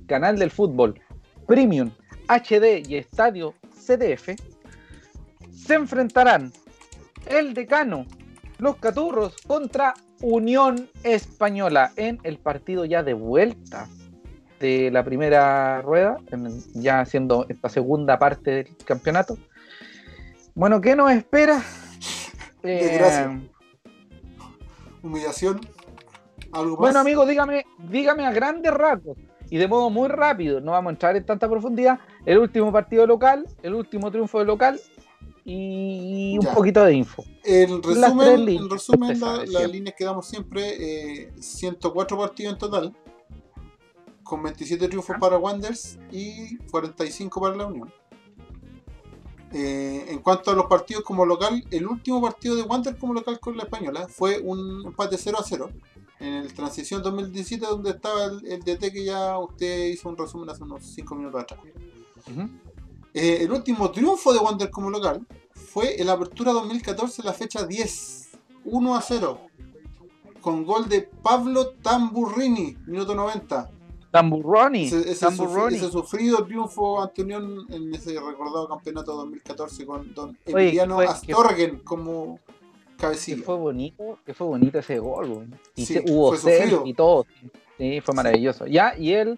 canal 0.06 0.38
del 0.38 0.52
fútbol 0.52 1.00
Premium 1.48 1.92
HD 2.28 2.86
y 2.86 2.98
Estadio 2.98 3.54
CDF, 3.74 4.32
se 5.50 5.74
enfrentarán 5.76 6.52
el 7.28 7.54
decano, 7.54 8.06
los 8.58 8.76
Caturros, 8.76 9.38
contra 9.48 9.94
Unión 10.22 10.90
Española 11.04 11.94
en 11.96 12.20
el 12.24 12.38
partido 12.38 12.84
ya 12.84 13.02
de 13.02 13.14
vuelta 13.14 13.88
de 14.60 14.92
la 14.92 15.06
primera 15.06 15.82
rueda, 15.82 16.18
ya 16.74 17.00
haciendo 17.00 17.46
esta 17.48 17.70
segunda 17.70 18.20
parte 18.20 18.52
del 18.52 18.76
campeonato. 18.84 19.38
Bueno, 20.54 20.82
¿qué 20.82 20.98
nos 20.98 21.14
espera? 21.14 21.64
Desgracia. 22.66 23.32
Eh, 23.32 23.50
Humillación. 25.04 25.62
¿Algo 26.52 26.78
Bueno, 26.78 27.00
amigo, 27.00 27.26
dígame, 27.26 27.66
dígame 27.90 28.26
a 28.26 28.32
grandes 28.32 28.74
rasgos 28.74 29.18
y 29.50 29.58
de 29.58 29.68
modo 29.68 29.90
muy 29.90 30.08
rápido, 30.08 30.60
no 30.62 30.72
vamos 30.72 30.90
a 30.90 30.94
entrar 30.94 31.16
en 31.16 31.26
tanta 31.26 31.50
profundidad. 31.50 32.00
El 32.26 32.40
último 32.40 32.72
partido 32.72 33.06
local, 33.06 33.46
el 33.62 33.76
último 33.76 34.10
triunfo 34.12 34.40
de 34.40 34.46
local, 34.46 34.80
y 35.44 36.38
un 36.40 36.54
poquito 36.54 36.84
de 36.84 36.96
info. 36.96 37.24
En 37.44 37.84
resumen, 37.84 38.50
en 38.50 38.70
resumen 38.70 39.20
las 39.20 39.70
líneas 39.70 39.96
que 39.96 40.04
damos 40.04 40.28
siempre, 40.28 41.32
104 41.40 42.18
eh, 42.18 42.20
partidos 42.20 42.54
en 42.54 42.60
total, 42.60 42.96
con 44.24 44.42
27 44.42 44.88
triunfos 44.88 45.16
para 45.20 45.38
Wanderers 45.38 46.00
y 46.12 46.58
45 46.72 47.40
para 47.40 47.56
la 47.56 47.68
Unión. 47.68 47.94
Eh, 49.54 50.06
en 50.10 50.20
cuanto 50.20 50.52
a 50.52 50.56
los 50.56 50.66
partidos 50.66 51.04
como 51.04 51.26
local, 51.26 51.64
el 51.72 51.88
último 51.88 52.22
partido 52.22 52.56
de 52.56 52.64
Wanderers 52.64 53.00
como 53.00 53.14
local 53.14 53.40
con 53.40 53.56
la 53.56 53.64
Española 53.64 54.08
fue 54.08 54.40
un 54.40 54.84
empate 54.86 55.18
0 55.18 55.38
a 55.40 55.44
0 55.44 55.70
en 56.20 56.34
el 56.34 56.54
Transición 56.54 57.02
2017, 57.04 57.66
donde 57.66 57.92
estaba 57.92 58.26
el, 58.26 58.60
DT 58.60 58.92
que 58.92 59.06
ya 59.06 59.38
usted 59.38 59.88
hizo 59.88 60.10
un 60.10 60.18
resumen 60.18 60.50
hace 60.50 60.64
unos 60.64 60.84
5 60.86 61.16
minutos 61.16 61.42
atrás. 61.44 61.60
Eh, 63.14 63.44
el 63.44 63.52
último 63.52 63.92
triunfo 63.92 64.34
de 64.34 64.40
Wander 64.40 64.70
como 64.70 64.90
local 64.90 65.26
fue 65.54 66.00
en 66.02 66.08
la 66.08 66.14
apertura 66.14 66.52
2014, 66.52 67.24
la 67.24 67.34
fecha 67.34 67.66
10, 67.66 68.30
1 68.66 68.96
a 68.96 69.02
0, 69.02 69.40
con 70.42 70.66
gol 70.66 70.90
de 70.90 71.02
Pablo 71.02 71.70
Tamburrini, 71.82 72.78
minuto 72.88 73.16
90. 73.16 73.72
Tamburroni. 74.16 74.86
Ese, 74.86 75.92
sufrido 75.92 76.46
triunfo 76.46 77.02
ante 77.02 77.22
Unión 77.22 77.66
en 77.70 77.94
ese 77.94 78.18
recordado 78.18 78.66
campeonato 78.70 79.14
2014 79.14 79.86
con 79.86 80.14
don 80.14 80.38
Emiliano 80.46 81.02
Astorgen 81.02 81.80
como 81.80 82.40
cabecilla. 82.98 83.40
Que 83.40 83.44
fue 83.44 83.56
bonito, 83.58 84.20
que 84.26 84.34
fue 84.34 84.48
bonito 84.48 84.80
ese 84.80 85.00
gol, 85.00 85.50
y 85.76 86.10
hubo 86.10 86.34
y 86.86 86.94
todo. 86.94 87.26
Sí, 87.78 88.00
fue 88.00 88.16
maravilloso. 88.16 88.68
Ya, 88.68 88.98
y 88.98 89.12
él 89.12 89.38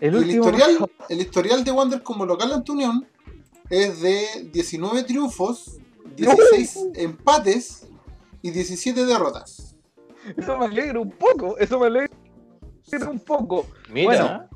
el, 0.00 0.30
historial, 0.30 0.90
el 1.08 1.20
historial 1.22 1.64
de 1.64 1.70
Wander 1.70 2.02
como 2.02 2.26
local 2.26 2.52
ante 2.52 2.72
Unión 2.72 3.06
es 3.70 4.02
de 4.02 4.50
19 4.52 5.02
triunfos, 5.04 5.78
16 6.14 6.88
empates 6.96 7.88
y 8.42 8.50
17 8.50 9.06
derrotas. 9.06 9.74
Eso 10.36 10.58
me 10.58 10.66
alegra 10.66 11.00
un 11.00 11.10
poco, 11.10 11.56
eso 11.56 11.78
me 11.78 11.86
alegra 11.86 12.25
un 13.08 13.20
poco. 13.20 13.66
Mira. 13.90 14.06
Bueno, 14.06 14.48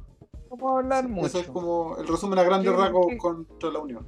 vamos 0.51 0.73
a 0.73 0.79
hablar 0.79 1.09
mucho. 1.09 1.27
Eso 1.27 1.41
es 1.41 1.47
como 1.49 1.97
el 1.99 2.07
resumen 2.07 2.39
a 2.39 2.43
grandes 2.43 2.73
rasgos 2.73 3.07
contra 3.19 3.71
la 3.71 3.79
Unión. 3.79 4.07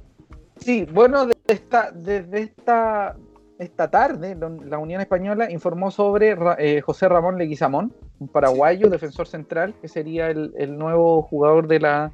Sí, 0.57 0.87
bueno, 0.91 1.25
desde 1.25 1.41
esta, 1.47 1.91
desde 1.91 2.41
esta, 2.41 3.17
esta 3.59 3.89
tarde, 3.89 4.37
la 4.65 4.77
Unión 4.77 5.01
Española 5.01 5.51
informó 5.51 5.91
sobre 5.91 6.37
eh, 6.57 6.81
José 6.81 7.09
Ramón 7.09 7.37
Leguizamón, 7.37 7.93
un 8.19 8.27
paraguayo, 8.27 8.89
defensor 8.89 9.27
central, 9.27 9.73
que 9.81 9.87
sería 9.87 10.29
el, 10.29 10.77
nuevo 10.77 11.21
jugador 11.23 11.67
de 11.67 11.79
la 11.79 12.11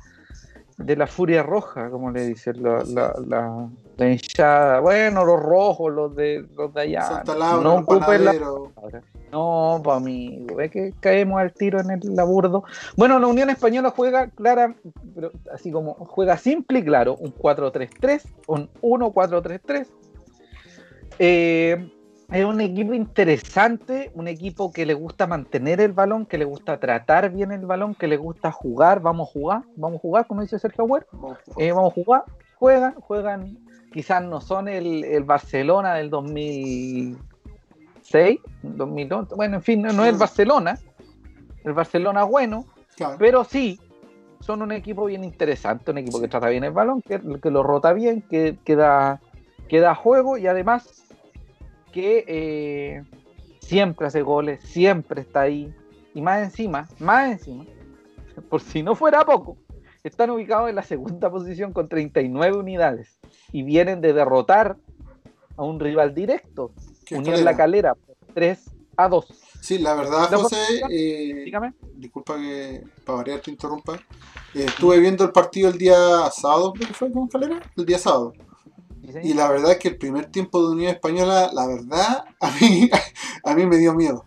de 0.80 0.95
la 0.95 1.07
Furia 1.07 1.43
Roja, 1.43 1.89
como 1.89 2.09
le 2.09 2.25
dicen, 2.25 2.63
la, 2.63 2.84
la, 2.86 3.69
la, 3.97 4.09
hinchada. 4.09 4.80
Bueno, 4.80 5.25
los 5.25 5.39
rojos, 5.39 5.93
los 5.93 6.15
de, 6.15 6.45
los 6.55 6.73
de 6.73 6.82
allá. 6.82 7.23
no 7.61 7.75
ocupen 7.75 8.25
la 8.25 8.34
No, 9.32 9.82
para 9.84 9.99
mí, 9.99 10.47
ve 10.55 10.69
que 10.69 10.93
caemos 11.01 11.41
al 11.41 11.53
tiro 11.53 11.82
en 11.82 11.91
el 11.91 11.99
laburdo. 12.15 12.63
Bueno, 12.95 13.19
la 13.19 13.27
Unión 13.27 13.49
Española 13.49 13.93
juega 13.95 14.27
clara, 14.30 14.73
pero 15.13 15.32
así 15.53 15.69
como 15.69 15.93
juega 15.95 16.38
simple 16.38 16.80
y 16.80 16.84
claro, 16.84 17.15
un 17.19 17.36
4-3-3, 17.36 18.23
un 18.47 18.69
1-4-3-3. 18.82 19.86
Eh, 21.19 21.91
es 22.32 22.45
un 22.45 22.61
equipo 22.61 22.93
interesante, 22.93 24.11
un 24.13 24.27
equipo 24.27 24.71
que 24.71 24.86
le 24.86 24.93
gusta 24.93 25.25
mantener 25.25 25.82
el 25.82 25.93
balón, 25.93 26.27
que 26.27 26.38
le 26.38 26.45
gusta 26.45 26.80
tratar 26.80 27.32
bien 27.32 27.51
el 27.51 27.65
balón, 27.65 27.95
que 27.95 28.07
le 28.07 28.17
gusta 28.17 28.51
jugar, 28.51 29.01
vamos 29.01 29.30
a 29.30 29.32
jugar, 29.32 29.63
vamos 29.75 29.97
a 29.97 30.01
jugar, 30.01 30.27
como 30.27 30.41
dice 30.41 30.59
Sergio 30.59 30.84
Agüero, 30.84 31.07
eh, 31.57 31.71
vamos 31.71 31.91
a 31.91 31.95
jugar, 31.95 32.25
juegan, 32.55 32.93
juegan, 32.95 33.57
quizás 33.91 34.23
no 34.23 34.41
son 34.41 34.67
el, 34.67 35.23
Barcelona 35.23 35.95
del 35.95 36.11
2006, 36.11 38.39
2011, 38.61 39.36
bueno, 39.36 39.55
en 39.55 39.63
fin, 39.63 39.82
no, 39.82 40.03
es 40.03 40.13
el 40.13 40.17
Barcelona, 40.17 40.77
el 41.63 41.73
Barcelona 41.73 42.25
bueno, 42.25 42.67
pero 43.17 43.43
sí, 43.43 43.80
son 44.39 44.61
un 44.61 44.71
equipo 44.71 45.05
bien 45.05 45.23
interesante, 45.23 45.89
un 45.89 45.97
equipo 45.97 46.21
que 46.21 46.27
trata 46.27 46.49
bien 46.49 46.63
el 46.63 46.73
balón, 46.73 47.01
que, 47.01 47.19
lo 47.49 47.63
rota 47.63 47.91
bien, 47.91 48.21
que, 48.21 48.59
que, 48.63 48.75
da, 48.75 49.19
que 49.67 49.80
da 49.80 49.95
juego 49.95 50.38
y 50.38 50.45
además 50.45 51.09
que 51.91 52.23
eh, 52.27 53.03
siempre 53.59 54.07
hace 54.07 54.21
goles, 54.21 54.61
siempre 54.63 55.21
está 55.21 55.41
ahí. 55.41 55.73
Y 56.13 56.21
más 56.21 56.43
encima, 56.43 56.87
más 56.99 57.31
encima, 57.31 57.65
por 58.49 58.61
si 58.61 58.83
no 58.83 58.95
fuera 58.95 59.25
poco, 59.25 59.57
están 60.03 60.29
ubicados 60.29 60.69
en 60.69 60.75
la 60.75 60.83
segunda 60.83 61.29
posición 61.29 61.73
con 61.73 61.87
39 61.87 62.57
unidades 62.57 63.19
y 63.51 63.63
vienen 63.63 64.01
de 64.01 64.13
derrotar 64.13 64.77
a 65.57 65.63
un 65.63 65.79
rival 65.79 66.15
directo, 66.15 66.71
Unión 67.11 67.43
La 67.43 67.55
Calera, 67.55 67.95
3 68.33 68.71
a 68.97 69.09
2. 69.09 69.25
Sí, 69.61 69.77
la 69.77 69.93
verdad, 69.93 70.31
José, 70.31 70.55
eh, 70.89 71.43
dígame. 71.45 71.73
disculpa 71.95 72.37
que 72.37 72.83
para 73.05 73.17
variar 73.17 73.41
te 73.41 73.51
interrumpa. 73.51 73.95
Eh, 74.55 74.65
estuve 74.65 74.99
viendo 74.99 75.25
el 75.25 75.31
partido 75.31 75.69
el 75.69 75.77
día 75.77 76.29
sábado, 76.31 76.73
¿qué 76.73 76.85
fue 76.87 77.11
con 77.11 77.27
Calera? 77.27 77.61
El 77.75 77.85
día 77.85 77.99
sábado. 77.99 78.33
Y 79.24 79.34
la 79.34 79.49
verdad 79.49 79.72
es 79.72 79.80
que 79.80 79.89
el 79.89 79.97
primer 79.97 80.28
tiempo 80.28 80.62
de 80.62 80.76
Unión 80.76 80.91
Española, 80.91 81.49
la 81.53 81.68
verdad, 81.68 82.26
a 82.39 82.51
mí, 82.60 82.89
a 83.43 83.55
mí 83.55 83.66
me 83.66 83.78
dio 83.78 83.93
miedo. 83.93 84.26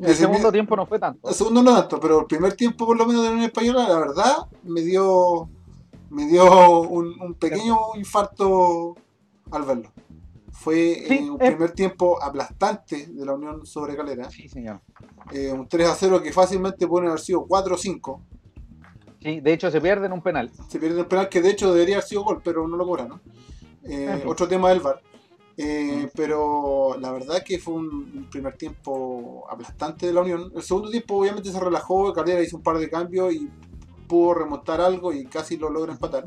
El 0.00 0.14
segundo 0.14 0.52
tiempo 0.52 0.76
no 0.76 0.86
fue 0.86 0.98
tanto. 0.98 1.28
El 1.28 1.34
segundo 1.34 1.62
no 1.62 1.74
tanto, 1.74 1.98
pero 1.98 2.20
el 2.20 2.26
primer 2.26 2.54
tiempo 2.54 2.86
por 2.86 2.96
lo 2.96 3.04
menos 3.04 3.22
de 3.22 3.30
Unión 3.30 3.44
Española, 3.44 3.88
la 3.88 3.98
verdad, 3.98 4.36
me 4.62 4.82
dio 4.82 5.48
me 6.10 6.26
dio 6.26 6.80
un, 6.80 7.34
pequeño 7.34 7.76
infarto 7.96 8.94
al 9.50 9.62
verlo. 9.62 9.90
Fue 10.50 11.06
un 11.20 11.40
eh. 11.40 11.50
primer 11.50 11.72
tiempo 11.72 12.22
aplastante 12.22 13.06
de 13.06 13.24
la 13.24 13.34
Unión 13.34 13.64
sobre 13.64 13.96
Calera. 13.96 14.28
Sí, 14.30 14.48
señor. 14.48 14.80
Eh, 15.32 15.52
un 15.52 15.68
3 15.68 15.88
a 15.88 15.94
0 15.94 16.22
que 16.22 16.32
fácilmente 16.32 16.86
puede 16.86 17.06
haber 17.06 17.20
sido 17.20 17.46
4 17.46 17.74
o 17.74 17.78
5. 17.78 18.22
Sí, 19.20 19.40
de 19.40 19.52
hecho 19.52 19.70
se 19.70 19.80
pierde 19.80 20.06
en 20.06 20.12
un 20.12 20.22
penal. 20.22 20.50
Se 20.68 20.78
pierde 20.78 20.96
en 20.96 21.02
un 21.02 21.08
penal 21.08 21.28
que 21.28 21.42
de 21.42 21.50
hecho 21.50 21.72
debería 21.72 21.96
haber 21.96 22.08
sido 22.08 22.22
gol, 22.22 22.40
pero 22.42 22.66
no 22.68 22.76
lo 22.76 22.86
cobra, 22.86 23.06
¿no? 23.06 23.20
Eh, 23.84 24.22
otro 24.26 24.46
tema 24.46 24.68
del 24.70 24.80
VAR. 24.80 25.00
Eh, 25.56 26.08
pero 26.14 26.96
la 27.00 27.10
verdad 27.10 27.42
que 27.42 27.58
fue 27.58 27.74
un, 27.74 28.28
primer 28.30 28.56
tiempo 28.56 29.44
aplastante 29.50 30.06
de 30.06 30.12
la 30.12 30.20
Unión. 30.20 30.52
El 30.54 30.62
segundo 30.62 30.90
tiempo 30.90 31.16
obviamente 31.16 31.50
se 31.50 31.58
relajó, 31.58 32.12
Carrera 32.12 32.42
hizo 32.42 32.58
un 32.58 32.62
par 32.62 32.78
de 32.78 32.88
cambios 32.88 33.32
y 33.32 33.50
pudo 34.06 34.34
remontar 34.34 34.80
algo 34.80 35.12
y 35.12 35.24
casi 35.26 35.56
lo 35.56 35.68
logra 35.68 35.92
empatar. 35.92 36.26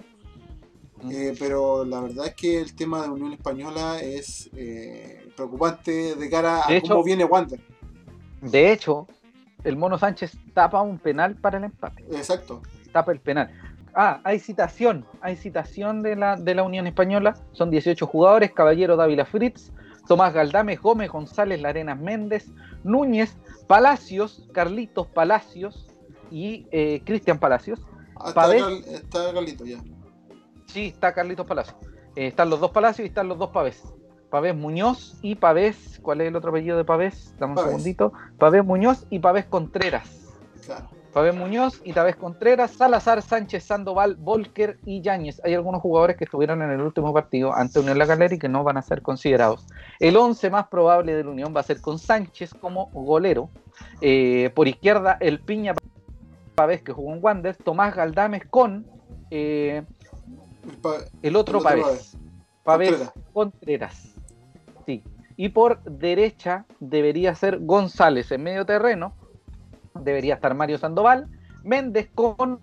Eh, 1.09 1.33
pero 1.39 1.85
la 1.85 2.01
verdad 2.01 2.27
es 2.27 2.35
que 2.35 2.59
el 2.59 2.75
tema 2.75 3.01
de 3.01 3.09
Unión 3.09 3.33
Española 3.33 3.99
es 4.01 4.49
preocupante 5.35 6.15
de 6.15 6.29
cara 6.29 6.59
a 6.59 6.81
cómo 6.81 7.03
viene 7.03 7.23
Wander. 7.23 7.59
De 8.41 8.71
hecho, 8.71 9.07
el 9.63 9.77
Mono 9.77 9.97
Sánchez 9.97 10.37
tapa 10.53 10.81
un 10.81 10.97
penal 10.97 11.35
para 11.35 11.57
el 11.57 11.63
empate. 11.63 12.03
Exacto. 12.11 12.61
Tapa 12.91 13.11
el 13.11 13.19
penal. 13.19 13.51
Ah, 13.93 14.21
hay 14.23 14.39
citación, 14.39 15.05
hay 15.21 15.35
citación 15.35 16.01
de 16.01 16.15
la, 16.15 16.37
de 16.37 16.55
la 16.55 16.63
Unión 16.63 16.87
Española, 16.87 17.35
son 17.51 17.69
18 17.69 18.07
jugadores, 18.07 18.53
Caballero 18.53 18.95
Dávila 18.95 19.25
Fritz, 19.25 19.71
Tomás 20.07 20.33
Galdames, 20.33 20.81
Gómez 20.81 21.09
González, 21.11 21.61
Larenas 21.61 21.99
Méndez, 21.99 22.47
Núñez, 22.83 23.35
Palacios, 23.67 24.47
Carlitos 24.53 25.07
Palacios 25.07 25.87
y 26.29 26.67
eh, 26.71 27.01
Cristian 27.05 27.37
Palacios. 27.37 27.81
Ah, 28.15 28.29
está, 28.29 29.33
Carlitos 29.33 29.67
ya. 29.67 29.79
Sí, 30.67 30.87
está 30.87 31.13
Carlitos 31.13 31.45
Palacios. 31.45 31.75
Eh, 32.15 32.27
están 32.27 32.49
los 32.49 32.61
dos 32.61 32.71
Palacios 32.71 33.05
y 33.05 33.09
están 33.09 33.27
los 33.27 33.37
dos 33.37 33.49
Pavés. 33.49 33.83
Pavés 34.29 34.55
Muñoz 34.55 35.17
y 35.21 35.35
Pavés, 35.35 35.99
¿cuál 36.01 36.21
es 36.21 36.29
el 36.29 36.35
otro 36.37 36.51
apellido 36.51 36.77
de 36.77 36.85
Pavés? 36.85 37.35
Dame 37.37 37.53
un 37.53 37.65
segundito. 37.65 38.13
Pavés 38.37 38.63
Muñoz 38.63 39.05
y 39.09 39.19
Pavés 39.19 39.45
Contreras. 39.45 40.29
Claro. 40.65 41.00
Pabé 41.13 41.33
Muñoz, 41.33 41.81
Itabés 41.83 42.15
Contreras, 42.15 42.71
Salazar, 42.71 43.21
Sánchez, 43.21 43.65
Sandoval, 43.65 44.15
Volker 44.15 44.79
y 44.85 45.01
Yáñez. 45.01 45.41
Hay 45.43 45.53
algunos 45.53 45.81
jugadores 45.81 46.15
que 46.15 46.23
estuvieron 46.23 46.61
en 46.61 46.71
el 46.71 46.79
último 46.79 47.13
partido 47.13 47.53
ante 47.53 47.79
Unión 47.79 47.97
La 47.97 48.07
Calera 48.07 48.35
y 48.35 48.39
que 48.39 48.47
no 48.47 48.63
van 48.63 48.77
a 48.77 48.81
ser 48.81 49.01
considerados. 49.01 49.67
El 49.99 50.15
11 50.15 50.49
más 50.49 50.67
probable 50.67 51.13
de 51.13 51.23
la 51.25 51.29
Unión 51.29 51.53
va 51.55 51.59
a 51.59 51.63
ser 51.63 51.81
con 51.81 51.99
Sánchez 51.99 52.53
como 52.53 52.89
golero. 52.93 53.49
Eh, 53.99 54.51
por 54.55 54.69
izquierda, 54.69 55.17
el 55.19 55.41
Piña 55.41 55.73
Pavés 56.55 56.81
que 56.81 56.93
jugó 56.93 57.13
en 57.13 57.19
Wander, 57.21 57.57
Tomás 57.57 57.93
Galdames 57.93 58.45
con 58.45 58.85
eh, 59.31 59.83
el 61.21 61.35
otro 61.35 61.61
Pavés. 61.61 62.17
Pavés 62.63 63.11
Contreras. 63.33 64.15
Sí. 64.85 65.03
Y 65.35 65.49
por 65.49 65.83
derecha 65.83 66.65
debería 66.79 67.35
ser 67.35 67.59
González 67.59 68.31
en 68.31 68.43
medio 68.43 68.65
terreno 68.65 69.13
debería 69.95 70.35
estar 70.35 70.53
Mario 70.53 70.77
Sandoval, 70.77 71.27
Méndez 71.63 72.09
con 72.15 72.59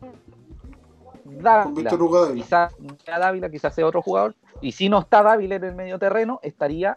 Dávila, 1.24 1.90
quizás 2.34 2.74
Dávila, 3.06 3.50
quizás 3.50 3.74
sea 3.74 3.86
otro 3.86 4.02
jugador, 4.02 4.34
y 4.60 4.72
si 4.72 4.88
no 4.88 5.00
está 5.00 5.22
Dávila 5.22 5.56
en 5.56 5.64
el 5.64 5.74
medio 5.74 5.98
terreno, 5.98 6.40
estaría 6.42 6.96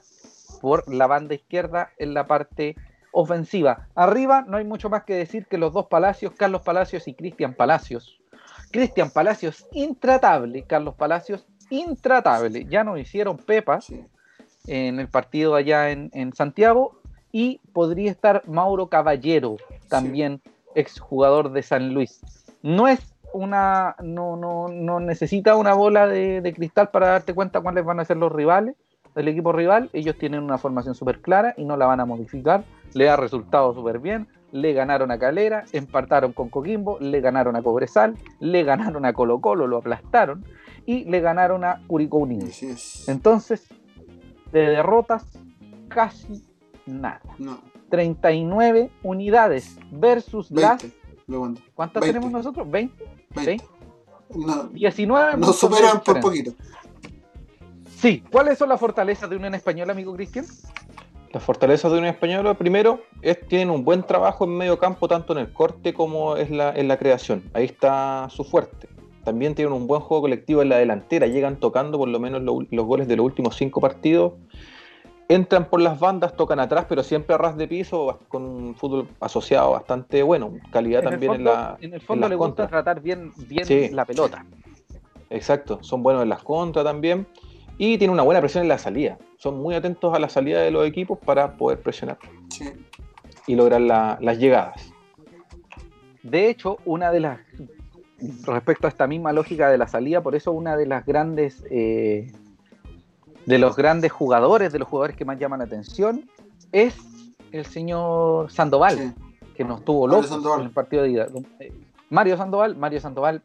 por 0.62 0.92
la 0.94 1.08
banda 1.08 1.36
izquierda 1.36 1.92
en 1.98 2.14
la 2.14 2.28
parte 2.28 2.76
ofensiva. 3.12 3.88
Arriba 3.96 4.46
no 4.48 4.58
hay 4.58 4.66
mucho 4.66 4.90
más 4.90 5.04
que 5.04 5.16
decir 5.16 5.46
que 5.48 5.58
los 5.58 5.74
dos 5.74 5.88
Palacios, 5.88 6.34
Carlos 6.38 6.62
Palacios 6.62 7.08
y 7.08 7.14
Cristian 7.14 7.54
Palacios. 7.54 8.20
Cristian 8.72 9.12
Palacios 9.12 9.68
intratable, 9.74 10.64
Carlos 10.64 10.96
Palacios 10.96 11.46
intratable. 11.70 12.66
Ya 12.66 12.84
nos 12.84 13.00
hicieron 13.00 13.38
pepas 13.38 13.92
en 14.68 15.00
el 15.00 15.08
partido 15.08 15.56
allá 15.56 15.90
en, 15.90 16.34
Santiago 16.34 17.01
y 17.32 17.60
podría 17.74 18.12
estar 18.12 18.44
Mauro 18.48 18.88
Caballero, 18.88 19.58
también 19.88 20.42
exjugador 20.76 21.52
de 21.52 21.64
San 21.64 21.94
Luis. 21.94 22.22
No 22.62 22.88
es 22.88 23.14
una, 23.34 23.96
no, 24.02 24.36
no, 24.36 24.68
no 24.68 25.00
necesita 25.00 25.56
una 25.56 25.74
bola 25.74 26.08
de, 26.08 26.54
cristal 26.56 26.90
para 26.90 27.08
darte 27.08 27.34
cuenta 27.34 27.62
cuáles 27.62 27.86
van 27.86 28.00
a 28.00 28.06
ser 28.06 28.18
los 28.18 28.32
rivales 28.32 28.76
del 29.16 29.28
equipo 29.28 29.52
rival. 29.52 29.90
Ellos 29.94 30.18
tienen 30.18 30.44
una 30.44 30.58
formación 30.58 30.96
súper 30.96 31.22
clara 31.22 31.54
y 31.58 31.66
no 31.66 31.78
la 31.78 31.86
van 31.86 32.00
a 32.00 32.06
modificar. 32.06 32.64
Le 32.94 33.10
ha 33.10 33.16
resultado 33.16 33.74
súper 33.74 34.00
bien. 34.00 34.28
Le 34.52 34.74
ganaron 34.74 35.12
a 35.12 35.18
Calera, 35.18 35.64
empataron 35.72 36.34
con 36.34 36.50
Coquimbo, 36.50 36.98
le 37.00 37.22
ganaron 37.22 37.56
a 37.56 37.64
Cobresal, 37.64 38.18
le 38.40 38.64
ganaron 38.64 39.06
a 39.06 39.14
Colo 39.14 39.40
Colo, 39.40 39.66
lo 39.66 39.78
aplastaron 39.78 40.44
y 40.86 41.06
le 41.06 41.22
ganaron 41.22 41.64
a 41.64 41.82
Curicó 41.88 42.18
Unido. 42.18 42.48
Entonces, 43.08 43.70
de 44.52 44.68
derrotas, 44.68 45.26
casi 45.88 46.44
nada. 46.86 47.22
39 47.90 48.92
unidades 49.04 49.78
versus 49.92 50.52
las. 50.52 50.86
¿Cuántas 51.76 52.04
tenemos 52.04 52.32
nosotros? 52.32 52.68
¿20? 52.68 52.90
20. 53.36 53.64
No, 54.36 54.64
19. 54.66 55.38
Nos 55.38 55.60
superan 55.60 56.02
por 56.02 56.20
poquito. 56.20 56.52
Sí. 57.98 58.24
¿Cuáles 58.32 58.58
son 58.58 58.70
las 58.70 58.80
fortalezas 58.80 59.30
de 59.30 59.36
Unión 59.36 59.54
Española, 59.54 59.92
amigo 59.92 60.14
Cristian? 60.16 60.46
Las 61.32 61.44
fortalezas 61.44 61.92
de 61.92 61.98
Unión 62.00 62.14
Española, 62.14 62.56
primero, 62.56 63.02
es, 63.22 63.40
tienen 63.48 63.70
un 63.70 63.86
buen 63.86 64.04
trabajo 64.04 64.44
en 64.44 64.58
medio 64.58 64.80
campo, 64.80 65.08
tanto 65.08 65.34
en 65.34 65.40
el 65.40 65.54
corte 65.54 65.94
como 65.94 66.36
en 66.36 66.58
la, 66.58 66.72
en 66.72 66.88
la 66.88 66.98
creación. 66.98 67.44
Ahí 67.54 67.66
está 67.66 68.28
su 68.30 68.44
fuerte. 68.44 68.90
También 69.24 69.56
tienen 69.56 69.74
un 69.74 69.88
buen 69.88 70.02
juego 70.02 70.22
colectivo 70.22 70.62
en 70.62 70.70
la 70.70 70.78
delantera, 70.78 71.28
llegan 71.28 71.58
tocando 71.58 71.98
por 71.98 72.10
lo 72.10 72.20
menos 72.20 72.42
los 72.42 72.86
goles 72.86 73.08
de 73.08 73.16
los 73.16 73.26
últimos 73.26 73.56
cinco 73.56 73.80
partidos. 73.80 74.34
Entran 75.32 75.70
por 75.70 75.80
las 75.80 75.98
bandas, 75.98 76.36
tocan 76.36 76.60
atrás, 76.60 76.88
pero 76.90 77.04
siempre 77.04 77.34
a 77.34 77.38
ras 77.38 77.56
de 77.56 77.66
piso, 77.66 78.20
con 78.28 78.44
un 78.44 78.76
fútbol 78.76 79.08
asociado 79.22 79.72
bastante 79.72 80.24
bueno. 80.24 80.52
Calidad 80.72 81.04
también 81.04 81.36
en 81.36 81.44
la. 81.46 81.78
En 81.80 81.94
el 81.94 82.02
fondo 82.02 82.28
le 82.28 82.36
gusta 82.36 82.68
tratar 82.68 83.00
bien, 83.00 83.32
bien 83.48 83.96
la 83.96 84.04
pelota. 84.04 84.46
Exacto, 85.30 85.80
son 85.84 86.04
buenos 86.04 86.24
en 86.24 86.28
las 86.28 86.44
contras 86.44 86.84
también. 86.84 87.26
Y 87.78 87.98
tiene 87.98 88.12
una 88.12 88.24
buena 88.24 88.42
presión 88.42 88.64
en 88.64 88.68
la 88.68 88.78
salida. 88.78 89.18
Son 89.38 89.58
muy 89.58 89.74
atentos 89.74 90.14
a 90.14 90.20
la 90.20 90.28
salida 90.28 90.60
de 90.60 90.70
los 90.70 90.86
equipos 90.86 91.18
para 91.18 91.56
poder 91.56 91.80
presionar. 91.80 92.18
Y 93.48 93.56
lograr 93.56 93.80
las 93.80 94.38
llegadas. 94.38 94.94
De 96.24 96.50
hecho, 96.50 96.78
una 96.84 97.10
de 97.10 97.22
las 97.22 97.40
respecto 98.46 98.86
a 98.86 98.90
esta 98.90 99.08
misma 99.08 99.32
lógica 99.32 99.70
de 99.70 99.78
la 99.78 99.88
salida, 99.88 100.22
por 100.22 100.36
eso 100.36 100.52
una 100.52 100.76
de 100.76 100.88
las 100.88 101.06
grandes 101.06 101.64
eh, 101.72 102.32
de 103.46 103.58
los 103.58 103.76
grandes 103.76 104.12
jugadores, 104.12 104.72
de 104.72 104.80
los 104.80 104.88
jugadores 104.88 105.16
que 105.16 105.26
más 105.26 105.40
llaman 105.40 105.60
la 105.60 105.66
atención, 105.66 106.30
es 106.72 106.96
el 107.52 107.66
señor 107.66 108.52
Sandoval, 108.52 109.14
que 109.56 109.64
nos 109.64 109.84
tuvo 109.84 110.08
loco 110.08 110.56
en 110.58 110.62
el 110.62 110.72
partido 110.72 111.04
de 111.04 111.10
ida. 111.10 111.28
Mario 112.10 112.38
Sandoval, 112.38 112.76
Mario 112.76 113.00
Sandoval, 113.00 113.42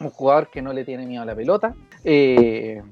un 0.00 0.10
jugador 0.10 0.48
que 0.48 0.62
no 0.62 0.72
le 0.72 0.84
tiene 0.84 1.06
miedo 1.06 1.22
a 1.22 1.26
la 1.26 1.34
pelota. 1.34 1.74
Eh, 2.04 2.82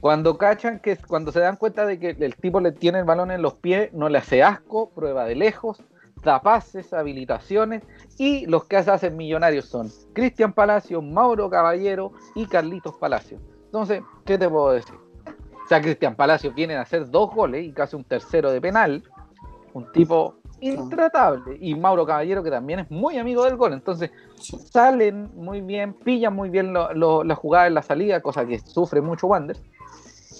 cuando 0.00 0.36
cachan, 0.36 0.80
que 0.80 0.96
cuando 0.96 1.32
se 1.32 1.40
dan 1.40 1.56
cuenta 1.56 1.86
de 1.86 1.98
que 1.98 2.10
el 2.18 2.36
tipo 2.36 2.60
le 2.60 2.72
tiene 2.72 2.98
el 2.98 3.04
balón 3.04 3.30
en 3.30 3.42
los 3.42 3.54
pies, 3.54 3.92
no 3.92 4.08
le 4.08 4.18
hace 4.18 4.42
asco, 4.42 4.90
prueba 4.90 5.24
de 5.24 5.34
lejos, 5.34 5.82
da 6.22 6.42
pases, 6.42 6.92
habilitaciones 6.92 7.82
y 8.18 8.46
los 8.46 8.64
que 8.64 8.76
hacen 8.76 9.16
millonarios 9.16 9.66
son 9.66 9.90
Cristian 10.12 10.52
Palacio, 10.52 11.02
Mauro 11.02 11.50
Caballero 11.50 12.12
y 12.34 12.46
Carlitos 12.46 12.96
Palacio. 12.96 13.38
Entonces, 13.66 14.02
¿qué 14.24 14.38
te 14.38 14.48
puedo 14.48 14.72
decir? 14.72 14.94
O 15.64 15.68
sea, 15.68 15.80
Cristian 15.80 16.14
Palacio 16.14 16.52
viene 16.52 16.76
a 16.76 16.82
hacer 16.82 17.10
dos 17.10 17.34
goles 17.34 17.64
y 17.64 17.72
casi 17.72 17.96
un 17.96 18.04
tercero 18.04 18.50
de 18.50 18.60
penal. 18.60 19.02
Un 19.72 19.90
tipo 19.92 20.36
intratable. 20.60 21.56
Y 21.60 21.74
Mauro 21.74 22.06
Caballero, 22.06 22.42
que 22.42 22.50
también 22.50 22.80
es 22.80 22.90
muy 22.90 23.18
amigo 23.18 23.44
del 23.44 23.56
gol. 23.56 23.72
Entonces, 23.72 24.10
salen 24.70 25.30
muy 25.34 25.60
bien, 25.60 25.94
pillan 25.94 26.34
muy 26.34 26.50
bien 26.50 26.72
la 26.72 27.34
jugada 27.34 27.66
en 27.66 27.74
la 27.74 27.82
salida, 27.82 28.20
cosa 28.20 28.46
que 28.46 28.58
sufre 28.58 29.00
mucho 29.00 29.26
Wander. 29.26 29.56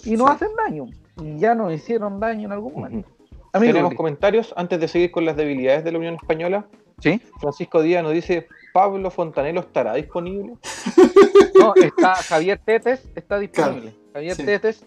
Y 0.04 0.16
no 0.16 0.26
hacen 0.26 0.48
daño. 0.56 0.86
Y 1.22 1.38
ya 1.38 1.54
nos 1.54 1.72
hicieron 1.72 2.20
daño 2.20 2.46
en 2.46 2.52
algún 2.52 2.74
momento. 2.74 3.08
¿Tenemos 3.52 3.94
comentarios 3.94 4.52
antes 4.56 4.80
de 4.80 4.88
seguir 4.88 5.10
con 5.10 5.24
las 5.24 5.36
debilidades 5.36 5.84
de 5.84 5.92
la 5.92 5.98
Unión 5.98 6.14
Española? 6.14 6.66
Sí. 7.00 7.20
Francisco 7.40 7.82
Díaz 7.82 8.02
nos 8.02 8.12
dice, 8.12 8.46
¿Pablo 8.72 9.10
Fontanelo 9.10 9.60
estará 9.60 9.94
disponible? 9.94 10.54
no, 11.58 11.74
está 11.76 12.14
Javier 12.14 12.60
Tetes, 12.64 13.08
está 13.14 13.38
disponible. 13.38 13.94
Javier 14.12 14.36
Tetes 14.36 14.84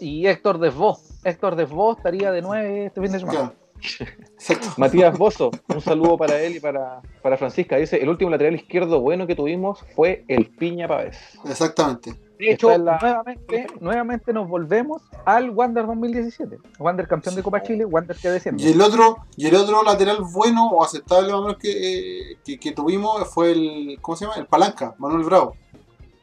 y 0.00 0.26
Héctor 0.26 0.58
Desvos. 0.58 1.20
Héctor 1.24 1.56
Desvos 1.56 1.96
estaría 1.96 2.30
de 2.32 2.42
nueve 2.42 2.86
este 2.86 3.00
fin 3.00 3.12
de 3.12 3.20
semana. 3.20 3.52
Matías 4.76 5.16
Bozo, 5.16 5.50
un 5.68 5.80
saludo 5.80 6.16
para 6.16 6.40
él 6.40 6.56
y 6.56 6.60
para, 6.60 7.00
para 7.22 7.36
Francisca. 7.36 7.76
Dice, 7.76 7.96
el 7.96 8.08
último 8.08 8.30
lateral 8.30 8.54
izquierdo 8.54 9.00
bueno 9.00 9.26
que 9.26 9.36
tuvimos 9.36 9.84
fue 9.94 10.24
el 10.28 10.46
Piña 10.46 10.88
Pavés. 10.88 11.18
Exactamente. 11.44 12.14
De 12.38 12.52
hecho, 12.52 12.78
nuevamente, 12.78 13.66
nuevamente 13.80 14.32
nos 14.32 14.48
volvemos 14.48 15.02
al 15.24 15.50
Wander 15.50 15.86
2017. 15.86 16.58
Wander 16.78 17.08
campeón 17.08 17.34
de 17.34 17.42
Copa 17.42 17.62
Chile, 17.62 17.84
Wander 17.84 18.16
que 18.16 18.30
desciende. 18.30 18.62
Y 18.62 18.68
el 18.68 18.80
otro, 18.80 19.18
y 19.36 19.48
el 19.48 19.56
otro 19.56 19.82
lateral 19.82 20.18
bueno 20.32 20.68
o 20.68 20.84
aceptable 20.84 21.32
más 21.32 21.40
o 21.40 21.42
menos 21.42 21.58
que, 21.58 22.32
eh, 22.32 22.38
que, 22.44 22.72
tuvimos 22.72 23.28
fue 23.28 23.50
el, 23.50 23.98
¿cómo 24.00 24.16
se 24.16 24.24
llama? 24.24 24.36
El 24.36 24.46
Palanca, 24.46 24.94
Manuel 24.98 25.24
Bravo. 25.24 25.56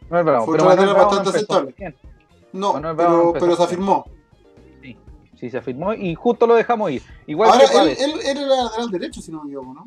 Manuel 0.10 0.26
Bravo. 0.26 0.46
Fue 0.46 0.58
un 0.58 0.70
lateral 0.70 0.94
bastante 0.96 1.30
aceptable. 1.30 1.76
No, 2.56 2.74
pero, 2.96 3.34
pero 3.34 3.56
se 3.56 3.64
afirmó. 3.64 4.06
Sí, 4.82 4.98
sí, 5.38 5.50
se 5.50 5.58
afirmó 5.58 5.94
y 5.94 6.16
justo 6.16 6.48
lo 6.48 6.56
dejamos 6.56 6.90
ir. 6.92 7.04
Igual 7.28 7.50
Ahora, 7.52 7.66
que 7.68 7.92
él, 7.92 8.14
él, 8.24 8.38
era 8.38 8.64
lateral 8.64 8.90
derecho, 8.90 9.22
si 9.22 9.32
no 9.32 9.44
me 9.44 9.50
equivoco, 9.50 9.74
¿no? 9.74 9.86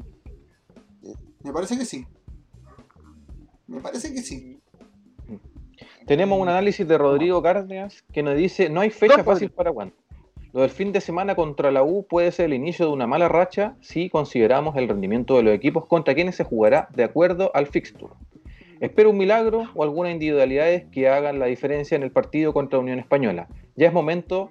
Me 1.42 1.52
parece 1.52 1.78
que 1.78 1.84
sí. 1.84 2.06
Me 3.66 3.80
parece 3.80 4.12
que 4.12 4.22
sí. 4.22 4.60
Tenemos 6.06 6.38
un 6.40 6.48
análisis 6.48 6.86
de 6.86 6.98
Rodrigo 6.98 7.42
Cárdenas 7.42 8.02
que 8.12 8.22
nos 8.22 8.36
dice, 8.36 8.68
no 8.68 8.80
hay 8.80 8.90
fecha 8.90 9.24
fácil 9.24 9.50
para 9.50 9.72
cuándo. 9.72 9.94
Lo 10.52 10.62
del 10.62 10.70
fin 10.70 10.92
de 10.92 11.00
semana 11.00 11.34
contra 11.34 11.70
la 11.70 11.82
U 11.82 12.06
puede 12.06 12.32
ser 12.32 12.46
el 12.46 12.54
inicio 12.54 12.86
de 12.86 12.92
una 12.92 13.06
mala 13.06 13.28
racha 13.28 13.76
si 13.80 14.08
consideramos 14.08 14.76
el 14.76 14.88
rendimiento 14.88 15.36
de 15.36 15.42
los 15.42 15.54
equipos 15.54 15.86
contra 15.86 16.14
quienes 16.14 16.36
se 16.36 16.44
jugará 16.44 16.88
de 16.94 17.04
acuerdo 17.04 17.50
al 17.54 17.66
fixture. 17.66 18.12
Espero 18.80 19.10
un 19.10 19.18
milagro 19.18 19.64
o 19.74 19.82
algunas 19.82 20.12
individualidades 20.12 20.84
que 20.92 21.08
hagan 21.08 21.38
la 21.38 21.46
diferencia 21.46 21.96
en 21.96 22.02
el 22.02 22.12
partido 22.12 22.52
contra 22.52 22.78
Unión 22.78 22.98
Española. 22.98 23.48
Ya 23.76 23.88
es 23.88 23.92
momento 23.92 24.50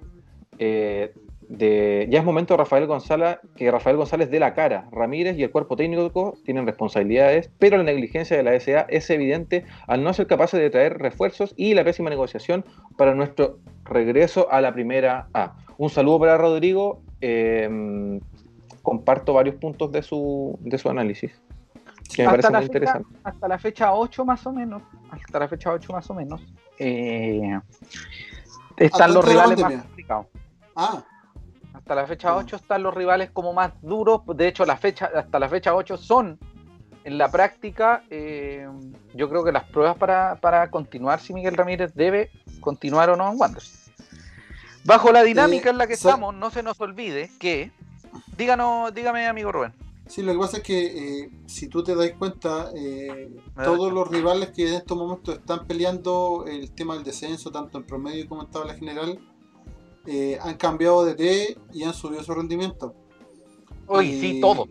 eh, 0.58 1.12
ya 1.48 2.18
es 2.18 2.24
momento 2.24 2.56
Rafael 2.56 2.86
González, 2.86 3.38
que 3.56 3.70
Rafael 3.70 3.96
González 3.96 4.30
dé 4.30 4.38
la 4.38 4.54
cara. 4.54 4.88
Ramírez 4.92 5.38
y 5.38 5.42
el 5.42 5.50
cuerpo 5.50 5.76
técnico 5.76 6.34
tienen 6.44 6.66
responsabilidades, 6.66 7.50
pero 7.58 7.78
la 7.78 7.84
negligencia 7.84 8.36
de 8.36 8.42
la 8.42 8.58
SA 8.60 8.80
es 8.88 9.08
evidente 9.10 9.64
al 9.86 10.04
no 10.04 10.12
ser 10.12 10.26
capaces 10.26 10.60
de 10.60 10.68
traer 10.70 10.98
refuerzos 10.98 11.54
y 11.56 11.74
la 11.74 11.84
pésima 11.84 12.10
negociación 12.10 12.64
para 12.96 13.14
nuestro 13.14 13.58
regreso 13.84 14.50
a 14.50 14.60
la 14.60 14.74
primera 14.74 15.28
A. 15.32 15.56
Un 15.78 15.88
saludo 15.88 16.20
para 16.20 16.36
Rodrigo. 16.36 17.00
Em, 17.20 18.20
comparto 18.82 19.32
varios 19.32 19.56
puntos 19.56 19.90
de 19.90 20.02
su, 20.02 20.58
de 20.60 20.78
su 20.78 20.88
análisis. 20.88 21.40
Que 22.14 22.22
me 22.22 22.30
parece 22.30 22.50
muy 22.50 22.64
interesante. 22.64 23.08
Hasta 23.22 23.48
la 23.48 23.58
fecha 23.58 23.92
8 23.92 24.24
más 24.24 24.46
o 24.46 24.52
menos. 24.52 24.82
Hasta 25.10 25.38
la 25.38 25.48
fecha 25.48 25.70
8 25.72 25.92
más 25.92 26.10
o 26.10 26.14
menos. 26.14 26.40
Eh, 26.78 27.58
están 28.76 29.14
los 29.14 29.24
rivales 29.24 29.58
más 29.58 29.72
complicados. 29.72 30.26
Ah 30.74 31.04
hasta 31.88 31.94
la 31.94 32.06
fecha 32.06 32.36
8 32.36 32.56
están 32.56 32.82
los 32.82 32.92
rivales 32.92 33.30
como 33.30 33.54
más 33.54 33.72
duros. 33.80 34.20
De 34.36 34.46
hecho, 34.46 34.66
la 34.66 34.76
fecha, 34.76 35.10
hasta 35.16 35.38
la 35.38 35.48
fecha 35.48 35.74
8 35.74 35.96
son 35.96 36.38
en 37.04 37.16
la 37.16 37.30
práctica, 37.30 38.02
eh, 38.10 38.68
yo 39.14 39.30
creo 39.30 39.42
que 39.42 39.52
las 39.52 39.64
pruebas 39.64 39.96
para, 39.96 40.70
continuar 40.70 41.20
si 41.20 41.32
Miguel 41.32 41.56
Ramírez 41.56 41.94
debe 41.94 42.30
continuar 42.60 43.08
o 43.08 43.16
no 43.16 43.32
en 43.32 43.40
Wanderers. 43.40 43.90
Bajo 44.84 45.10
la 45.12 45.22
dinámica 45.22 45.70
en 45.70 45.78
la 45.78 45.86
que 45.86 45.94
estamos, 45.94 46.34
no 46.34 46.50
se 46.50 46.62
nos 46.62 46.78
olvide 46.78 47.30
que, 47.40 47.72
díganos, 48.36 48.92
dígame 48.92 49.26
amigo 49.26 49.50
Rubén. 49.50 49.72
Sí, 50.08 50.22
lo 50.22 50.32
que 50.32 50.38
pasa 50.38 50.56
es 50.58 50.62
que 50.62 50.86
eh, 51.22 51.30
si 51.46 51.68
tú 51.68 51.82
te 51.82 51.94
das 51.94 52.10
cuenta, 52.18 52.70
eh, 52.74 53.30
todos 53.62 53.92
los 53.92 54.08
rivales 54.08 54.50
que 54.50 54.66
en 54.66 54.74
estos 54.74 54.96
momentos 54.96 55.36
están 55.36 55.66
peleando 55.66 56.46
el 56.46 56.72
tema 56.72 56.94
del 56.94 57.04
descenso, 57.04 57.50
tanto 57.50 57.76
en 57.76 57.84
promedio 57.84 58.26
como 58.26 58.42
en 58.42 58.50
tabla 58.50 58.74
general, 58.74 59.18
eh, 60.06 60.38
han 60.40 60.56
cambiado 60.56 61.04
de 61.04 61.14
T 61.14 61.58
y 61.74 61.82
han 61.82 61.92
subido 61.92 62.22
su 62.22 62.32
rendimiento. 62.32 62.94
Hoy 63.86 64.18
sí, 64.18 64.40
todo. 64.40 64.66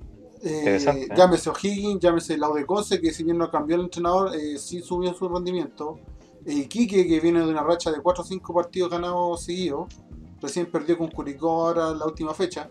Llámese 1.15 1.49
O'Higgins, 1.51 1.99
llámese 1.99 2.37
Laudeconce, 2.37 2.99
que 2.99 3.13
si 3.13 3.23
bien 3.23 3.37
no 3.37 3.51
cambió 3.51 3.75
el 3.75 3.83
entrenador, 3.83 4.31
sí 4.57 4.81
subió 4.81 5.13
su 5.13 5.29
rendimiento. 5.29 5.99
Quique, 6.45 7.07
que 7.07 7.19
viene 7.19 7.41
de 7.41 7.49
una 7.49 7.61
racha 7.61 7.91
de 7.91 8.01
4 8.01 8.23
o 8.23 8.25
5 8.25 8.53
partidos 8.53 8.89
ganados 8.89 9.43
seguidos, 9.43 9.87
recién 10.41 10.71
perdió 10.71 10.97
con 10.97 11.09
Curicó 11.09 11.67
ahora 11.67 11.93
la 11.93 12.05
última 12.05 12.33
fecha, 12.33 12.69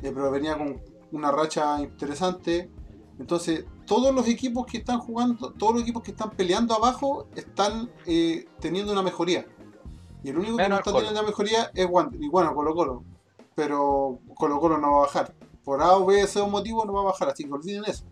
pero 0.00 0.30
venía 0.30 0.58
con 0.58 0.80
una 1.12 1.30
racha 1.30 1.80
interesante. 1.80 2.70
Entonces, 3.18 3.64
todos 3.86 4.14
los 4.14 4.28
equipos 4.28 4.66
que 4.66 4.78
están 4.78 4.98
jugando, 4.98 5.52
todos 5.52 5.74
los 5.74 5.82
equipos 5.82 6.02
que 6.02 6.10
están 6.10 6.30
peleando 6.30 6.74
abajo 6.74 7.28
están 7.34 7.90
eh, 8.06 8.46
teniendo 8.60 8.92
una 8.92 9.02
mejoría. 9.02 9.46
Y 10.22 10.30
el 10.30 10.38
único 10.38 10.56
que 10.56 10.68
no 10.68 10.76
está 10.76 10.92
teniendo 10.92 11.20
una 11.20 11.28
mejoría 11.28 11.70
es 11.74 11.86
Wander. 11.88 12.20
Y 12.20 12.28
bueno, 12.28 12.54
Colo 12.54 12.74
Colo. 12.74 13.04
Pero 13.54 14.18
Colo 14.34 14.60
Colo 14.60 14.78
no 14.78 14.90
va 14.90 14.96
a 14.98 15.00
bajar. 15.02 15.34
Por 15.64 15.82
A 15.82 15.96
o 15.96 16.06
B, 16.06 16.20
ese 16.20 16.42
motivo 16.42 16.84
no 16.84 16.92
va 16.92 17.00
a 17.00 17.04
bajar, 17.04 17.28
así 17.28 17.44
que 17.44 17.52
olviden 17.52 17.84
eso. 17.86 18.04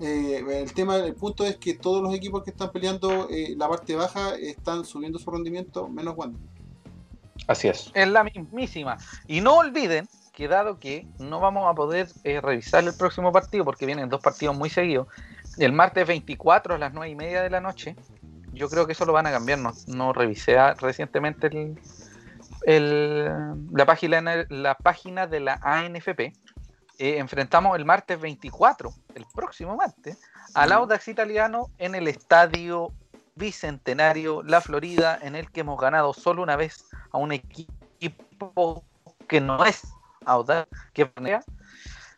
Eh, 0.00 0.44
el 0.48 0.72
tema, 0.74 0.96
el 0.96 1.14
punto 1.14 1.44
es 1.44 1.56
que 1.56 1.74
todos 1.74 2.02
los 2.02 2.14
equipos 2.14 2.44
que 2.44 2.50
están 2.50 2.70
peleando 2.70 3.28
eh, 3.30 3.54
la 3.56 3.68
parte 3.68 3.96
baja 3.96 4.36
están 4.36 4.84
subiendo 4.84 5.18
su 5.18 5.30
rendimiento, 5.30 5.88
menos 5.88 6.16
Wander. 6.16 6.40
Así 7.46 7.68
es. 7.68 7.90
Es 7.94 8.08
la 8.08 8.24
mismísima. 8.24 8.98
Y 9.26 9.40
no 9.40 9.56
olviden 9.56 10.08
que 10.38 10.46
dado 10.46 10.78
que 10.78 11.04
no 11.18 11.40
vamos 11.40 11.68
a 11.68 11.74
poder 11.74 12.06
eh, 12.22 12.40
revisar 12.40 12.84
el 12.84 12.94
próximo 12.96 13.32
partido 13.32 13.64
porque 13.64 13.86
vienen 13.86 14.08
dos 14.08 14.20
partidos 14.20 14.56
muy 14.56 14.70
seguidos, 14.70 15.08
el 15.58 15.72
martes 15.72 16.06
24 16.06 16.76
a 16.76 16.78
las 16.78 16.92
9 16.92 17.10
y 17.10 17.16
media 17.16 17.42
de 17.42 17.50
la 17.50 17.60
noche, 17.60 17.96
yo 18.52 18.68
creo 18.68 18.86
que 18.86 18.92
eso 18.92 19.04
lo 19.04 19.12
van 19.12 19.26
a 19.26 19.32
cambiar. 19.32 19.58
No, 19.58 19.72
no 19.88 20.12
revisé 20.12 20.56
recientemente 20.74 21.50
la, 22.64 23.84
página, 23.84 24.46
la 24.48 24.76
página 24.76 25.26
de 25.26 25.40
la 25.40 25.58
ANFP. 25.60 26.20
Eh, 26.20 27.18
enfrentamos 27.18 27.76
el 27.76 27.84
martes 27.84 28.20
24, 28.20 28.94
el 29.16 29.26
próximo 29.34 29.74
martes, 29.74 30.20
al 30.54 30.70
Audax 30.70 31.08
Italiano 31.08 31.68
en 31.78 31.96
el 31.96 32.06
estadio 32.06 32.92
Bicentenario 33.34 34.44
La 34.44 34.60
Florida, 34.60 35.18
en 35.20 35.34
el 35.34 35.50
que 35.50 35.62
hemos 35.62 35.80
ganado 35.80 36.14
solo 36.14 36.44
una 36.44 36.54
vez 36.54 36.84
a 37.10 37.18
un 37.18 37.32
equipo 37.32 38.84
que 39.26 39.40
no 39.40 39.64
es 39.64 39.82
que 40.92 41.10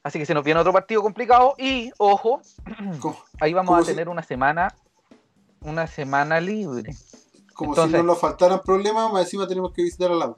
Así 0.03 0.19
que 0.19 0.27
se 0.27 0.32
nos 0.32 0.43
viene 0.43 0.61
otro 0.61 0.73
partido 0.73 1.03
complicado 1.03 1.55
y, 1.59 1.91
ojo, 1.99 2.41
ahí 3.41 3.53
vamos 3.53 3.82
a 3.82 3.85
tener 3.85 4.09
una 4.09 4.23
semana 4.23 4.74
una 5.62 5.87
semana 5.87 6.41
libre. 6.41 6.95
Como 7.55 7.74
si 7.74 7.93
no 7.93 8.03
nos 8.03 8.19
faltaran 8.19 8.61
problemas, 8.62 9.12
más 9.12 9.24
encima 9.24 9.47
tenemos 9.47 9.73
que 9.73 9.82
visitar 9.82 10.11
al 10.11 10.23
agua. 10.23 10.37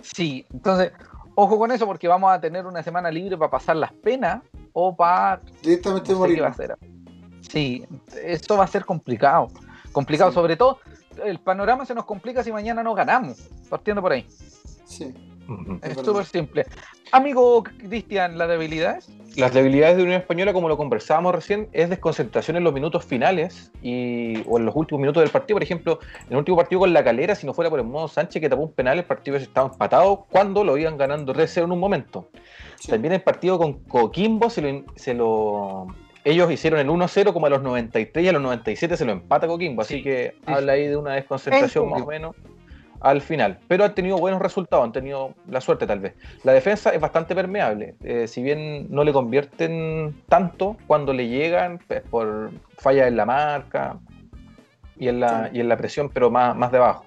Sí, 0.00 0.44
entonces, 0.52 0.92
ojo 1.36 1.58
con 1.58 1.70
eso 1.70 1.86
porque 1.86 2.08
vamos 2.08 2.32
a 2.32 2.40
tener 2.40 2.66
una 2.66 2.82
semana 2.82 3.10
libre 3.10 3.36
para 3.38 3.50
pasar 3.50 3.76
las 3.76 3.92
penas 3.92 4.42
o 4.72 4.94
para... 4.96 5.40
Directamente 5.62 6.14
morir. 6.14 6.42
Sí, 7.48 7.86
esto 8.22 8.56
va 8.56 8.64
a 8.64 8.68
ser 8.68 8.84
complicado. 8.84 9.48
Complicado, 9.92 10.32
sobre 10.32 10.56
todo, 10.56 10.80
el 11.24 11.38
panorama 11.38 11.86
se 11.86 11.94
nos 11.94 12.04
complica 12.04 12.42
si 12.42 12.50
mañana 12.50 12.82
no 12.82 12.94
ganamos, 12.94 13.38
partiendo 13.68 14.02
por 14.02 14.12
ahí. 14.12 14.26
Sí. 14.84 15.14
Es 15.82 15.94
súper 15.94 16.24
simple. 16.24 16.66
Amigo 17.10 17.62
Cristian, 17.62 18.38
¿las 18.38 18.48
debilidades? 18.48 19.10
Las 19.36 19.52
debilidades 19.52 19.96
de 19.96 20.02
Unión 20.04 20.20
Española, 20.20 20.52
como 20.52 20.68
lo 20.68 20.76
conversábamos 20.76 21.34
recién, 21.34 21.68
es 21.72 21.90
desconcentración 21.90 22.56
en 22.56 22.64
los 22.64 22.72
minutos 22.72 23.04
finales 23.04 23.70
y, 23.82 24.42
o 24.46 24.58
en 24.58 24.66
los 24.66 24.76
últimos 24.76 25.00
minutos 25.00 25.22
del 25.22 25.30
partido. 25.30 25.56
Por 25.56 25.62
ejemplo, 25.62 25.98
en 26.26 26.32
el 26.32 26.36
último 26.38 26.56
partido 26.56 26.80
con 26.80 26.92
la 26.92 27.02
calera, 27.02 27.34
si 27.34 27.46
no 27.46 27.54
fuera 27.54 27.70
por 27.70 27.80
el 27.80 27.86
modo 27.86 28.08
Sánchez 28.08 28.40
que 28.40 28.48
tapó 28.48 28.62
un 28.62 28.72
penal, 28.72 28.98
el 28.98 29.04
partido 29.04 29.36
estaba 29.36 29.70
empatado 29.70 30.26
cuando 30.30 30.64
lo 30.64 30.76
iban 30.78 30.96
ganando 30.96 31.34
3-0 31.34 31.64
en 31.64 31.72
un 31.72 31.78
momento. 31.80 32.28
También 32.86 33.14
el 33.14 33.22
partido 33.22 33.58
con 33.58 33.74
Coquimbo 33.84 34.50
se 34.50 35.14
lo, 35.14 35.86
ellos 36.24 36.50
hicieron 36.50 36.80
el 36.80 36.88
1-0 36.88 37.32
como 37.32 37.46
a 37.46 37.50
los 37.50 37.62
93 37.62 38.24
y 38.24 38.28
a 38.28 38.32
los 38.32 38.42
97 38.42 38.96
se 38.96 39.04
lo 39.04 39.12
empata 39.12 39.46
Coquimbo, 39.46 39.82
así 39.82 40.02
que 40.02 40.34
habla 40.46 40.72
ahí 40.72 40.86
de 40.86 40.96
una 40.96 41.14
desconcentración 41.14 41.90
más 41.90 42.02
o 42.02 42.06
menos 42.06 42.36
al 43.02 43.20
final. 43.20 43.58
Pero 43.68 43.84
han 43.84 43.94
tenido 43.94 44.16
buenos 44.16 44.40
resultados, 44.40 44.84
han 44.84 44.92
tenido 44.92 45.34
la 45.48 45.60
suerte 45.60 45.86
tal 45.86 46.00
vez. 46.00 46.14
La 46.44 46.52
defensa 46.52 46.90
es 46.90 47.00
bastante 47.00 47.34
permeable. 47.34 47.94
Eh, 48.02 48.28
si 48.28 48.42
bien 48.42 48.86
no 48.90 49.04
le 49.04 49.12
convierten 49.12 50.22
tanto, 50.28 50.76
cuando 50.86 51.12
le 51.12 51.28
llegan 51.28 51.80
pues, 51.86 52.02
por 52.02 52.50
fallas 52.78 53.08
en 53.08 53.16
la 53.16 53.26
marca 53.26 53.98
y 54.96 55.08
en 55.08 55.20
la, 55.20 55.50
y 55.52 55.60
en 55.60 55.68
la 55.68 55.76
presión, 55.76 56.10
pero 56.10 56.30
más, 56.30 56.56
más 56.56 56.70
debajo. 56.70 57.04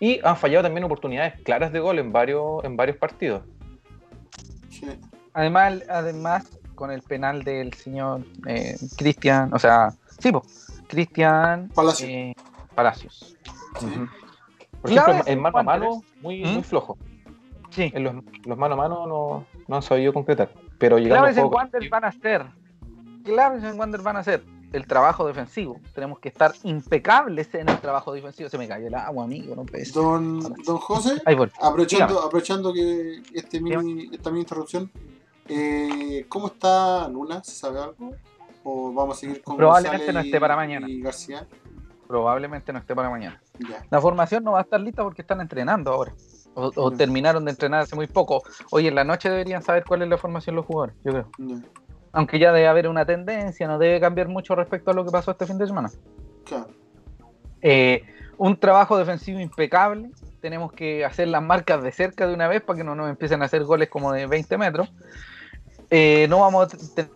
Y 0.00 0.20
han 0.22 0.36
fallado 0.36 0.64
también 0.64 0.84
oportunidades 0.84 1.34
claras 1.42 1.72
de 1.72 1.80
gol 1.80 1.98
en 1.98 2.12
varios, 2.12 2.62
en 2.64 2.76
varios 2.76 2.98
partidos. 2.98 3.42
Además, 5.32 5.82
además, 5.88 6.46
con 6.74 6.90
el 6.90 7.02
penal 7.02 7.42
del 7.42 7.72
señor 7.72 8.24
eh, 8.46 8.76
Cristian, 8.96 9.52
o 9.52 9.58
sea, 9.58 9.92
sí, 10.18 10.30
Cristian 10.86 11.68
Palacios. 12.74 13.36
Eh, 13.82 14.06
por 14.80 14.90
ejemplo, 14.90 15.22
en 15.26 15.40
mano 15.40 15.58
a 15.58 15.62
mano, 15.62 16.02
muy, 16.20 16.42
muy 16.42 16.58
¿Mm? 16.58 16.62
flojo. 16.62 16.98
Sí. 17.70 17.90
En 17.94 18.04
los, 18.04 18.14
los, 18.44 18.58
mano 18.58 18.74
a 18.74 18.76
mano 18.76 19.06
no, 19.06 19.46
no 19.66 19.76
han 19.76 19.82
sabido 19.82 20.12
concretar. 20.12 20.50
Pero 20.78 20.96
Claves 20.96 21.36
en 21.36 21.46
Wander 21.46 21.88
van 21.88 22.04
a 22.04 22.12
ser. 22.12 22.46
Claves 23.24 23.64
en 23.64 23.78
Wander 23.78 24.00
van 24.00 24.16
a 24.16 24.24
ser 24.24 24.42
el 24.72 24.86
trabajo 24.86 25.26
defensivo. 25.26 25.80
Tenemos 25.94 26.18
que 26.18 26.28
estar 26.28 26.52
impecables 26.62 27.54
en 27.54 27.68
el 27.68 27.78
trabajo 27.78 28.12
defensivo. 28.12 28.48
Se 28.48 28.58
me 28.58 28.68
cae 28.68 28.86
el 28.86 28.94
agua, 28.94 29.24
amigo, 29.24 29.54
no 29.54 29.64
Don, 29.92 30.40
don 30.64 30.78
José, 30.78 31.22
aprovechando, 31.60 32.20
aprovechando 32.20 32.72
que 32.72 33.22
este 33.32 33.60
mini, 33.60 34.10
esta 34.12 34.30
mini 34.30 34.42
interrupción, 34.42 34.90
eh, 35.48 36.26
¿cómo 36.28 36.48
está 36.48 37.08
Luna? 37.08 37.42
¿Se 37.42 37.52
sabe 37.52 37.80
algo? 37.80 38.12
¿O 38.64 38.92
vamos 38.92 39.16
a 39.16 39.20
seguir 39.20 39.42
con 39.42 39.56
Probablemente 39.56 40.12
no 40.12 40.20
esté 40.20 40.38
para 40.38 40.56
mañana. 40.56 40.88
Y 40.88 41.00
García? 41.00 41.46
Probablemente 42.06 42.72
no 42.72 42.78
esté 42.78 42.94
para 42.94 43.08
mañana. 43.10 43.40
La 43.90 44.00
formación 44.00 44.44
no 44.44 44.52
va 44.52 44.60
a 44.60 44.62
estar 44.62 44.80
lista 44.80 45.02
porque 45.02 45.22
están 45.22 45.40
entrenando 45.40 45.92
ahora. 45.92 46.12
O, 46.54 46.90
terminaron 46.90 47.44
de 47.44 47.52
entrenar 47.52 47.82
hace 47.82 47.94
muy 47.94 48.08
poco. 48.08 48.42
Hoy 48.72 48.88
en 48.88 48.96
la 48.96 49.04
noche 49.04 49.30
deberían 49.30 49.62
saber 49.62 49.84
cuál 49.84 50.02
es 50.02 50.08
la 50.08 50.18
formación 50.18 50.56
los 50.56 50.66
jugadores, 50.66 50.96
yo 51.04 51.12
creo. 51.12 51.28
Aunque 52.12 52.38
ya 52.38 52.52
debe 52.52 52.66
haber 52.66 52.88
una 52.88 53.04
tendencia, 53.04 53.68
no 53.68 53.78
debe 53.78 54.00
cambiar 54.00 54.28
mucho 54.28 54.56
respecto 54.56 54.90
a 54.90 54.94
lo 54.94 55.04
que 55.04 55.12
pasó 55.12 55.30
este 55.30 55.46
fin 55.46 55.58
de 55.58 55.66
semana. 55.66 55.90
Eh, 57.62 58.02
un 58.38 58.58
trabajo 58.58 58.96
defensivo 58.96 59.38
impecable. 59.38 60.10
Tenemos 60.40 60.72
que 60.72 61.04
hacer 61.04 61.28
las 61.28 61.42
marcas 61.42 61.82
de 61.82 61.92
cerca 61.92 62.26
de 62.26 62.34
una 62.34 62.48
vez 62.48 62.62
para 62.62 62.78
que 62.78 62.84
no 62.84 62.94
nos 62.94 63.08
empiecen 63.08 63.42
a 63.42 63.44
hacer 63.44 63.64
goles 63.64 63.88
como 63.88 64.12
de 64.12 64.26
20 64.26 64.58
metros. 64.58 64.92
Eh, 65.90 66.26
no 66.28 66.40
vamos 66.40 66.64
a 66.64 66.76
tener. 66.76 67.10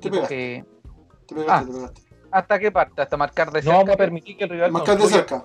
¿Qué 0.00 0.64
Ah, 1.46 1.64
¿Hasta 2.30 2.58
qué 2.58 2.70
parte? 2.70 3.02
Hasta 3.02 3.16
marcar 3.16 3.50
de 3.50 3.62
cerca. 3.62 3.72
No 3.72 3.78
vamos 3.78 3.94
a 3.94 3.98
permitir 3.98 4.36
que 4.36 4.44
el 4.44 4.50
rival 4.50 4.72
marcar 4.72 4.98
de 4.98 5.06
cerca. 5.06 5.44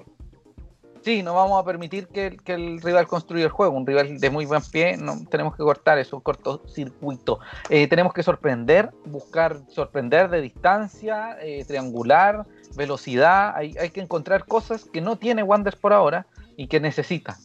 Sí, 1.04 1.22
no 1.22 1.34
vamos 1.34 1.62
a 1.62 1.66
permitir 1.66 2.08
que, 2.08 2.38
el 2.46 2.82
rival 2.82 3.08
construya 3.08 3.44
el 3.44 3.52
juego. 3.52 3.76
Un 3.76 3.86
rival 3.86 4.20
de 4.20 4.30
muy 4.30 4.46
buen 4.46 4.62
pie, 4.62 4.96
no 4.96 5.26
tenemos 5.30 5.54
que 5.56 5.62
cortar 5.62 5.98
eso, 5.98 6.16
un 6.16 6.22
cortocircuito. 6.22 7.40
Eh, 7.70 7.88
tenemos 7.88 8.14
que 8.14 8.24
sorprender, 8.24 8.90
buscar 9.06 9.58
sorprender 9.68 10.30
de 10.30 10.40
distancia, 10.40 11.38
eh, 11.42 11.66
triangular, 11.66 12.46
velocidad. 12.78 13.54
Hay, 13.54 13.76
hay, 13.78 13.90
que 13.90 14.00
encontrar 14.00 14.46
cosas 14.46 14.86
que 14.86 15.02
no 15.02 15.18
tiene 15.18 15.44
Wanders 15.44 15.76
por 15.76 15.92
ahora 15.92 16.26
y 16.56 16.68
que 16.68 16.80
necesita 16.80 17.38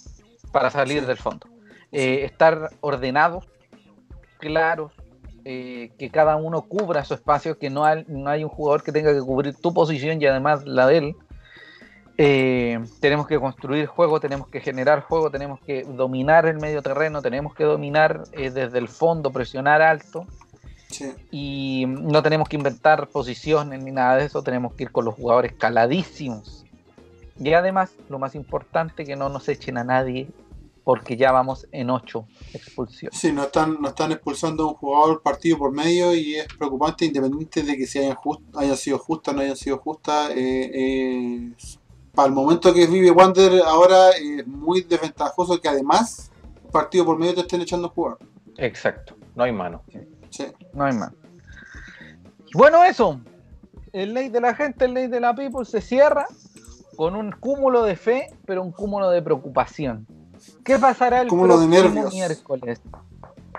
para 0.52 0.70
salir 0.70 1.04
del 1.04 1.16
fondo. 1.16 1.48
Eh, 1.90 2.24
estar 2.24 2.70
ordenados, 2.80 3.48
claros, 4.38 4.92
eh, 5.50 5.92
que 5.98 6.10
cada 6.10 6.36
uno 6.36 6.60
cubra 6.60 7.06
su 7.06 7.14
espacio, 7.14 7.56
que 7.56 7.70
no 7.70 7.86
hay, 7.86 8.04
no 8.06 8.28
hay 8.28 8.44
un 8.44 8.50
jugador 8.50 8.82
que 8.82 8.92
tenga 8.92 9.14
que 9.14 9.20
cubrir 9.22 9.54
tu 9.54 9.72
posición 9.72 10.20
y 10.20 10.26
además 10.26 10.66
la 10.66 10.86
de 10.86 10.98
él. 10.98 11.16
Eh, 12.18 12.78
tenemos 13.00 13.26
que 13.26 13.40
construir 13.40 13.86
juego, 13.86 14.20
tenemos 14.20 14.48
que 14.48 14.60
generar 14.60 15.00
juego, 15.00 15.30
tenemos 15.30 15.58
que 15.60 15.84
dominar 15.84 16.44
el 16.44 16.58
medio 16.58 16.82
terreno, 16.82 17.22
tenemos 17.22 17.54
que 17.54 17.64
dominar 17.64 18.24
eh, 18.32 18.50
desde 18.50 18.76
el 18.76 18.88
fondo, 18.88 19.30
presionar 19.30 19.80
alto. 19.80 20.26
Y 21.30 21.86
no 21.86 22.22
tenemos 22.22 22.46
que 22.46 22.56
inventar 22.56 23.06
posiciones 23.08 23.82
ni 23.82 23.90
nada 23.90 24.16
de 24.16 24.26
eso, 24.26 24.42
tenemos 24.42 24.74
que 24.74 24.82
ir 24.82 24.92
con 24.92 25.06
los 25.06 25.14
jugadores 25.14 25.54
caladísimos. 25.54 26.66
Y 27.40 27.54
además, 27.54 27.94
lo 28.10 28.18
más 28.18 28.34
importante, 28.34 29.06
que 29.06 29.16
no 29.16 29.30
nos 29.30 29.48
echen 29.48 29.78
a 29.78 29.84
nadie 29.84 30.28
porque 30.88 31.18
ya 31.18 31.32
vamos 31.32 31.68
en 31.70 31.90
ocho 31.90 32.26
expulsiones. 32.54 33.20
Sí, 33.20 33.30
nos 33.30 33.48
están, 33.48 33.76
no 33.78 33.88
están 33.88 34.10
expulsando 34.10 34.62
a 34.62 34.68
un 34.68 34.74
jugador 34.74 35.20
partido 35.20 35.58
por 35.58 35.70
medio 35.70 36.14
y 36.14 36.36
es 36.36 36.46
preocupante 36.56 37.04
independiente 37.04 37.62
de 37.62 37.76
que 37.76 37.86
si 37.86 37.98
hayan, 37.98 38.16
sido 38.74 38.98
justas 38.98 39.34
o 39.34 39.36
no 39.36 39.42
hayan 39.42 39.54
sido 39.54 39.76
justas. 39.76 40.30
Eh, 40.30 40.70
eh, 40.72 41.52
para 42.14 42.28
el 42.28 42.34
momento 42.34 42.72
que 42.72 42.86
vive 42.86 43.10
Wander 43.10 43.60
ahora 43.66 44.12
es 44.12 44.46
muy 44.46 44.80
desventajoso 44.80 45.60
que 45.60 45.68
además 45.68 46.30
partido 46.72 47.04
por 47.04 47.18
medio 47.18 47.34
te 47.34 47.40
estén 47.42 47.60
echando 47.60 47.88
a 47.88 47.90
jugar. 47.90 48.16
Exacto, 48.56 49.14
no 49.34 49.44
hay 49.44 49.52
mano. 49.52 49.82
Sí. 50.30 50.46
No 50.72 50.84
hay 50.86 50.94
mano. 50.94 51.14
Bueno, 52.54 52.82
eso. 52.82 53.20
El 53.92 54.14
ley 54.14 54.30
de 54.30 54.40
la 54.40 54.54
gente, 54.54 54.86
el 54.86 54.94
ley 54.94 55.08
de 55.08 55.20
la 55.20 55.34
people 55.34 55.66
se 55.66 55.82
cierra 55.82 56.26
con 56.96 57.14
un 57.14 57.30
cúmulo 57.32 57.82
de 57.82 57.94
fe, 57.94 58.30
pero 58.46 58.62
un 58.62 58.72
cúmulo 58.72 59.10
de 59.10 59.20
preocupación. 59.20 60.06
¿Qué 60.64 60.78
pasará 60.78 61.22
el 61.22 61.28
próximo 61.28 61.66
miércoles? 61.66 62.82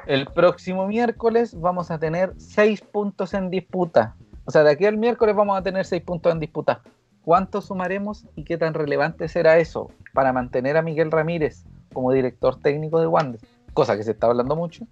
El 0.06 0.26
próximo 0.28 0.88
miércoles 0.88 1.60
vamos 1.60 1.92
a 1.92 2.00
tener 2.00 2.34
seis 2.38 2.82
puntos 2.82 3.34
en 3.34 3.50
disputa. 3.50 4.16
O 4.46 4.52
sea, 4.52 4.64
de 4.64 4.72
aquí 4.72 4.86
al 4.86 4.98
miércoles 4.98 5.36
vamos 5.36 5.58
a 5.58 5.62
tener 5.62 5.86
seis 5.86 6.02
puntos 6.02 6.32
en 6.32 6.40
disputa. 6.40 6.82
¿Cuánto 7.22 7.62
sumaremos 7.62 8.26
y 8.36 8.44
qué 8.44 8.58
tan 8.58 8.74
relevante 8.74 9.28
será 9.28 9.60
eso 9.60 9.92
para 10.14 10.34
mantener 10.34 10.78
a 10.78 10.82
Miguel 10.82 11.12
Ramírez 11.12 11.64
como 11.94 12.12
director 12.12 12.60
técnico 12.60 13.00
de 13.00 13.08
Wander? 13.08 13.42
Cosa 13.74 13.96
que 13.98 14.04
se 14.04 14.12
está 14.12 14.28
hablando 14.28 14.56
mucho. 14.56 14.86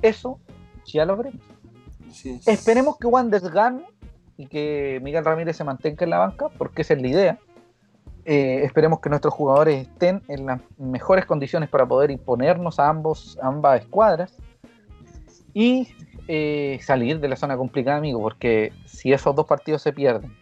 Eso 0.00 0.38
Ya 0.86 1.04
lo 1.04 1.16
veremos. 1.16 1.40
Esperemos 2.46 2.98
que 2.98 3.06
Wanderers 3.06 3.50
gane 3.50 3.84
y 4.36 4.46
que 4.46 5.00
Miguel 5.02 5.24
Ramírez 5.24 5.56
se 5.56 5.64
mantenga 5.64 6.04
en 6.04 6.10
la 6.10 6.18
banca, 6.18 6.48
porque 6.50 6.82
esa 6.82 6.94
es 6.94 7.02
la 7.02 7.08
idea. 7.08 7.38
Eh, 8.24 8.62
esperemos 8.64 9.00
que 9.00 9.08
nuestros 9.08 9.34
jugadores 9.34 9.88
estén 9.88 10.22
en 10.28 10.46
las 10.46 10.60
mejores 10.78 11.26
condiciones 11.26 11.68
para 11.68 11.86
poder 11.86 12.10
imponernos 12.10 12.78
a 12.78 12.88
ambos, 12.88 13.36
ambas 13.42 13.80
escuadras 13.80 14.36
y 15.54 15.88
eh, 16.28 16.78
salir 16.82 17.18
de 17.18 17.28
la 17.28 17.36
zona 17.36 17.56
complicada, 17.56 17.96
amigo, 17.96 18.20
porque 18.20 18.72
si 18.86 19.12
esos 19.12 19.34
dos 19.34 19.46
partidos 19.46 19.82
se 19.82 19.92
pierden 19.92 20.32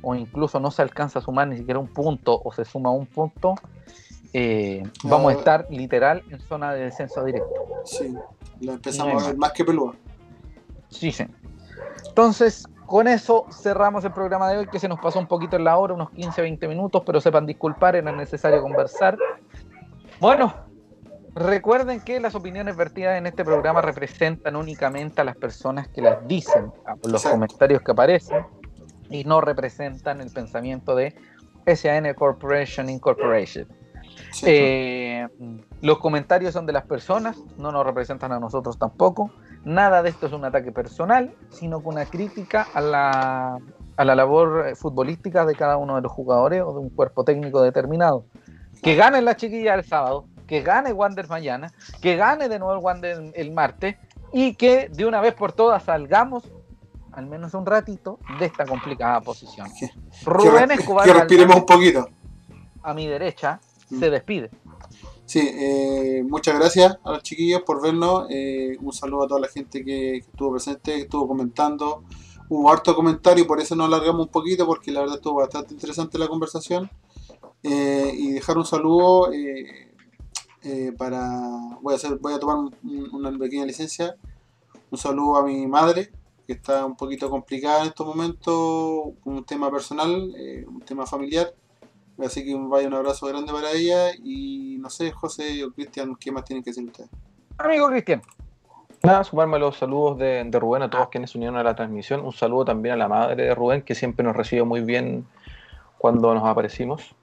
o 0.00 0.14
incluso 0.14 0.60
no 0.60 0.70
se 0.70 0.82
alcanza 0.82 1.18
a 1.18 1.22
sumar 1.22 1.48
ni 1.48 1.56
siquiera 1.56 1.80
un 1.80 1.88
punto 1.88 2.40
o 2.44 2.52
se 2.52 2.64
suma 2.64 2.90
un 2.90 3.06
punto, 3.06 3.56
eh, 4.32 4.82
vamos 5.02 5.32
a 5.32 5.36
estar 5.36 5.66
literal 5.70 6.22
en 6.30 6.40
zona 6.40 6.72
de 6.72 6.84
descenso 6.84 7.24
directo. 7.24 7.52
Sí, 7.84 8.14
la 8.60 8.74
empezamos 8.74 9.24
a 9.24 9.26
ver 9.28 9.36
más 9.36 9.52
que 9.52 9.64
pelúa. 9.64 9.94
Sí, 10.88 11.10
sí. 11.10 11.24
Entonces, 12.08 12.68
con 12.94 13.08
eso 13.08 13.46
cerramos 13.50 14.04
el 14.04 14.12
programa 14.12 14.48
de 14.48 14.58
hoy, 14.58 14.66
que 14.68 14.78
se 14.78 14.86
nos 14.86 15.00
pasó 15.00 15.18
un 15.18 15.26
poquito 15.26 15.56
en 15.56 15.64
la 15.64 15.76
hora, 15.76 15.94
unos 15.94 16.10
15, 16.10 16.42
20 16.42 16.68
minutos, 16.68 17.02
pero 17.04 17.20
sepan 17.20 17.44
disculpar, 17.44 17.96
era 17.96 18.12
necesario 18.12 18.62
conversar. 18.62 19.18
Bueno, 20.20 20.54
recuerden 21.34 22.00
que 22.02 22.20
las 22.20 22.36
opiniones 22.36 22.76
vertidas 22.76 23.18
en 23.18 23.26
este 23.26 23.44
programa 23.44 23.80
representan 23.80 24.54
únicamente 24.54 25.20
a 25.20 25.24
las 25.24 25.36
personas 25.36 25.88
que 25.88 26.02
las 26.02 26.24
dicen, 26.28 26.70
a 26.86 26.94
los 27.08 27.24
comentarios 27.24 27.82
que 27.82 27.90
aparecen, 27.90 28.46
y 29.10 29.24
no 29.24 29.40
representan 29.40 30.20
el 30.20 30.30
pensamiento 30.30 30.94
de 30.94 31.16
SAN 31.66 32.14
Corporation 32.14 32.88
Incorporated. 32.88 33.66
Eh, 34.42 35.26
los 35.80 35.98
comentarios 35.98 36.52
son 36.52 36.66
de 36.66 36.72
las 36.72 36.84
personas, 36.84 37.36
no 37.56 37.72
nos 37.72 37.84
representan 37.84 38.32
a 38.32 38.40
nosotros 38.40 38.78
tampoco. 38.78 39.30
Nada 39.64 40.02
de 40.02 40.10
esto 40.10 40.26
es 40.26 40.32
un 40.32 40.44
ataque 40.44 40.72
personal, 40.72 41.34
sino 41.50 41.80
que 41.80 41.88
una 41.88 42.06
crítica 42.06 42.66
a 42.74 42.80
la, 42.80 43.58
a 43.96 44.04
la 44.04 44.14
labor 44.14 44.66
eh, 44.68 44.74
futbolística 44.74 45.44
de 45.46 45.54
cada 45.54 45.76
uno 45.76 45.96
de 45.96 46.02
los 46.02 46.12
jugadores 46.12 46.62
o 46.62 46.72
de 46.72 46.78
un 46.80 46.90
cuerpo 46.90 47.24
técnico 47.24 47.62
determinado. 47.62 48.24
Que 48.82 48.94
gane 48.96 49.22
la 49.22 49.36
chiquilla 49.36 49.74
el 49.74 49.84
sábado, 49.84 50.26
que 50.46 50.62
gane 50.62 50.92
Wander 50.92 51.28
mañana, 51.28 51.72
que 52.02 52.16
gane 52.16 52.48
de 52.48 52.58
nuevo 52.58 52.74
el 52.74 52.84
Wander 52.84 53.32
el 53.34 53.52
martes 53.52 53.96
y 54.32 54.54
que 54.54 54.88
de 54.88 55.06
una 55.06 55.20
vez 55.20 55.34
por 55.34 55.52
todas 55.52 55.84
salgamos 55.84 56.50
al 57.12 57.26
menos 57.26 57.54
un 57.54 57.64
ratito 57.64 58.18
de 58.38 58.46
esta 58.46 58.66
complicada 58.66 59.20
posición. 59.20 59.68
Rubén 60.24 60.72
Escobar. 60.72 61.06
Que 61.06 61.12
respiremos 61.12 61.56
un 61.56 61.66
poquito. 61.66 62.08
A 62.82 62.92
mi 62.92 63.06
derecha. 63.06 63.60
Se 63.98 64.10
despide. 64.10 64.50
Sí, 65.26 65.40
eh, 65.40 66.22
muchas 66.28 66.58
gracias 66.58 66.98
a 67.02 67.12
los 67.12 67.22
chiquillos 67.22 67.62
por 67.62 67.80
vernos. 67.80 68.26
Eh, 68.28 68.76
un 68.80 68.92
saludo 68.92 69.24
a 69.24 69.28
toda 69.28 69.40
la 69.40 69.48
gente 69.48 69.82
que, 69.84 70.18
estuvo 70.18 70.52
presente, 70.52 70.92
que 70.96 71.00
estuvo 71.02 71.26
comentando. 71.26 72.04
Hubo 72.50 72.70
harto 72.70 72.94
comentario, 72.94 73.46
por 73.46 73.58
eso 73.58 73.74
nos 73.74 73.86
alargamos 73.86 74.26
un 74.26 74.32
poquito, 74.32 74.66
porque 74.66 74.92
la 74.92 75.00
verdad 75.00 75.16
estuvo 75.16 75.36
bastante 75.36 75.72
interesante 75.72 76.18
la 76.18 76.28
conversación. 76.28 76.90
Eh, 77.62 78.12
y 78.14 78.32
dejar 78.32 78.58
un 78.58 78.66
saludo 78.66 79.30
para. 80.98 81.48
Voy 81.80 81.94
a, 81.94 81.96
hacer, 81.96 82.16
voy 82.18 82.34
a 82.34 82.38
tomar 82.38 82.58
una 83.12 83.36
pequeña 83.38 83.64
licencia. 83.64 84.16
Un 84.90 84.98
saludo 84.98 85.36
a 85.36 85.44
mi 85.44 85.66
madre, 85.66 86.12
que 86.46 86.52
está 86.52 86.84
un 86.84 86.96
poquito 86.96 87.30
complicada 87.30 87.80
en 87.80 87.88
estos 87.88 88.06
momentos, 88.06 89.14
un 89.24 89.44
tema 89.46 89.70
personal, 89.70 90.34
un 90.68 90.80
tema 90.82 91.06
familiar 91.06 91.54
Así 92.18 92.44
que 92.44 92.54
vaya 92.54 92.86
un 92.86 92.94
abrazo 92.94 93.26
grande 93.26 93.52
para 93.52 93.72
ella 93.72 94.12
y 94.22 94.76
no 94.78 94.88
sé, 94.88 95.10
José 95.10 95.64
o 95.64 95.72
Cristian, 95.72 96.14
¿qué 96.16 96.30
más 96.30 96.44
tienen 96.44 96.62
que 96.62 96.70
decir 96.70 96.84
ustedes? 96.84 97.10
Amigo 97.58 97.88
Cristian. 97.88 98.22
Nada, 99.02 99.22
sumarme 99.22 99.56
a 99.56 99.58
los 99.58 99.76
saludos 99.76 100.18
de, 100.18 100.48
Rubén, 100.52 100.82
a 100.82 100.88
todos 100.88 101.08
quienes 101.08 101.30
se 101.30 101.38
unieron 101.38 101.58
a 101.58 101.62
la 101.62 101.74
transmisión. 101.74 102.24
Un 102.24 102.32
saludo 102.32 102.64
también 102.64 102.94
a 102.94 102.96
la 102.96 103.08
madre 103.08 103.44
de 103.44 103.54
Rubén, 103.54 103.82
que 103.82 103.94
siempre 103.94 104.24
nos 104.24 104.34
recibe 104.34 104.64
muy 104.64 104.80
bien 104.80 105.26
cuando 105.98 106.32
nos 106.34 106.44
aparecimos. 106.44 107.14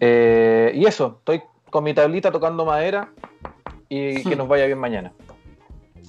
Eh, 0.00 0.72
y 0.74 0.86
eso, 0.86 1.16
estoy 1.18 1.42
con 1.68 1.84
mi 1.84 1.92
tablita 1.92 2.32
tocando 2.32 2.64
madera 2.64 3.12
y 3.88 4.22
que 4.24 4.34
nos 4.34 4.48
vaya 4.48 4.64
bien 4.64 4.78
mañana. 4.78 5.12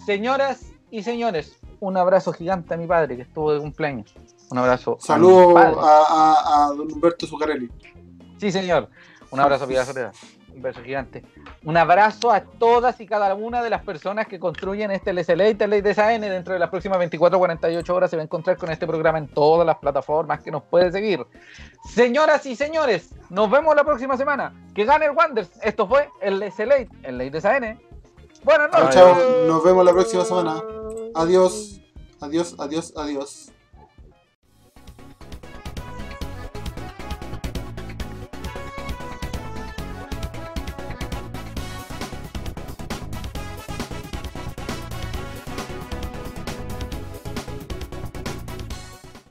Señoras 0.06 0.72
y 0.92 1.04
señores, 1.04 1.60
un 1.82 1.98
abrazo 1.98 2.32
gigante 2.32 2.74
a 2.74 2.78
mi 2.78 2.88
padre 2.88 3.18
que 3.18 3.24
estuvo 3.24 3.54
de 3.54 3.60
cumpleaños. 3.60 4.14
Un 4.50 4.60
abrazo. 4.60 4.98
Saludos 5.00 5.56
a, 5.58 6.68
a, 6.68 6.74
don 6.74 6.92
Humberto 6.92 7.28
Zuccarelli. 7.28 7.70
Sí, 8.42 8.52
señor. 8.52 8.90
Un 9.30 9.40
abrazo, 9.40 9.68
Piedad 9.68 9.86
Un 10.52 10.64
beso 10.64 10.82
gigante. 10.82 11.24
Un 11.64 11.78
abrazo 11.78 12.32
a 12.32 12.42
todas 12.42 13.00
y 13.00 13.06
cada 13.06 13.36
una 13.36 13.62
de 13.62 13.70
las 13.70 13.84
personas 13.84 14.26
que 14.26 14.40
construyen 14.40 14.90
este 14.90 15.14
LSLA 15.14 15.50
y 15.50 15.82
de 15.82 15.94
SAN. 15.94 16.22
Dentro 16.22 16.56
de 16.56 16.60
las 16.60 16.72
próximas 16.72 16.98
24 16.98 17.38
48 17.38 17.96
horas 17.96 18.10
se 18.10 18.18
va 18.18 18.24
a 18.24 18.26
encontrar 18.26 18.58
con 18.58 18.72
este 18.72 18.88
programa 18.88 19.20
en 19.20 19.28
todas 19.28 19.64
las 19.64 19.78
plataformas 19.78 20.42
que 20.42 20.50
nos 20.50 20.64
puede 20.64 20.92
seguir. 20.92 21.24
Señoras 21.94 22.44
y 22.48 22.56
señores, 22.56 23.14
nos 23.30 23.52
vemos 23.52 23.76
la 23.76 23.84
próxima 23.84 24.18
semana. 24.18 24.52
Que 24.74 24.86
gane 24.86 25.06
el 25.06 25.12
Wonders. 25.12 25.52
Esto 25.62 25.88
fue 25.88 26.10
el 26.20 26.40
LSLA, 26.40 26.88
el 27.04 27.20
Ley 27.20 27.30
de 27.30 27.42
SAN. 27.42 27.80
Buenas 28.44 28.72
noches. 28.72 28.96
Chao, 28.96 29.16
nos 29.46 29.64
vemos 29.64 29.86
la 29.86 29.92
próxima 29.92 30.26
semana. 30.26 30.64
Adiós, 31.14 31.80
adiós, 32.20 32.56
adiós, 32.58 32.92
adiós. 32.98 33.51